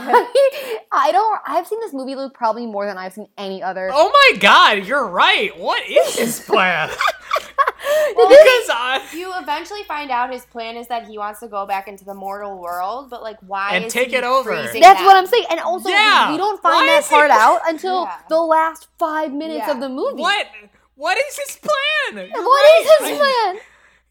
I 0.93 1.11
don't. 1.13 1.41
I've 1.47 1.67
seen 1.67 1.81
this 1.81 1.93
movie, 1.93 2.15
Luke, 2.15 2.35
probably 2.35 2.67
more 2.67 2.87
than 2.87 2.97
I've 2.99 3.13
seen 3.15 3.27
any 3.37 3.63
other. 3.63 3.91
Oh 3.93 4.11
my 4.13 4.39
god, 4.39 4.87
you're 4.87 5.07
right. 5.09 5.59
What 5.59 5.83
is 5.89 6.17
his 6.17 6.41
plan? 6.47 6.89
because 6.89 8.71
I 8.71 9.03
You 9.15 9.33
eventually 9.37 9.83
find 9.85 10.11
out 10.11 10.33
his 10.33 10.45
plan 10.47 10.77
is 10.77 10.87
that 10.89 11.07
he 11.07 11.19
wants 11.19 11.41
to 11.41 11.49
go 11.49 11.67
back 11.67 11.89
into 11.89 12.05
the 12.05 12.15
mortal 12.15 12.59
world, 12.59 13.11
but 13.11 13.23
like, 13.23 13.37
why? 13.47 13.71
And 13.75 13.85
is 13.87 13.93
take 13.93 14.11
he 14.11 14.17
it 14.17 14.25
over. 14.25 14.51
That's 14.55 14.73
them? 14.73 15.05
what 15.05 15.17
I'm 15.17 15.27
saying, 15.27 15.45
and 15.51 15.61
also 15.61 15.89
Yeah. 15.89 16.31
we 16.31 16.37
don't 16.39 16.63
Why 16.63 16.71
find 16.73 16.89
that 16.89 16.99
is 17.01 17.09
he- 17.09 17.15
part 17.15 17.31
out 17.31 17.61
until 17.67 18.03
Yeah. 18.05 18.19
the 18.29 18.41
last 18.41 18.89
five 18.99 19.33
minutes 19.33 19.65
Yeah. 19.67 19.73
of 19.75 19.81
the 19.81 19.89
movie. 19.89 20.21
what? 20.21 20.47
What 20.95 21.19
is 21.19 21.37
his 21.39 21.57
plan? 21.59 22.29
You're 22.33 22.43
What 22.45 22.81
is 22.81 22.87
right. 23.01 23.09
his 23.11 23.19
I- 23.19 23.53
plan? 23.53 23.63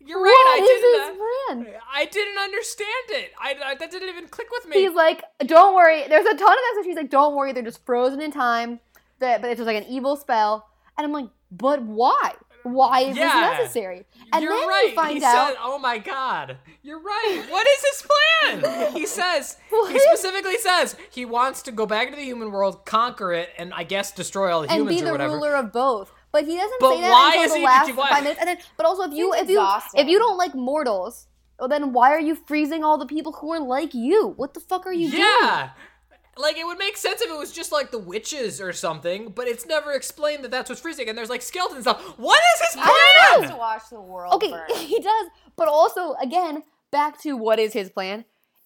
You're 0.05 0.21
right. 0.21 0.29
What 0.29 0.61
I 0.61 0.63
is 0.63 0.69
didn't. 0.69 1.07
his 1.07 1.65
plan? 1.65 1.75
Uh, 1.75 1.79
I 1.93 2.05
didn't 2.05 2.37
understand 2.37 3.05
it. 3.09 3.31
I, 3.41 3.55
I 3.71 3.75
that 3.75 3.91
didn't 3.91 4.09
even 4.09 4.27
click 4.27 4.47
with 4.51 4.67
me. 4.67 4.81
He's 4.81 4.93
like, 4.93 5.23
don't 5.45 5.75
worry. 5.75 6.03
There's 6.07 6.25
a 6.25 6.35
ton 6.35 6.41
of 6.51 6.57
messages. 6.75 6.85
He's 6.85 6.95
like, 6.95 7.09
don't 7.09 7.35
worry. 7.35 7.53
They're 7.53 7.63
just 7.63 7.85
frozen 7.85 8.21
in 8.21 8.31
time. 8.31 8.79
That, 9.19 9.41
but 9.41 9.49
it's 9.49 9.57
just 9.59 9.65
like 9.67 9.77
an 9.77 9.89
evil 9.89 10.15
spell. 10.15 10.67
And 10.97 11.05
I'm 11.05 11.11
like, 11.13 11.29
but 11.51 11.81
why? 11.81 12.33
Why 12.63 13.01
is 13.01 13.15
Yeah. 13.17 13.27
this 13.51 13.59
necessary? 13.59 14.05
And 14.33 14.43
You're 14.43 14.51
then 14.57 14.67
right. 14.67 14.87
you 14.89 14.95
find 14.95 15.17
he 15.19 15.23
out. 15.23 15.49
said, 15.49 15.57
"Oh 15.61 15.77
my 15.77 15.99
god, 15.99 16.57
you're 16.81 16.99
right. 16.99 17.45
What 17.47 17.67
is 17.67 17.85
his 17.91 18.07
plan?" 18.63 18.93
he 18.93 19.05
says. 19.19 19.57
he 19.87 19.99
specifically 19.99 20.57
says 20.57 20.95
he 21.11 21.25
wants 21.25 21.61
to 21.63 21.71
go 21.71 21.85
back 21.85 22.07
into 22.07 22.17
the 22.17 22.23
human 22.25 22.51
world, 22.51 22.83
conquer 22.83 23.33
it, 23.33 23.49
and 23.59 23.71
I 23.71 23.83
guess 23.83 24.11
destroy 24.11 24.51
all 24.51 24.63
the 24.63 24.69
and 24.71 24.79
humans 24.79 25.01
be 25.01 25.05
the 25.07 25.13
ruler 25.15 25.53
of 25.55 25.71
both. 25.71 26.11
But 26.35 26.45
he 26.45 26.55
doesn't 26.57 26.79
But 26.81 26.95
say 26.95 27.01
that 27.01 27.11
why 27.11 27.27
until 27.29 27.43
is 27.43 27.51
the 27.53 27.57
he- 27.59 27.63
last 27.65 27.95
why- 27.95 28.09
five 28.09 28.23
minutes. 28.23 28.39
And 28.41 28.49
then, 28.49 28.57
but 28.77 28.85
also, 28.85 29.03
if 29.03 29.13
you 29.13 29.31
Seems 29.33 29.43
if 29.43 29.49
you 29.49 29.59
exhausting. 29.61 30.01
if 30.01 30.07
you 30.07 30.19
don't 30.19 30.37
like 30.37 30.53
mortals, 30.53 31.27
well, 31.59 31.69
then 31.69 31.93
why 31.93 32.09
are 32.11 32.19
you 32.19 32.35
freezing 32.35 32.83
all 32.83 32.97
the 32.97 33.05
people 33.05 33.31
who 33.31 33.51
are 33.53 33.59
like 33.61 33.93
you? 33.93 34.33
What 34.35 34.53
the 34.53 34.59
fuck 34.59 34.85
are 34.85 34.91
you 34.93 35.09
doing? 35.09 35.23
Yeah. 35.23 35.69
Like 36.37 36.57
it 36.57 36.65
would 36.65 36.77
make 36.77 36.97
sense 36.97 37.21
if 37.21 37.29
it 37.31 37.37
was 37.37 37.53
just 37.53 37.71
like 37.71 37.91
the 37.91 37.97
witches 37.99 38.59
or 38.59 38.73
something, 38.73 39.29
but 39.29 39.47
it's 39.47 39.65
never 39.65 39.93
explained 39.93 40.43
that 40.43 40.51
that's 40.51 40.67
what's 40.69 40.81
freezing, 40.81 41.07
and 41.07 41.17
there's 41.17 41.29
like 41.29 41.41
skeleton 41.41 41.81
stuff. 41.81 42.01
What 42.17 42.41
is 42.55 42.67
his 42.67 42.73
He 42.75 42.81
plan? 42.81 43.39
wants 43.39 43.49
to 43.51 43.57
watch 43.57 43.81
the 43.89 44.01
world 44.01 44.33
Okay, 44.33 44.51
burn. 44.51 44.65
he 44.75 44.99
does. 44.99 45.27
But 45.55 45.69
also, 45.69 46.15
again, 46.21 46.63
back 46.91 47.21
to 47.21 47.37
what 47.37 47.57
is 47.57 47.71
his 47.71 47.89
plan. 47.89 48.25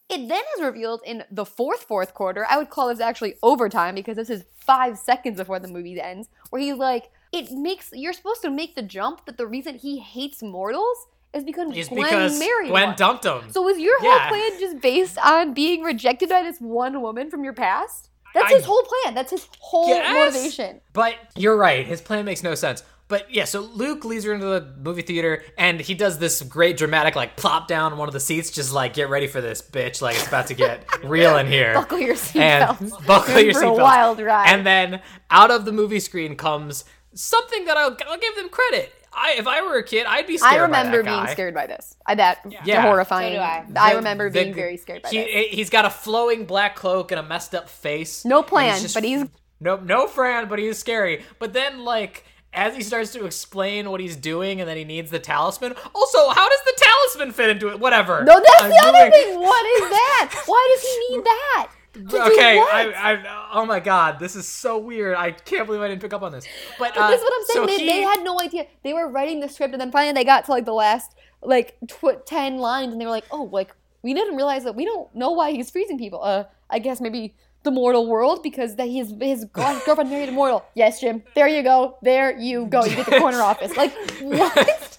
It 0.09 0.27
then 0.27 0.41
is 0.57 0.63
revealed 0.63 1.01
in 1.05 1.23
the 1.29 1.45
fourth 1.45 1.83
fourth 1.83 2.15
quarter. 2.15 2.43
I 2.49 2.57
would 2.57 2.71
call 2.71 2.87
this 2.87 2.99
actually 2.99 3.35
overtime 3.43 3.93
because 3.93 4.15
this 4.17 4.31
is 4.31 4.45
five 4.65 4.97
seconds 4.97 5.37
before 5.37 5.59
the 5.59 5.67
movie 5.67 6.01
ends, 6.01 6.27
where 6.49 6.59
he's 6.63 6.73
like, 6.73 7.11
it 7.31 7.51
makes 7.51 7.89
you're 7.93 8.13
supposed 8.13 8.41
to 8.41 8.49
make 8.49 8.75
the 8.75 8.81
jump 8.81 9.25
that 9.25 9.37
the 9.37 9.45
reason 9.47 9.75
he 9.75 9.99
hates 9.99 10.41
mortals 10.41 11.07
is 11.33 11.43
because 11.43 11.75
Is 11.77 11.87
Gwen 11.89 12.03
because 12.03 12.39
married 12.39 12.69
Gwen 12.69 12.87
one. 12.89 12.95
dumped 12.95 13.25
him. 13.25 13.51
So 13.51 13.67
is 13.69 13.77
your 13.79 13.95
Yeah. 14.01 14.17
whole 14.19 14.29
plan 14.29 14.59
just 14.59 14.81
based 14.81 15.17
on 15.19 15.53
being 15.53 15.83
rejected 15.83 16.29
by 16.29 16.41
this 16.41 16.59
one 16.59 17.01
woman 17.01 17.29
from 17.29 17.43
your 17.43 17.53
past? 17.53 18.09
That's 18.33 18.51
I 18.51 18.55
his 18.55 18.65
whole 18.65 18.83
plan. 19.03 19.13
That's 19.15 19.31
his 19.31 19.47
whole 19.59 19.89
Yes. 19.89 20.33
motivation. 20.33 20.81
But 20.93 21.15
you're 21.35 21.55
right. 21.57 21.85
His 21.85 22.01
plan 22.01 22.25
makes 22.25 22.41
no 22.43 22.55
sense. 22.55 22.83
But 23.07 23.33
yeah, 23.33 23.45
so 23.45 23.61
Luke 23.61 24.05
leads 24.05 24.23
her 24.25 24.33
into 24.33 24.45
the 24.45 24.71
movie 24.83 25.01
theater, 25.01 25.43
and 25.57 25.79
he 25.79 25.95
does 25.95 26.19
this 26.19 26.43
great 26.43 26.77
dramatic 26.77 27.15
like 27.15 27.35
plop 27.37 27.67
down 27.67 27.91
on 27.91 27.97
one 27.97 28.07
of 28.07 28.13
the 28.13 28.19
seats, 28.19 28.51
just 28.51 28.71
like 28.71 28.93
get 28.93 29.09
ready 29.09 29.25
for 29.25 29.41
this, 29.41 29.63
bitch. 29.63 29.99
Like 29.99 30.15
it's 30.15 30.27
about 30.27 30.45
to 30.47 30.53
get 30.53 30.85
real 31.03 31.35
in 31.37 31.47
here. 31.47 31.73
Buckle 31.73 31.97
your 31.97 32.13
seatbelts. 32.15 33.05
buckle 33.07 33.39
your 33.39 33.51
a 33.51 33.65
seatbelts. 33.65 33.81
wild 33.81 34.19
ride. 34.19 34.49
And 34.53 34.63
then 34.65 35.01
out 35.31 35.49
of 35.49 35.65
the 35.65 35.71
movie 35.71 35.99
screen 35.99 36.35
comes 36.35 36.85
something 37.13 37.65
that 37.65 37.77
I'll, 37.77 37.97
I'll 38.07 38.17
give 38.19 38.35
them 38.35 38.49
credit. 38.49 38.93
I 39.11 39.35
if 39.37 39.47
I 39.47 39.61
were 39.61 39.77
a 39.77 39.83
kid, 39.83 40.05
I'd 40.05 40.27
be 40.27 40.37
scared. 40.37 40.53
I 40.53 40.57
by 40.57 40.61
remember 40.63 40.97
that 40.97 41.05
being 41.05 41.25
guy. 41.25 41.31
scared 41.31 41.53
by 41.55 41.65
this. 41.67 41.95
I 42.05 42.15
that 42.15 42.45
Yeah. 42.63 42.81
horrifying. 42.83 43.33
So 43.33 43.39
do 43.39 43.41
I. 43.41 43.65
I 43.75 43.93
remember 43.95 44.29
the- 44.29 44.43
being 44.43 44.53
very 44.53 44.77
scared 44.77 45.01
by 45.01 45.09
he, 45.09 45.17
this. 45.23 45.47
He's 45.51 45.69
got 45.69 45.85
a 45.85 45.89
flowing 45.89 46.45
black 46.45 46.75
cloak 46.75 47.11
and 47.11 47.19
a 47.19 47.23
messed 47.23 47.55
up 47.55 47.69
face. 47.69 48.23
No 48.23 48.39
and 48.39 48.47
plan, 48.47 48.81
just- 48.81 48.93
but 48.93 49.03
he's 49.03 49.25
no 49.59 49.77
no 49.77 50.07
Fran, 50.07 50.47
but 50.47 50.59
he's 50.59 50.77
scary. 50.77 51.23
But 51.39 51.53
then 51.53 51.83
like 51.83 52.23
as 52.53 52.75
he 52.75 52.81
starts 52.83 53.11
to 53.13 53.25
explain 53.25 53.89
what 53.91 53.99
he's 53.99 54.15
doing 54.15 54.59
and 54.59 54.69
then 54.69 54.77
he 54.77 54.83
needs 54.83 55.09
the 55.11 55.19
talisman. 55.19 55.73
Also, 55.93 56.29
how 56.29 56.47
does 56.49 56.59
the 56.65 56.73
talisman 56.77 57.33
fit 57.33 57.49
into 57.49 57.69
it? 57.69 57.79
Whatever. 57.79 58.23
no. 58.23 58.33
That's 58.39 58.63
I'm 58.63 58.69
the 58.69 58.81
other 58.85 59.09
thing. 59.11 59.39
What 59.39 59.65
is 59.83 59.89
that? 59.89 60.41
Why 60.45 60.75
does 60.75 60.83
he 60.83 61.15
need 61.15 61.23
that? 61.25 61.67
Okay. 61.97 62.59
I, 62.59 62.93
I, 63.13 63.49
oh 63.53 63.65
my 63.65 63.79
god, 63.79 64.19
this 64.19 64.35
is 64.35 64.47
so 64.47 64.77
weird. 64.77 65.15
I 65.15 65.31
can't 65.31 65.65
believe 65.65 65.81
I 65.81 65.87
didn't 65.87 66.01
pick 66.01 66.13
up 66.13 66.21
on 66.21 66.31
this. 66.31 66.45
But, 66.77 66.95
uh, 66.95 67.09
this 67.09 67.19
is 67.19 67.23
what 67.23 67.33
I'm 67.35 67.45
saying. 67.45 67.59
so 67.61 67.65
they, 67.65 67.77
he- 67.83 67.89
they 67.89 68.01
had 68.01 68.23
no 68.23 68.39
idea. 68.39 68.67
They 68.83 68.93
were 68.93 69.07
writing 69.09 69.39
the 69.39 69.49
script, 69.49 69.73
and 69.73 69.81
then 69.81 69.91
finally 69.91 70.13
they 70.13 70.23
got 70.23 70.45
to 70.45 70.51
like 70.51 70.65
the 70.65 70.73
last 70.73 71.15
like 71.41 71.77
tw- 71.87 72.25
ten 72.25 72.57
lines, 72.57 72.91
and 72.91 73.01
they 73.01 73.05
were 73.05 73.11
like, 73.11 73.25
"Oh, 73.31 73.49
like 73.51 73.75
we 74.03 74.13
didn't 74.13 74.35
realize 74.35 74.63
that 74.65 74.75
we 74.75 74.85
don't 74.85 75.13
know 75.15 75.31
why 75.31 75.51
he's 75.51 75.69
freezing 75.71 75.97
people. 75.97 76.23
Uh, 76.23 76.43
I 76.69 76.79
guess 76.79 77.01
maybe 77.01 77.35
the 77.63 77.71
mortal 77.71 78.07
world 78.07 78.43
because 78.43 78.75
that 78.75 78.87
his 78.87 79.13
his 79.19 79.45
girlfriend 79.53 80.09
married 80.11 80.29
a 80.29 80.31
mortal. 80.31 80.63
Yes, 80.75 81.01
Jim. 81.01 81.23
There 81.35 81.47
you 81.47 81.63
go. 81.63 81.97
There 82.03 82.37
you 82.37 82.67
go. 82.67 82.85
You 82.85 82.95
get 82.97 83.07
the 83.07 83.17
corner 83.19 83.41
office. 83.51 83.75
Like 83.75 83.93
what? 84.21 84.97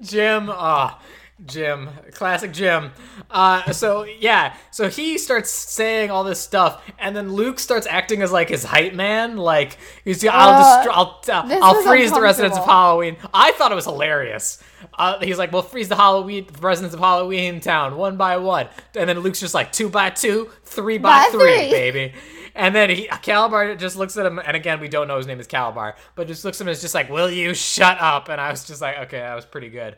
Jim, 0.00 0.48
ah, 0.50 1.00
Jim, 1.46 1.88
classic 2.12 2.52
Jim. 2.52 2.90
Uh, 3.30 3.72
so 3.72 4.04
yeah, 4.04 4.54
so 4.70 4.88
he 4.88 5.16
starts 5.16 5.50
saying 5.50 6.10
all 6.10 6.22
this 6.24 6.38
stuff, 6.40 6.82
and 6.98 7.16
then 7.16 7.32
Luke 7.32 7.58
starts 7.58 7.86
acting 7.86 8.20
as 8.22 8.30
like 8.30 8.48
his 8.50 8.62
hype 8.64 8.92
man. 8.94 9.36
Like 9.36 9.78
he's, 10.04 10.24
I'll 10.26 10.30
Uh, 10.50 10.84
destro- 10.86 10.90
I'll, 10.92 11.20
uh, 11.28 11.58
I'll 11.62 11.82
freeze 11.82 12.12
the 12.12 12.20
residents 12.20 12.58
of. 12.58 12.64
Halloween. 12.66 13.16
I 13.32 13.52
thought 13.52 13.72
it 13.72 13.74
was 13.74 13.86
hilarious. 13.86 14.62
Uh, 14.94 15.18
he's 15.20 15.38
like, 15.38 15.50
we'll 15.52 15.62
freeze 15.62 15.88
the 15.88 15.96
Halloween 15.96 16.46
the 16.52 16.60
residents 16.60 16.94
of 16.94 17.00
Halloween 17.00 17.60
Town 17.60 17.96
one 17.96 18.16
by 18.16 18.36
one, 18.36 18.68
and 18.94 19.08
then 19.08 19.18
Luke's 19.20 19.40
just 19.40 19.54
like 19.54 19.72
two 19.72 19.88
by 19.88 20.10
two, 20.10 20.50
three 20.64 20.98
by, 20.98 21.24
By 21.26 21.28
three, 21.30 21.40
three. 21.40 21.70
baby. 21.70 22.12
And 22.54 22.74
then 22.74 22.90
he 22.90 23.06
Kalabar 23.06 23.78
just 23.78 23.96
looks 23.96 24.16
at 24.18 24.26
him, 24.26 24.38
and 24.38 24.56
again 24.56 24.80
we 24.80 24.88
don't 24.88 25.08
know 25.08 25.16
his 25.16 25.26
name 25.26 25.40
is 25.40 25.46
Kalabar, 25.46 25.94
but 26.16 26.26
just 26.26 26.44
looks 26.44 26.58
at 26.60 26.64
him 26.64 26.68
and 26.68 26.74
is 26.76 26.80
just 26.82 26.94
like, 26.94 27.08
"Will 27.08 27.30
you 27.30 27.54
shut 27.54 27.98
up?" 28.00 28.28
And 28.28 28.40
I 28.40 28.50
was 28.50 28.66
just 28.66 28.82
like, 28.82 28.98
"Okay, 28.98 29.18
that 29.20 29.34
was 29.34 29.46
pretty 29.46 29.68
good." 29.70 29.96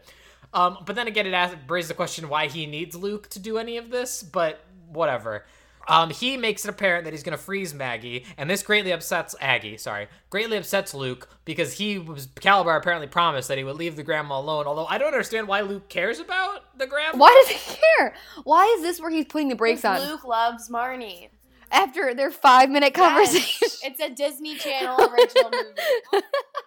Um, 0.54 0.78
but 0.84 0.96
then 0.96 1.06
again, 1.06 1.26
it 1.26 1.32
asks, 1.32 1.56
raises 1.68 1.88
the 1.88 1.94
question 1.94 2.28
why 2.28 2.48
he 2.48 2.66
needs 2.66 2.94
Luke 2.94 3.28
to 3.30 3.38
do 3.38 3.58
any 3.58 3.76
of 3.76 3.90
this, 3.90 4.22
but 4.22 4.60
whatever. 4.88 5.44
Um, 5.88 6.10
he 6.10 6.36
makes 6.36 6.64
it 6.64 6.68
apparent 6.68 7.04
that 7.04 7.12
he's 7.12 7.22
gonna 7.22 7.36
freeze 7.36 7.74
Maggie, 7.74 8.24
and 8.36 8.48
this 8.48 8.62
greatly 8.62 8.92
upsets 8.92 9.34
Aggie. 9.40 9.76
Sorry, 9.76 10.08
greatly 10.30 10.56
upsets 10.56 10.94
Luke 10.94 11.28
because 11.44 11.72
he 11.72 11.98
was 11.98 12.28
Kalabar 12.28 12.76
apparently 12.76 13.08
promised 13.08 13.48
that 13.48 13.58
he 13.58 13.64
would 13.64 13.76
leave 13.76 13.96
the 13.96 14.02
grandma 14.02 14.38
alone. 14.38 14.66
Although 14.66 14.86
I 14.86 14.98
don't 14.98 15.08
understand 15.12 15.48
why 15.48 15.62
Luke 15.62 15.88
cares 15.88 16.20
about 16.20 16.78
the 16.78 16.86
grandma. 16.86 17.18
Why 17.18 17.42
does 17.44 17.56
he 17.56 17.76
care? 17.98 18.14
Why 18.44 18.64
is 18.76 18.82
this 18.82 19.00
where 19.00 19.10
he's 19.10 19.26
putting 19.26 19.48
the 19.48 19.56
brakes 19.56 19.84
on 19.84 20.00
Luke 20.00 20.24
loves 20.24 20.68
Marnie. 20.68 21.30
After 21.72 22.14
their 22.14 22.30
five 22.30 22.70
minute 22.70 22.94
conversation? 22.94 23.68
It's 23.84 24.00
a 24.00 24.10
Disney 24.10 24.56
Channel 24.56 24.96
original 25.00 25.50
movie. 26.12 26.24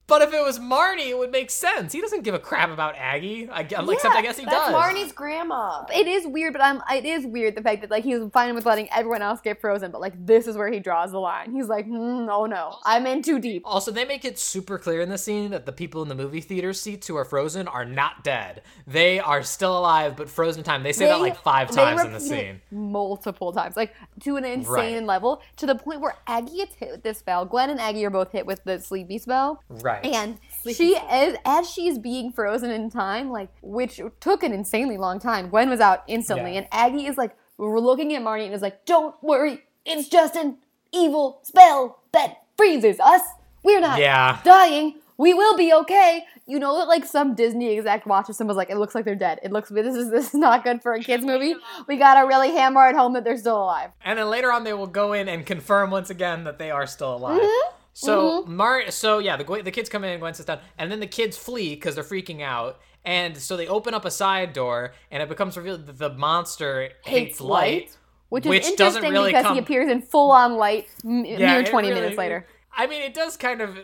But 0.07 0.21
if 0.21 0.33
it 0.33 0.41
was 0.43 0.59
Marnie, 0.59 1.09
it 1.09 1.17
would 1.17 1.31
make 1.31 1.49
sense. 1.49 1.91
He 1.91 1.99
doesn't 1.99 2.23
give 2.23 2.35
a 2.35 2.39
crap 2.39 2.69
about 2.69 2.95
Aggie. 2.95 3.49
I, 3.49 3.67
I'm 3.75 3.89
except 3.89 4.15
I 4.15 4.21
guess 4.21 4.37
he 4.37 4.45
That's 4.45 4.69
does. 4.69 4.75
Marnie's 4.75 5.11
grandma. 5.11 5.85
It 5.93 6.07
is 6.07 6.27
weird, 6.27 6.53
but 6.53 6.61
I'm. 6.61 6.81
It 6.93 7.05
is 7.05 7.25
weird 7.25 7.55
the 7.55 7.63
fact 7.63 7.81
that 7.81 7.89
like 7.89 8.03
he 8.03 8.15
was 8.15 8.29
fine 8.31 8.53
with 8.53 8.65
letting 8.65 8.87
everyone 8.91 9.23
else 9.23 9.41
get 9.41 9.59
frozen, 9.59 9.91
but 9.91 10.01
like 10.01 10.13
this 10.25 10.45
is 10.45 10.57
where 10.57 10.71
he 10.71 10.79
draws 10.79 11.11
the 11.11 11.19
line. 11.19 11.51
He's 11.51 11.67
like, 11.67 11.87
mm, 11.87 12.27
oh 12.29 12.45
no, 12.45 12.77
I'm 12.83 13.07
in 13.07 13.23
too 13.23 13.39
deep. 13.39 13.63
Also, 13.65 13.91
they 13.91 14.05
make 14.05 14.25
it 14.25 14.37
super 14.37 14.77
clear 14.77 15.01
in 15.01 15.09
the 15.09 15.17
scene 15.17 15.51
that 15.51 15.65
the 15.65 15.71
people 15.71 16.03
in 16.03 16.09
the 16.09 16.15
movie 16.15 16.41
theater 16.41 16.73
seats 16.73 17.07
who 17.07 17.15
are 17.15 17.25
frozen 17.25 17.67
are 17.67 17.85
not 17.85 18.23
dead. 18.23 18.61
They 18.85 19.19
are 19.19 19.41
still 19.41 19.77
alive, 19.77 20.15
but 20.15 20.29
frozen 20.29 20.63
time. 20.63 20.83
They 20.83 20.93
say 20.93 21.07
that 21.07 21.19
like 21.19 21.41
five 21.41 21.71
times 21.71 22.03
in 22.03 22.13
the 22.13 22.19
scene. 22.19 22.61
multiple 22.69 23.51
times, 23.51 23.75
like 23.75 23.95
to 24.21 24.35
an 24.35 24.45
insane 24.45 24.94
Right. 25.03 25.07
level, 25.07 25.41
to 25.57 25.65
the 25.65 25.75
point 25.75 26.01
where 26.01 26.15
Aggie 26.27 26.57
gets 26.57 26.75
hit 26.75 26.91
with 26.91 27.03
this 27.03 27.19
spell. 27.19 27.45
Gwen 27.45 27.69
and 27.69 27.79
Aggie 27.79 28.05
are 28.05 28.09
both 28.09 28.31
hit 28.31 28.45
with 28.45 28.63
the 28.63 28.79
sleepy 28.79 29.17
spell, 29.17 29.61
Right. 29.69 30.05
and 30.05 30.37
she 30.71 30.97
as 31.09 31.35
as 31.45 31.69
she's 31.69 31.99
being 31.99 32.31
frozen 32.31 32.71
in 32.71 32.89
time, 32.89 33.29
like 33.31 33.49
which 33.61 33.99
took 34.19 34.43
an 34.43 34.53
insanely 34.53 34.97
long 34.97 35.19
time. 35.19 35.49
Gwen 35.49 35.69
was 35.69 35.79
out 35.79 36.03
instantly, 36.07 36.53
Yeah. 36.53 36.59
and 36.59 36.67
Aggie 36.71 37.05
is 37.05 37.17
like 37.17 37.35
looking 37.57 38.13
at 38.15 38.21
Marnie 38.21 38.45
and 38.45 38.53
is 38.53 38.61
like, 38.61 38.85
"Don't 38.85 39.15
worry, 39.21 39.63
it's 39.85 40.07
just 40.07 40.35
an 40.35 40.57
evil 40.91 41.39
spell 41.43 41.99
that 42.13 42.43
freezes 42.57 42.99
us. 42.99 43.21
We're 43.63 43.79
not 43.81 43.99
Yeah. 43.99 44.39
dying. 44.43 44.95
We 45.17 45.33
will 45.33 45.55
be 45.57 45.73
okay." 45.73 46.25
You 46.47 46.59
know 46.59 46.77
that 46.77 46.87
like 46.87 47.05
some 47.05 47.33
Disney 47.33 47.75
exec 47.75 48.05
watches 48.05 48.37
them 48.37 48.47
was 48.47 48.55
like, 48.55 48.69
"It 48.69 48.77
looks 48.77 48.93
like 48.93 49.03
they're 49.03 49.15
dead. 49.15 49.39
It 49.41 49.51
looks 49.51 49.69
this 49.69 49.95
is 49.95 50.11
this 50.11 50.27
is 50.27 50.33
not 50.35 50.63
good 50.63 50.81
for 50.83 50.93
a 50.93 50.99
kids 50.99 51.25
movie. 51.25 51.55
We 51.87 51.97
gotta 51.97 52.27
really 52.27 52.51
hammer 52.51 52.85
at 52.85 52.95
home 52.95 53.13
that 53.13 53.23
they're 53.23 53.37
still 53.37 53.57
alive." 53.57 53.89
And 54.03 54.19
then 54.19 54.29
later 54.29 54.51
on, 54.51 54.63
they 54.63 54.73
will 54.73 54.85
go 54.87 55.13
in 55.13 55.27
and 55.27 55.43
confirm 55.45 55.89
once 55.89 56.11
again 56.11 56.43
that 56.43 56.59
they 56.59 56.69
are 56.69 56.85
still 56.85 57.15
alive. 57.15 57.41
Mm-hmm. 57.41 57.75
So 57.93 58.43
Mar, 58.45 58.91
so 58.91 59.17
yeah, 59.19 59.37
the 59.37 59.61
the 59.63 59.71
kids 59.71 59.89
come 59.89 60.03
in, 60.03 60.11
and 60.11 60.19
Gwen 60.19 60.33
sits 60.35 60.45
down, 60.45 60.59
and 60.77 60.91
then 60.91 60.99
the 60.99 61.07
kids 61.07 61.35
flee 61.35 61.73
because 61.75 61.95
they're 61.95 62.03
freaking 62.03 62.41
out. 62.41 62.79
And 63.03 63.37
so 63.37 63.55
they 63.57 63.67
open 63.67 63.93
up 63.93 64.03
a 64.05 64.11
side 64.11 64.53
door, 64.53 64.93
and 65.11 65.23
it 65.23 65.29
becomes 65.29 65.55
revealed 65.57 65.85
that 65.87 65.97
the 65.97 66.09
monster 66.13 66.89
hates, 67.05 67.39
light, 67.41 67.95
which 68.29 68.45
is 68.45 68.49
which 68.49 68.63
doesn't 68.77 69.03
interesting 69.03 69.11
really 69.11 69.29
because 69.31 69.43
come- 69.45 69.53
he 69.53 69.59
appears 69.61 69.89
in 69.89 70.01
full 70.01 70.31
on 70.31 70.57
light 70.57 70.87
m- 71.03 71.23
Yeah, 71.25 71.37
near 71.53 71.63
20 71.63 71.87
really- 71.89 72.01
minutes 72.01 72.17
later. 72.17 72.47
I 72.77 72.87
mean, 72.87 73.01
it 73.01 73.13
does 73.13 73.37
kind 73.37 73.61
of 73.61 73.77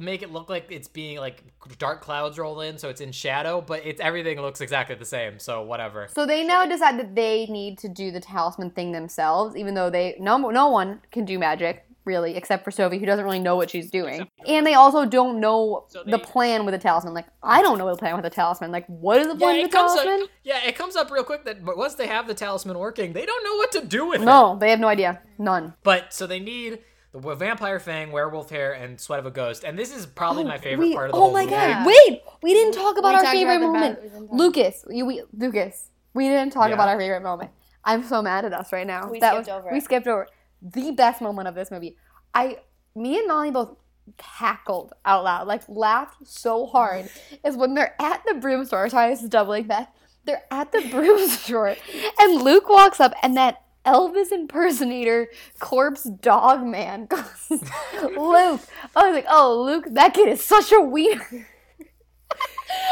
make 0.00 0.22
it 0.22 0.30
look 0.32 0.48
like 0.48 0.66
it's 0.70 0.88
being 0.88 1.18
like 1.18 1.42
dark 1.78 2.00
clouds 2.00 2.38
roll 2.38 2.60
in, 2.60 2.78
so 2.78 2.88
it's 2.88 3.00
in 3.00 3.12
shadow, 3.12 3.60
but 3.60 3.84
it's 3.84 4.00
everything 4.00 4.40
looks 4.40 4.60
exactly 4.60 4.94
the 4.96 5.04
same. 5.04 5.38
So 5.38 5.62
whatever. 5.62 6.08
So 6.14 6.24
they 6.26 6.44
now 6.44 6.64
decide 6.66 6.98
that 6.98 7.14
they 7.14 7.46
need 7.46 7.78
to 7.78 7.88
do 7.88 8.10
the 8.10 8.20
talisman 8.20 8.70
thing 8.70 8.92
themselves, 8.92 9.56
even 9.56 9.74
though 9.74 9.90
they 9.90 10.16
no 10.18 10.36
no 10.38 10.68
one 10.68 11.00
can 11.10 11.24
do 11.24 11.38
magic 11.38 11.84
really, 12.04 12.34
except 12.34 12.64
for 12.64 12.72
Sophie, 12.72 12.98
who 12.98 13.06
doesn't 13.06 13.24
really 13.24 13.38
know 13.38 13.54
what 13.54 13.70
she's 13.70 13.88
doing, 13.88 14.28
and 14.46 14.66
they 14.66 14.74
also 14.74 15.04
don't 15.04 15.38
know 15.38 15.86
the 16.06 16.18
plan 16.18 16.64
with 16.64 16.72
the 16.72 16.78
talisman. 16.78 17.14
Like 17.14 17.26
I 17.42 17.62
don't 17.62 17.78
know 17.78 17.88
the 17.88 17.96
plan 17.96 18.14
with 18.14 18.24
the 18.24 18.30
talisman. 18.30 18.72
Like 18.72 18.86
what 18.86 19.18
is 19.18 19.28
the 19.28 19.34
Yeah, 19.34 19.38
plan 19.46 19.56
it 19.56 19.62
with 19.62 19.70
the 19.70 19.76
comes 19.76 19.94
talisman? 19.94 20.22
up. 20.24 20.28
Yeah, 20.42 20.64
it 20.66 20.74
comes 20.74 20.96
up 20.96 21.10
real 21.10 21.22
quick 21.24 21.44
that 21.44 21.64
but 21.64 21.76
once 21.76 21.94
they 21.94 22.06
have 22.06 22.26
the 22.26 22.34
talisman 22.34 22.78
working, 22.78 23.12
they 23.12 23.26
don't 23.26 23.44
know 23.44 23.56
what 23.56 23.72
to 23.72 23.84
do 23.86 24.06
with 24.08 24.22
it. 24.22 24.24
No, 24.24 24.56
they 24.58 24.70
have 24.70 24.80
no 24.80 24.88
idea. 24.88 25.20
None. 25.38 25.74
But 25.82 26.12
so 26.12 26.26
they 26.26 26.40
need 26.40 26.80
the 27.12 27.34
vampire 27.34 27.78
fang, 27.78 28.10
werewolf 28.10 28.50
hair, 28.50 28.72
and 28.72 28.98
sweat 29.00 29.18
of 29.18 29.26
a 29.26 29.30
ghost. 29.30 29.64
And 29.64 29.78
this 29.78 29.94
is 29.94 30.06
probably 30.06 30.44
oh, 30.44 30.48
my 30.48 30.58
favorite 30.58 30.86
Wait, 30.88 30.94
part 30.94 31.06
of 31.10 31.12
the 31.12 31.18
oh 31.18 31.20
whole 31.22 31.32
my 31.32 31.40
movie. 31.44 31.50
god! 31.56 31.86
Wait, 31.86 32.22
we 32.42 32.54
didn't 32.54 32.72
talk 32.74 32.96
about 32.98 33.10
We 33.20 33.26
our 33.26 33.32
favorite 33.32 33.56
about 33.56 33.66
moment. 33.72 33.94
bad- 33.96 34.02
we 34.04 34.08
didn't 34.10 34.28
talk- 34.28 34.38
Lucas, 34.38 34.84
you, 34.90 35.06
we, 35.06 35.22
Lucas, 35.36 35.90
we 36.14 36.28
didn't 36.28 36.52
talk 36.52 36.68
Yeah. 36.68 36.74
about 36.74 36.88
our 36.88 36.98
favorite 36.98 37.22
moment. 37.22 37.50
I'm 37.84 38.02
so 38.04 38.22
mad 38.22 38.44
at 38.44 38.52
us 38.52 38.72
right 38.72 38.86
now. 38.86 39.10
We 39.10 39.20
that 39.20 39.32
skipped 39.32 39.48
was, 39.48 39.64
over 39.64 39.68
We 39.72 39.80
skipped 39.80 40.06
over 40.06 40.26
the 40.62 40.90
best 40.92 41.20
moment 41.20 41.48
of 41.48 41.54
this 41.54 41.70
movie. 41.70 41.96
I, 42.32 42.58
me 42.94 43.18
and 43.18 43.26
Molly 43.28 43.50
both 43.50 43.76
cackled 44.16 44.92
out 45.04 45.24
loud, 45.24 45.46
like 45.46 45.62
laughed 45.68 46.26
so 46.26 46.66
hard. 46.66 47.08
Is 47.44 47.56
when 47.56 47.74
they're 47.74 47.94
at 48.00 48.22
the 48.26 48.34
broom 48.34 48.64
store. 48.64 48.88
Sorry, 48.88 49.10
this 49.10 49.22
is 49.22 49.28
doubling 49.28 49.64
back. 49.66 49.94
They're 50.24 50.42
at 50.50 50.70
the 50.72 50.88
broom 50.90 51.26
store, 51.28 51.74
and 52.20 52.42
Luke 52.42 52.68
walks 52.68 53.00
up, 53.00 53.12
and 53.22 53.36
that 53.36 53.61
Elvis 53.84 54.30
impersonator 54.30 55.28
corpse 55.58 56.04
dog 56.04 56.64
man 56.64 57.08
Luke. 57.50 58.60
I 58.94 59.06
was 59.06 59.14
like, 59.14 59.26
oh, 59.28 59.62
Luke, 59.66 59.86
that 59.92 60.14
kid 60.14 60.28
is 60.28 60.42
such 60.42 60.70
a 60.72 60.80
wiener. 60.80 61.26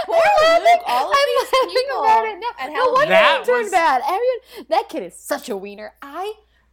Poor 0.07 0.17
I'm 0.17 0.61
Luke, 0.61 0.65
laughing, 0.65 0.83
all 0.87 1.11
of 1.11 1.17
I'm 1.17 1.27
these 1.27 1.53
laughing 1.53 1.75
people, 1.75 2.03
about 2.05 2.25
it 2.27 2.39
now. 2.41 2.65
and 2.65 2.75
no 2.75 2.91
wonder 2.91 3.09
That 3.09 3.41
it 3.43 3.47
turned 3.47 3.63
was- 3.65 3.71
bad. 3.71 4.03
Everyone, 4.03 4.67
that 4.69 4.89
kid 4.89 5.03
is 5.05 5.15
such 5.17 5.49
a 5.49 5.57
wiener. 5.57 5.95
I 6.03 6.33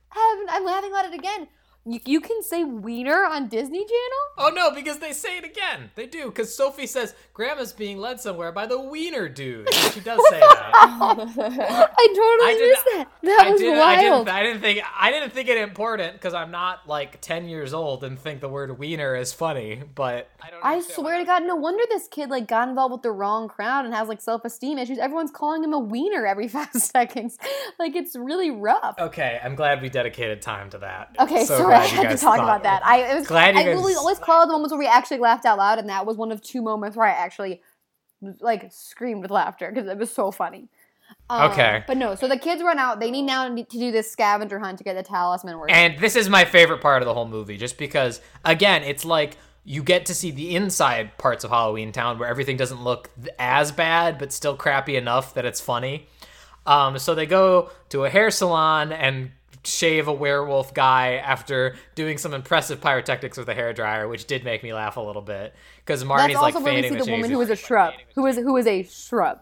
have, 0.09 0.39
I'm 0.49 0.65
laughing 0.65 0.91
about 0.91 1.05
it 1.05 1.13
again. 1.13 1.47
You, 1.89 1.99
you 2.05 2.19
can 2.19 2.43
say 2.43 2.63
wiener 2.65 3.23
on 3.23 3.47
Disney 3.47 3.79
Channel? 3.79 4.23
Oh 4.37 4.51
no, 4.53 4.71
because 4.71 4.99
they 4.99 5.13
say 5.13 5.37
it 5.37 5.45
again. 5.45 5.89
They 5.95 6.05
do, 6.05 6.25
because 6.25 6.53
Sophie 6.53 6.85
says 6.85 7.15
Grandma's 7.33 7.71
being 7.71 7.97
led 7.97 8.19
somewhere 8.19 8.51
by 8.51 8.65
the 8.65 8.77
wiener 8.79 9.29
dude. 9.29 9.73
She 9.73 10.01
does 10.01 10.19
say 10.29 10.39
that. 10.39 10.71
I 10.73 12.07
totally 12.07 12.49
I 12.49 12.55
did 12.57 12.69
missed 12.71 12.85
that. 12.85 13.07
That 13.23 13.45
I 13.47 13.51
was 13.51 13.61
didn't, 13.61 13.77
I 13.79 13.79
wild. 13.79 14.25
didn't. 14.25 14.35
I 14.37 14.43
didn't 14.43 14.61
think. 14.61 14.81
I 14.99 15.11
didn't 15.11 15.31
think 15.31 15.47
it 15.49 15.57
important 15.57 16.13
because 16.13 16.33
I'm 16.33 16.51
not 16.51 16.87
like 16.87 17.21
10 17.21 17.47
years 17.47 17.73
old 17.73 18.03
and 18.03 18.19
think 18.19 18.41
the 18.41 18.49
word 18.49 18.77
wiener 18.77 19.15
is 19.15 19.31
funny. 19.33 19.81
But 19.95 20.29
I 20.41 20.49
don't. 20.49 20.65
I 20.65 20.81
swear 20.81 21.17
to 21.19 21.25
God, 21.25 21.43
no 21.43 21.55
wonder 21.55 21.83
this 21.89 22.07
kid 22.09 22.29
like 22.29 22.47
got 22.47 22.67
involved 22.67 22.91
with 22.91 23.01
the 23.01 23.11
wrong 23.11 23.47
crowd 23.47 23.85
and 23.85 23.93
has 23.93 24.07
like 24.09 24.21
self 24.21 24.43
esteem 24.45 24.77
issues. 24.77 24.97
Everyone's 24.97 25.31
calling 25.31 25.63
him 25.63 25.73
a 25.73 25.79
wiener 25.79 26.25
every 26.25 26.47
five 26.57 26.73
seconds. 26.73 27.37
Like 27.79 27.95
it's 27.95 28.15
really 28.15 28.51
rough. 28.51 28.95
Okay, 28.99 29.39
I'm 29.43 29.55
glad 29.55 29.81
we 29.81 29.89
dedicated 29.89 30.41
time 30.41 30.69
to 30.71 30.79
that. 30.79 31.15
Okay, 31.19 31.45
So 31.45 31.57
sorry, 31.59 31.76
I 31.81 31.85
had 31.85 32.09
to 32.09 32.17
talk 32.17 32.39
about 32.39 32.63
that. 32.63 32.85
I 32.85 33.11
it 33.11 33.15
was 33.19 33.27
Glad 33.27 33.55
you 33.55 33.61
I 33.61 33.63
guys- 33.75 33.95
always 33.97 34.19
call 34.19 34.43
it 34.43 34.47
the 34.47 34.53
moments 34.53 34.71
where 34.71 34.79
we 34.79 34.87
actually 34.87 35.19
laughed 35.19 35.45
out 35.45 35.57
loud, 35.57 35.79
and 35.79 35.89
that 35.89 36.05
was 36.05 36.17
one 36.17 36.31
of 36.31 36.41
two 36.41 36.61
moments 36.61 36.95
where 36.97 37.07
I 37.07 37.11
actually 37.11 37.61
like 38.39 38.71
screamed 38.71 39.21
with 39.21 39.31
laughter 39.31 39.71
because 39.73 39.87
it 39.89 39.97
was 39.97 40.11
so 40.11 40.31
funny. 40.31 40.69
Um, 41.29 41.51
Okay. 41.51 41.83
but 41.87 41.97
no. 41.97 42.15
So 42.15 42.27
the 42.27 42.37
kids 42.37 42.61
run 42.63 42.79
out. 42.79 42.99
They 42.99 43.11
need 43.11 43.21
now 43.23 43.47
to 43.47 43.63
do 43.63 43.91
this 43.91 44.11
scavenger 44.11 44.59
hunt 44.59 44.77
to 44.79 44.83
get 44.83 44.95
the 44.95 45.03
talisman 45.03 45.57
working. 45.59 45.75
And 45.75 45.99
this 45.99 46.15
is 46.15 46.27
my 46.29 46.43
favorite 46.43 46.81
part 46.81 47.01
of 47.01 47.05
the 47.05 47.13
whole 47.13 47.27
movie, 47.27 47.57
just 47.57 47.77
because, 47.77 48.19
again, 48.43 48.83
it's 48.83 49.05
like 49.05 49.37
you 49.63 49.83
get 49.83 50.05
to 50.07 50.15
see 50.15 50.31
the 50.31 50.55
inside 50.55 51.17
parts 51.17 51.43
of 51.43 51.51
Halloween 51.51 51.91
Town 51.91 52.17
where 52.19 52.27
everything 52.29 52.57
doesn't 52.57 52.83
look 52.83 53.09
as 53.37 53.71
bad, 53.71 54.17
but 54.17 54.31
still 54.33 54.55
crappy 54.55 54.95
enough 54.95 55.33
that 55.33 55.45
it's 55.45 55.61
funny. 55.61 56.07
Um, 56.65 56.97
so 56.99 57.15
they 57.15 57.25
go 57.25 57.69
to 57.89 58.03
a 58.05 58.09
hair 58.09 58.31
salon 58.31 58.91
and 58.91 59.31
shave 59.67 60.07
a 60.07 60.13
werewolf 60.13 60.73
guy 60.73 61.15
after 61.15 61.75
doing 61.95 62.17
some 62.17 62.33
impressive 62.33 62.79
pyrotechnics 62.81 63.37
with 63.37 63.49
a 63.49 63.53
hair 63.53 63.73
dryer, 63.73 64.07
which 64.07 64.25
did 64.25 64.43
make 64.43 64.63
me 64.63 64.73
laugh 64.73 64.97
a 64.97 65.01
little 65.01 65.21
bit 65.21 65.53
because 65.85 66.01
That's 66.01 66.09
Marnie's 66.11 66.35
like 66.35 66.55
also 66.55 66.63
where 66.65 66.73
we 66.73 66.81
fading 66.81 66.93
see 66.93 66.99
the 66.99 67.05
the 67.05 67.11
woman 67.11 67.29
who 67.31 67.41
is 67.41 67.49
a 67.49 67.55
shrub, 67.55 67.93
who 68.15 68.25
is 68.25 68.37
who 68.37 68.55
is 68.57 68.67
a 68.67 68.83
shrub. 68.83 69.39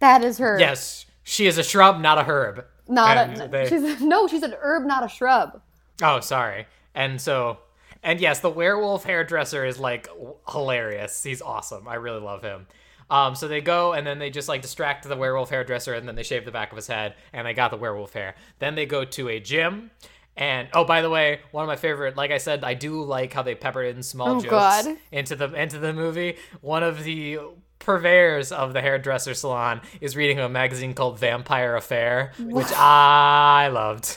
That 0.00 0.22
is 0.24 0.38
her. 0.38 0.58
Yes, 0.58 1.06
she 1.22 1.46
is 1.46 1.58
a 1.58 1.62
shrub, 1.62 2.00
not 2.00 2.18
a 2.18 2.24
herb. 2.24 2.64
Not 2.88 3.16
And 3.16 3.40
a. 3.40 3.48
they- 3.48 3.68
She's 3.68 4.00
no. 4.00 4.28
She's 4.28 4.42
an 4.42 4.54
herb, 4.60 4.84
not 4.84 5.04
a 5.04 5.08
shrub. 5.08 5.60
Oh, 6.02 6.20
sorry. 6.20 6.66
And 6.94 7.20
so, 7.20 7.58
and 8.02 8.20
yes, 8.20 8.40
the 8.40 8.50
werewolf 8.50 9.04
hairdresser 9.04 9.64
is 9.64 9.78
like 9.78 10.08
hilarious. 10.48 11.22
He's 11.22 11.40
awesome. 11.42 11.88
I 11.88 11.94
really 11.94 12.20
love 12.20 12.42
him. 12.42 12.66
Um, 13.10 13.34
so 13.34 13.48
they 13.48 13.60
go 13.60 13.92
and 13.92 14.06
then 14.06 14.18
they 14.18 14.30
just 14.30 14.48
like 14.48 14.62
distract 14.62 15.06
the 15.08 15.16
werewolf 15.16 15.50
hairdresser 15.50 15.94
and 15.94 16.08
then 16.08 16.14
they 16.16 16.22
shave 16.22 16.44
the 16.44 16.50
back 16.50 16.72
of 16.72 16.76
his 16.76 16.86
head 16.86 17.14
and 17.32 17.46
they 17.46 17.52
got 17.54 17.70
the 17.70 17.76
werewolf 17.76 18.12
hair. 18.14 18.34
Then 18.58 18.74
they 18.74 18.86
go 18.86 19.04
to 19.04 19.28
a 19.28 19.40
gym. 19.40 19.90
And 20.36 20.68
oh, 20.72 20.84
by 20.84 21.00
the 21.00 21.10
way, 21.10 21.40
one 21.52 21.62
of 21.62 21.68
my 21.68 21.76
favorite, 21.76 22.16
like 22.16 22.32
I 22.32 22.38
said, 22.38 22.64
I 22.64 22.74
do 22.74 23.02
like 23.02 23.32
how 23.32 23.42
they 23.42 23.54
peppered 23.54 23.94
in 23.94 24.02
small 24.02 24.30
Oh, 24.36 24.40
jokes 24.40 24.50
God. 24.50 24.96
into 25.12 25.36
the 25.36 25.52
into 25.54 25.78
the 25.78 25.92
movie. 25.92 26.38
One 26.60 26.82
of 26.82 27.04
the 27.04 27.38
purveyors 27.78 28.50
of 28.50 28.72
the 28.72 28.80
hairdresser 28.80 29.34
salon 29.34 29.80
is 30.00 30.16
reading 30.16 30.40
a 30.40 30.48
magazine 30.48 30.94
called 30.94 31.18
Vampire 31.20 31.76
Affair, 31.76 32.32
which 32.38 32.72
I 32.72 33.68
loved. 33.68 34.16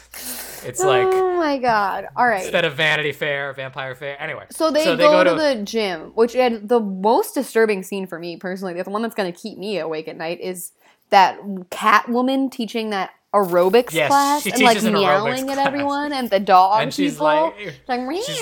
It's 0.68 0.84
like 0.84 1.07
oh 1.09 1.36
my 1.38 1.57
god! 1.57 2.07
All 2.15 2.28
right. 2.28 2.41
instead 2.43 2.65
of 2.65 2.74
Vanity 2.76 3.11
Fair, 3.11 3.53
Vampire 3.53 3.95
Fair. 3.95 4.22
Anyway, 4.22 4.45
So 4.49 4.70
they, 4.72 4.84
go, 4.97 5.24
to, 5.24 5.34
the 5.36 5.61
gym, 5.63 6.11
which 6.15 6.34
had 6.34 6.68
the 6.68 6.80
most 6.80 7.34
disturbing 7.36 7.84
scene 7.84 8.05
for 8.07 8.20
me 8.20 8.38
personally. 8.38 8.80
The 8.82 8.89
one 8.89 9.01
that's 9.01 9.15
going 9.15 9.32
to 9.32 9.38
keep 9.39 9.57
me 9.57 9.80
awake 9.80 10.07
at 10.07 10.18
night 10.18 10.39
is 10.41 10.72
that 11.09 11.39
cat 11.70 12.09
woman 12.09 12.49
teaching 12.49 12.89
that 12.89 13.11
aerobics 13.34 13.93
Yes, 13.93 14.07
class 14.09 14.45
and 14.45 14.61
like 14.61 14.82
an 14.84 14.93
meowing 14.93 15.49
at 15.49 15.57
everyone 15.68 16.11
and 16.13 16.30
the 16.30 16.39
dog 16.39 16.82
And 16.82 16.93
she's 16.93 17.13
people. 17.13 17.26
like- 17.28 17.74
like, 17.88 18.24
she's- 18.26 18.41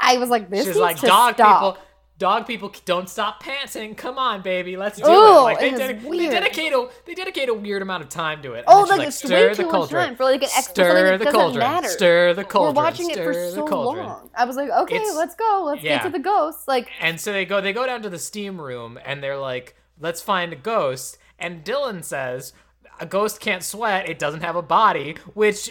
I 0.00 0.16
was 0.18 0.28
like, 0.28 0.50
this 0.50 0.60
She's 0.60 0.66
needs 0.68 0.78
like 0.78 0.96
to 1.00 1.06
dog 1.06 1.34
stop. 1.34 1.74
people. 1.74 1.84
Dog 2.20 2.46
people 2.46 2.70
don't 2.84 3.08
stop 3.08 3.40
panting. 3.40 3.94
Come 3.94 4.18
on, 4.18 4.42
baby, 4.42 4.76
let's 4.76 5.00
do 5.00 5.08
Ooh, 5.10 5.38
it. 5.38 5.40
Like 5.42 5.58
they, 5.60 5.70
dedic- 5.72 6.02
they 6.02 6.28
dedicate 6.28 6.72
a 6.74 6.88
they 7.06 7.14
dedicate 7.14 7.48
a 7.48 7.54
weird 7.54 7.80
amount 7.80 8.02
of 8.02 8.10
time 8.10 8.42
to 8.42 8.52
it. 8.52 8.64
Oh, 8.68 8.82
like 8.82 9.00
she's 9.00 9.08
it's 9.08 9.16
stir 9.16 9.28
way 9.30 9.48
the 9.48 9.54
too 9.54 9.62
much 9.64 9.72
cauldron. 9.72 10.04
time 10.08 10.16
for 10.16 10.24
like 10.24 10.42
an 10.42 10.48
something 10.50 10.72
stir 10.74 11.16
the 11.18 11.24
cauldron. 11.32 11.58
matter. 11.58 11.88
Stir 11.88 12.34
the 12.34 12.44
cauldron. 12.44 12.74
We're 12.76 12.82
watching 12.82 13.10
it 13.10 13.16
for 13.16 13.32
so 13.32 13.64
long. 13.64 14.28
I 14.36 14.44
was 14.44 14.56
like, 14.56 14.68
okay, 14.70 14.96
It's- 14.96 15.16
let's 15.16 15.34
go. 15.34 15.62
Let's 15.66 15.82
yeah. 15.82 15.96
get 15.96 16.02
to 16.04 16.10
the 16.10 16.18
ghosts. 16.18 16.68
Like, 16.68 16.90
And 17.00 17.18
so 17.18 17.32
they 17.32 17.46
go 17.46 17.62
they 17.62 17.72
go 17.72 17.86
down 17.86 18.02
to 18.02 18.10
the 18.10 18.18
steam 18.18 18.60
room 18.60 18.98
and 19.04 19.22
they're 19.22 19.38
like, 19.38 19.74
let's 19.98 20.20
find 20.20 20.52
a 20.52 20.56
ghost. 20.56 21.16
And 21.38 21.64
Dylan 21.64 22.04
says, 22.04 22.52
a 23.00 23.06
ghost 23.06 23.40
can't 23.40 23.62
sweat. 23.62 24.10
It 24.10 24.18
doesn't 24.18 24.42
have 24.42 24.56
a 24.56 24.62
body, 24.62 25.16
which 25.32 25.70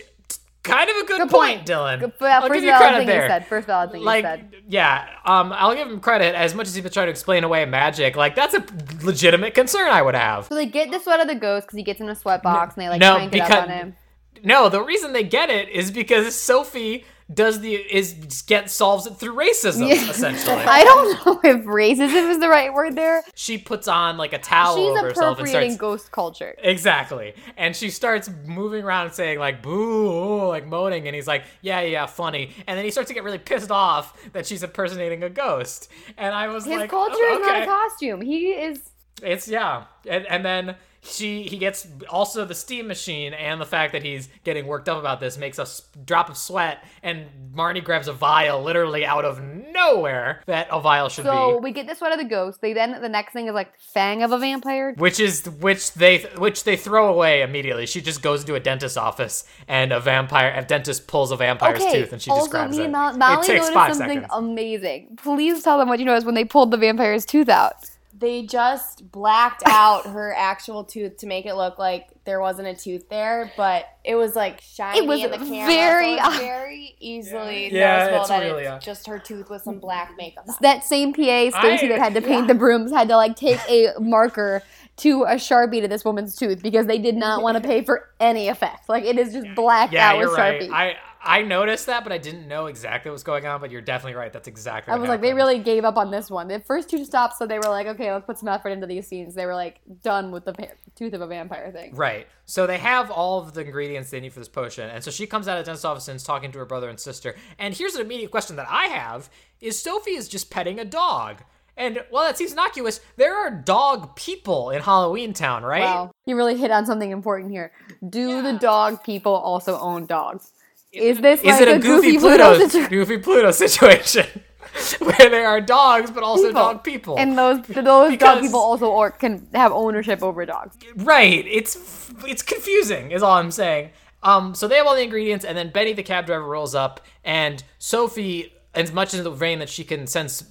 kind 0.70 0.90
of 0.90 0.96
a 0.98 1.06
good, 1.06 1.20
Good 1.22 1.30
point, 1.30 1.58
point. 1.58 1.68
Dylan. 1.68 2.00
Good- 2.00 2.14
yeah, 2.22 2.40
I'll 2.40 2.42
first 2.48 2.54
give 2.54 2.64
you 2.64 2.76
credit 2.78 3.06
there. 3.08 3.28
said. 3.28 3.46
First 3.48 3.68
valid 3.68 3.92
thing 3.92 4.04
like, 4.04 4.24
said. 4.24 4.54
yeah, 4.68 5.08
um, 5.26 5.52
I'll 5.54 5.76
give 5.76 5.88
him 5.88 6.00
credit. 6.00 6.36
As 6.36 6.54
much 6.56 6.68
as 6.68 6.76
he's 6.76 6.84
been 6.84 6.92
trying 6.92 7.08
to 7.08 7.12
explain 7.12 7.44
away 7.44 7.66
magic, 7.66 8.16
like 8.16 8.36
that's 8.36 8.54
a 8.54 8.64
legitimate 9.04 9.54
concern 9.54 9.90
I 9.90 10.02
would 10.02 10.16
have. 10.16 10.46
so 10.48 10.56
they 10.56 10.66
get 10.66 10.92
the 10.92 11.00
sweat 11.00 11.20
of 11.20 11.28
the 11.28 11.36
ghost 11.36 11.68
because 11.68 11.78
he 11.78 11.84
gets 11.84 12.00
in 12.00 12.10
a 12.10 12.16
sweat 12.16 12.42
box 12.44 12.76
and 12.76 12.84
they 12.84 12.90
like 12.90 13.00
no, 13.02 13.16
crank 13.16 13.34
it 13.36 13.42
up 13.42 13.48
because- 13.50 13.64
on 13.64 13.70
him. 13.70 13.96
No, 14.42 14.70
the 14.70 14.82
reason 14.82 15.12
they 15.12 15.24
get 15.24 15.50
it 15.50 15.68
is 15.68 15.92
because 15.92 16.34
Sophie 16.34 17.04
does 17.34 17.60
the 17.62 17.76
is 17.76 18.14
get 18.48 18.70
solves 18.70 19.06
it 19.06 19.16
through 19.18 19.36
racism 19.36 19.88
Yeah. 19.88 20.10
essentially. 20.10 20.56
I 20.66 20.84
don't 20.84 21.26
know 21.26 21.40
if 21.44 21.66
racism 21.66 22.30
is 22.32 22.40
the 22.40 22.50
right 22.50 22.74
word 22.74 22.96
there. 22.96 23.24
she 23.36 23.58
puts 23.58 23.88
on 23.88 24.18
like 24.18 24.34
a 24.34 24.40
towel 24.40 24.76
She's 24.76 24.90
over 24.90 25.02
herself 25.10 25.38
and 25.40 25.48
appropriating 25.48 25.72
starts 25.76 26.02
ghost 26.02 26.12
culture. 26.12 26.56
Exactly. 26.58 27.34
And 27.58 27.76
she 27.76 27.90
starts 27.90 28.30
moving 28.46 28.84
around 28.84 29.12
saying 29.12 29.40
like 29.40 29.62
boo, 29.62 29.70
ooh," 29.72 30.48
like 30.48 30.66
moaning 30.68 31.06
and 31.08 31.16
he's 31.16 31.28
like, 31.28 31.44
"Yeah, 31.62 31.82
yeah, 31.82 32.06
funny." 32.08 32.52
And 32.68 32.78
then 32.78 32.84
he 32.86 32.92
starts 32.92 33.10
to 33.10 33.14
get 33.14 33.24
really 33.24 33.38
pissed 33.38 33.72
off 33.72 34.18
that 34.34 34.46
she's 34.48 34.64
impersonating 34.64 35.24
a 35.24 35.30
ghost. 35.30 35.90
And 36.18 36.34
I 36.34 36.48
was 36.48 36.66
His 36.66 36.72
like, 36.72 36.82
"His 36.84 36.90
culture 36.90 37.16
"Oh, 37.18 37.40
is 37.40 37.46
not 37.48 37.62
a 37.62 37.66
costume. 37.66 38.22
He 38.22 38.48
is. 38.52 38.82
It's 39.22 39.48
yeah. 39.48 39.84
And 40.08 40.26
and 40.28 40.44
then 40.46 40.76
she 41.02 41.44
he 41.44 41.58
gets 41.58 41.88
also 42.10 42.44
the 42.46 42.54
steam 42.56 42.88
machine 42.88 43.34
and 43.34 43.60
the 43.62 43.66
fact 43.66 43.94
that 43.94 44.04
he's 44.04 44.28
getting 44.44 44.68
worked 44.68 44.90
up 44.90 44.98
about 45.00 45.20
this 45.20 45.38
makes 45.38 45.58
a 45.58 45.62
s- 45.64 45.82
drop 46.06 46.30
of 46.30 46.38
sweat 46.38 46.84
and 47.04 47.26
Marnie 47.56 47.84
grabs 47.84 48.08
a 48.08 48.14
vial 48.14 48.62
literally 48.62 49.06
out 49.06 49.24
of 49.26 49.42
nowhere 49.42 50.42
that 50.46 50.68
a 50.72 50.80
vial 50.80 51.10
should 51.10 51.26
So 51.26 51.32
be. 51.32 51.38
So 51.38 51.58
we 51.60 51.72
get 51.72 51.88
the 51.88 51.96
sweat 51.96 52.12
of 52.12 52.18
the 52.20 52.26
ghost. 52.26 52.62
They 52.62 52.74
then 52.74 53.02
the 53.02 53.10
next 53.10 53.34
thing 53.34 53.48
is 53.48 53.54
like 53.54 53.80
fang 53.80 54.24
of 54.24 54.32
a 54.32 54.38
vampire. 54.38 54.94
Which 54.98 55.20
is 55.20 55.46
which 55.50 55.94
they 55.94 56.20
which 56.38 56.64
they 56.64 56.76
throw 56.76 57.08
away 57.14 57.42
immediately. 57.42 57.86
She 57.86 58.02
just 58.02 58.22
goes 58.22 58.42
into 58.42 58.56
a 58.56 58.60
dentist's 58.60 58.98
office 58.98 59.46
and 59.68 59.92
a 59.92 60.00
vampire 60.00 60.54
a 60.56 60.64
dentist 60.64 61.08
pulls 61.08 61.32
a 61.32 61.36
vampire's 61.38 61.82
Okay. 61.82 62.02
tooth 62.02 62.14
and 62.14 62.22
she 62.22 62.30
just 62.30 62.40
also, 62.40 62.52
grabs 62.52 62.76
me 62.78 62.84
it. 62.84 62.86
and 62.86 62.94
Mo- 62.94 63.10
it 63.10 63.36
takes 63.44 63.48
noticed 63.48 63.74
five 63.74 63.96
something 63.96 64.22
seconds. 64.22 64.34
amazing. 64.34 65.18
Please 65.18 65.64
tell 65.64 65.78
them 65.78 65.88
what 65.88 66.00
you 66.00 66.06
noticed 66.06 66.26
when 66.26 66.36
they 66.36 66.46
pulled 66.46 66.72
the 66.72 66.78
vampire's 66.78 67.26
tooth 67.26 67.50
out. 67.50 67.89
They 68.20 68.44
just 68.44 69.12
blacked 69.12 69.64
out 69.66 70.06
her 70.08 70.34
actual 70.38 70.84
tooth 70.84 71.18
to 71.18 71.28
make 71.28 71.46
it 71.46 71.56
look 71.56 71.80
like 71.80 72.10
there 72.26 72.42
wasn't 72.42 72.68
a 72.68 72.76
tooth 72.76 73.08
there, 73.10 73.52
but 73.56 73.86
it 74.04 74.16
was 74.16 74.36
like 74.36 74.60
shiny 74.62 75.00
It 75.00 75.08
was 75.08 75.24
in 75.24 75.32
the 75.32 75.38
camera. 75.38 75.66
very 75.68 76.06
so 76.06 76.14
it's 76.16 76.28
odd. 76.28 76.40
very 76.40 76.96
easily 77.00 77.74
Yeah, 77.74 77.98
noticeable 77.98 78.20
it's 78.22 78.30
that 78.30 78.40
really 78.44 78.64
it's 78.64 78.72
odd. 78.72 78.82
just 78.82 79.08
her 79.08 79.20
tooth 79.20 79.50
with 79.50 79.62
some 79.62 79.80
black 79.80 80.12
makeup. 80.18 80.46
on. 80.48 80.56
That 80.62 80.84
same 80.84 81.14
PA 81.14 81.50
Stacy 81.60 81.88
that 81.88 81.98
had 82.00 82.14
to 82.16 82.22
paint 82.22 82.48
the 82.48 82.56
brooms 82.56 82.92
had 82.92 83.08
to 83.08 83.16
like 83.16 83.36
take 83.36 83.60
a 83.70 83.94
marker 84.00 84.62
to 84.98 85.24
a 85.24 85.36
sharpie 85.36 85.80
to 85.82 85.88
this 85.88 86.04
woman's 86.04 86.36
tooth 86.36 86.62
because 86.62 86.86
they 86.88 86.98
did 87.00 87.16
not 87.16 87.42
want 87.42 87.56
to 87.56 87.66
pay 87.66 87.84
for 87.86 88.10
any 88.20 88.50
effect. 88.50 88.90
Like 88.90 89.06
it 89.06 89.18
is 89.18 89.32
just 89.32 89.48
blacked 89.56 89.94
yeah, 89.94 90.10
out 90.10 90.18
you're 90.20 90.28
with 90.30 90.38
right. 90.38 90.62
sharpie. 90.62 90.72
I 90.74 90.98
I 91.22 91.42
noticed 91.42 91.86
that, 91.88 92.04
but 92.04 92.14
I 92.14 92.18
didn't 92.18 92.48
know 92.48 92.68
exactly 92.68 93.12
what's 93.12 93.24
going 93.24 93.46
on. 93.46 93.60
But 93.60 93.72
you're 93.72 93.82
definitely 93.82 94.16
right. 94.16 94.32
That's 94.32 94.48
exactly. 94.48 94.92
I 94.92 94.96
what 94.96 95.02
was 95.02 95.10
like, 95.10 95.22
they 95.22 95.34
really 95.34 95.60
gave 95.60 95.84
up 95.84 95.98
on 95.98 96.12
this 96.12 96.30
one. 96.30 96.48
The 96.48 96.60
first 96.60 96.90
two 96.90 97.04
stops, 97.06 97.38
so 97.38 97.46
they 97.46 97.58
were 97.58 97.70
like, 97.70 97.88
okay, 97.88 98.12
let's 98.12 98.26
put 98.26 98.38
some 98.38 98.50
effort 98.50 98.70
into 98.70 98.88
these 98.88 99.08
scenes. 99.08 99.36
They 99.36 99.46
were 99.46 99.56
like 99.56 99.82
done 100.02 100.32
with 100.32 100.46
the 100.46 100.54
va- 100.54 100.74
tooth 100.96 101.14
of 101.14 101.22
a 101.22 101.28
vampire 101.28 101.72
thing. 101.72 101.96
Right. 101.96 102.28
So 102.46 102.66
they 102.66 102.78
have 102.78 103.12
all 103.12 103.40
of 103.40 103.54
the 103.54 103.62
ingredients 103.62 104.10
they 104.10 104.20
need 104.20 104.34
for 104.34 104.40
this 104.40 104.50
potion. 104.50 104.90
And 104.90 105.04
so 105.04 105.12
she 105.12 105.28
comes 105.28 105.48
out 105.48 105.58
of 105.58 105.66
the 105.66 105.70
dentist 105.70 105.86
office 105.86 106.08
and 106.08 106.16
is 106.16 106.24
talking 106.24 106.52
to 106.52 106.60
her 106.60 106.66
brother 106.66 106.90
and 106.90 107.00
sister. 107.00 107.36
And 107.58 107.74
here's 107.74 107.96
an 107.96 108.02
immediate 108.02 108.32
question 108.32 108.56
that 108.56 108.68
I 108.70 108.88
have 108.88 109.30
is 109.60 109.82
Sophie 109.82 110.12
is 110.12 110.28
just 110.28 110.50
petting 110.50 110.80
a 110.80 110.86
dog. 110.86 111.44
And 111.76 112.04
while 112.10 112.26
that 112.26 112.38
seems 112.38 112.52
innocuous, 112.52 113.00
there 113.16 113.34
are 113.38 113.50
dog 113.50 114.16
people 114.18 114.70
in 114.70 114.82
Halloween 114.82 115.32
Town, 115.32 115.64
right? 115.64 115.82
Wow, 115.82 116.12
you 116.26 116.36
really 116.36 116.58
hit 116.58 116.72
on 116.72 116.86
something 116.86 117.12
important 117.12 117.52
here. 117.52 117.72
Do 118.10 118.42
the 118.42 118.54
dog 118.54 119.02
people 119.02 119.34
also 119.34 119.80
own 119.80 120.06
dogs? 120.06 120.52
Is 120.92 121.20
this 121.20 121.40
Is 121.42 121.46
like 121.46 121.62
it 121.62 121.68
a, 121.68 121.80
goofy, 121.80 122.18
Pluto, 122.18 122.38
Pluto, 122.56 122.68
situation? 122.68 122.90
goofy 122.90 123.18
Pluto 123.20 123.52
situation 123.52 124.26
where 125.00 125.30
there 125.30 125.48
are 125.48 125.62
dogs 125.62 126.10
but 126.12 126.24
also 126.24 126.48
People. 126.48 126.62
dog 126.62 126.84
people? 126.84 127.16
And 127.20 127.38
those 127.38 127.62
those 127.68 128.12
Because- 128.12 128.36
dog 128.36 128.42
people 128.42 128.60
also 128.60 128.88
or 128.90 129.12
can 129.12 129.48
have 129.54 129.72
ownership 129.72 130.24
over 130.24 130.46
dogs. 130.46 130.78
Right. 130.96 131.46
It's 131.48 132.12
it's 132.26 132.42
confusing, 132.42 133.12
is 133.12 133.22
all 133.22 133.34
I'm 133.38 133.52
saying. 133.52 133.92
Um, 134.24 134.54
so 134.56 134.68
they 134.68 134.76
have 134.76 134.86
all 134.88 134.96
the 134.96 135.04
ingredients, 135.04 135.46
and 135.46 135.58
then 135.58 135.70
Betty 135.72 135.94
the 135.94 136.04
cab 136.04 136.26
driver 136.26 136.44
rolls 136.46 136.76
up, 136.76 137.00
and 137.24 137.64
Sophie, 137.78 138.52
as 138.76 138.92
much 138.92 139.14
in 139.14 139.24
the 139.24 139.32
vein 139.32 139.60
that 139.60 139.70
she 139.70 139.86
can 139.86 140.08
sense 140.08 140.44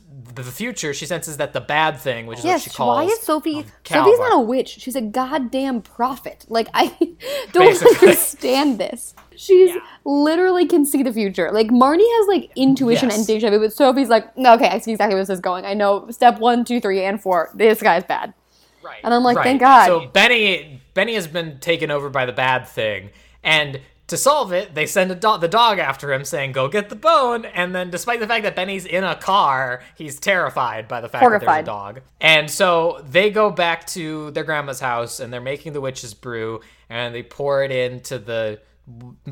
the 0.43 0.53
future, 0.53 0.93
she 0.95 1.07
senses 1.07 1.36
that 1.39 1.53
the 1.53 1.61
bad 1.61 1.99
thing, 1.99 2.26
which 2.26 2.39
is 2.41 2.45
what 2.45 2.61
she 2.61 2.68
Yes, 2.70 2.76
calls. 2.76 2.97
why 2.97 3.05
is 3.12 3.20
Sophie? 3.20 3.64
Calvar. 3.84 4.05
Sophie's 4.11 4.18
not 4.18 4.36
a 4.36 4.41
witch. 4.41 4.68
She's 4.80 4.97
a 4.97 5.01
goddamn 5.01 5.82
prophet. 5.82 6.45
Like 6.49 6.68
I 6.74 6.89
don't 7.53 7.64
Basically. 7.66 8.09
understand 8.09 8.78
this. 8.78 9.14
She's 9.36 9.76
literally 10.05 10.66
can 10.66 10.84
see 10.84 11.03
the 11.03 11.12
future. 11.12 11.51
Like 11.53 11.68
Marnie 11.68 12.09
has 12.18 12.26
like 12.28 12.51
intuition 12.57 13.09
Yes. 13.11 13.18
and 13.18 13.26
deja 13.26 13.51
vu, 13.51 13.59
but 13.61 13.72
Sophie's 13.72 14.09
like, 14.09 14.36
"No, 14.36 14.55
okay, 14.55 14.68
I 14.68 14.78
see 14.78 14.91
exactly 14.93 15.14
where 15.14 15.22
this 15.22 15.30
is 15.32 15.41
going. 15.41 15.64
I 15.64 15.74
know 15.74 16.11
step 16.11 16.39
one, 16.41 16.64
two, 16.64 16.80
three, 16.80 17.05
and 17.05 17.20
four. 17.20 17.51
This 17.55 17.80
guy's 17.80 18.05
bad. 18.05 18.34
Right. 18.82 19.01
And 19.05 19.12
I'm 19.14 19.22
like, 19.22 19.36
Right. 19.36 19.45
thank 19.45 19.61
God. 19.61 19.86
So 19.86 20.07
Benny 20.09 20.80
Benny 20.95 21.14
has 21.14 21.26
been 21.28 21.59
taken 21.61 21.91
over 21.91 22.11
by 22.11 22.26
the 22.26 22.32
bad 22.32 22.66
thing, 22.66 23.11
and 23.45 23.80
to 24.09 24.16
solve 24.16 24.52
it, 24.52 24.74
they 24.74 24.86
send 24.86 25.11
a 25.11 25.14
do- 25.14 25.38
the 25.38 25.48
dog 25.48 25.78
after 25.78 26.12
him, 26.12 26.24
saying, 26.24 26.52
"Go 26.52 26.66
get 26.68 26.88
the 26.88 26.96
bone." 26.96 27.44
And 27.44 27.74
then, 27.74 27.90
despite 27.90 28.20
the 28.20 28.26
fact 28.26 28.42
that 28.44 28.56
Benny's 28.56 28.84
in 28.84 29.04
a 29.04 29.14
car, 29.14 29.82
he's 29.94 30.18
terrified 30.18 30.88
by 30.88 31.00
the 31.00 31.09
fact 31.09 31.22
that 31.24 31.40
there's 31.40 31.59
a 31.61 31.62
dog. 31.62 32.00
And 32.20 32.50
so 32.50 33.00
they 33.09 33.30
go 33.30 33.50
back 33.50 33.86
to 33.88 34.30
their 34.32 34.44
grandma's 34.44 34.80
house, 34.80 35.20
and 35.20 35.32
they're 35.32 35.40
making 35.40 35.72
the 35.74 35.80
witch's 35.80 36.14
brew, 36.14 36.61
and 36.90 37.14
they 37.14 37.22
pour 37.22 37.62
it 37.62 37.70
into 37.70 38.18
the 38.18 38.61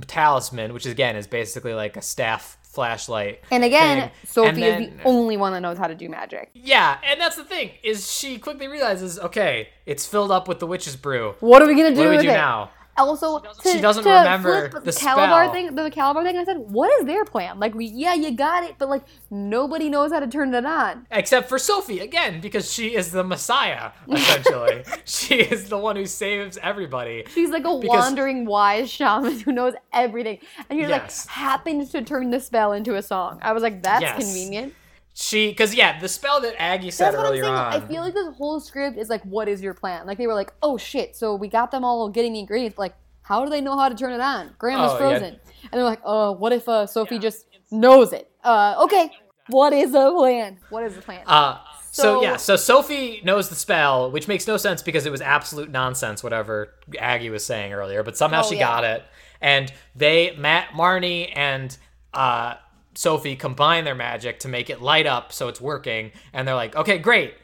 talisman, 0.06 0.72
which 0.74 0.86
again 0.86 1.16
is 1.16 1.26
basically 1.26 1.74
like 1.74 1.96
a 1.96 2.02
staff 2.02 2.58
flashlight. 2.62 3.40
And 3.50 3.64
again, 3.64 4.00
thing. 4.00 4.10
Sophie 4.26 4.48
And 4.64 4.84
is 4.84 4.90
the 4.98 5.02
only 5.04 5.36
one 5.38 5.52
that 5.54 5.60
knows 5.60 5.78
how 5.78 5.86
to 5.86 5.94
do 5.94 6.08
magic. 6.10 6.50
yeah, 6.52 6.98
and 7.04 7.18
that's 7.20 7.36
the 7.36 7.44
thing 7.44 7.70
is 7.82 8.10
she 8.12 8.38
quickly 8.38 8.68
realizes, 8.68 9.18
okay, 9.18 9.68
it's 9.86 10.06
filled 10.06 10.30
up 10.30 10.46
with 10.46 10.58
the 10.58 10.66
witch's 10.66 10.96
brew. 10.96 11.34
What 11.40 11.62
are 11.62 11.66
we 11.66 11.74
gonna 11.74 11.94
do 11.94 12.00
What 12.00 12.04
do 12.04 12.10
we 12.10 12.22
do 12.22 12.28
it? 12.28 12.32
now? 12.34 12.70
Also, 12.98 13.40
to, 13.40 13.48
she 13.72 13.80
doesn't 13.80 14.04
to 14.04 14.08
remember 14.10 14.70
flip 14.70 14.84
the 14.84 14.90
Kalabar 14.90 15.44
spell. 15.44 15.52
thing. 15.52 15.74
The 15.74 15.90
Kalabar 15.90 16.22
thing. 16.24 16.36
I 16.38 16.44
said, 16.44 16.56
what 16.58 16.90
is 17.00 17.06
their 17.06 17.24
plan? 17.24 17.58
Like, 17.60 17.74
we 17.74 17.86
yeah, 17.86 18.14
you 18.14 18.30
got 18.32 18.64
it, 18.64 18.76
but 18.78 18.88
like 18.88 19.02
nobody 19.30 19.88
knows 19.88 20.12
how 20.12 20.20
to 20.20 20.26
turn 20.26 20.54
it 20.54 20.64
on. 20.64 21.06
Except 21.10 21.48
for 21.48 21.58
Sophie, 21.58 22.00
again, 22.00 22.40
because 22.40 22.72
she 22.72 22.94
is 22.94 23.10
the 23.12 23.22
Messiah, 23.24 23.90
essentially. 24.10 24.84
she 25.04 25.36
is 25.36 25.68
the 25.68 25.78
one 25.78 25.96
who 25.96 26.06
saves 26.06 26.58
everybody. 26.62 27.24
She's 27.34 27.50
like 27.50 27.64
a 27.64 27.78
Because- 27.78 27.88
wandering 27.98 28.46
wise 28.46 28.90
shaman 28.90 29.40
who 29.40 29.52
knows 29.52 29.74
everything, 29.92 30.38
and 30.70 30.78
you're 30.78 30.88
Yes. 30.88 31.26
like 31.26 31.34
happens 31.34 31.90
to 31.90 32.02
turn 32.02 32.30
the 32.30 32.40
spell 32.40 32.72
into 32.72 32.94
a 32.96 33.02
song. 33.02 33.38
I 33.42 33.52
was 33.52 33.62
like, 33.62 33.82
that's 33.82 34.02
Yes. 34.02 34.18
convenient. 34.18 34.74
She, 35.18 35.48
because 35.48 35.74
yeah, 35.74 35.98
the 35.98 36.08
spell 36.08 36.42
that 36.42 36.54
Aggie 36.60 36.90
said 36.90 37.06
That's 37.12 37.16
what 37.16 37.26
I'm 37.28 37.32
saying. 37.40 37.44
on. 37.46 37.72
I 37.72 37.80
feel 37.80 38.02
like 38.02 38.12
this 38.12 38.36
whole 38.36 38.60
script 38.60 38.98
is 38.98 39.08
like, 39.08 39.22
what 39.22 39.48
is 39.48 39.62
your 39.62 39.72
plan? 39.72 40.06
Like 40.06 40.18
they 40.18 40.26
were 40.26 40.34
like, 40.34 40.52
oh 40.62 40.76
shit, 40.76 41.16
so 41.16 41.34
we 41.34 41.48
got 41.48 41.70
them 41.70 41.84
all 41.84 42.10
getting 42.10 42.34
the 42.34 42.40
ingredients. 42.40 42.76
But, 42.76 42.82
like, 42.82 42.94
how 43.22 43.42
do 43.42 43.50
they 43.50 43.62
know 43.62 43.78
how 43.78 43.88
to 43.88 43.94
turn 43.94 44.12
it 44.12 44.20
on? 44.20 44.50
Grandma's 44.58 44.90
Oh, 44.90 44.94
yeah. 44.94 44.98
frozen, 44.98 45.24
and 45.62 45.72
they're 45.72 45.84
like, 45.84 46.02
oh, 46.04 46.32
what 46.32 46.52
if 46.52 46.68
uh, 46.68 46.86
Sophie 46.86 47.18
just 47.18 47.46
knows 47.70 48.12
it? 48.12 48.30
Uh, 48.44 48.74
okay, 48.82 49.10
what 49.48 49.72
is 49.72 49.92
the 49.92 50.12
plan? 50.12 50.58
What 50.68 50.84
is 50.84 50.94
the 50.94 51.00
plan? 51.02 51.22
Uh, 51.26 51.60
so, 51.90 52.02
So- 52.02 52.22
yeah, 52.22 52.36
so 52.36 52.56
Sophie 52.56 53.22
knows 53.24 53.48
the 53.48 53.54
spell, 53.56 54.10
which 54.10 54.28
makes 54.28 54.46
no 54.46 54.58
sense 54.58 54.82
because 54.82 55.06
it 55.06 55.10
was 55.10 55.22
absolute 55.22 55.70
nonsense, 55.70 56.22
whatever 56.22 56.74
Aggie 56.98 57.30
was 57.30 57.44
saying 57.44 57.72
earlier. 57.72 58.02
But 58.02 58.18
somehow 58.18 58.42
Oh, 58.44 58.48
she 58.50 58.56
yeah. 58.56 58.66
got 58.66 58.84
it, 58.84 59.02
and 59.40 59.72
they, 59.96 60.36
Matt, 60.36 60.68
Marnie, 60.74 61.32
and 61.34 61.74
uh, 62.12 62.56
Sophie 62.96 63.36
combine 63.36 63.84
their 63.84 63.94
magic 63.94 64.40
to 64.40 64.48
make 64.48 64.70
it 64.70 64.80
light 64.82 65.06
up, 65.06 65.32
so 65.32 65.48
it's 65.48 65.60
working. 65.60 66.12
And 66.32 66.46
they're 66.48 66.54
like, 66.54 66.74
okay, 66.76 66.98
great. 66.98 67.34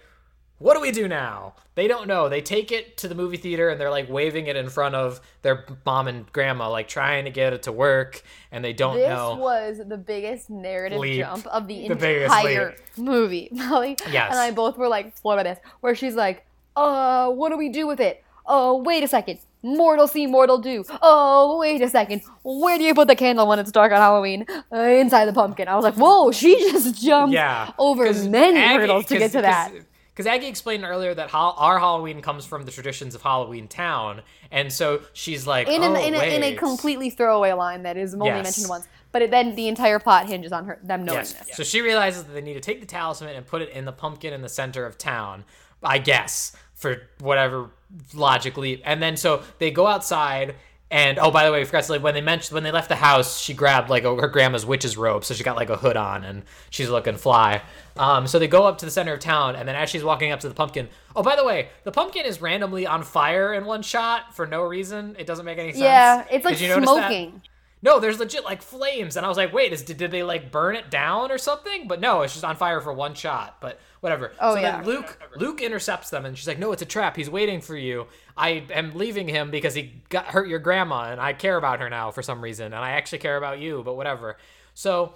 What 0.59 0.75
do 0.75 0.81
we 0.81 0.93
do 0.93 1.09
now? 1.09 1.55
They 1.75 1.89
don't 1.89 2.07
know. 2.07 2.29
They 2.29 2.41
take 2.41 2.71
it 2.71 2.97
to 2.99 3.09
the 3.09 3.17
movie 3.17 3.37
theater 3.37 3.69
and 3.69 3.81
they're 3.81 3.91
like 3.91 4.09
waving 4.09 4.47
it 4.47 4.55
in 4.55 4.69
front 4.69 4.95
of 4.95 5.21
their 5.43 5.67
mom 5.85 6.07
and 6.07 6.31
grandma, 6.33 6.71
like 6.71 6.87
trying 6.87 7.25
to 7.25 7.31
get 7.31 7.53
it 7.53 7.65
to 7.65 7.73
work, 7.73 8.23
and 8.53 8.65
they 8.65 8.73
don't 8.73 8.97
this 8.97 9.09
know. 9.09 9.35
This 9.35 9.41
was 9.41 9.89
the 9.89 9.97
biggest 9.97 10.51
narrative 10.51 11.01
Leap. 11.01 11.21
jump 11.21 11.47
of 11.49 11.67
the, 11.67 11.89
The 11.89 12.23
entire 12.23 12.77
movie. 12.97 13.49
Molly 13.53 13.97
Yes. 14.11 14.31
and 14.31 14.39
I 14.39 14.53
both 14.53 14.77
were 14.79 14.89
like 14.89 15.17
floored 15.17 15.39
by 15.39 15.43
this, 15.43 15.59
where 15.81 15.95
she's 15.97 16.15
like, 16.15 16.47
"Uh, 16.77 17.29
what 17.31 17.49
do 17.49 17.57
we 17.59 17.69
do 17.69 17.87
with 17.89 17.99
it? 17.99 18.23
Oh, 18.47 18.77
wait 18.83 19.03
a 19.03 19.09
second. 19.09 19.41
Mortal 19.63 20.09
see, 20.09 20.27
mortal 20.27 20.59
do. 20.59 20.85
Oh, 21.03 21.59
wait 21.61 21.81
a 21.83 21.89
second. 21.89 22.23
Where 22.43 22.79
do 22.79 22.85
you 22.85 22.95
put 22.95 23.09
the 23.09 23.15
candle 23.17 23.47
when 23.47 23.59
it's 23.59 23.71
dark 23.71 23.93
on 23.93 23.99
Halloween? 23.99 24.45
Uh, 24.73 24.77
inside 24.81 25.27
the 25.27 25.33
pumpkin. 25.33 25.69
I 25.69 25.77
was 25.77 25.85
like, 25.85 25.95
whoa, 25.95 26.33
she 26.33 26.57
just 26.73 27.01
jumped 27.03 27.33
yeah, 27.35 27.73
over 27.79 28.13
many 28.25 28.59
Aggie- 28.59 28.81
hurdles 28.81 29.07
to 29.07 29.19
get 29.19 29.33
to 29.33 29.43
that. 29.43 29.73
Because 30.11 30.27
Aggie 30.27 30.47
explained 30.49 30.85
earlier 30.85 31.15
that 31.15 31.31
how 31.31 31.53
our 31.57 31.79
Halloween 31.79 32.21
comes 32.21 32.45
from 32.45 32.65
the 32.67 32.71
traditions 32.71 33.15
of 33.15 33.23
Halloween 33.23 33.67
Town, 33.67 34.21
and 34.51 34.71
so 34.71 35.01
she's 35.15 35.47
like, 35.47 35.69
In, 35.69 35.83
oh, 35.83 35.95
an, 35.95 36.03
in, 36.03 36.15
a, 36.15 36.23
in 36.37 36.43
a 36.43 36.55
completely 36.55 37.09
throwaway 37.09 37.53
line 37.53 37.85
that 37.85 37.97
is 37.97 38.13
only 38.13 38.27
Yes. 38.27 38.45
mentioned 38.45 38.69
once, 38.69 38.87
but 39.11 39.23
it, 39.23 39.31
then 39.31 39.55
the 39.55 39.69
entire 39.69 39.99
plot 39.99 40.29
hinges 40.29 40.53
on 40.53 40.67
her 40.67 40.79
them 40.83 41.07
knowing 41.07 41.21
Yes. 41.21 41.33
this. 41.33 41.57
So 41.57 41.63
she 41.63 41.81
realizes 41.81 42.25
that 42.25 42.33
they 42.35 42.43
need 42.43 42.55
to 42.55 42.61
take 42.61 42.81
the 42.81 42.87
talisman 42.87 43.35
and 43.35 43.47
put 43.47 43.63
it 43.63 43.71
in 43.71 43.87
the 43.87 43.93
pumpkin 43.93 44.35
in 44.35 44.43
the 44.43 44.51
center 44.51 44.85
of 44.85 44.99
town. 44.99 45.45
I 45.83 45.97
guess 45.97 46.55
for 46.75 47.09
whatever 47.21 47.71
logically, 48.15 48.83
and 48.85 49.03
then 49.03 49.17
so 49.17 49.43
they 49.59 49.71
go 49.71 49.87
outside. 49.87 50.57
And 50.91 51.19
oh, 51.19 51.31
by 51.31 51.47
the 51.47 51.53
way, 51.53 51.63
I 51.63 51.65
forgot 51.65 51.85
to 51.85 51.89
say 51.89 51.99
when 51.99 52.13
they 52.13 52.21
mentioned 52.21 52.55
when 52.55 52.65
they 52.65 52.71
left 52.71 52.91
the 52.91 52.97
house, 52.97 53.41
she 53.41 53.55
grabbed 53.55 53.89
like 53.89 54.05
a, 54.05 54.15
her 54.15 54.29
grandma's 54.29 54.67
witch's 54.67 54.95
robe, 54.95 55.25
so 55.25 55.33
she 55.33 55.43
got 55.43 55.57
like 55.57 55.71
a 55.71 55.77
hood 55.79 55.97
on, 55.97 56.23
and 56.23 56.43
she's 56.69 56.91
looking 56.91 57.17
fly. 57.17 57.63
Um, 57.97 58.27
so 58.27 58.39
they 58.39 58.47
go 58.47 58.67
up 58.67 58.77
to 58.79 58.85
the 58.85 58.91
center 58.91 59.15
of 59.15 59.21
town, 59.21 59.57
and 59.57 59.67
then 59.67 59.75
as 59.75 59.89
she's 59.89 60.05
walking 60.05 60.33
up 60.33 60.41
to 60.41 60.51
the 60.51 60.55
pumpkin, 60.55 60.91
oh, 61.17 61.23
by 61.23 61.35
the 61.35 61.45
way, 61.45 61.71
the 61.85 61.93
pumpkin 61.93 62.27
is 62.27 62.43
randomly 62.43 62.87
on 62.87 63.05
fire 63.05 63.55
in 63.55 63.65
one 63.65 63.81
shot 63.81 64.35
for 64.37 64.47
no 64.47 64.65
reason. 64.65 65.17
It 65.19 65.27
doesn't 65.27 65.47
make 65.47 65.57
any 65.57 65.73
sense. 65.73 65.83
Yeah, 65.83 66.27
it's 66.31 66.45
like 66.45 66.59
smoking. 66.59 67.41
No, 67.81 67.99
there's 67.99 68.21
legit 68.21 68.45
like 68.45 68.63
flames, 68.63 69.17
and 69.17 69.27
I 69.27 69.29
was 69.29 69.37
like, 69.37 69.53
wait, 69.53 69.73
is 69.73 69.83
did, 69.83 69.97
did 69.97 70.11
they 70.11 70.23
like 70.23 70.53
burn 70.53 70.77
it 70.77 70.91
down 70.91 71.33
or 71.33 71.39
something? 71.39 71.89
But 71.89 72.01
no, 72.01 72.21
it's 72.21 72.33
just 72.35 72.45
on 72.45 72.55
fire 72.57 72.81
for 72.81 72.93
one 72.93 73.15
shot. 73.15 73.57
But 73.61 73.81
whatever. 74.03 74.33
Oh, 74.41 74.55
so 74.55 74.61
yeah. 74.61 74.79
then 74.79 74.85
Luke 74.85 75.19
Luke 75.37 75.63
intercepts 75.63 76.11
them, 76.11 76.27
and 76.27 76.37
she's 76.37 76.49
like, 76.49 76.59
no, 76.59 76.73
it's 76.73 76.83
a 76.83 76.87
trap. 76.87 77.17
He's 77.17 77.31
waiting 77.31 77.61
for 77.61 77.77
you. 77.77 78.07
I 78.37 78.65
am 78.71 78.95
leaving 78.95 79.29
him 79.29 79.51
because 79.51 79.75
he 79.75 80.03
got 80.11 80.27
hurt 80.27 80.49
your 80.49 80.59
grandma, 80.59 81.11
and 81.11 81.21
I 81.21 81.33
care 81.33 81.57
about 81.57 81.81
her 81.81 81.89
now 81.89 82.11
for 82.11 82.21
some 82.23 82.43
reason, 82.43 82.67
and 82.67 82.75
I 82.75 82.91
actually 82.91 83.19
care 83.19 83.37
about 83.39 83.61
you. 83.61 83.83
But 83.85 83.95
whatever. 83.95 84.37
So 84.75 85.15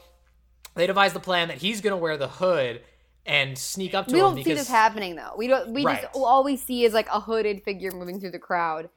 they 0.75 0.87
devise 0.87 1.13
the 1.13 1.21
plan 1.21 1.49
that 1.49 1.59
he's 1.59 1.81
gonna 1.81 1.97
wear 1.97 2.17
the 2.17 2.29
hood 2.29 2.83
and 3.27 3.59
sneak 3.59 3.93
up 3.93 4.07
to 4.07 4.13
We 4.13 4.21
him 4.21 4.25
don't 4.27 4.35
because 4.37 4.51
see 4.51 4.55
this 4.55 4.69
happening 4.69 5.17
though. 5.17 5.35
We 5.37 5.49
don't. 5.49 5.73
We 5.73 5.85
Right. 5.85 6.03
just 6.03 6.15
all 6.15 6.45
we 6.45 6.57
see 6.57 6.85
is 6.85 6.95
like 6.95 7.09
a 7.13 7.21
hooded 7.21 7.65
figure 7.65 7.91
moving 7.91 8.21
through 8.21 8.31
the 8.31 8.39
crowd, 8.39 8.89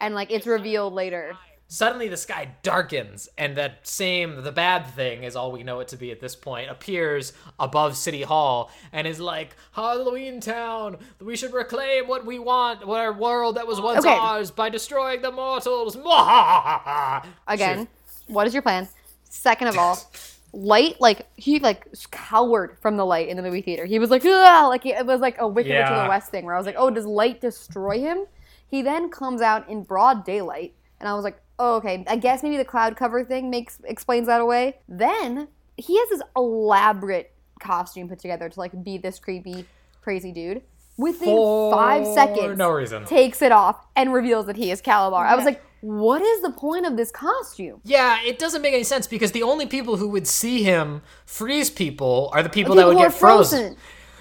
and 0.00 0.14
like 0.14 0.30
it's 0.32 0.46
revealed 0.46 0.92
later. 0.92 1.36
Suddenly 1.68 2.06
the 2.08 2.16
sky 2.16 2.48
darkens 2.62 3.28
and 3.36 3.56
that 3.56 3.84
same 3.86 4.42
the 4.44 4.52
bad 4.52 4.86
thing 4.86 5.24
is 5.24 5.34
all 5.34 5.50
we 5.50 5.64
know 5.64 5.80
it 5.80 5.88
to 5.88 5.96
be 5.96 6.12
at 6.12 6.20
this 6.20 6.36
point 6.36 6.70
appears 6.70 7.32
above 7.58 7.96
city 7.96 8.22
hall 8.22 8.70
and 8.92 9.04
is 9.06 9.18
like 9.18 9.56
halloween 9.72 10.38
town 10.40 10.96
we 11.20 11.34
should 11.36 11.52
reclaim 11.52 12.06
what 12.06 12.24
we 12.24 12.38
want 12.38 12.86
what 12.86 13.00
our 13.00 13.12
world 13.12 13.56
that 13.56 13.66
was 13.66 13.80
once 13.80 14.04
Okay. 14.06 14.14
ours 14.14 14.52
by 14.52 14.68
destroying 14.68 15.20
the 15.22 15.32
mortals 15.32 15.96
Again, 17.48 17.88
what 18.28 18.46
is 18.46 18.52
your 18.54 18.62
plan? 18.62 18.88
Second 19.24 19.68
of 19.68 19.76
all, 19.78 19.98
light 20.52 21.00
like 21.00 21.26
he 21.36 21.58
like 21.58 21.86
cowered 22.10 22.78
from 22.80 22.96
the 22.96 23.04
light 23.04 23.28
in 23.28 23.36
the 23.36 23.42
movie 23.42 23.60
theater. 23.62 23.84
He 23.84 23.98
was 23.98 24.10
like, 24.10 24.22
ah, 24.24 24.66
like 24.68 24.86
it 24.86 25.04
was 25.04 25.20
like 25.20 25.36
a 25.40 25.46
Wicked 25.48 25.70
Witch 25.70 25.86
of 25.86 26.02
the 26.04 26.08
West 26.08 26.30
thing 26.30 26.44
where 26.44 26.54
I 26.54 26.58
was 26.58 26.66
like, 26.66 26.76
oh, 26.78 26.90
does 26.90 27.04
light 27.06 27.40
destroy 27.40 27.98
him? 27.98 28.24
He 28.68 28.82
then 28.82 29.10
comes 29.10 29.40
out 29.42 29.68
in 29.68 29.82
broad 29.84 30.24
daylight, 30.24 30.74
and 30.98 31.08
I 31.08 31.14
was 31.14 31.24
like, 31.24 31.38
oh, 31.58 31.76
okay. 31.76 32.04
I 32.08 32.16
guess 32.16 32.42
maybe 32.42 32.56
the 32.56 32.64
cloud 32.64 32.96
cover 32.96 33.24
thing 33.24 33.50
makes 33.50 33.78
explains 33.84 34.26
that 34.26 34.40
away. 34.40 34.78
Then 34.88 35.48
he 35.76 35.98
has 35.98 36.08
this 36.08 36.22
elaborate 36.36 37.32
costume 37.60 38.08
put 38.08 38.18
together 38.18 38.48
to 38.48 38.58
like 38.60 38.84
be 38.84 38.98
this 38.98 39.18
creepy, 39.18 39.66
crazy 40.02 40.32
dude. 40.32 40.62
Within 40.98 41.36
five 41.70 42.04
For 42.04 42.14
seconds, 42.14 42.56
no 42.58 42.70
reason. 42.70 43.04
takes 43.04 43.42
it 43.42 43.52
off 43.52 43.84
and 43.94 44.12
reveals 44.14 44.46
that 44.46 44.56
he 44.56 44.70
is 44.70 44.80
Kalabar. 44.80 45.26
I 45.26 45.36
was 45.36 45.44
like, 45.44 45.62
what 45.82 46.22
is 46.22 46.40
the 46.40 46.50
point 46.52 46.86
of 46.86 46.96
this 46.96 47.10
costume? 47.10 47.82
Yeah, 47.84 48.18
it 48.24 48.38
doesn't 48.38 48.62
make 48.62 48.72
any 48.72 48.82
sense 48.82 49.06
because 49.06 49.32
the 49.32 49.42
only 49.42 49.66
people 49.66 49.98
who 49.98 50.08
would 50.08 50.26
see 50.26 50.62
him 50.62 51.02
freeze 51.26 51.68
people 51.68 52.30
are 52.32 52.42
the 52.42 52.48
people, 52.48 52.74
People 52.74 52.76
that 52.76 52.86
would 52.96 53.02
get 53.02 53.12
frozen. 53.12 53.58
frozen. 53.58 53.76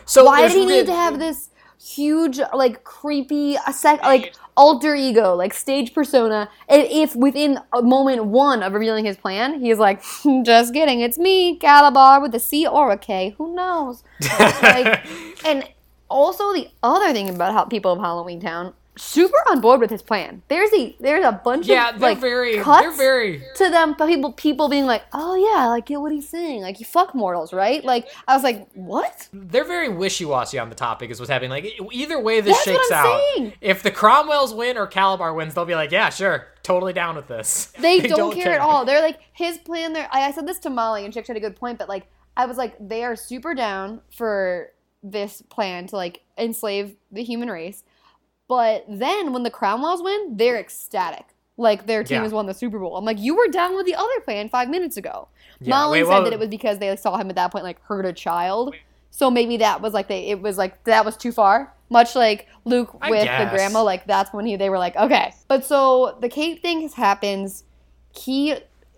So 0.05 0.25
Why 0.25 0.41
did 0.41 0.51
he 0.51 0.65
need 0.65 0.85
to 0.87 0.93
have 0.93 1.17
this 1.17 1.49
huge, 1.79 2.39
like 2.53 2.83
creepy, 2.83 3.55
a 3.67 3.73
sec, 3.73 4.01
like 4.03 4.35
alter 4.55 4.95
ego, 4.95 5.35
like 5.35 5.53
stage 5.53 5.93
persona? 5.93 6.49
And 6.69 6.83
if 6.83 7.15
within 7.15 7.59
a 7.73 7.81
moment 7.81 8.25
one 8.25 8.63
of 8.63 8.73
revealing 8.73 9.05
his 9.05 9.17
plan, 9.17 9.59
he's 9.59 9.79
like, 9.79 10.01
hmm, 10.03 10.43
"Just 10.43 10.73
kidding, 10.73 11.01
it's 11.01 11.17
me, 11.17 11.59
Kalabar 11.59 12.21
with 12.21 12.33
a 12.35 12.39
C 12.39 12.67
or 12.67 12.91
a 12.91 12.97
K. 12.97 13.35
Who 13.37 13.53
knows?" 13.55 14.03
like, 14.61 15.05
and 15.45 15.67
also 16.09 16.53
the 16.53 16.69
other 16.83 17.11
thing 17.13 17.29
about 17.29 17.53
how 17.53 17.65
people 17.65 17.91
of 17.91 17.99
Halloween 17.99 18.39
Town 18.39 18.73
super 18.97 19.37
on 19.49 19.59
board 19.61 19.79
with 19.81 19.89
his 19.89 20.01
plan. 20.01 20.41
There's 20.47 20.71
a 20.73 20.95
there's 20.99 21.25
a 21.25 21.31
bunch 21.31 21.67
Yeah, 21.67 21.89
of 21.89 21.99
they're 21.99 22.09
like 22.11 22.19
very, 22.19 22.57
cuts 22.59 22.81
they're 22.81 22.91
very. 22.91 23.43
to 23.55 23.69
them 23.69 23.95
people 23.95 24.33
people 24.33 24.69
being 24.69 24.85
like, 24.85 25.03
"Oh 25.13 25.35
yeah, 25.35 25.67
like 25.67 25.87
get 25.87 25.99
what 26.01 26.11
he's 26.11 26.29
saying. 26.29 26.61
Like 26.61 26.79
you 26.79 26.85
fuck 26.85 27.13
mortals, 27.15 27.53
right?" 27.53 27.83
Like 27.83 28.07
I 28.27 28.35
was 28.35 28.43
like, 28.43 28.67
"What?" 28.73 29.27
They're 29.33 29.63
very 29.65 29.89
wishy-washy 29.89 30.57
on 30.59 30.69
the 30.69 30.75
topic, 30.75 31.09
is 31.11 31.19
what's 31.19 31.29
happening. 31.29 31.51
Like 31.51 31.73
either 31.91 32.19
way 32.19 32.41
this 32.41 32.55
That's 32.65 32.67
what 32.67 32.75
shakes 32.75 32.91
I'm 32.91 33.05
out. 33.05 33.21
saying. 33.35 33.53
If 33.61 33.83
the 33.83 33.91
Cromwells 33.91 34.53
win 34.53 34.77
or 34.77 34.87
Kalabar 34.87 35.35
wins, 35.35 35.53
they'll 35.53 35.65
be 35.65 35.75
like, 35.75 35.91
"Yeah, 35.91 36.09
sure, 36.09 36.47
totally 36.63 36.93
down 36.93 37.15
with 37.15 37.27
this." 37.27 37.71
They, 37.85 37.99
don't, 38.01 38.33
care, 38.33 38.53
at 38.55 38.61
all. 38.61 38.83
They're 38.85 39.01
like 39.01 39.19
his 39.33 39.57
plan. 39.59 39.93
There, 39.93 40.07
I, 40.11 40.23
I 40.23 40.31
said 40.31 40.47
this 40.47 40.59
to 40.59 40.69
Molly, 40.69 41.05
and 41.05 41.13
she 41.13 41.19
actually 41.19 41.35
had 41.35 41.43
a 41.43 41.47
good 41.49 41.55
point. 41.59 41.77
But 41.77 41.87
like, 41.89 42.07
I 42.35 42.45
was 42.45 42.57
like, 42.57 42.75
they 42.79 43.03
are 43.03 43.15
super 43.15 43.53
down 43.53 44.01
for 44.11 44.71
this 45.03 45.41
plan 45.43 45.85
to 45.87 45.95
like 45.95 46.21
enslave 46.37 46.95
the 47.11 47.23
human 47.23 47.49
race. 47.49 47.83
But 48.47 48.85
then 48.87 49.33
when 49.33 49.43
the 49.43 49.49
Cromwells 49.49 50.01
win, 50.03 50.37
they're 50.37 50.57
ecstatic. 50.59 51.25
Like 51.57 51.85
their 51.87 52.03
team 52.03 52.17
Yeah. 52.17 52.23
has 52.23 52.31
won 52.33 52.45
the 52.47 52.53
Super 52.53 52.79
Bowl. 52.79 52.97
I'm 52.97 53.05
like, 53.05 53.19
you 53.19 53.35
were 53.35 53.47
down 53.47 53.75
with 53.75 53.85
the 53.85 53.95
other 53.95 54.19
plan 54.23 54.49
five 54.49 54.69
minutes 54.69 54.97
ago. 54.97 55.29
Yeah, 55.61 55.69
Molly 55.75 55.99
wait, 56.03 56.05
said 56.07 56.13
well- 56.13 56.23
that 56.25 56.33
it 56.33 56.39
was 56.39 56.49
because 56.49 56.79
they 56.79 56.95
saw 56.97 57.17
him 57.17 57.29
at 57.29 57.35
that 57.37 57.51
point 57.51 57.63
like 57.63 57.81
hurt 57.83 58.05
a 58.05 58.13
child. 58.13 58.75
So 59.09 59.31
maybe 59.31 59.55
that 59.57 59.81
was 59.81 59.93
like 59.93 60.09
they 60.09 60.25
it 60.27 60.41
was 60.41 60.57
like 60.57 60.83
that 60.83 61.05
was 61.05 61.15
too 61.15 61.31
far. 61.31 61.73
Much 61.89 62.15
like 62.15 62.47
Luke 62.65 62.97
I 63.01 63.09
with 63.09 63.23
guess. 63.23 63.49
the 63.51 63.55
grandma, 63.55 63.81
like 63.83 64.05
that's 64.05 64.33
when 64.33 64.45
he 64.45 64.57
they 64.57 64.69
were 64.69 64.77
like, 64.79 64.95
okay. 64.97 65.33
But 65.47 65.63
so 65.63 66.17
the 66.19 66.27
Kate 66.27 66.61
thing 66.61 66.89
happens. 66.89 67.63
He 68.13 68.55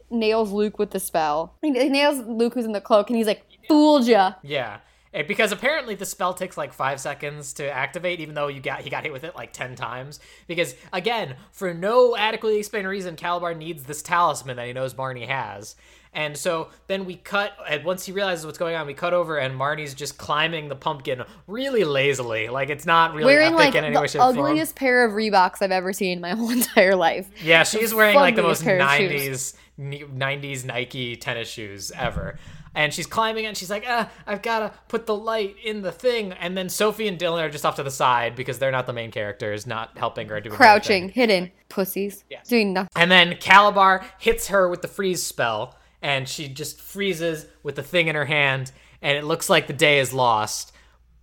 nails 0.10 0.52
Luke 0.52 0.80
with 0.80 0.92
the 0.92 1.00
spell. 1.00 1.54
He 1.62 1.70
nails 1.70 2.26
Luke 2.26 2.56
who's 2.56 2.66
in 2.66 2.72
the 2.72 2.82
cloak, 2.82 3.10
and 3.10 3.18
he's 3.18 3.28
like, 3.28 3.44
fooled 3.68 4.08
ya. 4.08 4.34
Yeah. 4.42 4.78
Eh, 5.18 5.24
Because 5.24 5.52
apparently 5.52 5.96
the 5.96 6.06
spell 6.06 6.34
takes 6.34 6.58
like 6.58 6.74
five 6.74 7.00
seconds 7.00 7.54
to 7.54 7.70
activate, 7.70 8.20
even 8.20 8.36
though 8.36 8.48
you 8.48 8.60
got 8.62 8.82
he 8.82 8.90
got 8.90 9.04
hit 9.04 9.12
with 9.14 9.24
it 9.24 9.36
like 9.36 9.52
ten 9.54 9.76
times. 9.76 10.20
Because 10.48 10.76
again, 10.94 11.36
for 11.52 11.74
no 11.74 12.16
adequately 12.16 12.60
explained 12.60 12.88
reason, 12.88 13.16
Kalabar 13.16 13.58
needs 13.58 13.84
this 13.84 14.02
talisman 14.02 14.56
that 14.58 14.68
he 14.68 14.74
knows 14.74 14.94
Marnie 14.94 15.28
has. 15.28 15.76
And 16.14 16.36
so 16.36 16.70
then 16.88 17.06
we 17.06 17.16
cut, 17.18 17.52
and 17.70 17.84
once 17.84 18.06
he 18.06 18.12
realizes 18.12 18.44
what's 18.46 18.58
going 18.58 18.76
on, 18.76 18.88
we 18.88 18.96
cut 18.96 19.14
over, 19.14 19.38
and 19.38 19.60
Marnie's 19.60 19.94
just 19.94 20.18
climbing 20.18 20.68
the 20.68 20.76
pumpkin 20.76 21.22
really 21.46 21.84
lazily. 21.84 22.48
Like 22.48 22.70
it's 22.70 22.86
not 22.88 23.12
really 23.14 23.26
Wearing 23.26 23.48
epic 23.54 23.58
like 23.60 23.76
in 23.76 23.84
any 23.84 23.94
the 23.94 24.02
way, 24.02 24.08
shape, 24.08 24.22
form. 24.22 24.38
ugliest 24.40 24.76
pair 24.76 25.06
of 25.06 25.12
Reeboks 25.14 25.62
I've 25.62 25.70
ever 25.72 25.94
seen 25.94 26.14
in 26.14 26.22
my 26.22 26.30
whole 26.36 26.50
entire 26.50 26.96
life. 26.96 27.30
Yeah, 27.44 27.64
she's 27.64 27.94
wearing 27.94 28.16
like 28.16 28.36
the 28.36 28.42
most 28.42 28.64
fuggliest 28.64 28.66
pair 28.80 29.06
of 29.06 29.12
shoes. 29.12 29.54
90s 29.54 30.10
90s 30.18 30.66
Nike 30.66 31.16
tennis 31.18 31.48
shoes 31.48 31.92
ever. 31.92 32.40
And 32.78 32.94
she's 32.94 33.08
climbing 33.08 33.46
it 33.46 33.48
and 33.48 33.58
she's 33.58 33.72
like, 33.72 33.86
ah, 33.88 34.08
I've 34.28 34.44
got 34.44 34.60
to 34.60 34.72
put 34.88 35.08
the 35.08 35.16
light 35.16 35.56
in 35.64 35.82
the 35.82 35.92
thing. 35.92 36.32
And 36.34 36.56
then 36.56 36.70
Sophie 36.70 37.08
and 37.08 37.18
Dylan 37.18 37.42
are 37.42 37.50
just 37.50 37.66
off 37.66 37.78
to 37.78 37.84
the 37.84 37.90
side 37.90 38.36
because 38.36 38.60
they're 38.60 38.72
not 38.72 38.86
the 38.86 38.94
main 38.94 39.10
characters, 39.10 39.66
not 39.66 39.98
helping 39.98 40.30
her 40.30 40.40
do 40.40 40.52
her. 40.52 40.56
Crouching, 40.56 41.06
anything. 41.06 41.16
hidden, 41.16 41.52
pussies, 41.70 42.24
doing 42.48 42.74
nothing. 42.74 42.90
And 42.96 43.10
then 43.10 43.34
Kalabar 43.34 44.06
hits 44.20 44.50
her 44.50 44.70
with 44.70 44.84
the 44.84 44.88
freeze 44.88 45.24
spell 45.24 45.76
and 46.04 46.30
she 46.30 46.48
just 46.48 46.80
freezes 46.80 47.48
with 47.64 47.76
the 47.76 47.82
thing 47.82 48.10
in 48.10 48.16
her 48.16 48.26
hand 48.26 48.72
and 49.02 49.18
it 49.18 49.24
looks 49.24 49.50
like 49.50 49.66
the 49.66 49.74
day 49.74 49.98
is 49.98 50.14
lost. 50.14 50.72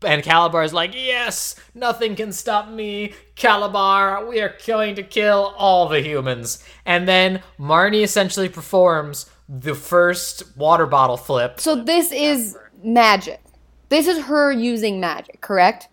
And 0.02 0.24
Kalabar 0.24 0.64
is 0.64 0.74
like, 0.74 0.92
Yes, 0.92 1.54
nothing 1.72 2.16
can 2.16 2.32
stop 2.32 2.68
me. 2.68 3.14
Kalabar, 3.36 4.28
we 4.28 4.40
are 4.40 4.56
going 4.66 4.96
to 4.96 5.04
kill 5.04 5.54
all 5.56 5.88
the 5.88 6.00
humans. 6.00 6.64
And 6.84 7.06
then 7.06 7.42
Marnie 7.60 8.02
essentially 8.02 8.48
performs 8.48 9.30
the 9.48 9.74
first 9.74 10.56
water 10.56 10.86
bottle 10.86 11.16
flip. 11.16 11.60
So 11.60 11.76
this 11.76 12.12
is 12.12 12.56
magic. 12.82 13.40
This 13.88 14.06
is 14.06 14.24
her 14.24 14.50
using 14.50 15.00
magic, 15.00 15.40
correct? 15.40 15.88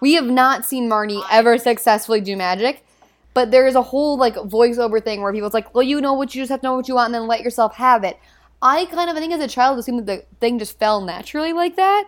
We 0.00 0.14
have 0.14 0.26
not 0.26 0.64
seen 0.64 0.88
Marnie 0.88 1.24
ever 1.30 1.58
successfully 1.58 2.20
do 2.20 2.36
magic, 2.36 2.84
but 3.34 3.50
there 3.50 3.66
is 3.66 3.76
a 3.76 3.82
whole 3.82 4.18
like 4.18 4.34
voiceover 4.34 5.02
thing 5.02 5.22
where 5.22 5.32
people's 5.32 5.54
like, 5.54 5.74
"Well, 5.74 5.84
you 5.84 6.00
know 6.00 6.12
what 6.14 6.34
you 6.34 6.42
just 6.42 6.50
have 6.50 6.60
to 6.60 6.66
know 6.66 6.74
what 6.76 6.88
you 6.88 6.96
want 6.96 7.06
and 7.06 7.14
then 7.14 7.28
let 7.28 7.40
yourself 7.42 7.76
have 7.76 8.02
it." 8.04 8.18
I 8.60 8.84
kind 8.86 9.10
of 9.10 9.16
I 9.16 9.20
think 9.20 9.32
as 9.32 9.40
a 9.40 9.48
child 9.48 9.78
assumed 9.78 10.06
that 10.06 10.06
the 10.06 10.36
thing 10.40 10.58
just 10.58 10.78
fell 10.78 11.00
naturally 11.00 11.52
like 11.52 11.76
that. 11.76 12.04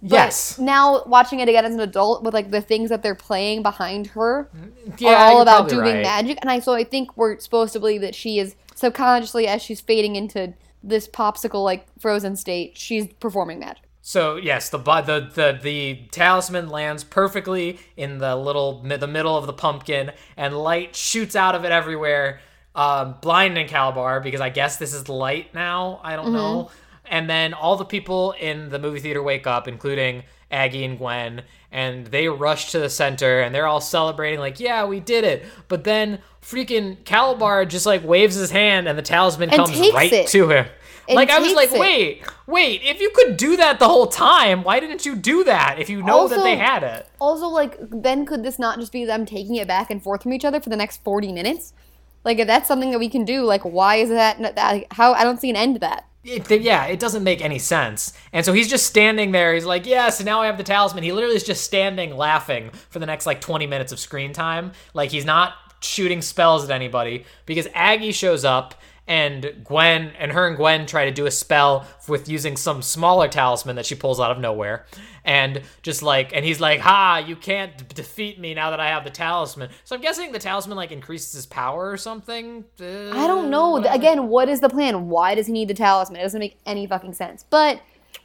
But 0.00 0.12
Yes. 0.12 0.58
Now 0.58 1.02
watching 1.06 1.40
it 1.40 1.48
again 1.48 1.64
as 1.64 1.74
an 1.74 1.80
adult 1.80 2.22
with 2.22 2.32
like 2.34 2.50
the 2.50 2.60
things 2.60 2.90
that 2.90 3.02
they're 3.02 3.14
playing 3.14 3.62
behind 3.62 4.08
her 4.08 4.48
Yeah, 4.98 5.10
are 5.10 5.32
all 5.32 5.42
about 5.42 5.68
doing 5.68 5.80
right. 5.80 6.02
magic, 6.02 6.38
and 6.40 6.50
I 6.50 6.60
so 6.60 6.72
I 6.74 6.84
think 6.84 7.16
we're 7.16 7.38
supposed 7.38 7.72
to 7.72 7.80
believe 7.80 8.02
that 8.02 8.14
she 8.14 8.38
is 8.38 8.54
subconsciously 8.78 9.48
as 9.48 9.60
she's 9.60 9.80
fading 9.80 10.14
into 10.14 10.54
this 10.82 11.08
popsicle 11.08 11.64
like 11.64 11.86
frozen 11.98 12.36
state, 12.36 12.78
she's 12.78 13.08
performing 13.14 13.58
magic. 13.58 13.82
So 14.00 14.36
yes, 14.36 14.70
the 14.70 14.78
the 14.78 15.30
the 15.34 15.58
the 15.60 16.06
talisman 16.12 16.68
lands 16.68 17.04
perfectly 17.04 17.78
in 17.96 18.18
the 18.18 18.36
little 18.36 18.80
the 18.82 19.06
middle 19.06 19.36
of 19.36 19.46
the 19.46 19.52
pumpkin, 19.52 20.12
and 20.36 20.56
light 20.56 20.94
shoots 20.94 21.36
out 21.36 21.54
of 21.54 21.64
it 21.64 21.72
everywhere, 21.72 22.40
um, 22.74 23.16
blinding 23.20 23.66
Kalabar 23.66 24.22
because 24.22 24.40
I 24.40 24.48
guess 24.48 24.76
this 24.76 24.94
is 24.94 25.08
light 25.08 25.52
now. 25.52 26.00
I 26.02 26.16
don't 26.16 26.32
know. 26.32 26.70
And 27.04 27.28
then 27.28 27.54
all 27.54 27.76
the 27.76 27.84
people 27.84 28.32
in 28.32 28.68
the 28.68 28.78
movie 28.78 29.00
theater 29.00 29.22
wake 29.22 29.46
up, 29.46 29.66
including 29.66 30.22
Aggie 30.50 30.84
and 30.84 30.98
Gwen, 30.98 31.42
and 31.70 32.06
they 32.06 32.28
rush 32.28 32.72
to 32.72 32.78
the 32.78 32.88
center, 32.88 33.40
and 33.40 33.54
they're 33.54 33.66
all 33.66 33.80
celebrating 33.80 34.40
like, 34.40 34.58
"Yeah, 34.60 34.84
we 34.84 35.00
did 35.00 35.24
it!" 35.24 35.44
But 35.68 35.84
then 35.84 36.20
freaking 36.42 36.96
Kalabar 37.04 37.68
just 37.68 37.86
like 37.86 38.04
waves 38.04 38.36
his 38.36 38.50
hand, 38.50 38.88
and 38.88 38.98
the 38.98 39.02
talisman 39.02 39.50
And 39.50 39.64
comes 39.64 39.78
right 39.92 40.12
it. 40.12 40.26
to 40.28 40.48
him. 40.48 40.66
And 41.08 41.16
like 41.16 41.30
I 41.30 41.38
was 41.38 41.54
like, 41.54 41.72
it. 41.72 41.78
wait, 41.78 42.22
wait, 42.46 42.82
if 42.84 43.00
you 43.00 43.10
could 43.14 43.38
do 43.38 43.56
that 43.56 43.78
the 43.78 43.88
whole 43.88 44.08
time, 44.08 44.62
why 44.62 44.78
didn't 44.78 45.06
you 45.06 45.16
do 45.16 45.42
that 45.44 45.78
if 45.78 45.88
you 45.88 46.02
know 46.02 46.28
that 46.28 46.42
they 46.42 46.56
had 46.56 46.82
it? 46.82 47.08
Also, 47.18 47.48
like, 47.48 47.78
then 47.80 48.26
could 48.26 48.42
this 48.42 48.58
not 48.58 48.78
just 48.78 48.92
be 48.92 49.06
them 49.06 49.24
taking 49.24 49.54
it 49.56 49.66
back 49.66 49.90
and 49.90 50.02
forth 50.02 50.22
from 50.22 50.34
each 50.34 50.44
other 50.44 50.60
for 50.60 50.68
the 50.68 50.76
next 50.76 51.02
forty 51.02 51.32
minutes? 51.32 51.72
Like, 52.24 52.38
if 52.38 52.46
that's 52.46 52.68
something 52.68 52.90
that 52.90 52.98
we 52.98 53.08
can 53.08 53.24
do, 53.24 53.44
like, 53.44 53.62
why 53.62 53.96
is 53.96 54.10
that? 54.10 54.54
That 54.54 54.84
how 54.92 55.14
I 55.14 55.24
don't 55.24 55.40
see 55.40 55.48
an 55.48 55.56
end 55.56 55.76
to 55.76 55.80
that. 55.80 56.07
It? 56.24 56.60
Yeah, 56.62 56.86
it 56.86 57.00
doesn't 57.00 57.24
make 57.24 57.42
any 57.42 57.58
sense. 57.58 58.12
And 58.32 58.44
so 58.44 58.52
he's 58.52 58.68
just 58.68 58.86
standing 58.86 59.32
there. 59.32 59.54
He's 59.54 59.64
like, 59.64 59.86
yes, 59.86 60.22
now 60.22 60.40
I 60.40 60.46
have 60.46 60.58
the 60.58 60.64
talisman. 60.64 61.04
He 61.04 61.12
literally 61.12 61.36
is 61.36 61.44
just 61.44 61.64
standing 61.64 62.16
laughing 62.16 62.70
for 62.90 62.98
the 62.98 63.06
next 63.06 63.26
like 63.26 63.40
20 63.40 63.66
minutes 63.66 63.92
of 63.92 63.98
screen 63.98 64.32
time. 64.32 64.72
Like 64.94 65.10
he's 65.10 65.24
not 65.24 65.54
shooting 65.80 66.22
spells 66.22 66.64
at 66.64 66.70
anybody 66.70 67.24
because 67.46 67.68
Aggie 67.72 68.12
shows 68.12 68.44
up 68.44 68.74
and 69.08 69.62
Gwen 69.64 70.12
and 70.18 70.32
her 70.32 70.46
and 70.46 70.56
Gwen 70.56 70.84
try 70.84 71.06
to 71.06 71.10
do 71.10 71.24
a 71.24 71.30
spell 71.30 71.86
with 72.06 72.28
using 72.28 72.58
some 72.58 72.82
smaller 72.82 73.26
talisman 73.26 73.74
that 73.76 73.86
she 73.86 73.94
pulls 73.94 74.20
out 74.20 74.30
of 74.30 74.38
nowhere. 74.38 74.84
And 75.24 75.62
just 75.82 76.02
like, 76.02 76.34
and 76.34 76.44
he's 76.44 76.60
like, 76.60 76.80
ha, 76.80 77.24
you 77.26 77.34
can't 77.34 77.76
d- 77.76 77.84
defeat 77.94 78.38
me 78.38 78.52
now 78.52 78.70
that 78.70 78.80
I 78.80 78.88
have 78.88 79.04
the 79.04 79.10
talisman. 79.10 79.70
So 79.84 79.96
I'm 79.96 80.02
guessing 80.02 80.30
the 80.32 80.38
talisman 80.38 80.76
like 80.76 80.92
increases 80.92 81.32
his 81.32 81.46
power 81.46 81.90
or 81.90 81.96
something. 81.96 82.64
Uh, 82.80 83.10
I 83.10 83.26
don't 83.26 83.50
know. 83.50 83.78
Again, 83.78 84.28
what 84.28 84.50
is 84.50 84.60
the 84.60 84.68
plan? 84.68 85.08
Why 85.08 85.34
does 85.34 85.46
he 85.46 85.54
need 85.54 85.68
the 85.68 85.74
talisman? 85.74 86.20
It 86.20 86.24
doesn't 86.24 86.38
make 86.38 86.58
any 86.66 86.86
fucking 86.86 87.14
sense. 87.14 87.46
But 87.48 87.80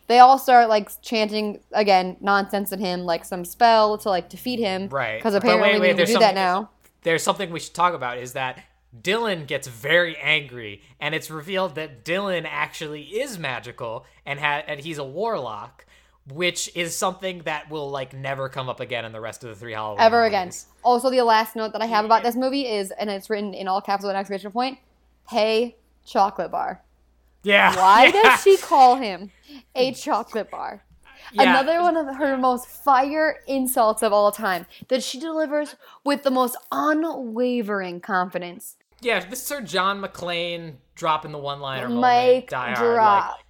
they 0.07 0.19
all 0.19 0.37
start 0.37 0.67
like 0.67 0.89
chanting 1.01 1.61
again 1.71 2.17
nonsense 2.19 2.73
at 2.73 2.79
him, 2.79 3.05
like 3.05 3.23
some 3.23 3.45
spell 3.45 3.97
to 3.99 4.09
like 4.09 4.27
defeat 4.27 4.59
him. 4.59 4.89
Right. 4.89 5.17
Because 5.17 5.33
apparently 5.33 5.71
wait, 5.71 5.79
wait, 5.79 5.95
we 5.95 6.05
can 6.05 6.13
do 6.13 6.19
that 6.19 6.35
now. 6.35 6.71
there's 7.03 7.23
something 7.23 7.51
we 7.51 7.61
should 7.61 7.73
talk 7.73 7.93
about 7.93 8.17
is 8.17 8.33
that 8.33 8.61
Dylan 9.01 9.47
gets 9.47 9.67
very 9.67 10.15
angry, 10.17 10.81
and 10.99 11.15
it's 11.15 11.31
revealed 11.31 11.75
that 11.75 12.05
Dylan 12.05 12.45
actually 12.47 13.03
is 13.03 13.39
magical 13.39 14.05
and 14.25 14.39
ha- 14.39 14.63
and 14.67 14.79
he's 14.79 14.97
a 14.97 15.03
warlock, 15.03 15.85
which 16.27 16.69
is 16.75 16.95
something 16.95 17.39
that 17.39 17.69
will 17.69 17.89
like 17.89 18.13
never 18.13 18.49
come 18.49 18.69
up 18.69 18.79
again 18.79 19.03
in 19.03 19.11
the 19.11 19.21
rest 19.21 19.43
of 19.43 19.49
the 19.49 19.55
three 19.55 19.73
Halloween 19.73 19.99
Ever 20.01 20.25
again. 20.25 20.47
movies. 20.47 20.67
Also, 20.83 21.09
the 21.09 21.21
last 21.21 21.55
note 21.55 21.73
that 21.73 21.81
I 21.81 21.87
have 21.87 22.05
about 22.05 22.23
this 22.23 22.35
movie 22.35 22.67
is, 22.67 22.91
and 22.91 23.09
it's 23.09 23.29
written 23.29 23.53
in 23.53 23.67
all 23.67 23.81
caps 23.81 24.03
with 24.03 24.11
an 24.11 24.15
exclamation 24.15 24.51
point. 24.51 24.77
Hey, 25.29 25.75
chocolate 26.05 26.51
bar. 26.51 26.81
Yeah. 27.43 27.75
Why 27.75 28.05
yeah. 28.13 28.21
does 28.21 28.43
she 28.43 28.57
call 28.57 28.95
him 28.97 29.31
a 29.75 29.91
chocolate 29.93 30.51
bar? 30.51 30.83
Yeah. 31.31 31.43
Another 31.49 31.81
one 31.81 31.97
of 31.97 32.15
her 32.17 32.37
most 32.37 32.67
fire 32.67 33.39
insults 33.47 34.03
of 34.03 34.13
all 34.13 34.31
time 34.31 34.65
that 34.89 35.01
she 35.03 35.19
delivers 35.19 35.75
with 36.03 36.23
the 36.23 36.29
most 36.31 36.55
unwavering 36.71 38.01
confidence. 38.01 38.75
Yeah, 39.03 39.25
this 39.25 39.43
is 39.43 39.49
her 39.49 39.61
John 39.61 40.01
McClane 40.01 40.75
dropping 40.95 41.31
the 41.31 41.37
one-liner 41.37 41.89
moment. 41.89 42.35
Mic 42.35 42.47
drop. 42.49 43.31
like, 43.31 43.45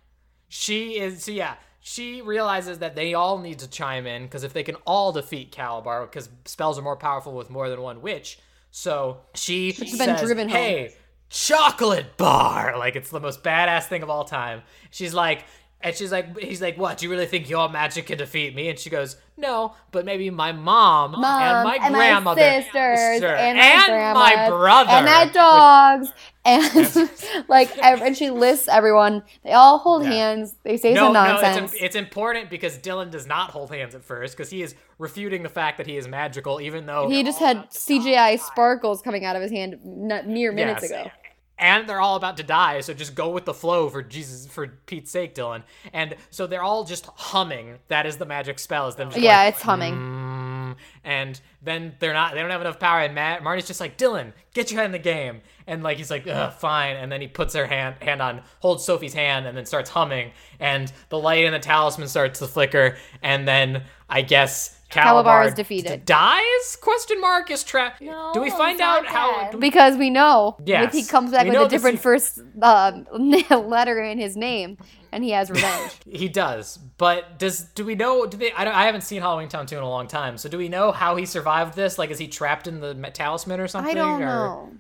she 0.48 1.00
is. 1.00 1.24
So 1.24 1.32
yeah, 1.32 1.56
she 1.82 2.22
realizes 2.22 2.80
that 2.80 2.96
they 2.96 3.14
all 3.14 3.40
need 3.40 3.60
to 3.60 3.70
chime 3.70 4.08
in 4.08 4.24
because 4.24 4.44
if 4.44 4.54
they 4.54 4.64
can 4.64 4.76
all 4.86 5.12
defeat 5.12 5.52
Kalabar, 5.52 6.10
because 6.10 6.30
spells 6.46 6.80
are 6.80 6.82
more 6.82 6.96
powerful 6.96 7.34
with 7.34 7.50
more 7.50 7.70
than 7.70 7.82
one 7.82 8.02
witch. 8.02 8.40
So 8.72 9.22
she 9.36 9.74
been 9.74 9.88
says, 9.88 10.22
driven 10.22 10.50
home. 10.50 10.58
"Hey, 10.58 10.96
chocolate 11.30 12.18
bar!" 12.18 12.78
Like 12.78 12.96
it's 12.96 13.10
the 13.10 13.20
most 13.20 13.44
badass 13.44 13.88
thing 13.88 14.02
of 14.02 14.10
all 14.10 14.24
time. 14.24 14.64
She's 14.92 15.14
like, 15.14 15.46
and 15.84 15.96
she's 15.96 16.12
like, 16.12 16.38
he's 16.40 16.62
like, 16.62 16.78
"What? 16.78 16.98
Do 16.98 17.06
you 17.06 17.12
really 17.12 17.26
think 17.26 17.50
your 17.50 17.70
magic 17.70 18.08
can 18.08 18.18
defeat 18.18 18.56
me?" 18.56 18.70
And 18.70 18.80
she 18.80 18.90
goes, 18.90 19.18
"No, 19.38 19.74
but 19.92 20.06
maybe 20.06 20.30
my 20.30 20.52
mom, 20.52 21.12
Mom 21.12 21.26
and 21.26 21.64
my 21.68 21.76
and 21.86 21.94
grandmother, 21.94 22.42
my 22.42 22.62
sisters 22.62 23.00
sister, 23.00 23.28
and 23.28 23.58
my 23.58 23.64
and 23.66 23.86
grandma 23.88 24.20
my 24.20 24.50
brother, 24.50 24.90
and 24.92 25.06
my 25.06 25.26
dogs 25.34 26.14
and 26.46 27.10
like 27.48 27.78
and 27.84 28.16
she 28.18 28.30
lists 28.30 28.68
everyone. 28.68 29.24
They 29.44 29.52
all 29.54 29.78
hold 29.78 30.04
Yeah. 30.04 30.12
hands. 30.12 30.56
They 30.64 30.78
say 30.78 30.94
no, 30.94 31.06
some 31.06 31.14
no, 31.14 31.24
nonsense. 31.26 31.72
it's, 31.74 31.82
im- 31.82 31.86
it's 31.86 31.96
important 31.96 32.50
because 32.50 32.78
Dylan 32.78 33.12
does 33.12 33.28
not 33.28 33.52
hold 33.52 33.70
hands 33.72 33.96
at 33.96 34.04
first 34.04 34.36
because 34.38 34.50
he 34.50 34.62
is 34.62 34.76
refuting 34.98 35.44
the 35.44 35.50
fact 35.50 35.78
that 35.78 35.88
he 35.88 35.98
is 35.98 36.08
magical, 36.08 36.62
even 36.62 36.86
though 36.86 37.10
he 37.10 37.24
just 37.24 37.40
had 37.40 37.70
CGI 37.72 38.40
sparkles 38.40 39.02
coming 39.02 39.26
out 39.26 39.36
of 39.36 39.42
his 39.42 39.52
hand 39.52 39.80
n- 39.86 40.24
mere 40.34 40.52
minutes 40.52 40.84
Yes. 40.84 40.92
ago. 40.92 41.12
And 41.58 41.88
they're 41.88 42.02
all 42.02 42.16
about 42.16 42.38
to 42.38 42.44
die, 42.44 42.82
so 42.82 42.94
just 42.94 43.14
go 43.14 43.30
with 43.30 43.46
the 43.46 43.54
flow 43.54 43.88
for 43.88 44.02
Jesus, 44.02 44.48
for 44.48 44.68
Pete's 44.88 45.12
sake, 45.12 45.36
Dylan. 45.36 45.64
And 45.94 46.16
so 46.32 46.48
they're 46.48 46.64
all 46.64 46.84
just 46.84 47.06
humming. 47.06 47.78
That 47.90 48.08
is 48.08 48.18
the 48.18 48.26
magic 48.26 48.58
spell. 48.58 48.88
Is 48.88 48.96
them 48.96 49.10
just 49.10 49.22
Yeah, 49.22 49.44
it's 49.44 49.62
humming. 49.62 49.94
"Mm," 49.94 50.76
and 51.04 51.40
then 51.62 51.96
they're 52.00 52.14
not. 52.14 52.34
They 52.34 52.42
don't 52.42 52.50
have 52.50 52.62
enough 52.62 52.80
power. 52.80 53.02
And 53.02 53.14
Matt 53.14 53.44
Marty's 53.44 53.68
just 53.68 53.80
like 53.80 53.98
Dylan, 53.98 54.34
get 54.56 54.72
your 54.72 54.80
head 54.80 54.88
in 54.88 54.92
the 54.94 55.00
game. 55.00 55.42
And 55.68 55.84
like 55.84 55.98
he's 55.98 56.10
like, 56.10 56.26
fine. 56.58 56.98
And 56.98 57.12
then 57.12 57.22
he 57.22 57.28
puts 57.28 57.54
her 57.54 57.68
hand 57.68 57.98
hand 58.02 58.22
on, 58.22 58.42
holds 58.60 58.84
Sophie's 58.84 59.14
hand, 59.14 59.46
and 59.46 59.56
then 59.56 59.66
starts 59.66 59.92
humming. 59.92 60.32
And 60.60 60.92
the 61.10 61.20
light 61.20 61.46
in 61.46 61.54
the 61.54 61.60
talisman 61.60 62.08
starts 62.08 62.40
to 62.40 62.48
flicker. 62.48 62.98
And 63.22 63.48
then 63.48 63.84
I 64.10 64.24
guess. 64.24 64.80
Kalabar 64.94 65.24
Kalabar 65.24 65.48
is 65.48 65.54
defeated. 65.54 66.06
d- 66.06 66.14
dies? 66.14 66.76
Question 66.82 67.20
mark 67.20 67.50
is 67.52 67.64
trapped. 67.64 68.02
No, 68.02 68.32
do 68.34 68.42
we 68.42 68.50
find 68.50 68.80
out 68.82 69.06
how? 69.06 69.42
dead. 69.42 69.52
do 69.52 69.58
we- 69.58 69.62
Because 69.70 69.98
we 69.98 70.10
know 70.10 70.58
Yes. 70.66 70.86
if 70.86 70.92
he 70.94 71.04
comes 71.06 71.32
back 71.32 71.44
We 71.46 71.52
with 71.52 71.62
a 71.62 71.70
different 71.70 71.96
is- 71.98 72.02
first 72.04 72.40
um, 72.62 73.06
letter 73.50 74.00
in 74.02 74.18
his 74.20 74.36
name, 74.38 74.78
and 75.12 75.24
he 75.24 75.32
has 75.32 75.50
revenge. 75.50 75.92
He 76.06 76.28
does, 76.30 76.78
but 76.98 77.38
does 77.40 77.64
do 77.76 77.84
we 77.86 77.96
know? 77.96 78.26
Do 78.26 78.38
they? 78.38 78.52
I, 78.54 78.64
don't, 78.64 78.76
I 78.76 78.86
haven't 78.86 79.02
seen 79.02 79.22
Halloween 79.22 79.50
Town 79.50 79.66
two 79.66 79.78
in 79.78 79.84
a 79.84 79.90
long 79.90 80.08
time, 80.08 80.38
so 80.38 80.48
do 80.50 80.58
we 80.58 80.70
know 80.70 80.92
how 80.92 81.16
he 81.16 81.26
survived 81.26 81.76
this? 81.76 81.98
Like, 81.98 82.12
is 82.12 82.20
he 82.20 82.28
trapped 82.28 82.68
in 82.68 82.80
the 82.80 82.94
talisman 83.14 83.60
or 83.60 83.68
something? 83.68 83.92
I 83.92 83.94
don't 83.96 84.22
or- 84.22 84.26
know. 84.26 84.72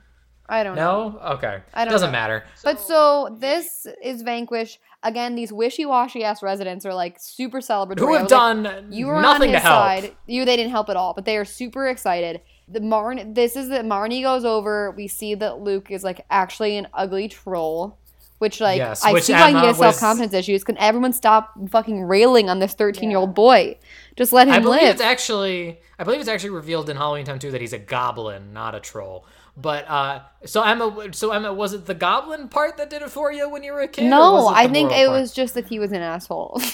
I 0.49 0.63
don't 0.63 0.75
know. 0.75 1.09
No. 1.09 1.19
Okay. 1.35 1.61
I 1.73 1.85
don't 1.85 1.91
Doesn't 1.93 2.09
know. 2.09 2.11
matter. 2.19 2.43
But 2.65 2.79
so 2.81 3.35
this 3.39 3.87
is 4.03 4.23
Vanquish. 4.23 4.77
Again, 5.03 5.35
these 5.35 5.51
wishy-washy 5.51 6.23
ass 6.23 6.41
residents 6.41 6.85
are 6.85 6.93
like 6.93 7.17
super 7.19 7.59
celebratory. 7.59 7.99
Who 7.99 8.13
have 8.13 8.23
was 8.23 8.31
like, 8.31 8.63
done 8.63 8.91
you 8.91 9.07
were 9.07 9.21
nothing 9.21 9.49
on 9.49 9.53
his 9.55 9.61
to 9.63 9.67
help? 9.67 9.81
side. 9.83 10.15
You 10.27 10.45
they 10.45 10.55
didn't 10.55 10.71
help 10.71 10.89
at 10.89 10.95
all, 10.95 11.13
but 11.13 11.25
they 11.25 11.37
are 11.37 11.45
super 11.45 11.87
excited. 11.87 12.41
The 12.67 12.79
Marn 12.79 13.33
this 13.33 13.55
is 13.55 13.69
that 13.69 13.85
Marnie 13.85 14.23
goes 14.23 14.45
over. 14.45 14.91
We 14.91 15.07
see 15.07 15.35
that 15.35 15.59
Luke 15.59 15.91
is 15.91 16.03
like 16.03 16.25
actually 16.29 16.77
an 16.77 16.87
ugly 16.93 17.27
troll. 17.27 17.97
Which 18.39 18.59
like 18.59 18.77
Yes, 18.77 19.05
I 19.05 19.13
which 19.13 19.23
see 19.23 19.33
why 19.33 19.51
he 19.51 19.55
has 19.55 19.77
self 19.77 19.99
confidence 19.99 20.33
issues. 20.33 20.65
Can 20.65 20.77
everyone 20.77 21.13
stop 21.13 21.53
fucking 21.69 22.03
railing 22.03 22.49
on 22.49 22.59
this 22.59 22.73
thirteen 22.73 23.09
year 23.09 23.19
old 23.19 23.33
boy? 23.33 23.77
Just 24.17 24.33
let 24.33 24.47
him 24.47 24.53
I 24.55 24.59
believe 24.59 24.81
live. 24.81 24.91
it's 24.95 25.01
actually 25.01 25.79
I 25.97 26.03
believe 26.03 26.19
it's 26.19 26.27
actually 26.29 26.49
revealed 26.49 26.89
in 26.89 26.97
Halloween 26.97 27.25
Town 27.25 27.39
2 27.39 27.51
that 27.51 27.61
he's 27.61 27.71
a 27.71 27.79
goblin, 27.79 28.51
not 28.51 28.75
a 28.75 28.79
troll. 28.81 29.25
But 29.55 29.87
uh 29.87 30.21
so 30.45 30.63
Emma 30.63 31.13
so 31.13 31.31
Emma 31.31 31.53
was 31.53 31.73
it 31.73 31.85
the 31.85 31.93
goblin 31.93 32.49
part 32.49 32.77
that 32.77 32.89
did 32.89 33.01
it 33.03 33.09
for 33.09 33.31
you 33.31 33.49
when 33.49 33.63
you 33.63 33.73
were 33.73 33.81
a 33.81 33.87
kid? 33.87 34.09
No, 34.09 34.47
I 34.47 34.67
think 34.67 34.91
it 34.91 35.07
part? 35.07 35.19
was 35.19 35.31
just 35.31 35.53
that 35.53 35.67
he 35.67 35.77
was 35.79 35.91
an 35.91 36.01
asshole. 36.01 36.59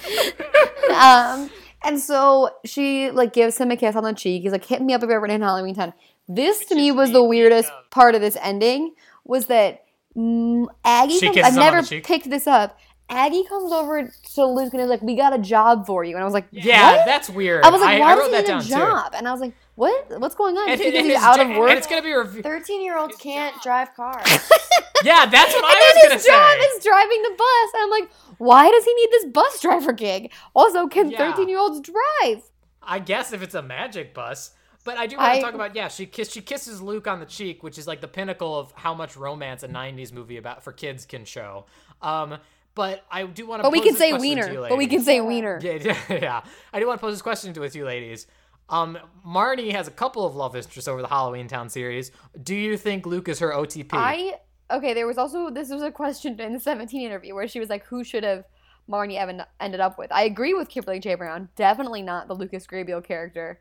um, 0.94 1.50
and 1.82 1.98
so 2.00 2.50
she 2.64 3.10
like 3.10 3.32
gives 3.32 3.58
him 3.58 3.70
a 3.70 3.76
kiss 3.76 3.96
on 3.96 4.04
the 4.04 4.12
cheek. 4.12 4.42
He's 4.42 4.52
like, 4.52 4.64
"Hit 4.64 4.82
me 4.82 4.94
up 4.94 5.02
if 5.02 5.08
you're 5.08 5.16
ever 5.16 5.26
in 5.26 5.40
Halloween 5.40 5.74
Town." 5.74 5.92
This 6.28 6.64
to 6.66 6.74
me 6.74 6.92
was 6.92 7.12
the 7.12 7.24
weirdest 7.24 7.72
part 7.90 8.14
of 8.14 8.20
this 8.20 8.36
ending 8.40 8.94
was 9.24 9.46
that 9.46 9.84
mm, 10.16 10.66
Aggie. 10.84 11.18
She 11.18 11.26
Comes, 11.26 11.38
I've 11.46 11.56
never 11.56 11.82
picked 11.82 12.30
this 12.30 12.46
up. 12.46 12.78
Aggie 13.08 13.42
comes 13.48 13.72
over 13.72 14.08
to 14.34 14.46
Luke 14.46 14.72
and 14.72 14.80
is 14.80 14.88
like, 14.88 15.02
"We 15.02 15.16
got 15.16 15.34
a 15.34 15.38
job 15.38 15.86
for 15.86 16.04
you," 16.04 16.14
and 16.14 16.22
I 16.22 16.24
was 16.24 16.34
like, 16.34 16.46
Yeah, 16.52 16.96
what? 16.96 17.06
that's 17.06 17.28
weird. 17.28 17.64
I 17.64 17.70
was 17.70 17.80
like, 17.80 18.00
"Why 18.00 18.12
I 18.12 18.14
does 18.14 18.26
he 18.26 18.32
that 18.32 18.40
need 18.42 18.46
down 18.46 18.60
a 18.60 18.62
too. 18.62 18.68
job?" 18.70 19.14
And 19.16 19.26
I 19.26 19.32
was 19.32 19.40
like, 19.40 19.52
"What? 19.80 20.20
What's 20.20 20.34
going 20.34 20.56
on?" 20.58 20.68
And, 20.70 20.78
Just 20.78 20.84
because 20.90 20.98
and 20.98 21.06
he's 21.06 21.16
it's 21.16 21.24
out 21.24 21.40
of 21.40 21.46
and 21.48 21.58
work. 21.58 21.70
it's 21.72 21.86
gonna 21.86 22.02
be 22.02 22.12
revealed. 22.12 22.44
13 22.54 22.82
year 22.82 22.98
olds 22.98 23.16
can't 23.16 23.60
drive 23.62 23.94
cars. 23.94 24.26
Yeah, 25.02 25.24
that's 25.24 25.54
what 25.54 25.64
I 25.64 25.70
and 25.70 25.78
was 25.78 25.94
then 25.94 26.02
gonna 26.02 26.14
his 26.16 26.26
job 26.26 26.76
is 26.76 26.84
driving 26.84 27.22
the 27.22 27.30
bus. 27.38 27.70
And 27.72 27.82
I'm 27.84 27.90
like, 27.90 28.10
why 28.36 28.70
does 28.70 28.84
he 28.84 28.92
need 28.92 29.08
this 29.10 29.24
bus 29.26 29.58
driver 29.62 29.92
gig? 29.92 30.30
Also, 30.54 30.88
can 30.88 31.10
Yeah. 31.10 31.30
13 31.32 31.48
year 31.48 31.58
olds 31.58 31.80
drive? 31.80 32.42
I 32.82 32.98
guess 32.98 33.32
if 33.32 33.40
it's 33.42 33.54
a 33.54 33.62
magic 33.62 34.12
bus. 34.12 34.50
But 34.84 34.98
I 34.98 35.06
do 35.06 35.16
want 35.16 35.28
I- 35.30 35.36
to 35.36 35.42
talk 35.42 35.54
about 35.54 35.74
yeah, 35.74 35.88
she 35.88 36.04
kiss 36.04 36.30
she 36.30 36.42
kisses 36.42 36.82
Luke 36.82 37.06
on 37.06 37.18
the 37.18 37.24
cheek, 37.24 37.62
which 37.62 37.78
is 37.78 37.86
like 37.86 38.02
the 38.02 38.08
pinnacle 38.08 38.58
of 38.58 38.72
how 38.76 38.92
much 38.92 39.16
romance 39.16 39.62
a 39.62 39.68
'90s 39.68 40.12
movie 40.12 40.36
about 40.36 40.62
for 40.64 40.72
kids 40.72 41.06
can 41.06 41.24
show. 41.24 41.64
Um, 42.02 42.36
but 42.74 43.02
I 43.10 43.24
do 43.24 43.46
want 43.46 43.60
to. 43.60 43.62
But 43.62 43.72
we 43.72 43.80
can 43.80 43.92
this 43.92 43.98
say 43.98 44.10
question 44.10 44.20
wiener. 44.20 44.68
But 44.68 44.76
we 44.76 44.86
can 44.86 45.00
say 45.00 45.22
wiener. 45.22 45.58
Yeah, 45.62 45.78
yeah, 45.80 45.96
yeah. 46.10 46.40
I 46.74 46.78
do 46.80 46.86
want 46.86 46.98
to 47.00 47.06
pose 47.06 47.14
this 47.14 47.22
question 47.22 47.54
to 47.54 47.60
with 47.60 47.74
you 47.74 47.86
ladies. 47.86 48.26
Um, 48.70 48.98
Marnie 49.26 49.72
has 49.72 49.88
a 49.88 49.90
couple 49.90 50.24
of 50.24 50.34
love 50.36 50.56
interests 50.56 50.88
over 50.88 51.02
the 51.02 51.08
Halloween 51.08 51.48
Town 51.48 51.68
series. 51.68 52.12
Do 52.42 52.54
you 52.54 52.76
think 52.76 53.04
Luke 53.04 53.28
is 53.28 53.40
her 53.40 53.50
OTP? 53.50 53.90
I 53.92 54.34
okay. 54.70 54.94
There 54.94 55.06
was 55.06 55.18
also 55.18 55.50
this 55.50 55.70
was 55.70 55.82
a 55.82 55.90
question 55.90 56.40
in 56.40 56.52
the 56.52 56.60
17 56.60 57.02
interview 57.02 57.34
where 57.34 57.48
she 57.48 57.60
was 57.60 57.68
like, 57.68 57.84
who 57.84 58.04
should 58.04 58.24
have 58.24 58.44
Marnie 58.88 59.18
Evan 59.18 59.42
ended 59.60 59.80
up 59.80 59.98
with? 59.98 60.12
I 60.12 60.22
agree 60.22 60.54
with 60.54 60.68
Kimberly 60.68 61.00
J 61.00 61.16
Brown. 61.16 61.48
Definitely 61.56 62.02
not 62.02 62.28
the 62.28 62.34
Lucas 62.34 62.66
Grabeel 62.66 63.04
character. 63.04 63.60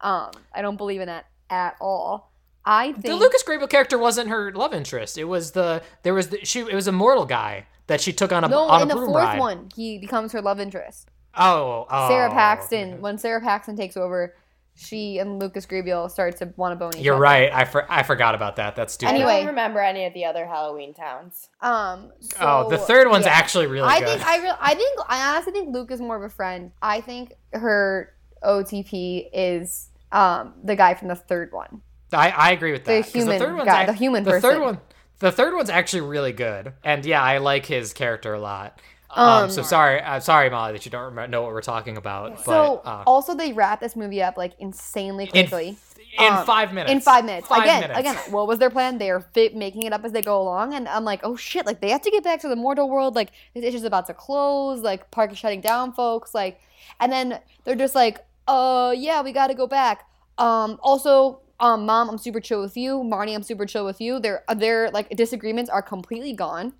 Um, 0.00 0.32
I 0.52 0.60
don't 0.60 0.76
believe 0.76 1.00
in 1.00 1.06
that 1.06 1.26
at 1.50 1.76
all. 1.80 2.32
I 2.64 2.92
think 2.92 3.06
the 3.06 3.14
Lucas 3.14 3.42
Grabeel 3.44 3.70
character 3.70 3.96
wasn't 3.96 4.28
her 4.28 4.52
love 4.52 4.74
interest. 4.74 5.16
It 5.16 5.24
was 5.24 5.52
the 5.52 5.82
there 6.02 6.14
was 6.14 6.28
the, 6.28 6.44
she. 6.44 6.60
It 6.60 6.74
was 6.74 6.88
a 6.88 6.92
mortal 6.92 7.24
guy 7.24 7.66
that 7.86 8.00
she 8.00 8.12
took 8.12 8.32
on 8.32 8.44
a 8.44 8.48
no 8.48 8.64
on 8.64 8.82
in 8.82 8.90
a 8.90 8.94
the 8.94 9.06
fourth 9.06 9.16
ride. 9.16 9.38
one 9.38 9.68
he 9.74 9.98
becomes 9.98 10.32
her 10.32 10.42
love 10.42 10.60
interest. 10.60 11.08
Oh, 11.34 11.86
oh, 11.88 12.08
Sara 12.08 12.30
Paxton. 12.30 13.00
When 13.00 13.16
Sara 13.16 13.40
Paxton 13.40 13.76
takes 13.76 13.96
over, 13.96 14.34
she 14.80 15.18
and 15.18 15.40
Lucas 15.40 15.66
Grabeel 15.66 16.08
start 16.10 16.36
to 16.38 16.52
want 16.56 16.70
to 16.72 16.76
bone 16.76 16.92
each 16.96 17.02
You're 17.04 17.14
other. 17.14 17.22
right. 17.22 17.52
I 17.52 17.64
for, 17.64 17.90
I 17.90 18.04
forgot 18.04 18.34
about 18.36 18.56
that. 18.56 18.76
That's 18.76 18.92
stupid. 18.94 19.12
Anyway. 19.14 19.32
I 19.32 19.38
don't 19.38 19.48
remember 19.48 19.80
any 19.80 20.04
of 20.06 20.14
the 20.14 20.24
other 20.24 20.46
Halloween 20.46 20.94
towns. 20.94 21.48
Um. 21.60 22.12
So, 22.20 22.36
oh, 22.40 22.70
the 22.70 22.78
third 22.78 23.08
one's 23.08 23.26
yeah. 23.26 23.32
actually 23.32 23.66
really 23.66 23.88
I 23.88 23.98
good. 23.98 24.08
think 24.08 24.26
I 24.26 24.38
re- 24.42 24.56
I 24.60 24.74
think 24.74 24.98
I 25.08 25.30
honestly 25.34 25.52
think 25.52 25.74
Luke 25.74 25.90
is 25.90 26.00
more 26.00 26.16
of 26.16 26.22
a 26.22 26.28
friend. 26.34 26.70
I 26.80 27.00
think 27.00 27.32
her 27.52 28.14
OTP 28.42 29.28
is 29.32 29.88
um 30.12 30.54
the 30.62 30.76
guy 30.76 30.94
from 30.94 31.08
the 31.08 31.16
third 31.16 31.52
one. 31.52 31.82
I, 32.12 32.30
I 32.30 32.50
agree 32.52 32.72
with 32.72 32.84
that. 32.84 33.02
'cause 33.04 33.12
human 33.12 33.38
the 33.38 33.44
third 33.44 33.54
one's 33.56 33.66
guy, 33.66 33.82
ac- 33.82 33.92
the 33.92 33.98
human 33.98 34.24
the 34.24 34.40
third 34.40 34.60
one. 34.60 34.80
The 35.18 35.32
third 35.32 35.54
one's 35.54 35.68
actually 35.70 36.02
really 36.02 36.32
good, 36.32 36.72
and 36.84 37.04
yeah, 37.04 37.20
I 37.20 37.38
like 37.38 37.66
his 37.66 37.92
character 37.92 38.32
a 38.34 38.40
lot. 38.40 38.80
Um, 39.10 39.44
Um, 39.44 39.50
so 39.50 39.62
sorry, 39.62 40.00
I'm 40.00 40.20
sorry, 40.20 40.50
Molly, 40.50 40.72
that 40.72 40.84
you 40.84 40.90
don't 40.90 41.04
remember, 41.04 41.28
know 41.28 41.42
what 41.42 41.52
we're 41.52 41.62
talking 41.62 41.96
about. 41.96 42.36
But 42.36 42.44
so 42.44 42.82
uh, 42.84 43.04
also 43.06 43.34
they 43.34 43.52
wrap 43.52 43.80
this 43.80 43.96
movie 43.96 44.22
up 44.22 44.36
like 44.36 44.52
insanely 44.58 45.24
in, 45.24 45.30
quickly. 45.30 45.76
in 46.18 46.32
Um, 46.32 46.44
five 46.44 46.72
minutes. 46.74 46.92
In 46.92 47.00
five 47.00 47.24
minutes. 47.24 47.46
Five 47.48 47.62
again, 47.62 47.80
minutes. 47.80 47.98
again, 48.00 48.16
what 48.32 48.46
was 48.46 48.58
their 48.58 48.70
plan? 48.70 48.98
They 48.98 49.10
are 49.10 49.20
fit 49.20 49.56
making 49.56 49.84
it 49.84 49.92
up 49.92 50.04
as 50.04 50.12
they 50.12 50.20
go 50.22 50.40
along, 50.42 50.74
and 50.74 50.86
I'm 50.88 51.04
like, 51.04 51.20
oh 51.24 51.36
shit! 51.36 51.64
Like 51.64 51.80
they 51.80 51.90
have 51.90 52.02
to 52.02 52.10
get 52.10 52.22
back 52.22 52.40
to 52.40 52.48
the 52.48 52.56
mortal 52.56 52.88
world. 52.90 53.14
Like 53.14 53.30
this 53.54 53.74
is 53.74 53.84
about 53.84 54.06
to 54.08 54.14
close. 54.14 54.80
Like 54.82 55.10
park 55.10 55.32
is 55.32 55.38
shutting 55.38 55.60
down, 55.62 55.92
folks. 55.92 56.34
Like, 56.34 56.60
and 57.00 57.10
then 57.10 57.40
they're 57.64 57.74
just 57.76 57.94
like, 57.94 58.18
uh, 58.46 58.94
yeah, 58.96 59.22
we 59.22 59.32
got 59.32 59.46
to 59.46 59.54
go 59.54 59.66
back. 59.66 60.06
Um, 60.36 60.78
also, 60.82 61.40
um, 61.60 61.86
mom, 61.86 62.10
I'm 62.10 62.18
super 62.18 62.40
chill 62.40 62.60
with 62.60 62.76
you. 62.76 62.98
Marnie, 62.98 63.34
I'm 63.34 63.42
super 63.42 63.64
chill 63.66 63.84
with 63.86 64.00
you. 64.02 64.20
Their 64.20 64.44
their 64.54 64.90
like 64.90 65.08
disagreements 65.16 65.70
are 65.70 65.82
completely 65.82 66.34
gone. 66.34 66.74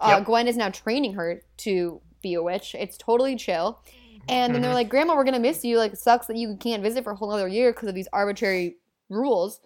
Uh, 0.00 0.16
Yep. 0.18 0.24
Gwen 0.26 0.48
is 0.48 0.56
now 0.56 0.70
training 0.70 1.14
her 1.14 1.42
to 1.58 2.00
be 2.22 2.34
a 2.34 2.42
witch. 2.42 2.74
It's 2.78 2.96
totally 2.96 3.36
chill. 3.36 3.80
And 4.28 4.54
then 4.54 4.62
they're 4.62 4.72
like, 4.72 4.88
Grandma, 4.88 5.14
we're 5.16 5.24
gonna 5.24 5.38
miss 5.38 5.64
you. 5.64 5.76
Like, 5.76 5.96
sucks 5.96 6.26
that 6.28 6.36
you 6.36 6.56
can't 6.58 6.82
visit 6.82 7.04
for 7.04 7.12
a 7.12 7.16
whole 7.16 7.30
other 7.30 7.46
year 7.48 7.72
because 7.72 7.88
of 7.90 7.94
these 7.94 8.08
arbitrary 8.12 8.76
rules. 9.10 9.60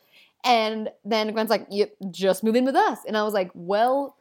And 0.45 0.91
then 1.05 1.29
Gwen's 1.33 1.51
like, 1.51 1.67
Yep, 1.71 1.93
just 2.11 2.43
move 2.43 2.57
in 2.57 2.65
with 2.65 2.75
us. 2.77 2.99
And 3.07 3.17
I 3.17 3.23
was 3.23 3.35
like, 3.35 3.51
Well, 3.55 4.17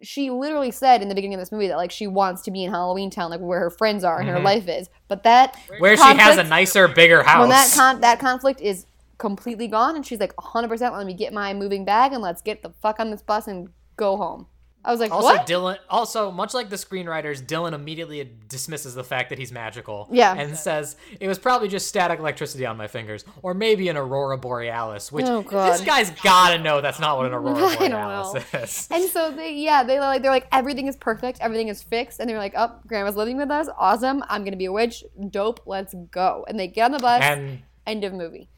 she 0.00 0.30
literally 0.30 0.70
said 0.70 1.02
in 1.02 1.08
the 1.08 1.14
beginning 1.14 1.34
of 1.34 1.40
this 1.40 1.50
movie 1.52 1.66
that 1.68 1.76
like 1.76 1.90
she 1.90 2.06
wants 2.06 2.42
to 2.42 2.50
be 2.50 2.64
in 2.64 2.70
Halloween 2.70 3.10
Town, 3.10 3.30
like 3.30 3.40
where 3.40 3.58
her 3.60 3.70
friends 3.70 4.04
are 4.04 4.20
and 4.20 4.28
her 4.28 4.38
life 4.40 4.68
is. 4.68 4.88
But 5.08 5.24
that 5.24 5.58
where 5.78 5.96
she 5.96 6.02
has 6.02 6.38
a 6.38 6.44
nicer, 6.44 6.86
bigger 6.88 7.22
house. 7.22 7.40
when 7.40 7.48
that 7.50 7.70
con- 7.74 8.00
that 8.02 8.20
conflict 8.20 8.60
is 8.60 8.86
completely 9.18 9.66
gone, 9.66 9.96
and 9.96 10.06
she's 10.06 10.20
like 10.20 10.32
100 10.40 10.68
percent 10.68 10.94
let 10.94 11.04
me 11.04 11.14
get 11.14 11.32
my 11.32 11.52
moving 11.52 11.84
bag 11.84 12.12
and 12.12 12.22
let's 12.22 12.40
get 12.42 12.62
the 12.62 12.70
fuck 12.80 13.00
on 13.00 13.10
this 13.10 13.22
bus 13.22 13.48
and 13.48 13.68
go 13.96 14.16
home. 14.16 14.46
I 14.88 14.90
was 14.90 15.00
like, 15.00 15.10
also, 15.12 15.26
what? 15.26 15.46
Dylan. 15.46 15.76
Also, 15.90 16.30
much 16.30 16.54
like 16.54 16.70
the 16.70 16.76
screenwriters, 16.76 17.42
Dylan 17.42 17.74
immediately 17.74 18.28
dismisses 18.48 18.94
the 18.94 19.04
fact 19.04 19.28
that 19.28 19.38
he's 19.38 19.52
magical. 19.52 20.08
Yeah. 20.10 20.34
and 20.34 20.56
says 20.56 20.96
it 21.20 21.28
was 21.28 21.38
probably 21.38 21.68
just 21.68 21.86
static 21.88 22.18
electricity 22.18 22.64
on 22.64 22.78
my 22.78 22.86
fingers, 22.88 23.22
or 23.42 23.52
maybe 23.52 23.90
an 23.90 23.98
aurora 23.98 24.38
borealis. 24.38 25.12
Which 25.12 25.26
Oh, 25.26 25.42
God. 25.42 25.74
this 25.74 25.82
guy's 25.82 26.10
gotta 26.22 26.58
know 26.58 26.80
that's 26.80 26.98
not 26.98 27.18
what 27.18 27.26
an 27.26 27.34
aurora 27.34 27.76
borealis 27.78 28.54
is. 28.54 28.88
And 28.90 29.10
so 29.10 29.30
they, 29.30 29.54
yeah, 29.56 29.82
they 29.84 30.00
like 30.00 30.22
they're 30.22 30.30
like 30.30 30.48
everything 30.52 30.86
is 30.86 30.96
perfect, 30.96 31.38
everything 31.42 31.68
is 31.68 31.82
fixed, 31.82 32.18
and 32.18 32.30
they're 32.30 32.38
like, 32.38 32.56
"Up, 32.56 32.86
grandma's 32.86 33.14
living 33.16 33.36
with 33.36 33.50
us, 33.50 33.68
awesome. 33.76 34.24
I'm 34.30 34.42
gonna 34.42 34.56
be 34.56 34.64
a 34.64 34.72
witch, 34.72 35.04
dope. 35.28 35.60
Let's 35.66 35.94
go." 36.10 36.46
And 36.48 36.58
they 36.58 36.66
get 36.68 36.86
on 36.86 36.92
the 36.92 36.98
bus. 36.98 37.22
And 37.22 37.60
end 37.86 38.04
of 38.04 38.14
movie. 38.14 38.48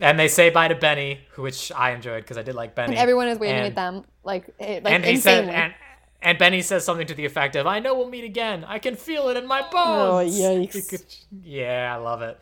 and 0.00 0.18
they 0.18 0.28
say 0.28 0.50
bye 0.50 0.68
to 0.68 0.74
Benny, 0.74 1.20
which 1.36 1.70
I 1.72 1.92
enjoyed 1.92 2.24
because 2.24 2.36
I 2.36 2.42
did 2.42 2.54
like 2.54 2.74
Benny. 2.74 2.92
And 2.92 2.98
everyone 2.98 3.28
is 3.28 3.38
waving 3.38 3.56
And- 3.56 3.66
at 3.68 3.74
them 3.74 4.04
like, 4.24 4.48
eh, 4.60 4.80
like 4.82 4.92
and 4.92 5.04
he 5.04 5.16
said, 5.16 5.48
and, 5.48 5.74
and 6.20 6.38
Benny 6.38 6.62
says 6.62 6.84
something 6.84 7.06
to 7.06 7.14
the 7.14 7.24
effect 7.24 7.56
of, 7.56 7.66
"I 7.66 7.78
know 7.78 7.94
we'll 7.94 8.08
meet 8.08 8.24
again. 8.24 8.64
I 8.64 8.78
can 8.78 8.96
feel 8.96 9.28
it 9.28 9.36
in 9.36 9.46
my 9.46 9.60
bones." 9.62 9.72
Oh, 9.72 10.22
yikes. 10.24 11.24
Yeah, 11.42 11.94
I 11.94 11.98
love 11.98 12.22
it. 12.22 12.38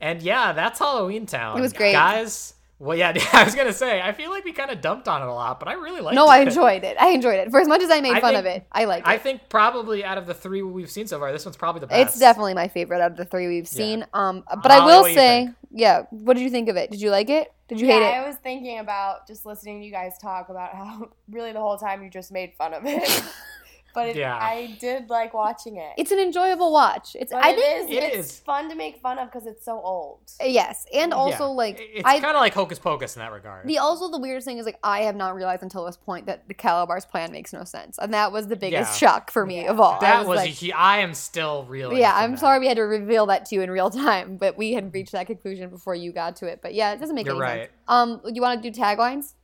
And 0.00 0.20
yeah, 0.20 0.52
that's 0.52 0.78
Halloween 0.78 1.26
Town. 1.26 1.58
It 1.58 1.60
was 1.60 1.72
great. 1.72 1.92
guys. 1.92 2.54
Well, 2.82 2.98
yeah, 2.98 3.14
I 3.32 3.44
was 3.44 3.54
gonna 3.54 3.72
say, 3.72 4.02
I 4.02 4.10
feel 4.10 4.30
like 4.30 4.44
we 4.44 4.52
kind 4.52 4.72
of 4.72 4.80
dumped 4.80 5.06
on 5.06 5.22
it 5.22 5.28
a 5.28 5.32
lot, 5.32 5.60
but 5.60 5.68
I 5.68 5.74
really 5.74 6.00
liked 6.00 6.16
no, 6.16 6.24
it. 6.24 6.26
No, 6.26 6.32
I 6.32 6.38
enjoyed 6.40 6.82
it. 6.82 6.96
I 7.00 7.10
enjoyed 7.10 7.38
it. 7.38 7.48
For 7.52 7.60
as 7.60 7.68
much 7.68 7.80
as 7.80 7.90
I 7.92 8.00
made 8.00 8.16
I 8.16 8.20
fun 8.20 8.34
think- 8.34 8.40
of 8.40 8.46
it, 8.46 8.66
I 8.72 8.86
liked 8.86 9.06
it. 9.06 9.10
I 9.10 9.18
think 9.18 9.42
probably 9.48 10.04
out 10.04 10.18
of 10.18 10.26
the 10.26 10.34
three 10.34 10.62
we've 10.62 10.90
seen 10.90 11.06
so 11.06 11.20
far, 11.20 11.30
this 11.30 11.44
one's 11.44 11.56
probably 11.56 11.80
the 11.80 11.86
best. 11.86 12.08
It's 12.08 12.18
definitely 12.18 12.54
my 12.54 12.66
favorite 12.66 13.00
out 13.00 13.12
of 13.12 13.16
the 13.16 13.24
three 13.24 13.46
we've 13.46 13.68
seen. 13.68 14.04
Um, 14.12 14.42
but 14.48 14.64
Molly, 14.64 14.74
I 14.74 14.84
will 14.84 15.02
what 15.02 15.04
do 15.04 15.10
you 15.10 15.16
say, 15.16 15.48
yeah. 15.70 16.02
What 16.10 16.34
did 16.34 16.42
you 16.42 16.50
think 16.50 16.68
of 16.68 16.76
it? 16.76 16.90
Did 16.90 17.00
you 17.00 17.10
like 17.10 17.30
it? 17.30 17.52
Did 17.72 17.80
you 17.80 17.86
yeah, 17.86 18.00
hate 18.00 18.02
it? 18.02 18.14
I 18.22 18.26
was 18.26 18.36
thinking 18.36 18.80
about 18.80 19.26
just 19.26 19.46
listening 19.46 19.80
to 19.80 19.86
you 19.86 19.90
guys 19.90 20.18
talk 20.18 20.50
about 20.50 20.74
how 20.74 21.08
really 21.30 21.52
the 21.52 21.58
whole 21.58 21.78
time 21.78 22.02
you 22.02 22.10
just 22.10 22.30
made 22.30 22.52
fun 22.58 22.74
of 22.74 22.82
it. 22.84 23.24
but 23.94 24.08
it, 24.08 24.16
Yeah. 24.16 24.36
I 24.36 24.76
did 24.80 25.10
like 25.10 25.34
watching 25.34 25.76
it. 25.76 25.92
It's 25.98 26.10
an 26.12 26.18
enjoyable 26.18 26.72
watch. 26.72 27.16
It's 27.18 27.32
but 27.32 27.44
I 27.44 27.50
it 27.50 27.56
think 27.58 27.90
is, 27.90 27.96
It 27.96 28.02
it's 28.18 28.28
is. 28.32 28.38
fun 28.40 28.68
to 28.68 28.74
make 28.74 28.98
fun 29.00 29.18
of 29.18 29.30
because 29.30 29.46
it's 29.46 29.64
so 29.64 29.80
old. 29.80 30.20
yes, 30.42 30.86
and 30.94 31.12
also 31.12 31.44
Yeah. 31.48 31.54
like 31.62 31.78
it's 31.80 32.04
I 32.04 32.20
kind 32.20 32.36
of 32.36 32.40
like 32.40 32.54
Hocus 32.54 32.78
Pocus 32.78 33.16
in 33.16 33.20
that 33.20 33.32
regard. 33.32 33.66
the 33.66 33.78
also 33.78 34.10
the 34.10 34.18
weirdest 34.18 34.46
thing 34.46 34.58
is 34.58 34.66
like 34.66 34.78
I 34.82 35.02
have 35.02 35.16
not 35.16 35.34
realized 35.34 35.62
until 35.62 35.84
this 35.84 35.96
point 35.96 36.26
that 36.26 36.48
the 36.48 36.54
Kalabar's 36.54 37.04
plan 37.04 37.32
makes 37.32 37.52
no 37.52 37.64
sense, 37.64 37.98
and 37.98 38.12
that 38.14 38.32
was 38.32 38.48
the 38.48 38.56
biggest 38.56 39.00
Yeah. 39.02 39.08
shock 39.08 39.30
for 39.30 39.44
me 39.46 39.66
of 39.66 39.80
all. 39.80 39.96
I 39.96 40.00
that 40.00 40.26
was, 40.26 40.36
like, 40.38 40.62
a 40.62 40.72
I 40.72 40.98
am 40.98 41.14
still 41.14 41.64
reeling. 41.64 41.98
yeah. 41.98 42.12
I'm 42.14 42.32
that. 42.32 42.40
sorry 42.40 42.58
we 42.60 42.66
had 42.68 42.76
to 42.76 42.82
reveal 42.82 43.26
that 43.26 43.46
to 43.46 43.54
you 43.54 43.62
in 43.62 43.70
real 43.70 43.90
time, 43.90 44.36
but 44.36 44.56
we 44.56 44.72
had 44.72 44.92
reached 44.92 45.12
that 45.12 45.26
conclusion 45.26 45.68
before 45.70 45.94
you 45.94 46.12
got 46.12 46.36
to 46.36 46.46
it. 46.46 46.60
But 46.62 46.74
yeah, 46.74 46.92
it 46.92 47.00
doesn't 47.00 47.14
make 47.14 47.26
You're 47.26 47.34
any 47.34 47.42
right. 47.42 47.60
sense. 47.62 47.72
Um, 47.88 48.20
you 48.32 48.40
want 48.42 48.62
to 48.62 48.70
do 48.70 48.80
taglines? 48.80 49.34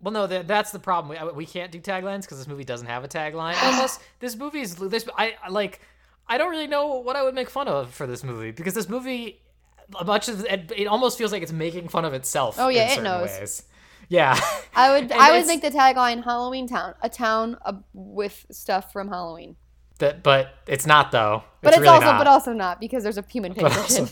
Well, 0.00 0.12
no, 0.12 0.26
that, 0.28 0.46
that's 0.46 0.70
the 0.70 0.78
problem. 0.78 1.18
We, 1.26 1.32
we 1.32 1.46
can't 1.46 1.72
do 1.72 1.80
taglines 1.80 2.22
because 2.22 2.38
this 2.38 2.46
movie 2.46 2.64
doesn't 2.64 2.86
have 2.86 3.02
a 3.04 3.08
tagline. 3.08 3.60
Almost, 3.64 4.00
this 4.20 4.36
movie 4.36 4.60
is 4.60 4.76
this. 4.76 5.06
I 5.16 5.34
like. 5.50 5.80
I 6.28 6.36
don't 6.38 6.50
really 6.50 6.66
know 6.66 6.96
what 6.98 7.16
I 7.16 7.22
would 7.22 7.34
make 7.34 7.48
fun 7.50 7.68
of 7.68 7.92
for 7.94 8.06
this 8.06 8.22
movie 8.22 8.50
because 8.50 8.74
this 8.74 8.88
movie, 8.88 9.40
much 10.04 10.28
of 10.28 10.44
it, 10.44 10.70
it 10.76 10.86
almost 10.86 11.16
feels 11.16 11.32
like 11.32 11.42
it's 11.42 11.52
making 11.52 11.88
fun 11.88 12.04
of 12.04 12.12
itself. 12.12 12.56
Oh, 12.58 12.68
yeah, 12.68 12.92
in 12.92 12.98
it 12.98 13.02
knows. 13.02 13.30
Ways. 13.30 13.62
Yeah, 14.10 14.38
I 14.74 14.92
would 15.00 15.10
I 15.12 15.30
would 15.32 15.40
it's- 15.40 15.46
make 15.46 15.62
the 15.62 15.70
tagline 15.70 16.22
Halloween 16.24 16.68
Town, 16.68 16.94
a 17.02 17.08
town 17.08 17.56
uh, 17.64 17.74
with 17.92 18.46
stuff 18.50 18.92
from 18.92 19.08
Halloween. 19.08 19.56
that, 19.98 20.22
but 20.22 20.54
it's 20.66 20.86
not 20.86 21.12
though. 21.12 21.42
But 21.60 21.72
it's, 21.74 21.80
really 21.80 21.88
also 21.94 22.06
not. 22.06 22.18
but 22.18 22.26
also 22.26 22.52
not 22.52 22.80
because 22.80 23.02
there's 23.02 23.18
a 23.18 23.24
human 23.28 23.52
But 23.54 23.76
also- 23.76 24.08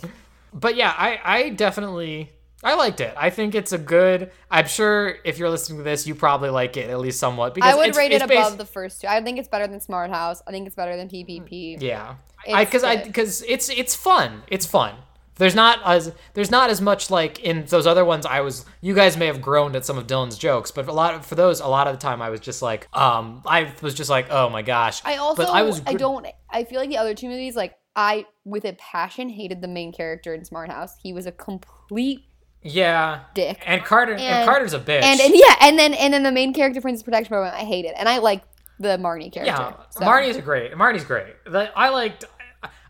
but 0.52 0.74
yeah, 0.76 0.92
I, 0.96 1.20
I 1.24 1.48
definitely 1.50 2.30
I 2.64 2.74
liked 2.74 3.00
it. 3.00 3.14
I 3.16 3.30
think 3.30 3.54
it's 3.54 3.72
a 3.72 3.78
good. 3.78 4.30
I'm 4.50 4.66
sure 4.66 5.16
if 5.24 5.38
you're 5.38 5.50
listening 5.50 5.78
to 5.78 5.84
this, 5.84 6.06
you 6.06 6.14
probably 6.14 6.48
like 6.48 6.76
it 6.76 6.88
at 6.88 6.98
least 6.98 7.20
somewhat. 7.20 7.54
Because 7.54 7.72
I 7.72 7.76
would 7.76 7.88
it's, 7.88 7.98
rate 7.98 8.12
it 8.12 8.22
it's 8.22 8.26
based- 8.26 8.48
above 8.48 8.58
the 8.58 8.64
first 8.64 9.00
two. 9.02 9.08
I 9.08 9.22
think 9.22 9.38
it's 9.38 9.48
better 9.48 9.66
than 9.66 9.80
Smart 9.80 10.10
House. 10.10 10.42
I 10.46 10.50
think 10.52 10.66
it's 10.66 10.76
better 10.76 10.96
than 10.96 11.08
PPP. 11.08 11.80
Yeah, 11.80 12.16
because 12.46 12.82
I 12.82 13.02
because 13.02 13.42
it's 13.42 13.68
it's 13.68 13.94
fun. 13.94 14.42
It's 14.48 14.66
fun. 14.66 14.94
There's 15.38 15.54
not 15.54 15.80
as 15.84 16.12
there's 16.32 16.50
not 16.50 16.70
as 16.70 16.80
much 16.80 17.10
like 17.10 17.40
in 17.40 17.66
those 17.66 17.86
other 17.86 18.04
ones. 18.04 18.24
I 18.24 18.40
was 18.40 18.64
you 18.80 18.94
guys 18.94 19.18
may 19.18 19.26
have 19.26 19.42
groaned 19.42 19.76
at 19.76 19.84
some 19.84 19.98
of 19.98 20.06
Dylan's 20.06 20.38
jokes, 20.38 20.70
but 20.70 20.88
a 20.88 20.92
lot 20.92 21.14
of, 21.14 21.26
for 21.26 21.34
those 21.34 21.60
a 21.60 21.66
lot 21.66 21.86
of 21.86 21.94
the 21.94 22.00
time 22.00 22.22
I 22.22 22.30
was 22.30 22.40
just 22.40 22.62
like 22.62 22.88
um 22.96 23.42
I 23.44 23.70
was 23.82 23.92
just 23.92 24.08
like 24.08 24.28
oh 24.30 24.48
my 24.48 24.62
gosh. 24.62 25.02
I 25.04 25.16
also 25.16 25.44
but 25.44 25.52
I 25.52 25.62
was 25.62 25.82
I 25.86 25.92
don't 25.92 26.26
I 26.48 26.64
feel 26.64 26.80
like 26.80 26.88
the 26.88 26.96
other 26.96 27.14
two 27.14 27.28
movies 27.28 27.54
like 27.54 27.74
I 27.94 28.24
with 28.44 28.64
a 28.64 28.72
passion 28.74 29.28
hated 29.28 29.60
the 29.60 29.68
main 29.68 29.92
character 29.92 30.32
in 30.32 30.42
Smart 30.42 30.70
House. 30.70 30.96
He 31.02 31.12
was 31.12 31.26
a 31.26 31.32
complete 31.32 32.24
yeah 32.66 33.20
dick. 33.34 33.62
and 33.66 33.82
Carter 33.84 34.12
and, 34.12 34.20
And- 34.22 34.48
Carter's 34.48 34.72
a 34.74 34.80
bitch 34.80 35.02
and 35.02 35.20
and 35.20 35.34
yeah, 35.34 35.54
and 35.60 35.78
then 35.78 35.94
and 35.94 36.12
then 36.12 36.22
the 36.22 36.32
main 36.32 36.52
character 36.52 36.80
Princess 36.80 37.02
Protection 37.02 37.28
Program 37.28 37.54
I 37.54 37.64
hate 37.64 37.84
it 37.84 37.94
And 37.96 38.08
I 38.08 38.18
like 38.18 38.42
the 38.78 38.98
Marnie 38.98 39.32
character. 39.32 39.44
yeah 39.46 39.72
so. 39.90 40.00
Marnie's 40.00 40.36
great. 40.38 40.72
Marnie's 40.72 41.04
great. 41.04 41.34
I 41.52 41.88
liked 41.90 42.24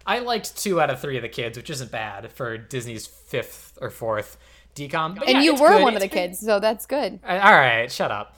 I 0.06 0.20
liked 0.20 0.56
two 0.56 0.80
out 0.80 0.88
of 0.90 1.00
three 1.00 1.16
of 1.16 1.22
the 1.22 1.28
kids, 1.28 1.56
which 1.58 1.68
isn't 1.70 1.90
bad 1.90 2.30
for 2.32 2.56
Disney's 2.58 3.06
fifth 3.06 3.76
or 3.80 3.90
fourth 3.90 4.36
decom. 4.76 5.16
But 5.16 5.28
And 5.28 5.38
yeah, 5.38 5.40
you 5.42 5.54
were 5.54 5.68
good. 5.68 5.82
one 5.82 5.94
of 5.94 6.00
the 6.00 6.08
kids, 6.08 6.38
so 6.38 6.60
that's 6.60 6.86
good. 6.86 7.18
Uh, 7.26 7.40
All 7.42 7.52
right, 7.52 7.90
shut 7.90 8.10
up. 8.12 8.36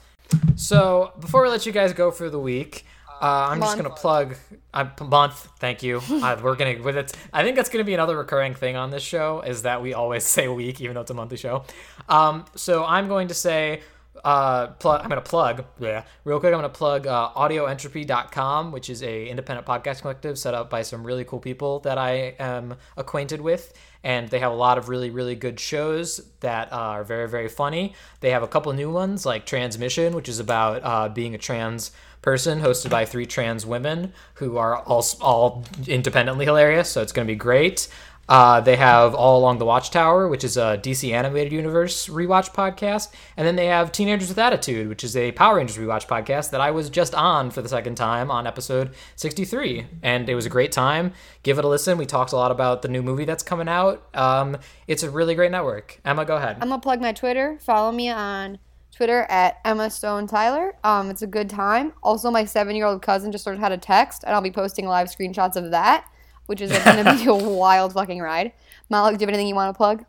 So 0.55 1.11
before 1.19 1.43
we 1.43 1.49
let 1.49 1.65
you 1.65 1.71
guys 1.71 1.93
go 1.93 2.11
for 2.11 2.29
the 2.29 2.39
week, 2.39 2.85
uh, 3.21 3.47
I'm 3.51 3.59
just 3.59 3.75
gonna 3.77 3.89
plug 3.89 4.35
a 4.73 4.85
p- 4.85 5.05
month. 5.05 5.49
Thank 5.59 5.83
you. 5.83 6.01
Uh, 6.09 6.37
we're 6.43 6.55
gonna 6.55 6.81
with 6.81 6.97
it. 6.97 7.15
I 7.31 7.43
think 7.43 7.55
that's 7.55 7.69
gonna 7.69 7.83
be 7.83 7.93
another 7.93 8.17
recurring 8.17 8.53
thing 8.53 8.75
on 8.75 8.89
this 8.91 9.03
show 9.03 9.41
is 9.41 9.61
that 9.63 9.81
we 9.81 9.93
always 9.93 10.23
say 10.35 10.47
week, 10.47 10.81
even 10.81 10.95
though 10.95 11.01
it's 11.01 11.11
a 11.11 11.13
monthly 11.13 11.37
show. 11.37 11.63
Um, 12.07 12.45
so 12.55 12.83
I'm 12.85 13.07
going 13.07 13.27
to 13.29 13.33
say. 13.33 13.81
Uh, 14.21 14.67
plug. 14.67 14.99
I'm 15.01 15.07
gonna 15.07 15.21
plug. 15.21 15.63
Yeah, 15.79 16.03
real 16.25 16.41
quick. 16.41 16.51
I'm 16.53 16.57
gonna 16.57 16.67
plug 16.67 17.07
uh, 17.07 17.29
AudioEntropy.com, 17.37 18.73
which 18.73 18.89
is 18.89 19.01
a 19.01 19.27
independent 19.27 19.65
podcast 19.65 20.01
collective 20.01 20.37
set 20.37 20.53
up 20.53 20.69
by 20.69 20.81
some 20.81 21.05
really 21.05 21.23
cool 21.23 21.39
people 21.39 21.79
that 21.81 21.97
I 21.97 22.35
am 22.37 22.75
acquainted 22.97 23.39
with, 23.39 23.73
and 24.03 24.27
they 24.27 24.39
have 24.39 24.51
a 24.51 24.55
lot 24.55 24.77
of 24.77 24.89
really 24.89 25.09
really 25.09 25.35
good 25.35 25.57
shows 25.57 26.19
that 26.41 26.71
uh, 26.73 26.75
are 26.75 27.03
very 27.05 27.29
very 27.29 27.47
funny. 27.47 27.93
They 28.19 28.31
have 28.31 28.43
a 28.43 28.47
couple 28.47 28.73
new 28.73 28.91
ones 28.91 29.25
like 29.25 29.45
Transmission, 29.45 30.13
which 30.13 30.27
is 30.27 30.39
about 30.39 30.81
uh, 30.83 31.07
being 31.07 31.33
a 31.33 31.37
trans 31.37 31.91
person, 32.21 32.61
hosted 32.61 32.89
by 32.89 33.05
three 33.05 33.25
trans 33.25 33.65
women 33.65 34.13
who 34.35 34.57
are 34.57 34.77
all 34.77 35.05
all 35.21 35.63
independently 35.87 36.45
hilarious. 36.45 36.89
So 36.89 37.01
it's 37.01 37.11
gonna 37.11 37.25
be 37.25 37.35
great. 37.35 37.87
Uh, 38.29 38.61
they 38.61 38.75
have 38.75 39.15
All 39.15 39.39
Along 39.39 39.57
the 39.57 39.65
Watchtower, 39.65 40.27
which 40.27 40.43
is 40.43 40.55
a 40.55 40.79
DC 40.83 41.11
Animated 41.11 41.51
Universe 41.51 42.07
rewatch 42.07 42.53
podcast. 42.53 43.11
And 43.35 43.45
then 43.45 43.55
they 43.55 43.65
have 43.65 43.91
Teenagers 43.91 44.29
with 44.29 44.37
Attitude, 44.37 44.87
which 44.87 45.03
is 45.03 45.17
a 45.17 45.31
Power 45.31 45.55
Rangers 45.55 45.77
rewatch 45.77 46.07
podcast 46.07 46.51
that 46.51 46.61
I 46.61 46.69
was 46.69 46.91
just 46.91 47.15
on 47.15 47.49
for 47.49 47.63
the 47.63 47.69
second 47.69 47.95
time 47.95 48.29
on 48.29 48.45
episode 48.45 48.93
63. 49.15 49.87
And 50.03 50.29
it 50.29 50.35
was 50.35 50.45
a 50.45 50.49
great 50.49 50.71
time. 50.71 51.13
Give 51.41 51.57
it 51.57 51.65
a 51.65 51.67
listen. 51.67 51.97
We 51.97 52.05
talked 52.05 52.31
a 52.31 52.35
lot 52.35 52.51
about 52.51 52.83
the 52.83 52.87
new 52.87 53.01
movie 53.01 53.25
that's 53.25 53.41
coming 53.41 53.67
out. 53.67 54.07
Um, 54.15 54.57
it's 54.85 55.01
a 55.01 55.09
really 55.09 55.33
great 55.33 55.49
network. 55.49 55.99
Emma, 56.05 56.23
go 56.23 56.37
ahead. 56.37 56.57
I'm 56.61 56.69
gonna 56.69 56.79
plug 56.79 57.01
my 57.01 57.13
Twitter. 57.13 57.57
Follow 57.59 57.91
me 57.91 58.09
on 58.09 58.59
Twitter 58.99 59.25
at 59.29 59.59
Emma 59.63 59.89
Stone 59.89 60.27
Tyler. 60.27 60.75
Um, 60.83 61.09
it's 61.09 61.21
a 61.21 61.27
good 61.27 61.49
time. 61.49 61.93
Also, 62.03 62.29
my 62.29 62.43
seven 62.43 62.75
year 62.75 62.85
old 62.85 63.01
cousin 63.01 63.31
just 63.31 63.47
learned 63.47 63.61
how 63.61 63.69
to 63.69 63.77
text, 63.77 64.25
and 64.25 64.35
I'll 64.35 64.41
be 64.41 64.51
posting 64.51 64.85
live 64.85 65.07
screenshots 65.07 65.55
of 65.55 65.71
that, 65.71 66.05
which 66.47 66.59
is 66.59 66.69
going 66.83 67.05
to 67.05 67.15
be 67.15 67.23
a 67.23 67.33
wild 67.49 67.93
fucking 67.93 68.19
ride. 68.19 68.51
Malik, 68.89 69.17
do 69.17 69.21
you 69.21 69.25
have 69.25 69.29
anything 69.33 69.47
you 69.47 69.55
want 69.55 69.73
to 69.73 69.77
plug? 69.77 70.03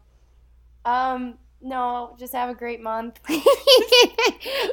Um, 0.85 1.39
no, 1.61 2.17
just 2.19 2.33
have 2.33 2.51
a 2.51 2.55
great 2.55 2.81
month. 2.83 3.21
that 3.29 3.37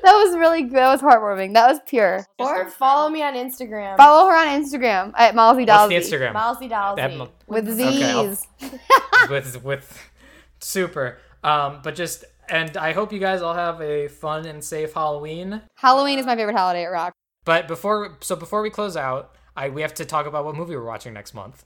was 0.04 0.36
really 0.36 0.64
good. 0.64 0.78
That 0.78 0.94
was 0.94 1.02
heartwarming. 1.02 1.54
That 1.54 1.70
was 1.70 1.80
pure. 1.86 2.26
Or 2.40 2.72
follow 2.72 3.10
me 3.10 3.22
on 3.22 3.36
Instagram. 3.36 3.98
Follow 3.98 4.28
her 4.32 4.36
on 4.36 4.48
Instagram 4.48 5.14
at 5.16 5.36
Malsy 5.36 5.68
What's 5.68 6.10
the 6.10 6.18
Instagram? 6.18 6.34
Malsy 6.34 6.68
Dalsy. 6.68 6.98
Emma. 6.98 7.30
with 7.46 7.70
Okay, 7.70 7.94
Z's. 7.94 8.48
with 9.30 9.64
with 9.64 10.10
super. 10.60 11.20
Um, 11.44 11.82
but 11.84 11.94
just 11.94 12.26
and 12.50 12.76
I 12.78 12.94
hope 12.94 13.12
you 13.14 13.20
guys 13.20 13.42
all 13.42 13.54
have 13.54 13.82
a 13.82 14.08
fun 14.08 14.46
and 14.46 14.64
safe 14.64 14.94
Halloween. 14.94 15.62
Halloween 15.76 16.20
is 16.20 16.26
my 16.26 16.36
favorite 16.36 16.56
holiday 16.58 16.84
at 16.86 16.92
Rock. 16.92 17.14
But 17.46 17.68
before 17.68 18.18
so 18.22 18.36
before 18.36 18.62
we 18.62 18.70
close 18.70 18.98
out, 18.98 19.36
I 19.56 19.70
we 19.70 19.82
have 19.82 19.94
to 19.96 20.06
talk 20.06 20.26
about 20.26 20.46
what 20.46 20.56
movie 20.56 20.76
we're 20.76 20.84
watching 20.86 21.14
next 21.14 21.34
month. 21.34 21.66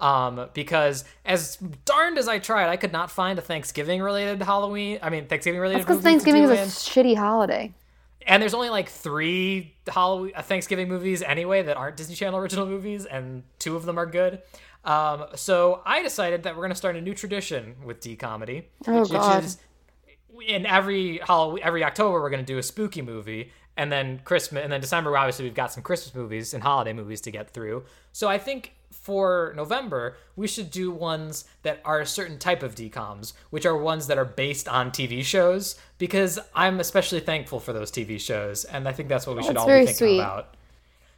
Um, 0.00 0.48
because 0.52 1.04
as 1.24 1.56
darned 1.84 2.18
as 2.18 2.26
I 2.26 2.40
tried, 2.40 2.68
I 2.68 2.76
could 2.76 2.90
not 2.92 3.08
find 3.10 3.38
a 3.38 3.42
Thanksgiving 3.42 4.02
related 4.02 4.42
Halloween. 4.42 4.98
I 5.00 5.10
mean, 5.10 5.26
Thanksgiving 5.26 5.60
related. 5.60 5.82
Because 5.86 6.00
Thanksgiving 6.02 6.42
is 6.42 6.50
a 6.50 6.54
shitty 6.64 7.16
holiday. 7.16 7.72
and 8.26 8.42
there's 8.42 8.54
only 8.54 8.68
like 8.70 8.88
three 8.88 9.76
Halloween 9.86 10.32
uh, 10.34 10.42
Thanksgiving 10.42 10.88
movies 10.88 11.22
anyway 11.22 11.62
that 11.62 11.76
aren't 11.76 11.96
Disney 11.96 12.16
Channel 12.16 12.40
original 12.40 12.66
movies, 12.66 13.04
and 13.06 13.44
two 13.60 13.76
of 13.76 13.84
them 13.84 13.96
are 13.96 14.06
good. 14.06 14.42
Um, 14.84 15.26
so 15.36 15.82
I 15.86 16.02
decided 16.02 16.42
that 16.42 16.56
we're 16.56 16.62
gonna 16.62 16.74
start 16.74 16.96
a 16.96 17.00
new 17.00 17.14
tradition 17.14 17.76
with 17.84 18.00
D 18.00 18.16
comedy, 18.16 18.68
Oh, 18.88 19.02
which 19.02 19.10
God. 19.12 19.44
is 19.44 19.58
in 20.46 20.66
every 20.66 21.18
Halloween, 21.18 21.62
every 21.64 21.84
October 21.84 22.20
we're 22.20 22.30
gonna 22.30 22.42
do 22.42 22.58
a 22.58 22.62
spooky 22.62 23.02
movie, 23.02 23.50
and 23.76 23.90
then 23.90 24.20
Christmas, 24.24 24.62
and 24.62 24.72
then 24.72 24.80
December 24.80 25.16
obviously 25.16 25.44
we've 25.44 25.54
got 25.54 25.72
some 25.72 25.82
Christmas 25.82 26.14
movies 26.14 26.54
and 26.54 26.62
holiday 26.62 26.92
movies 26.92 27.20
to 27.22 27.30
get 27.30 27.50
through. 27.50 27.84
So 28.12 28.28
I 28.28 28.38
think 28.38 28.74
for 28.90 29.54
November 29.56 30.16
we 30.36 30.46
should 30.46 30.70
do 30.70 30.90
ones 30.90 31.44
that 31.62 31.80
are 31.84 32.00
a 32.00 32.06
certain 32.06 32.38
type 32.38 32.62
of 32.62 32.74
DComs, 32.74 33.32
which 33.50 33.64
are 33.64 33.76
ones 33.76 34.06
that 34.08 34.18
are 34.18 34.24
based 34.24 34.68
on 34.68 34.90
TV 34.90 35.24
shows, 35.24 35.76
because 35.98 36.38
I'm 36.54 36.80
especially 36.80 37.20
thankful 37.20 37.60
for 37.60 37.72
those 37.72 37.90
TV 37.90 38.20
shows, 38.20 38.64
and 38.64 38.86
I 38.86 38.92
think 38.92 39.08
that's 39.08 39.26
what 39.26 39.36
we 39.36 39.42
should 39.42 39.56
That's 39.56 39.62
all 39.62 39.68
be 39.68 39.86
thinking 39.86 39.94
sweet. 39.94 40.18
about. 40.20 40.54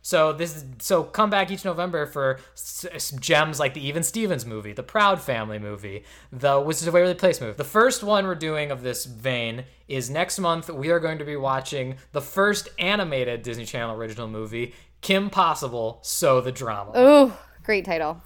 So 0.07 0.35
this 0.35 0.55
is 0.55 0.67
so 0.81 1.03
come 1.03 1.31
back 1.31 1.51
each 1.51 1.65
November 1.65 2.05
for 2.05 2.39
s- 2.53 2.85
s- 2.93 3.11
gems 3.13 3.59
like 3.59 3.73
the 3.73 3.81
Even 3.87 4.03
Stevens 4.03 4.45
movie, 4.45 4.75
the 4.75 4.83
Proud 4.83 5.19
Family 5.19 5.59
movie, 5.59 6.05
the 6.31 6.61
Wizards 6.61 6.87
of 6.89 6.93
Waverly 6.93 7.15
Place 7.15 7.41
movie. 7.41 7.55
The 7.55 7.65
first 7.65 8.03
one 8.03 8.27
we're 8.27 8.35
doing 8.35 8.71
of 8.71 8.83
this 8.83 9.07
vein 9.07 9.65
is 9.89 10.11
next 10.11 10.39
month. 10.39 10.69
We 10.69 10.91
are 10.91 11.01
going 11.01 11.17
to 11.21 11.25
be 11.25 11.37
watching 11.37 11.95
the 12.13 12.21
first 12.21 12.69
animated 12.79 13.43
Disney 13.43 13.65
Channel 13.65 13.97
original 13.97 14.29
movie, 14.29 14.75
Kim 15.01 15.31
Possible, 15.31 16.01
So 16.03 16.43
the 16.43 16.53
Drama. 16.53 16.93
Ooh, 16.99 17.33
great 17.63 17.87
title. 17.87 18.21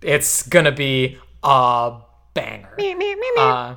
It's 0.00 0.46
gonna 0.46 0.70
be 0.70 1.18
a 1.42 1.98
banger. 2.34 2.74
Me, 2.78 2.94
me, 2.94 3.16
me, 3.16 3.28
Uh, 3.36 3.74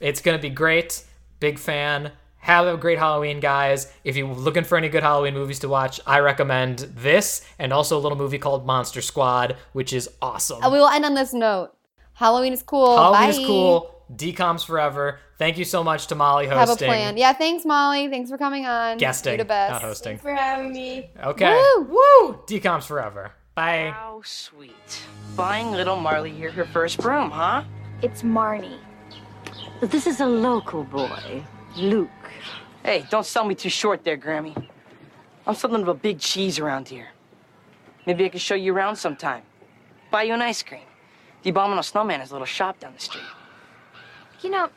It's 0.00 0.20
gonna 0.20 0.38
be 0.38 0.50
great. 0.50 1.02
Big 1.40 1.58
fan. 1.58 2.12
Have 2.40 2.66
a 2.66 2.76
great 2.76 2.98
Halloween, 2.98 3.40
guys. 3.40 3.92
If 4.04 4.16
you're 4.16 4.26
looking 4.32 4.64
for 4.64 4.78
any 4.78 4.88
good 4.88 5.02
Halloween 5.02 5.34
movies 5.34 5.58
to 5.60 5.68
watch, 5.68 6.00
I 6.06 6.20
recommend 6.20 6.78
this 6.78 7.44
and 7.58 7.72
also 7.72 7.98
a 7.98 8.00
little 8.00 8.16
movie 8.16 8.38
called 8.38 8.64
Monster 8.64 9.02
Squad, 9.02 9.56
which 9.72 9.92
is 9.92 10.08
awesome. 10.22 10.62
Uh, 10.62 10.70
we 10.70 10.78
will 10.78 10.88
end 10.88 11.04
on 11.04 11.14
this 11.14 11.34
note. 11.34 11.72
Halloween 12.14 12.52
is 12.52 12.62
cool. 12.62 12.96
Halloween 12.96 13.20
Bye. 13.20 13.28
is 13.28 13.38
cool. 13.46 13.94
Decoms 14.14 14.64
forever. 14.64 15.20
Thank 15.36 15.58
you 15.58 15.64
so 15.64 15.84
much 15.84 16.06
to 16.06 16.14
Molly 16.14 16.46
hosting. 16.46 16.58
Have 16.58 16.70
a 16.70 16.76
plan. 16.86 17.16
Yeah, 17.16 17.32
thanks, 17.32 17.64
Molly. 17.64 18.08
Thanks 18.08 18.30
for 18.30 18.38
coming 18.38 18.66
on. 18.66 18.96
Guesting, 18.98 19.32
You're 19.32 19.38
the 19.38 19.44
best. 19.44 19.72
not 19.72 19.82
hosting. 19.82 20.12
Thanks 20.18 20.22
for 20.22 20.34
having 20.34 20.72
me. 20.72 21.10
Okay. 21.22 21.52
Woo! 21.76 21.82
Woo! 21.84 22.40
Decoms 22.46 22.84
forever. 22.84 23.32
Bye. 23.54 23.92
How 23.94 24.22
sweet. 24.24 25.02
Buying 25.36 25.72
little 25.72 25.96
Marley 25.96 26.30
here 26.30 26.50
her 26.50 26.64
first 26.64 26.98
broom, 26.98 27.30
huh? 27.30 27.64
It's 28.02 28.22
Marnie. 28.22 28.78
But 29.80 29.90
this 29.90 30.06
is 30.06 30.20
a 30.20 30.26
local 30.26 30.84
boy, 30.84 31.44
Luke. 31.76 32.08
Hey, 32.84 33.06
don't 33.10 33.26
sell 33.26 33.44
me 33.44 33.54
too 33.54 33.68
short 33.68 34.04
there, 34.04 34.16
Grammy. 34.16 34.68
I'm 35.46 35.54
something 35.54 35.82
of 35.82 35.88
a 35.88 35.94
big 35.94 36.18
cheese 36.18 36.58
around 36.58 36.88
here. 36.88 37.08
Maybe 38.06 38.24
I 38.24 38.28
could 38.28 38.40
show 38.40 38.54
you 38.54 38.74
around 38.74 38.96
sometime. 38.96 39.42
Buy 40.10 40.24
you 40.24 40.34
an 40.34 40.42
ice 40.42 40.62
cream. 40.62 40.82
The 41.42 41.50
Abominable 41.50 41.82
Snowman 41.82 42.20
has 42.20 42.30
a 42.30 42.34
little 42.34 42.46
shop 42.46 42.80
down 42.80 42.94
the 42.94 43.00
street. 43.00 43.24
You 44.40 44.50
know, 44.50 44.68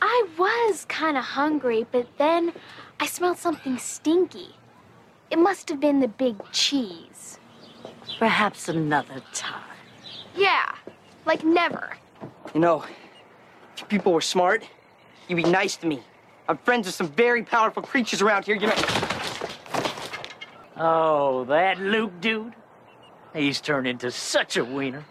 I 0.00 0.26
was 0.38 0.84
kind 0.86 1.16
of 1.16 1.24
hungry, 1.24 1.86
but 1.90 2.06
then 2.18 2.52
I 3.00 3.06
smelled 3.06 3.38
something 3.38 3.78
stinky. 3.78 4.54
It 5.30 5.38
must 5.38 5.68
have 5.68 5.80
been 5.80 6.00
the 6.00 6.08
big 6.08 6.36
cheese. 6.52 7.38
Perhaps 8.18 8.68
another 8.68 9.22
time. 9.34 9.62
Yeah, 10.36 10.74
like 11.26 11.44
never. 11.44 11.96
You 12.54 12.60
know, 12.60 12.82
if 13.74 13.80
you 13.80 13.86
people 13.86 14.12
were 14.12 14.20
smart, 14.20 14.64
you'd 15.28 15.36
be 15.36 15.44
nice 15.44 15.76
to 15.76 15.86
me. 15.86 16.02
I'm 16.48 16.56
friends 16.56 16.86
with 16.86 16.94
some 16.94 17.08
very 17.08 17.42
powerful 17.42 17.82
creatures 17.82 18.22
around 18.22 18.46
here, 18.46 18.56
you 18.56 18.68
know. 18.68 18.74
Oh, 20.78 21.44
that 21.48 21.78
Luke 21.78 22.20
dude? 22.22 22.54
He's 23.34 23.60
turned 23.60 23.86
into 23.86 24.10
such 24.10 24.56
a 24.56 24.64
wiener. 24.64 25.04